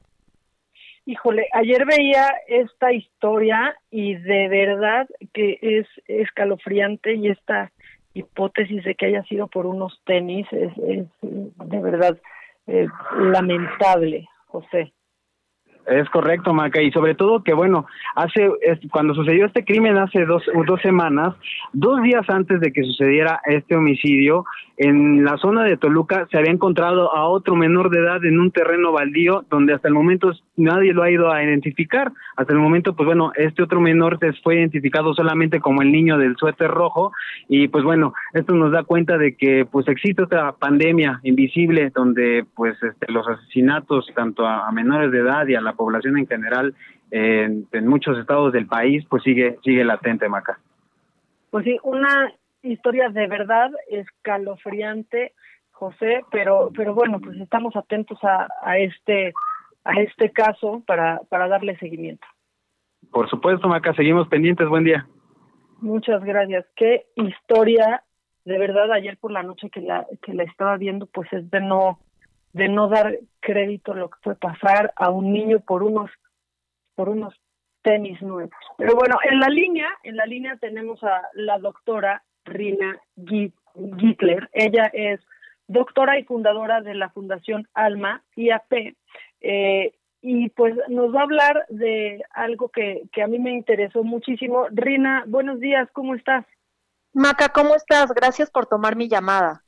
Híjole, 1.05 1.49
ayer 1.53 1.85
veía 1.85 2.29
esta 2.47 2.93
historia 2.93 3.75
y 3.91 4.15
de 4.15 4.49
verdad 4.49 5.09
que 5.33 5.59
es 5.61 5.87
escalofriante 6.07 7.15
y 7.15 7.29
esta 7.29 7.73
hipótesis 8.15 8.85
de 8.85 8.95
que 8.95 9.07
haya 9.07 9.25
sido 9.25 9.49
por 9.49 9.67
unos 9.67 10.01
tenis 10.05 10.47
es, 10.53 10.71
es 10.79 11.07
de 11.23 11.81
verdad 11.81 12.19
eh, 12.69 12.87
lamentable, 13.17 14.29
José. 14.47 14.93
Es 15.87 16.09
correcto, 16.11 16.55
Maca, 16.55 16.81
y 16.81 16.93
sobre 16.93 17.15
todo 17.15 17.43
que, 17.43 17.55
bueno, 17.55 17.87
hace 18.15 18.51
cuando 18.91 19.15
sucedió 19.15 19.47
este 19.47 19.65
crimen 19.65 19.99
hace 19.99 20.25
dos, 20.25 20.45
dos 20.67 20.81
semanas, 20.81 21.35
dos 21.73 22.01
días 22.03 22.25
antes 22.29 22.61
de 22.61 22.73
que 22.73 22.85
sucediera 22.85 23.41
este 23.47 23.75
homicidio, 23.75 24.45
en 24.77 25.25
la 25.25 25.37
zona 25.39 25.65
de 25.65 25.77
Toluca 25.77 26.27
se 26.31 26.39
había 26.39 26.53
encontrado 26.53 27.15
a 27.15 27.29
otro 27.29 27.57
menor 27.57 27.91
de 27.91 27.99
edad 27.99 28.25
en 28.25 28.41
un 28.41 28.51
terreno 28.51 28.93
baldío 28.93 29.45
donde 29.51 29.75
hasta 29.75 29.89
el 29.89 29.95
momento 29.95 30.33
nadie 30.57 30.93
lo 30.93 31.03
ha 31.03 31.11
ido 31.11 31.31
a 31.31 31.43
identificar. 31.43 32.13
Hasta 32.37 32.53
el 32.53 32.59
momento, 32.59 32.95
pues 32.95 33.07
bueno, 33.07 33.33
este 33.37 33.63
otro 33.63 33.81
menor 33.81 34.19
se 34.19 34.33
fue 34.35 34.57
identificado 34.57 35.15
solamente 35.15 35.61
como 35.61 35.83
el 35.83 35.93
niño 35.93 36.19
del 36.19 36.37
suéter 36.37 36.71
rojo 36.71 37.13
y 37.49 37.69
pues 37.69 37.85
bueno, 37.85 38.15
esto 38.33 38.55
nos 38.55 38.73
da 38.73 38.85
cuenta 38.85 39.19
de 39.19 39.37
que 39.37 39.67
pues 39.71 39.89
existe 39.89 40.23
otra 40.23 40.53
pandemia 40.53 41.21
invisible 41.23 41.91
donde 41.95 42.45
pues 42.55 42.77
este, 42.83 43.11
los 43.11 43.27
asesinatos 43.27 44.07
tanto 44.15 44.47
a, 44.47 44.71
menores 44.73 45.11
de 45.11 45.19
edad 45.19 45.47
y 45.47 45.55
a 45.55 45.61
la 45.61 45.75
población 45.75 46.19
en 46.19 46.27
general 46.27 46.75
en 47.11 47.87
muchos 47.87 48.19
estados 48.19 48.55
del 48.55 48.67
país 48.67 49.05
pues 49.09 49.23
sigue 49.23 49.59
sigue 49.63 49.85
latente, 49.85 50.29
Maca. 50.31 50.59
Pues 51.51 51.65
sí, 51.65 51.79
una 51.83 52.33
historia 52.63 53.11
de 53.11 53.27
verdad 53.27 53.71
escalofriante, 53.91 55.33
José, 55.73 56.23
pero 56.31 56.71
pero 56.75 56.95
bueno, 56.95 57.21
pues 57.21 57.39
estamos 57.39 57.77
atentos 57.77 58.19
a, 58.23 58.49
a 58.63 58.79
este 58.79 59.35
a 59.85 60.01
este 60.01 60.31
caso 60.31 60.83
para 60.87 61.21
para 61.29 61.49
darle 61.49 61.77
seguimiento. 61.79 62.27
Por 63.11 63.29
supuesto, 63.29 63.69
Maca, 63.69 63.95
seguimos 63.95 64.29
pendientes. 64.29 64.69
Buen 64.69 64.85
día. 64.85 65.07
Muchas 65.81 66.23
gracias. 66.25 66.65
Qué 66.77 67.07
historia, 67.17 68.05
de 68.45 68.59
verdad, 68.59 68.93
ayer 68.93 69.19
por 69.19 69.33
la 69.33 69.43
noche 69.43 69.69
que 69.71 69.81
la 69.81 70.07
que 70.23 70.33
la 70.33 70.45
estaba 70.45 70.77
viendo, 70.77 71.07
pues 71.07 71.33
es 71.33 71.51
de 71.51 71.61
no 71.61 71.99
de 72.53 72.69
no 72.69 72.89
dar 72.89 73.19
crédito 73.41 73.93
a 73.93 73.97
lo 73.97 74.11
que 74.11 74.19
fue 74.23 74.37
pasar 74.37 74.93
a 74.97 75.11
un 75.11 75.33
niño 75.33 75.61
por 75.61 75.83
unos 75.83 76.11
por 76.95 77.09
unos 77.09 77.35
tenis 77.83 78.21
nuevos. 78.23 78.53
Pero 78.79 78.95
bueno, 78.95 79.17
en 79.29 79.41
la 79.41 79.49
línea, 79.49 79.89
en 80.03 80.17
la 80.17 80.27
línea 80.27 80.57
tenemos 80.57 81.03
a 81.03 81.23
la 81.35 81.59
doctora 81.59 82.23
Rina 82.45 82.99
Gittler. 83.17 84.49
Ella 84.53 84.91
es 84.93 85.21
doctora 85.67 86.19
y 86.19 86.25
fundadora 86.25 86.81
de 86.81 86.95
la 86.95 87.11
Fundación 87.11 87.69
Alma 87.75 88.23
IAP. 88.37 88.95
Eh, 89.43 89.93
y 90.23 90.51
pues 90.51 90.75
nos 90.89 91.15
va 91.15 91.21
a 91.21 91.25
hablar 91.25 91.67
de 91.69 92.23
algo 92.31 92.69
que, 92.69 93.03
que 93.13 93.23
a 93.23 93.27
mí 93.27 93.39
me 93.39 93.51
interesó 93.51 94.05
muchísimo. 94.05 94.67
Rina, 94.71 95.25
buenos 95.27 95.59
días, 95.59 95.89
¿cómo 95.93 96.15
estás? 96.15 96.47
Maca, 97.13 97.49
¿cómo 97.49 97.75
estás? 97.75 98.13
Gracias 98.15 98.51
por 98.51 98.67
tomar 98.67 98.97
mi 98.97 99.09
llamada. 99.09 99.65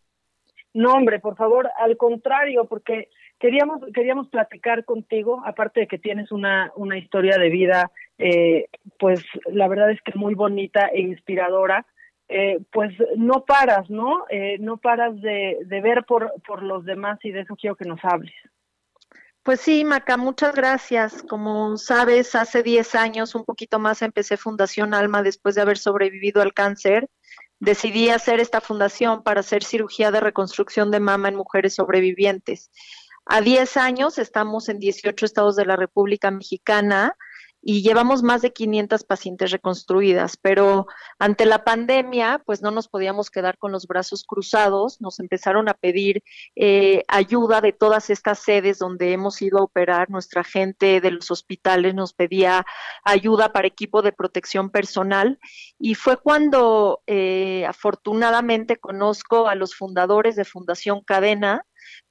No, 0.72 0.92
hombre, 0.92 1.18
por 1.20 1.36
favor, 1.36 1.68
al 1.78 1.96
contrario, 1.96 2.64
porque 2.66 3.08
queríamos 3.38 3.80
queríamos 3.92 4.28
platicar 4.28 4.84
contigo, 4.84 5.42
aparte 5.44 5.80
de 5.80 5.86
que 5.86 5.98
tienes 5.98 6.32
una, 6.32 6.72
una 6.76 6.96
historia 6.96 7.36
de 7.36 7.50
vida, 7.50 7.90
eh, 8.18 8.68
pues 8.98 9.24
la 9.46 9.68
verdad 9.68 9.90
es 9.90 10.00
que 10.02 10.16
muy 10.16 10.34
bonita 10.34 10.86
e 10.86 11.00
inspiradora. 11.00 11.84
Eh, 12.28 12.60
pues 12.72 12.94
no 13.16 13.44
paras, 13.44 13.90
¿no? 13.90 14.24
Eh, 14.30 14.56
no 14.58 14.78
paras 14.78 15.20
de, 15.20 15.58
de 15.66 15.80
ver 15.82 16.04
por, 16.04 16.32
por 16.46 16.62
los 16.62 16.84
demás 16.84 17.18
y 17.22 17.32
de 17.32 17.40
eso 17.40 17.54
quiero 17.54 17.76
que 17.76 17.84
nos 17.84 18.00
hables. 18.02 18.32
Pues 19.44 19.60
sí, 19.60 19.84
Maca, 19.84 20.16
muchas 20.16 20.54
gracias. 20.54 21.22
Como 21.22 21.76
sabes, 21.76 22.34
hace 22.34 22.62
10 22.62 22.94
años, 22.94 23.34
un 23.34 23.44
poquito 23.44 23.78
más, 23.78 24.00
empecé 24.00 24.38
Fundación 24.38 24.94
Alma 24.94 25.22
después 25.22 25.54
de 25.54 25.60
haber 25.60 25.76
sobrevivido 25.76 26.40
al 26.40 26.54
cáncer. 26.54 27.10
Decidí 27.60 28.08
hacer 28.08 28.40
esta 28.40 28.62
fundación 28.62 29.22
para 29.22 29.40
hacer 29.40 29.62
cirugía 29.62 30.10
de 30.10 30.20
reconstrucción 30.20 30.90
de 30.90 31.00
mama 31.00 31.28
en 31.28 31.36
mujeres 31.36 31.74
sobrevivientes. 31.74 32.70
A 33.26 33.42
10 33.42 33.76
años 33.76 34.16
estamos 34.16 34.70
en 34.70 34.78
18 34.78 35.26
estados 35.26 35.56
de 35.56 35.66
la 35.66 35.76
República 35.76 36.30
Mexicana 36.30 37.14
y 37.66 37.80
llevamos 37.80 38.22
más 38.22 38.42
de 38.42 38.52
500 38.52 39.04
pacientes 39.04 39.50
reconstruidas, 39.50 40.36
pero 40.36 40.86
ante 41.18 41.46
la 41.46 41.64
pandemia, 41.64 42.42
pues 42.44 42.60
no 42.60 42.70
nos 42.70 42.88
podíamos 42.88 43.30
quedar 43.30 43.56
con 43.56 43.72
los 43.72 43.86
brazos 43.86 44.24
cruzados, 44.24 45.00
nos 45.00 45.18
empezaron 45.18 45.70
a 45.70 45.74
pedir 45.74 46.22
eh, 46.56 47.04
ayuda 47.08 47.62
de 47.62 47.72
todas 47.72 48.10
estas 48.10 48.40
sedes 48.40 48.78
donde 48.78 49.12
hemos 49.12 49.40
ido 49.40 49.58
a 49.58 49.64
operar, 49.64 50.10
nuestra 50.10 50.44
gente 50.44 51.00
de 51.00 51.10
los 51.10 51.30
hospitales 51.30 51.94
nos 51.94 52.12
pedía 52.12 52.66
ayuda 53.02 53.50
para 53.54 53.66
equipo 53.66 54.02
de 54.02 54.12
protección 54.12 54.68
personal 54.68 55.38
y 55.78 55.94
fue 55.94 56.18
cuando 56.18 57.02
eh, 57.06 57.64
afortunadamente 57.66 58.76
conozco 58.76 59.48
a 59.48 59.54
los 59.54 59.74
fundadores 59.74 60.36
de 60.36 60.44
Fundación 60.44 61.00
Cadena, 61.02 61.64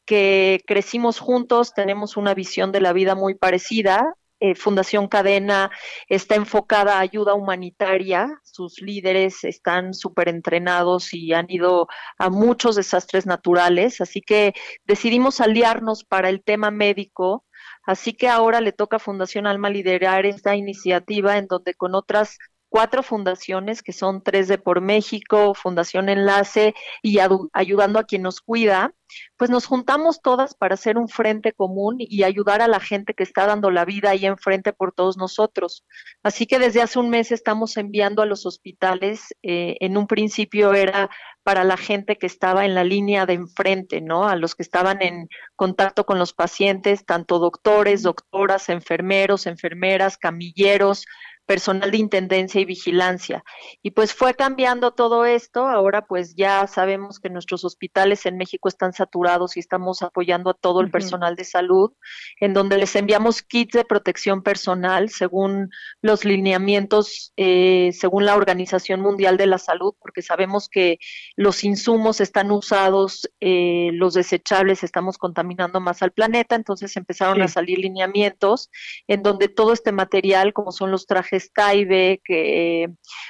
que 0.06 0.64
crecimos 0.66 1.20
juntos, 1.20 1.74
tenemos 1.74 2.18
una 2.18 2.34
visión 2.34 2.72
de 2.72 2.82
la 2.82 2.92
vida 2.92 3.14
muy 3.14 3.36
parecida, 3.36 4.16
eh, 4.44 4.56
Fundación 4.56 5.08
Cadena 5.08 5.72
está 6.10 6.36
enfocada 6.36 6.98
a 6.98 7.00
ayuda 7.00 7.34
humanitaria, 7.34 8.42
sus 8.44 8.82
líderes 8.82 9.46
están 9.46 9.94
súper 9.94 10.28
entrenados 10.28 11.14
y 11.14 11.32
han 11.32 11.46
ido 11.48 11.88
a 12.18 12.30
muchos 12.30 12.76
desastres 12.76 13.26
naturales, 13.26 14.02
así 14.02 14.20
que 14.20 14.54
decidimos 14.84 15.40
aliarnos 15.40 16.04
para 16.04 16.28
el 16.28 16.44
tema 16.44 16.72
médico. 16.72 17.46
Así 17.86 18.14
que 18.14 18.28
ahora 18.28 18.60
le 18.60 18.74
toca 18.74 18.98
a 18.98 19.00
Fundación 19.00 19.48
Alma 19.48 19.70
liderar 19.70 20.26
esta 20.26 20.56
iniciativa 20.58 21.38
en 21.38 21.48
donde 21.48 21.74
con 21.74 21.96
otras 21.96 22.38
cuatro 22.74 23.04
fundaciones, 23.04 23.84
que 23.84 23.94
son 23.94 24.24
tres 24.24 24.48
de 24.48 24.58
por 24.58 24.82
México, 24.82 25.54
Fundación 25.54 26.10
Enlace 26.10 26.74
y 27.04 27.20
ayudando 27.54 28.00
a 28.00 28.04
quien 28.06 28.24
nos 28.24 28.42
cuida, 28.42 28.96
pues 29.38 29.52
nos 29.52 29.68
juntamos 29.68 30.24
todas 30.24 30.56
para 30.56 30.74
hacer 30.74 30.98
un 30.98 31.08
frente 31.08 31.54
común 31.54 31.98
y 32.00 32.24
ayudar 32.24 32.64
a 32.64 32.68
la 32.68 32.80
gente 32.80 33.14
que 33.14 33.22
está 33.22 33.46
dando 33.46 33.70
la 33.70 33.86
vida 33.86 34.10
ahí 34.10 34.26
enfrente 34.26 34.74
por 34.74 34.92
todos 34.92 35.18
nosotros. 35.18 35.86
Así 36.24 36.48
que 36.48 36.58
desde 36.58 36.82
hace 36.82 36.98
un 36.98 37.12
mes 37.12 37.32
estamos 37.32 37.78
enviando 37.78 38.24
a 38.24 38.26
los 38.26 38.48
hospitales, 38.48 39.36
eh, 39.44 39.78
en 39.80 39.96
un 39.96 40.08
principio 40.08 40.74
era 40.74 41.12
para 41.44 41.64
la 41.64 41.78
gente 41.78 42.18
que 42.18 42.26
estaba 42.26 42.66
en 42.66 42.74
la 42.74 42.84
línea 42.86 43.28
de 43.28 43.34
enfrente, 43.34 44.02
¿no? 44.02 44.28
A 44.28 44.36
los 44.36 44.56
que 44.56 44.64
estaban 44.64 45.04
en 45.04 45.28
contacto 45.56 46.08
con 46.08 46.18
los 46.18 46.34
pacientes, 46.34 47.06
tanto 47.06 47.38
doctores, 47.38 48.02
doctoras, 48.02 48.70
enfermeros, 48.70 49.46
enfermeras, 49.46 50.18
camilleros, 50.18 51.06
personal 51.46 51.92
de 51.92 51.98
intendencia 51.98 52.62
y 52.62 52.66
vigilancia. 52.66 53.44
Y 53.82 53.92
pues 53.92 54.14
fue 54.14 54.34
cambiando 54.34 54.92
todo 54.92 55.26
esto. 55.26 55.68
Ahora 55.68 56.06
pues 56.06 56.36
ya 56.36 56.68
sabemos 56.68 57.20
que 57.20 57.30
nuestros 57.30 57.66
hospitales 57.66 58.26
en 58.26 58.38
México 58.38 58.70
están 58.70 58.94
saturados 58.94 59.58
y 59.58 59.60
estamos 59.60 60.02
apoyando 60.02 60.50
a 60.50 60.54
todo 60.54 60.82
el 60.82 60.90
personal 60.90 61.36
de 61.36 61.44
salud, 61.44 61.92
en 62.40 62.54
donde 62.54 62.78
les 62.78 62.96
enviamos 62.96 63.42
kits 63.42 63.74
de 63.74 63.86
protección 63.86 64.44
personal 64.44 65.10
según 65.10 65.70
los 66.02 66.26
lineamientos, 66.26 67.34
eh, 67.38 67.92
según 67.94 68.26
la 68.26 68.36
Organización 68.36 69.02
Mundial 69.02 69.38
de 69.38 69.48
la 69.48 69.58
Salud, 69.58 69.94
porque 70.00 70.22
sabemos 70.22 70.70
que 70.70 71.00
los 71.36 71.64
insumos 71.64 72.22
están 72.22 72.52
usados, 72.52 73.30
eh, 73.40 73.90
los 73.94 74.14
desechables 74.14 74.84
estamos 74.84 75.18
contaminando 75.18 75.80
más 75.80 76.02
al 76.02 76.12
planeta, 76.12 76.56
entonces 76.56 76.96
empezaron 76.96 77.42
a 77.42 77.48
salir 77.48 77.80
lineamientos 77.80 78.70
en 79.08 79.24
donde 79.24 79.50
todo 79.50 79.74
este 79.74 79.92
material, 79.92 80.54
como 80.54 80.72
son 80.72 80.92
los 80.92 81.06
trajes 81.06 81.33
ve 81.88 82.22
que 82.24 82.90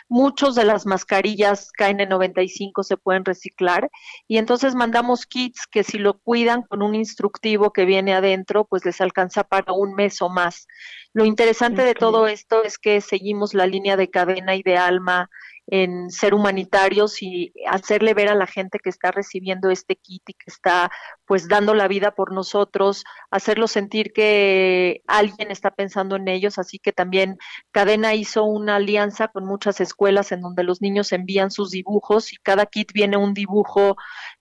muchos 0.09 0.55
de 0.55 0.63
las 0.63 0.85
mascarillas 0.85 1.71
KN95 1.77 2.83
se 2.83 2.97
pueden 2.97 3.25
reciclar 3.25 3.89
y 4.27 4.37
entonces 4.37 4.75
mandamos 4.75 5.25
kits 5.25 5.67
que 5.67 5.83
si 5.83 5.97
lo 5.97 6.19
cuidan 6.19 6.63
con 6.63 6.81
un 6.81 6.95
instructivo 6.95 7.71
que 7.71 7.85
viene 7.85 8.13
adentro, 8.13 8.65
pues 8.65 8.85
les 8.85 9.01
alcanza 9.01 9.43
para 9.43 9.73
un 9.73 9.93
mes 9.93 10.21
o 10.21 10.29
más. 10.29 10.67
Lo 11.13 11.25
interesante 11.25 11.83
de 11.83 11.93
todo 11.93 12.27
esto 12.27 12.63
es 12.63 12.77
que 12.77 12.99
seguimos 12.99 13.53
la 13.53 13.67
línea 13.67 13.97
de 13.97 14.09
cadena 14.09 14.55
y 14.55 14.63
de 14.63 14.77
alma 14.77 15.29
en 15.67 16.09
ser 16.09 16.33
humanitarios 16.33 17.21
y 17.21 17.53
hacerle 17.67 18.13
ver 18.13 18.29
a 18.29 18.35
la 18.35 18.47
gente 18.47 18.79
que 18.79 18.89
está 18.89 19.11
recibiendo 19.11 19.69
este 19.69 19.95
kit 19.95 20.23
y 20.27 20.33
que 20.33 20.45
está 20.47 20.91
pues 21.25 21.47
dando 21.47 21.73
la 21.73 21.87
vida 21.87 22.11
por 22.11 22.33
nosotros, 22.33 23.03
hacerlo 23.31 23.67
sentir 23.67 24.11
que 24.13 25.01
alguien 25.07 25.51
está 25.51 25.71
pensando 25.71 26.17
en 26.17 26.27
ellos, 26.27 26.59
así 26.59 26.79
que 26.79 26.91
también 26.91 27.37
Cadena 27.71 28.13
hizo 28.13 28.43
una 28.43 28.75
alianza 28.75 29.29
con 29.29 29.45
muchas 29.45 29.79
escuelas 29.79 30.31
en 30.31 30.41
donde 30.41 30.63
los 30.63 30.81
niños 30.81 31.11
envían 31.13 31.49
sus 31.49 31.71
dibujos 31.71 32.33
y 32.33 32.37
cada 32.37 32.65
kit 32.65 32.91
viene 32.93 33.17
un 33.17 33.33
dibujo 33.33 33.95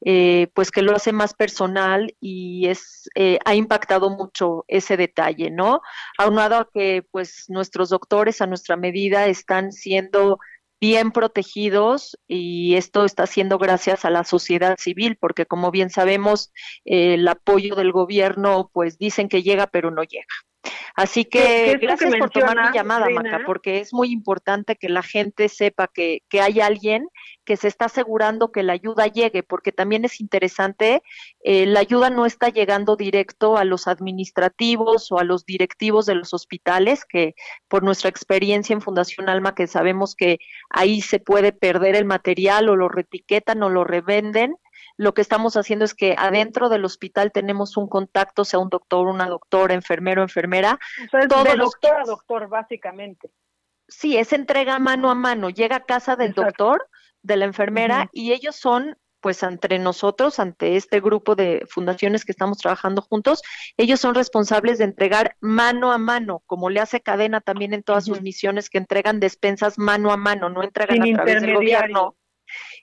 eh, 0.05 0.49
pues 0.55 0.71
que 0.71 0.83
lo 0.83 0.95
hace 0.95 1.13
más 1.13 1.35
personal 1.35 2.15
y 2.21 2.67
es 2.69 3.09
eh, 3.15 3.39
ha 3.45 3.55
impactado 3.55 4.11
mucho 4.11 4.65
ese 4.69 4.97
detalle, 4.97 5.51
¿no? 5.51 5.83
Aunado 6.19 6.57
a 6.57 6.69
que 6.73 7.05
pues 7.11 7.45
nuestros 7.49 7.91
doctores 7.91 8.41
a 8.41 8.47
nuestra 8.47 8.77
medida 8.77 9.27
están 9.27 9.73
siendo 9.73 10.39
bien 10.83 11.13
protegidos 11.13 12.19
y 12.27 12.75
esto 12.75 13.05
está 13.05 13.29
siendo 13.29 13.57
gracias 13.57 14.05
a 14.05 14.11
la 14.11 14.25
sociedad 14.25 14.77
civil, 14.81 15.17
porque 15.17 15.47
como 15.47 15.71
bien 15.71 15.91
sabemos, 15.91 16.53
el 16.85 17.29
apoyo 17.29 17.77
del 17.77 17.93
gobierno, 17.93 18.69
pues 18.73 18.99
dicen 18.99 19.29
que 19.29 19.45
llega, 19.45 19.69
pero 19.69 19.93
no 19.93 20.03
llega. 20.03 20.35
Así 20.95 21.25
que 21.25 21.79
gracias 21.81 22.15
por 22.17 22.31
tomar 22.31 22.69
mi 22.69 22.77
llamada, 22.77 23.09
Maca, 23.09 23.43
porque 23.47 23.81
es 23.81 23.93
muy 23.93 24.13
importante 24.13 24.77
que 24.77 24.89
la 24.89 25.03
gente 25.03 25.49
sepa 25.49 25.89
que, 25.89 26.23
que 26.29 26.41
hay 26.41 26.61
alguien 26.61 27.09
que 27.45 27.57
se 27.57 27.69
está 27.69 27.87
asegurando 27.87 28.53
que 28.53 28.63
la 28.63 28.73
ayuda 28.75 29.07
llegue, 29.07 29.43
porque 29.43 29.73
también 29.73 30.05
es 30.05 30.21
interesante, 30.21 31.03
eh, 31.43 31.67
la 31.67 31.81
ayuda 31.81 32.11
no 32.11 32.27
está 32.27 32.49
llegando 32.49 32.97
directo 32.97 33.57
a 33.57 33.65
los 33.65 33.89
administrativos 33.89 35.11
o 35.11 35.19
a 35.19 35.25
los 35.25 35.45
directivos 35.45 36.07
de 36.07 36.15
los 36.15 36.35
hospitales, 36.35 37.05
que 37.05 37.35
por 37.69 37.83
nuestra 37.83 38.11
experiencia 38.11 38.75
en 38.75 38.81
Fundación 38.81 39.29
Alma, 39.29 39.55
que 39.55 39.67
sabemos 39.67 40.15
que 40.15 40.39
ahí 40.71 41.01
se 41.01 41.19
puede 41.19 41.53
perder 41.53 41.97
el 41.97 42.05
material 42.05 42.69
o 42.69 42.77
lo 42.77 42.89
retiquetan 42.89 43.63
o 43.63 43.71
lo 43.71 43.85
revenden, 43.85 44.55
lo 44.97 45.15
que 45.15 45.23
estamos 45.23 45.57
haciendo 45.57 45.85
es 45.85 45.95
que 45.95 46.15
adentro 46.19 46.69
del 46.69 46.85
hospital 46.85 47.33
tenemos 47.33 47.77
un 47.77 47.89
contacto, 47.89 48.45
sea 48.45 48.59
un 48.59 48.69
doctor, 48.69 49.07
una 49.07 49.27
doctora, 49.27 49.75
enfermero, 49.75 50.23
enfermera. 50.23 50.79
todo 51.29 51.45
de 51.45 51.57
doctor 51.57 52.01
a 52.01 52.05
doctor, 52.05 52.49
básicamente. 52.49 53.31
Sí, 53.89 54.17
es 54.17 54.33
entrega 54.33 54.79
mano 54.79 55.11
a 55.11 55.15
mano. 55.15 55.51
Llega 55.51 55.77
a 55.77 55.85
casa 55.85 56.17
del 56.17 56.33
doctor, 56.33 56.89
de 57.23 57.37
la 57.37 57.45
enfermera, 57.45 58.09
y 58.13 58.33
ellos 58.33 58.57
son 58.57 58.97
pues 59.23 59.43
entre 59.45 59.79
nosotros, 59.79 60.41
ante 60.41 60.77
este 60.77 61.01
grupo 61.01 61.37
de 61.37 61.65
fundaciones 61.71 62.25
que 62.25 62.33
estamos 62.33 62.59
trabajando 62.59 63.03
juntos, 63.03 63.41
ellos 63.77 64.01
son 64.01 64.17
responsables 64.17 64.79
de 64.79 64.85
entregar 64.85 65.37
mano 65.41 65.93
a 65.93 65.99
mano, 65.99 66.43
como 66.45 66.69
le 66.69 66.81
hace 66.81 67.01
cadena 67.01 67.41
también 67.41 67.73
en 67.73 67.85
todas 67.85 68.05
sus 68.05 68.21
misiones 68.21 68.69
que 68.69 68.79
entregan 68.79 69.21
despensas 69.21 69.79
mano 69.79 70.11
a 70.11 70.17
mano, 70.17 70.51
no 70.51 70.65
entregan 70.65 71.03
a 71.03 71.15
través 71.15 71.41
del 71.41 71.55
gobierno. 71.55 72.17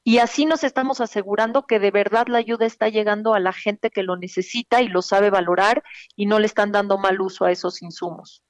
Y 0.03 0.19
así 0.19 0.45
nos 0.45 0.63
estamos 0.63 1.01
asegurando 1.01 1.65
que 1.65 1.79
de 1.79 1.91
verdad 1.91 2.27
la 2.27 2.37
ayuda 2.39 2.65
está 2.65 2.89
llegando 2.89 3.33
a 3.33 3.39
la 3.39 3.53
gente 3.53 3.89
que 3.89 4.03
lo 4.03 4.17
necesita 4.17 4.81
y 4.81 4.87
lo 4.87 5.01
sabe 5.01 5.29
valorar 5.29 5.83
y 6.15 6.25
no 6.25 6.39
le 6.39 6.45
están 6.45 6.71
dando 6.71 6.97
mal 6.97 7.19
uso 7.21 7.45
a 7.45 7.51
esos 7.51 7.81
insumos. 7.81 8.43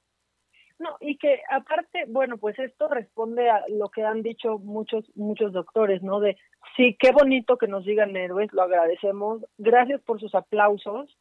No, 0.78 0.96
y 0.98 1.18
que 1.18 1.42
aparte, 1.50 2.06
bueno, 2.08 2.38
pues 2.38 2.58
esto 2.58 2.88
responde 2.88 3.50
a 3.50 3.62
lo 3.68 3.90
que 3.90 4.02
han 4.02 4.22
dicho 4.22 4.58
muchos 4.58 5.04
muchos 5.14 5.52
doctores, 5.52 6.02
¿no? 6.02 6.20
De 6.20 6.38
sí, 6.74 6.96
qué 6.98 7.12
bonito 7.12 7.58
que 7.58 7.68
nos 7.68 7.84
digan 7.84 8.16
héroes, 8.16 8.50
lo 8.52 8.62
agradecemos, 8.62 9.44
gracias 9.58 10.00
por 10.00 10.18
sus 10.18 10.34
aplausos, 10.34 11.18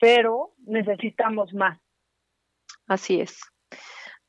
pero 0.00 0.54
necesitamos 0.64 1.52
más. 1.52 1.78
Así 2.86 3.20
es. 3.20 3.40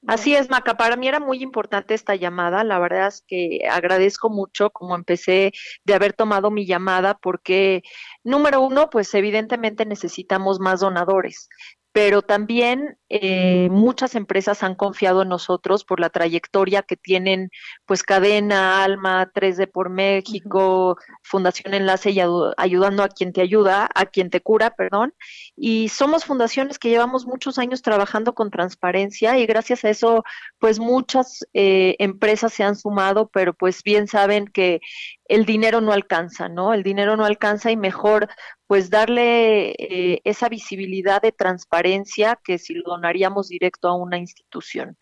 Así 0.07 0.35
es, 0.35 0.49
Maca. 0.51 0.77
Para 0.77 0.97
mí 0.97 1.07
era 1.07 1.19
muy 1.19 1.41
importante 1.41 1.95
esta 1.95 2.15
llamada. 2.15 2.63
La 2.63 2.77
verdad 2.79 3.07
es 3.07 3.23
que 3.27 3.61
agradezco 3.69 4.29
mucho 4.29 4.69
como 4.69 4.95
empecé 4.95 5.51
de 5.83 5.93
haber 5.95 6.13
tomado 6.13 6.51
mi 6.51 6.65
llamada 6.67 7.17
porque, 7.17 7.81
número 8.23 8.61
uno, 8.61 8.89
pues 8.91 9.13
evidentemente 9.15 9.85
necesitamos 9.85 10.59
más 10.59 10.79
donadores 10.81 11.49
pero 11.95 12.21
también 12.21 12.97
eh, 13.07 13.69
muchas 13.71 14.15
empresas 14.15 14.63
han 14.63 14.75
confiado 14.75 15.21
en 15.21 15.29
nosotros 15.29 15.85
por 15.85 16.01
la 16.01 16.09
trayectoria 16.09 16.81
que 16.81 16.97
tienen, 16.97 17.51
pues 17.85 18.03
Cadena, 18.03 18.83
Alma, 18.83 19.31
3D 19.33 19.71
por 19.71 19.89
México, 19.89 20.97
Fundación 21.23 21.73
Enlace 21.73 22.11
y 22.11 22.19
ayudando 22.57 23.01
a 23.01 23.07
quien 23.07 23.31
te 23.31 23.39
ayuda, 23.39 23.87
a 23.95 24.07
quien 24.07 24.29
te 24.29 24.41
cura, 24.41 24.71
perdón. 24.75 25.13
Y 25.55 25.87
somos 25.87 26.25
fundaciones 26.25 26.79
que 26.79 26.89
llevamos 26.89 27.25
muchos 27.25 27.57
años 27.59 27.81
trabajando 27.81 28.35
con 28.35 28.51
transparencia 28.51 29.39
y 29.39 29.45
gracias 29.45 29.85
a 29.85 29.89
eso, 29.89 30.25
pues 30.59 30.79
muchas 30.79 31.47
eh, 31.53 31.95
empresas 31.99 32.51
se 32.51 32.63
han 32.63 32.75
sumado, 32.75 33.29
pero 33.29 33.53
pues 33.53 33.83
bien 33.83 34.07
saben 34.07 34.47
que 34.47 34.81
el 35.27 35.45
dinero 35.45 35.81
no 35.81 35.91
alcanza, 35.91 36.49
¿no? 36.49 36.73
El 36.73 36.83
dinero 36.83 37.17
no 37.17 37.25
alcanza 37.25 37.71
y 37.71 37.77
mejor 37.77 38.27
pues 38.67 38.89
darle 38.89 39.71
eh, 39.71 40.21
esa 40.23 40.49
visibilidad 40.49 41.21
de 41.21 41.31
transparencia 41.31 42.39
que 42.43 42.57
si 42.57 42.75
lo 42.75 42.83
donaríamos 42.85 43.49
directo 43.49 43.87
a 43.87 43.95
una 43.95 44.17
institución. 44.17 44.97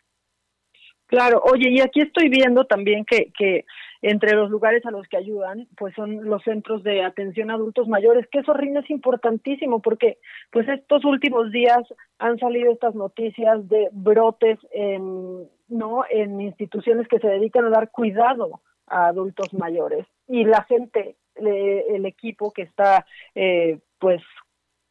Claro, 1.08 1.44
oye, 1.46 1.70
y 1.70 1.80
aquí 1.80 2.02
estoy 2.02 2.30
viendo 2.30 2.66
también 2.66 3.06
que, 3.06 3.32
que 3.38 3.66
entre 4.02 4.34
los 4.34 4.50
lugares 4.50 4.86
a 4.86 4.92
los 4.92 5.08
que 5.08 5.18
ayudan, 5.18 5.68
pues 5.78 5.94
son 5.94 6.26
los 6.26 6.42
centros 6.44 6.82
de 6.84 7.04
atención 7.04 7.52
a 7.52 7.54
adultos 7.54 7.88
mayores, 7.88 8.28
que 8.32 8.40
eso 8.40 8.54
Rina 8.54 8.80
es 8.80 8.90
importantísimo 8.90 9.82
porque 9.82 10.18
pues 10.52 10.68
estos 10.68 11.06
últimos 11.06 11.52
días 11.52 11.82
han 12.18 12.40
salido 12.40 12.72
estas 12.72 12.96
noticias 12.96 13.68
de 13.70 13.90
brotes 13.92 14.58
en, 14.72 15.48
¿no? 15.68 16.04
en 16.10 16.42
instituciones 16.42 17.08
que 17.08 17.20
se 17.20 17.28
dedican 17.28 17.66
a 17.66 17.70
dar 17.70 17.92
cuidado 17.92 18.62
a 18.94 19.08
adultos 19.08 19.54
mayores 19.54 20.06
y 20.28 20.46
la 20.46 20.64
gente, 20.64 21.16
el 21.36 22.06
equipo 22.06 22.52
que 22.52 22.62
está 22.62 23.06
eh, 23.36 23.80
pues 24.00 24.22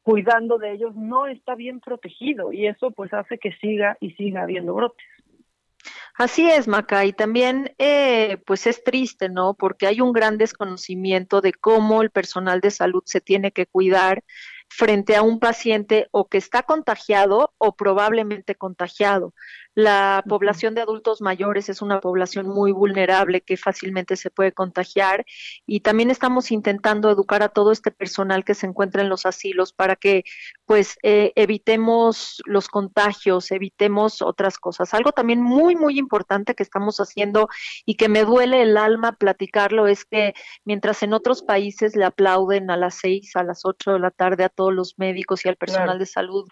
cuidando 0.03 0.59
de 0.59 0.73
ellos 0.73 0.95
no 0.97 1.27
está 1.27 1.55
bien 1.55 1.81
protegido 1.81 2.53
y 2.53 2.67
eso 2.67 2.91
pues 2.91 3.13
hace 3.15 3.39
que 3.39 3.53
siga 3.61 3.97
y 4.01 4.11
siga 4.13 4.43
habiendo 4.43 4.75
brotes. 4.75 5.07
Así 6.15 6.49
es, 6.49 6.69
Maca, 6.69 7.05
y 7.07 7.13
también 7.13 7.75
eh, 7.79 8.37
pues 8.47 8.67
es 8.67 8.85
triste, 8.85 9.29
¿no? 9.31 9.55
Porque 9.55 9.87
hay 9.87 10.01
un 10.01 10.13
gran 10.13 10.37
desconocimiento 10.37 11.41
de 11.41 11.55
cómo 11.55 12.03
el 12.03 12.11
personal 12.11 12.61
de 12.61 12.71
salud 12.71 13.03
se 13.07 13.21
tiene 13.21 13.51
que 13.51 13.67
cuidar 13.67 14.23
frente 14.75 15.17
a 15.17 15.23
un 15.23 15.39
paciente 15.39 16.09
o 16.13 16.29
que 16.29 16.39
está 16.39 16.63
contagiado 16.63 17.53
o 17.59 17.77
probablemente 17.77 18.55
contagiado. 18.55 19.35
La 19.75 20.25
población 20.29 20.75
de 20.75 20.81
adultos 20.81 21.21
mayores 21.21 21.69
es 21.69 21.83
una 21.83 22.01
población 22.01 22.49
muy 22.49 22.73
vulnerable 22.73 23.43
que 23.43 23.57
fácilmente 23.57 24.17
se 24.17 24.31
puede 24.31 24.53
contagiar 24.53 25.25
y 25.67 25.81
también 25.81 26.11
estamos 26.11 26.51
intentando 26.51 27.11
educar 27.11 27.43
a 27.43 27.49
todo 27.49 27.73
este 27.73 27.91
personal 27.91 28.45
que 28.45 28.55
se 28.55 28.67
encuentra 28.67 29.03
en 29.03 29.09
los 29.11 29.27
asilos 29.27 29.73
para 29.73 29.97
que 29.97 30.25
pues 30.73 30.97
eh, 31.03 31.35
evitemos 31.37 32.41
los 32.47 32.67
contagios, 32.69 33.51
evitemos 33.51 34.23
otras 34.23 34.57
cosas. 34.57 34.95
Algo 34.95 35.13
también 35.13 35.43
muy, 35.43 35.77
muy 35.77 35.99
importante 35.99 36.55
que 36.55 36.63
estamos 36.63 36.97
haciendo 36.97 37.51
y 37.85 37.97
que 37.97 38.09
me 38.09 38.25
duele 38.25 38.63
el 38.63 38.79
alma 38.79 39.13
platicarlo 39.13 39.87
es 39.87 40.07
que 40.07 40.33
mientras 40.65 41.03
en 41.03 41.13
otros 41.13 41.43
países 41.43 41.95
le 41.95 42.07
aplauden 42.07 42.71
a 42.71 42.79
las 42.79 42.95
seis, 42.95 43.37
a 43.37 43.43
las 43.43 43.67
ocho 43.67 43.93
de 43.93 43.99
la 43.99 44.11
tarde 44.11 44.45
a 44.45 44.49
todos 44.49 44.73
los 44.73 44.99
médicos 44.99 45.45
y 45.45 45.51
al 45.51 45.57
personal 45.57 45.99
de 45.99 46.07
salud, 46.07 46.49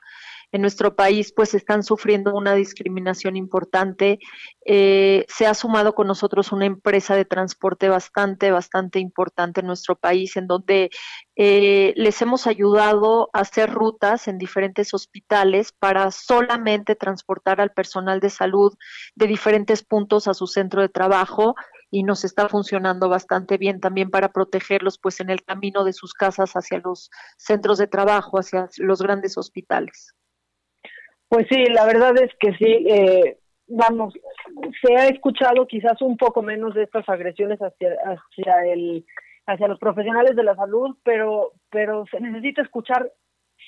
en 0.53 0.63
nuestro 0.63 0.97
país 0.97 1.33
pues 1.35 1.55
están 1.55 1.83
sufriendo 1.83 2.35
una 2.35 2.55
discriminación 2.55 3.37
importante. 3.37 4.19
Eh, 4.65 5.25
se 5.29 5.47
ha 5.47 5.55
sumado 5.55 5.95
con 5.95 6.07
nosotros 6.07 6.53
una 6.53 6.67
empresa 6.67 7.15
de 7.15 7.25
transporte 7.25 7.89
bastante, 7.89 8.51
bastante 8.51 8.99
importante 8.99 9.61
en 9.61 9.67
nuestro 9.67 9.97
país, 9.97 10.37
en 10.37 10.47
donde 10.47 10.91
eh, 11.37 11.93
les 11.97 12.21
hemos 12.23 12.47
ayudado 12.47 13.31
a 13.33 13.41
hacer 13.41 13.73
rutas 13.73 14.29
en 14.29 14.39
diferentes 14.39 14.93
hospitales 14.95 15.73
para 15.73 16.11
solamente 16.11 16.97
transportar 16.97 17.61
al 17.61 17.73
personal 17.73 18.21
de 18.21 18.31
salud 18.31 18.75
de 19.15 19.27
diferentes 19.27 19.83
puntos 19.83 20.29
a 20.29 20.35
su 20.35 20.47
centro 20.47 20.83
de 20.83 20.89
trabajo 20.89 21.55
y 21.91 22.05
nos 22.05 22.25
está 22.25 22.49
funcionando 22.49 23.09
bastante 23.09 23.59
bien 23.59 23.81
también 23.81 24.11
para 24.11 24.33
protegerlos 24.33 24.99
pues 24.99 25.21
en 25.21 25.31
el 25.31 25.43
camino 25.43 25.85
de 25.85 25.93
sus 25.93 26.15
casas 26.15 26.53
hacia 26.53 26.79
los 26.79 27.11
centros 27.37 27.79
de 27.79 27.87
trabajo, 27.87 28.39
hacia 28.39 28.69
los 28.79 29.03
grandes 29.03 29.37
hospitales. 29.37 30.15
Pues 31.31 31.47
sí, 31.49 31.65
la 31.67 31.87
verdad 31.87 32.13
es 32.21 32.33
que 32.41 32.53
sí, 32.57 32.87
eh, 32.89 33.39
vamos, 33.69 34.13
se 34.83 34.97
ha 34.97 35.07
escuchado 35.07 35.65
quizás 35.69 36.03
un 36.03 36.17
poco 36.17 36.43
menos 36.43 36.75
de 36.75 36.83
estas 36.83 37.09
agresiones 37.09 37.61
hacia, 37.61 37.97
hacia 38.05 38.73
el 38.73 39.05
hacia 39.47 39.69
los 39.69 39.79
profesionales 39.79 40.35
de 40.35 40.43
la 40.43 40.57
salud, 40.57 40.97
pero 41.05 41.53
pero 41.71 42.05
se 42.11 42.21
necesita 42.21 42.63
escuchar 42.63 43.13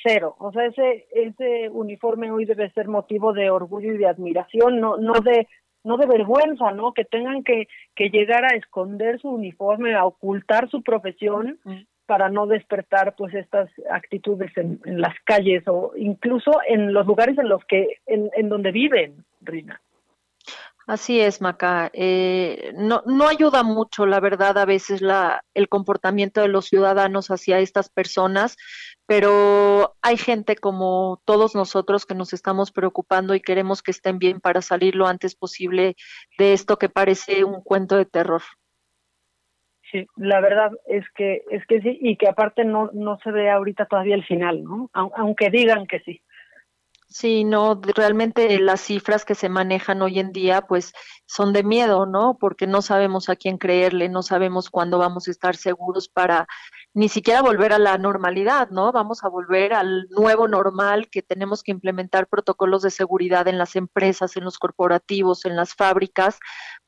cero. 0.03 0.35
O 0.41 0.51
sea, 0.51 0.67
ese 0.67 1.07
ese 1.13 1.69
uniforme 1.71 2.33
hoy 2.33 2.47
debe 2.47 2.69
ser 2.73 2.89
motivo 2.89 3.33
de 3.33 3.49
orgullo 3.51 3.95
y 3.95 3.99
de 3.99 4.09
admiración, 4.09 4.81
no 4.81 4.97
no 4.97 5.13
de 5.21 5.47
no 5.85 5.99
de 5.99 6.07
vergüenza, 6.07 6.73
¿no? 6.73 6.93
Que 6.93 7.05
tengan 7.05 7.45
que, 7.45 7.69
que 7.95 8.09
llegar 8.09 8.45
a 8.45 8.57
esconder 8.57 9.21
su 9.21 9.29
uniforme, 9.29 9.95
a 9.95 10.05
ocultar 10.05 10.69
su 10.69 10.83
profesión 10.83 11.61
para 12.07 12.29
no 12.29 12.47
despertar 12.47 13.15
pues 13.17 13.35
estas 13.35 13.71
actitudes 13.91 14.51
en, 14.57 14.81
las 14.85 15.15
calles 15.25 15.65
o 15.67 15.93
incluso 15.97 16.53
en 16.69 16.93
los 16.93 17.07
lugares 17.07 17.39
en 17.39 17.49
los 17.49 17.65
que 17.65 18.01
en, 18.07 18.31
en 18.35 18.49
donde 18.49 18.73
viven, 18.73 19.25
Rina. 19.41 19.81
Así 20.87 21.21
es, 21.21 21.41
Maca. 21.41 21.91
Eh, 21.93 22.73
no, 22.75 23.03
no 23.07 23.29
ayuda 23.29 23.63
mucho, 23.63 24.05
la 24.05 24.19
verdad, 24.19 24.59
a 24.59 24.65
veces 24.65 25.01
la, 25.01 25.45
el 25.55 25.69
comportamiento 25.69 26.41
de 26.41 26.49
los 26.49 26.67
ciudadanos 26.67 27.31
hacia 27.31 27.61
estas 27.61 27.89
personas, 27.89 28.57
pero 29.07 29.97
hay 30.03 30.17
gente 30.17 30.57
como 30.57 31.23
todos 31.25 31.55
nosotros 31.55 32.05
que 32.05 32.15
nos 32.15 32.33
estamos 32.33 32.73
preocupando 32.73 33.35
y 33.35 33.41
queremos 33.41 33.83
que 33.83 33.93
estén 33.93 34.19
bien 34.19 34.41
para 34.41 34.61
salir 34.61 34.97
lo 34.97 35.07
antes 35.07 35.37
posible 35.37 35.95
de 36.37 36.53
esto 36.53 36.79
que 36.79 36.89
parece 36.89 37.45
un 37.45 37.63
cuento 37.63 37.97
de 37.97 38.07
terror. 38.07 38.43
Sí, 39.93 40.07
la 40.17 40.41
verdad 40.41 40.73
es 40.87 41.05
que 41.15 41.43
es 41.51 41.67
que 41.67 41.83
sí 41.83 41.99
y 42.01 42.17
que 42.17 42.27
aparte 42.27 42.65
no 42.65 42.91
no 42.95 43.19
se 43.23 43.31
ve 43.31 43.51
ahorita 43.51 43.85
todavía 43.85 44.15
el 44.15 44.25
final, 44.25 44.65
¿no? 44.65 44.91
Aunque 44.95 45.51
digan 45.51 45.87
que 45.87 46.01
sí. 46.01 46.23
Sí, 47.09 47.45
no, 47.45 47.79
realmente 47.95 48.59
las 48.59 48.81
cifras 48.81 49.27
que 49.27 49.35
se 49.35 49.51
manejan 49.51 50.01
hoy 50.01 50.19
en 50.19 50.33
día, 50.33 50.63
pues 50.63 50.95
son 51.33 51.55
de 51.55 51.63
miedo, 51.63 52.05
¿no? 52.05 52.37
Porque 52.39 52.67
no 52.67 52.83
sabemos 52.83 53.31
a 53.31 53.37
quién 53.37 53.57
creerle, 53.57 54.11
no 54.11 54.23
sabemos 54.23 54.69
cuándo 54.69 54.99
vamos 54.99 55.29
a 55.29 55.31
estar 55.31 55.57
seguros 55.57 56.09
para 56.09 56.47
ni 56.93 57.09
siquiera 57.09 57.41
volver 57.41 57.73
a 57.73 57.79
la 57.79 57.97
normalidad, 57.97 58.69
¿no? 58.69 58.93
Vamos 58.93 59.25
a 59.25 59.31
volver 59.31 59.73
al 59.73 60.09
nuevo 60.11 60.47
normal 60.47 61.09
que 61.09 61.23
tenemos 61.23 61.63
que 61.63 61.71
implementar 61.71 62.27
protocolos 62.27 62.83
de 62.83 62.91
seguridad 62.91 63.49
en 63.49 63.57
las 63.57 63.77
empresas, 63.77 64.37
en 64.37 64.45
los 64.45 64.59
corporativos, 64.59 65.47
en 65.47 65.57
las 65.57 65.75
fábricas, 65.75 66.39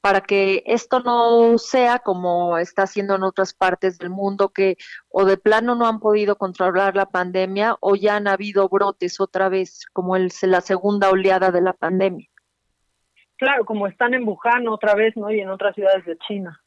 para 0.03 0.21
que 0.21 0.63
esto 0.67 1.01
no 1.01 1.57
sea 1.57 2.01
como 2.01 2.59
está 2.59 2.83
haciendo 2.83 3.15
en 3.15 3.23
otras 3.23 3.55
partes 3.55 3.97
del 3.97 4.11
mundo, 4.11 4.51
que 4.51 4.77
o 5.09 5.25
de 5.25 5.39
plano 5.39 5.75
no 5.75 5.87
han 5.87 6.01
podido 6.01 6.37
controlar 6.37 6.97
la 6.97 7.07
pandemia 7.07 7.79
o 7.81 7.97
ya 7.97 8.17
han 8.17 8.29
habido 8.29 8.69
brotes 8.69 9.21
otra 9.21 9.49
vez, 9.49 9.87
como 9.95 10.17
el, 10.17 10.31
la 10.43 10.61
segunda 10.61 11.09
oleada 11.09 11.51
de 11.51 11.63
la 11.63 11.73
pandemia. 11.73 12.29
Claro, 13.37 13.65
como 13.65 13.87
están 13.87 14.15
en 14.15 14.27
Wuhan 14.27 14.69
otra 14.69 14.95
vez, 14.95 15.17
¿no? 15.17 15.31
Y 15.31 15.41
en 15.41 15.51
otras 15.51 15.75
ciudades 15.75 16.05
de 16.05 16.17
China. 16.19 16.61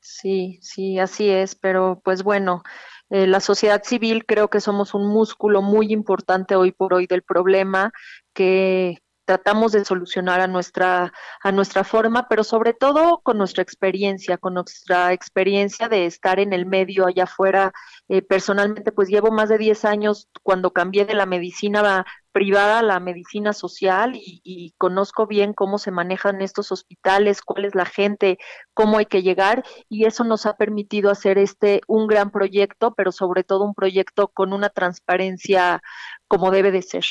Sí, 0.00 0.58
sí, 0.62 0.98
así 0.98 1.30
es, 1.30 1.54
pero 1.54 2.00
pues 2.04 2.24
bueno, 2.24 2.64
eh, 3.08 3.26
la 3.28 3.38
sociedad 3.38 3.82
civil 3.84 4.26
creo 4.26 4.48
que 4.48 4.60
somos 4.60 4.94
un 4.94 5.06
músculo 5.06 5.62
muy 5.62 5.92
importante 5.92 6.56
hoy 6.56 6.72
por 6.72 6.92
hoy 6.94 7.06
del 7.06 7.22
problema 7.22 7.92
que 8.32 8.98
tratamos 9.24 9.72
de 9.72 9.84
solucionar 9.84 10.40
a 10.40 10.48
nuestra 10.48 11.12
a 11.42 11.52
nuestra 11.52 11.84
forma, 11.84 12.26
pero 12.28 12.42
sobre 12.42 12.74
todo 12.74 13.20
con 13.22 13.38
nuestra 13.38 13.62
experiencia, 13.62 14.38
con 14.38 14.54
nuestra 14.54 15.12
experiencia 15.12 15.88
de 15.88 16.06
estar 16.06 16.40
en 16.40 16.52
el 16.52 16.66
medio 16.66 17.06
allá 17.06 17.24
afuera. 17.24 17.72
Eh, 18.08 18.22
personalmente, 18.22 18.92
pues 18.92 19.08
llevo 19.08 19.30
más 19.30 19.48
de 19.48 19.58
10 19.58 19.84
años 19.84 20.28
cuando 20.42 20.72
cambié 20.72 21.04
de 21.04 21.14
la 21.14 21.26
medicina 21.26 22.04
privada 22.32 22.82
la 22.82 22.98
medicina 22.98 23.52
social 23.52 24.12
y, 24.14 24.74
conozco 24.78 25.26
bien 25.26 25.52
cómo 25.52 25.78
se 25.78 25.90
manejan 25.90 26.40
estos 26.40 26.72
hospitales, 26.72 27.42
cuál 27.42 27.64
es 27.64 27.74
la 27.74 27.84
gente, 27.84 28.38
cómo 28.74 28.98
hay 28.98 29.06
que 29.06 29.22
llegar 29.22 29.62
y 29.88 30.06
eso 30.06 30.24
nos 30.24 30.46
ha 30.46 30.56
permitido 30.56 31.10
hacer 31.10 31.38
este 31.38 31.82
un 31.86 32.06
gran 32.06 32.30
proyecto, 32.30 32.94
pero 32.94 33.12
sobre 33.12 33.44
todo 33.44 33.64
un 33.64 33.74
proyecto 33.74 34.28
con 34.28 34.52
una 34.52 34.70
transparencia 34.70 35.80
como 36.26 36.50
debe 36.50 36.70
de 36.70 36.82
ser. 36.82 37.04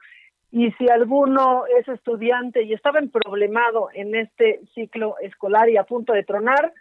y 0.52 0.72
si 0.72 0.90
alguno 0.90 1.66
es 1.68 1.88
estudiante 1.88 2.64
y 2.64 2.74
estaba 2.74 3.00
problemado 3.12 3.90
en 3.94 4.16
este 4.16 4.62
ciclo 4.74 5.16
escolar 5.22 5.70
y 5.70 5.78
a 5.78 5.84
punto 5.84 6.14
de 6.14 6.24
tronar, 6.24 6.74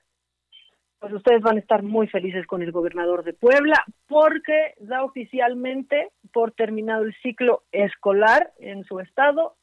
pues 0.99 1.13
ustedes 1.13 1.43
van 1.43 1.57
a 1.57 1.61
estar 1.61 1.83
muy 1.83 2.07
felices 2.09 2.47
con 2.47 2.63
el 2.63 2.73
gobernador 2.73 3.23
de 3.23 3.35
Puebla 3.35 3.85
porque 4.07 4.75
da 4.79 5.05
oficialmente 5.05 6.09
por 6.33 6.53
terminado 6.53 7.05
el 7.05 7.15
ciclo 7.23 7.65
escolar 7.71 8.53
en 8.61 8.85
su 8.85 8.99
estado 9.01 9.57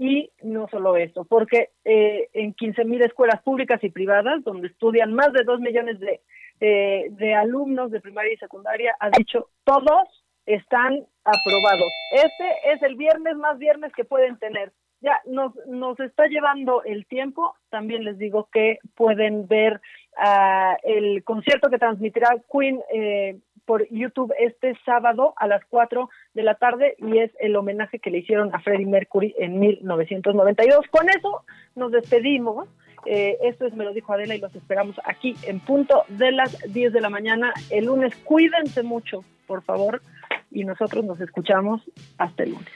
y 0.00 0.32
no 0.42 0.66
solo 0.70 0.96
eso, 0.96 1.26
porque 1.26 1.72
eh, 1.84 2.30
en 2.32 2.54
15 2.54 2.86
mil 2.86 3.02
escuelas 3.02 3.42
públicas 3.42 3.84
y 3.84 3.90
privadas, 3.90 4.42
donde 4.44 4.68
estudian 4.68 5.12
más 5.12 5.30
de 5.34 5.44
2 5.44 5.60
millones 5.60 6.00
de, 6.00 6.22
eh, 6.58 7.08
de 7.10 7.34
alumnos 7.34 7.90
de 7.90 8.00
primaria 8.00 8.32
y 8.32 8.38
secundaria, 8.38 8.96
ha 8.98 9.10
dicho 9.10 9.50
todos 9.62 10.08
están 10.46 11.06
aprobados. 11.22 11.92
Este 12.12 12.72
es 12.72 12.82
el 12.82 12.96
viernes 12.96 13.36
más 13.36 13.58
viernes 13.58 13.92
que 13.94 14.06
pueden 14.06 14.38
tener. 14.38 14.72
Ya 15.02 15.20
nos, 15.26 15.52
nos 15.66 16.00
está 16.00 16.28
llevando 16.28 16.82
el 16.84 17.04
tiempo. 17.06 17.54
También 17.68 18.04
les 18.04 18.16
digo 18.16 18.48
que 18.50 18.78
pueden 18.94 19.46
ver 19.48 19.82
uh, 20.16 20.76
el 20.82 21.24
concierto 21.24 21.68
que 21.68 21.78
transmitirá 21.78 22.36
Queen 22.50 22.80
eh, 22.90 23.38
por 23.70 23.88
YouTube 23.88 24.34
este 24.40 24.76
sábado 24.84 25.32
a 25.36 25.46
las 25.46 25.64
4 25.66 26.10
de 26.34 26.42
la 26.42 26.56
tarde 26.56 26.96
y 26.98 27.18
es 27.18 27.30
el 27.38 27.54
homenaje 27.54 28.00
que 28.00 28.10
le 28.10 28.18
hicieron 28.18 28.52
a 28.52 28.58
Freddie 28.58 28.84
Mercury 28.84 29.32
en 29.38 29.60
1992. 29.60 30.86
Con 30.90 31.08
eso 31.08 31.44
nos 31.76 31.92
despedimos. 31.92 32.68
Eh, 33.06 33.38
esto 33.44 33.66
es 33.66 33.74
Me 33.74 33.84
lo 33.84 33.92
dijo 33.92 34.12
Adela 34.12 34.34
y 34.34 34.40
los 34.40 34.52
esperamos 34.56 34.96
aquí 35.04 35.36
en 35.44 35.60
punto 35.60 36.02
de 36.08 36.32
las 36.32 36.58
10 36.72 36.92
de 36.92 37.00
la 37.00 37.10
mañana 37.10 37.54
el 37.70 37.84
lunes. 37.84 38.12
Cuídense 38.24 38.82
mucho, 38.82 39.22
por 39.46 39.62
favor, 39.62 40.02
y 40.50 40.64
nosotros 40.64 41.04
nos 41.04 41.20
escuchamos 41.20 41.80
hasta 42.18 42.42
el 42.42 42.50
lunes. 42.50 42.68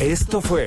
Esto 0.00 0.40
fue 0.40 0.66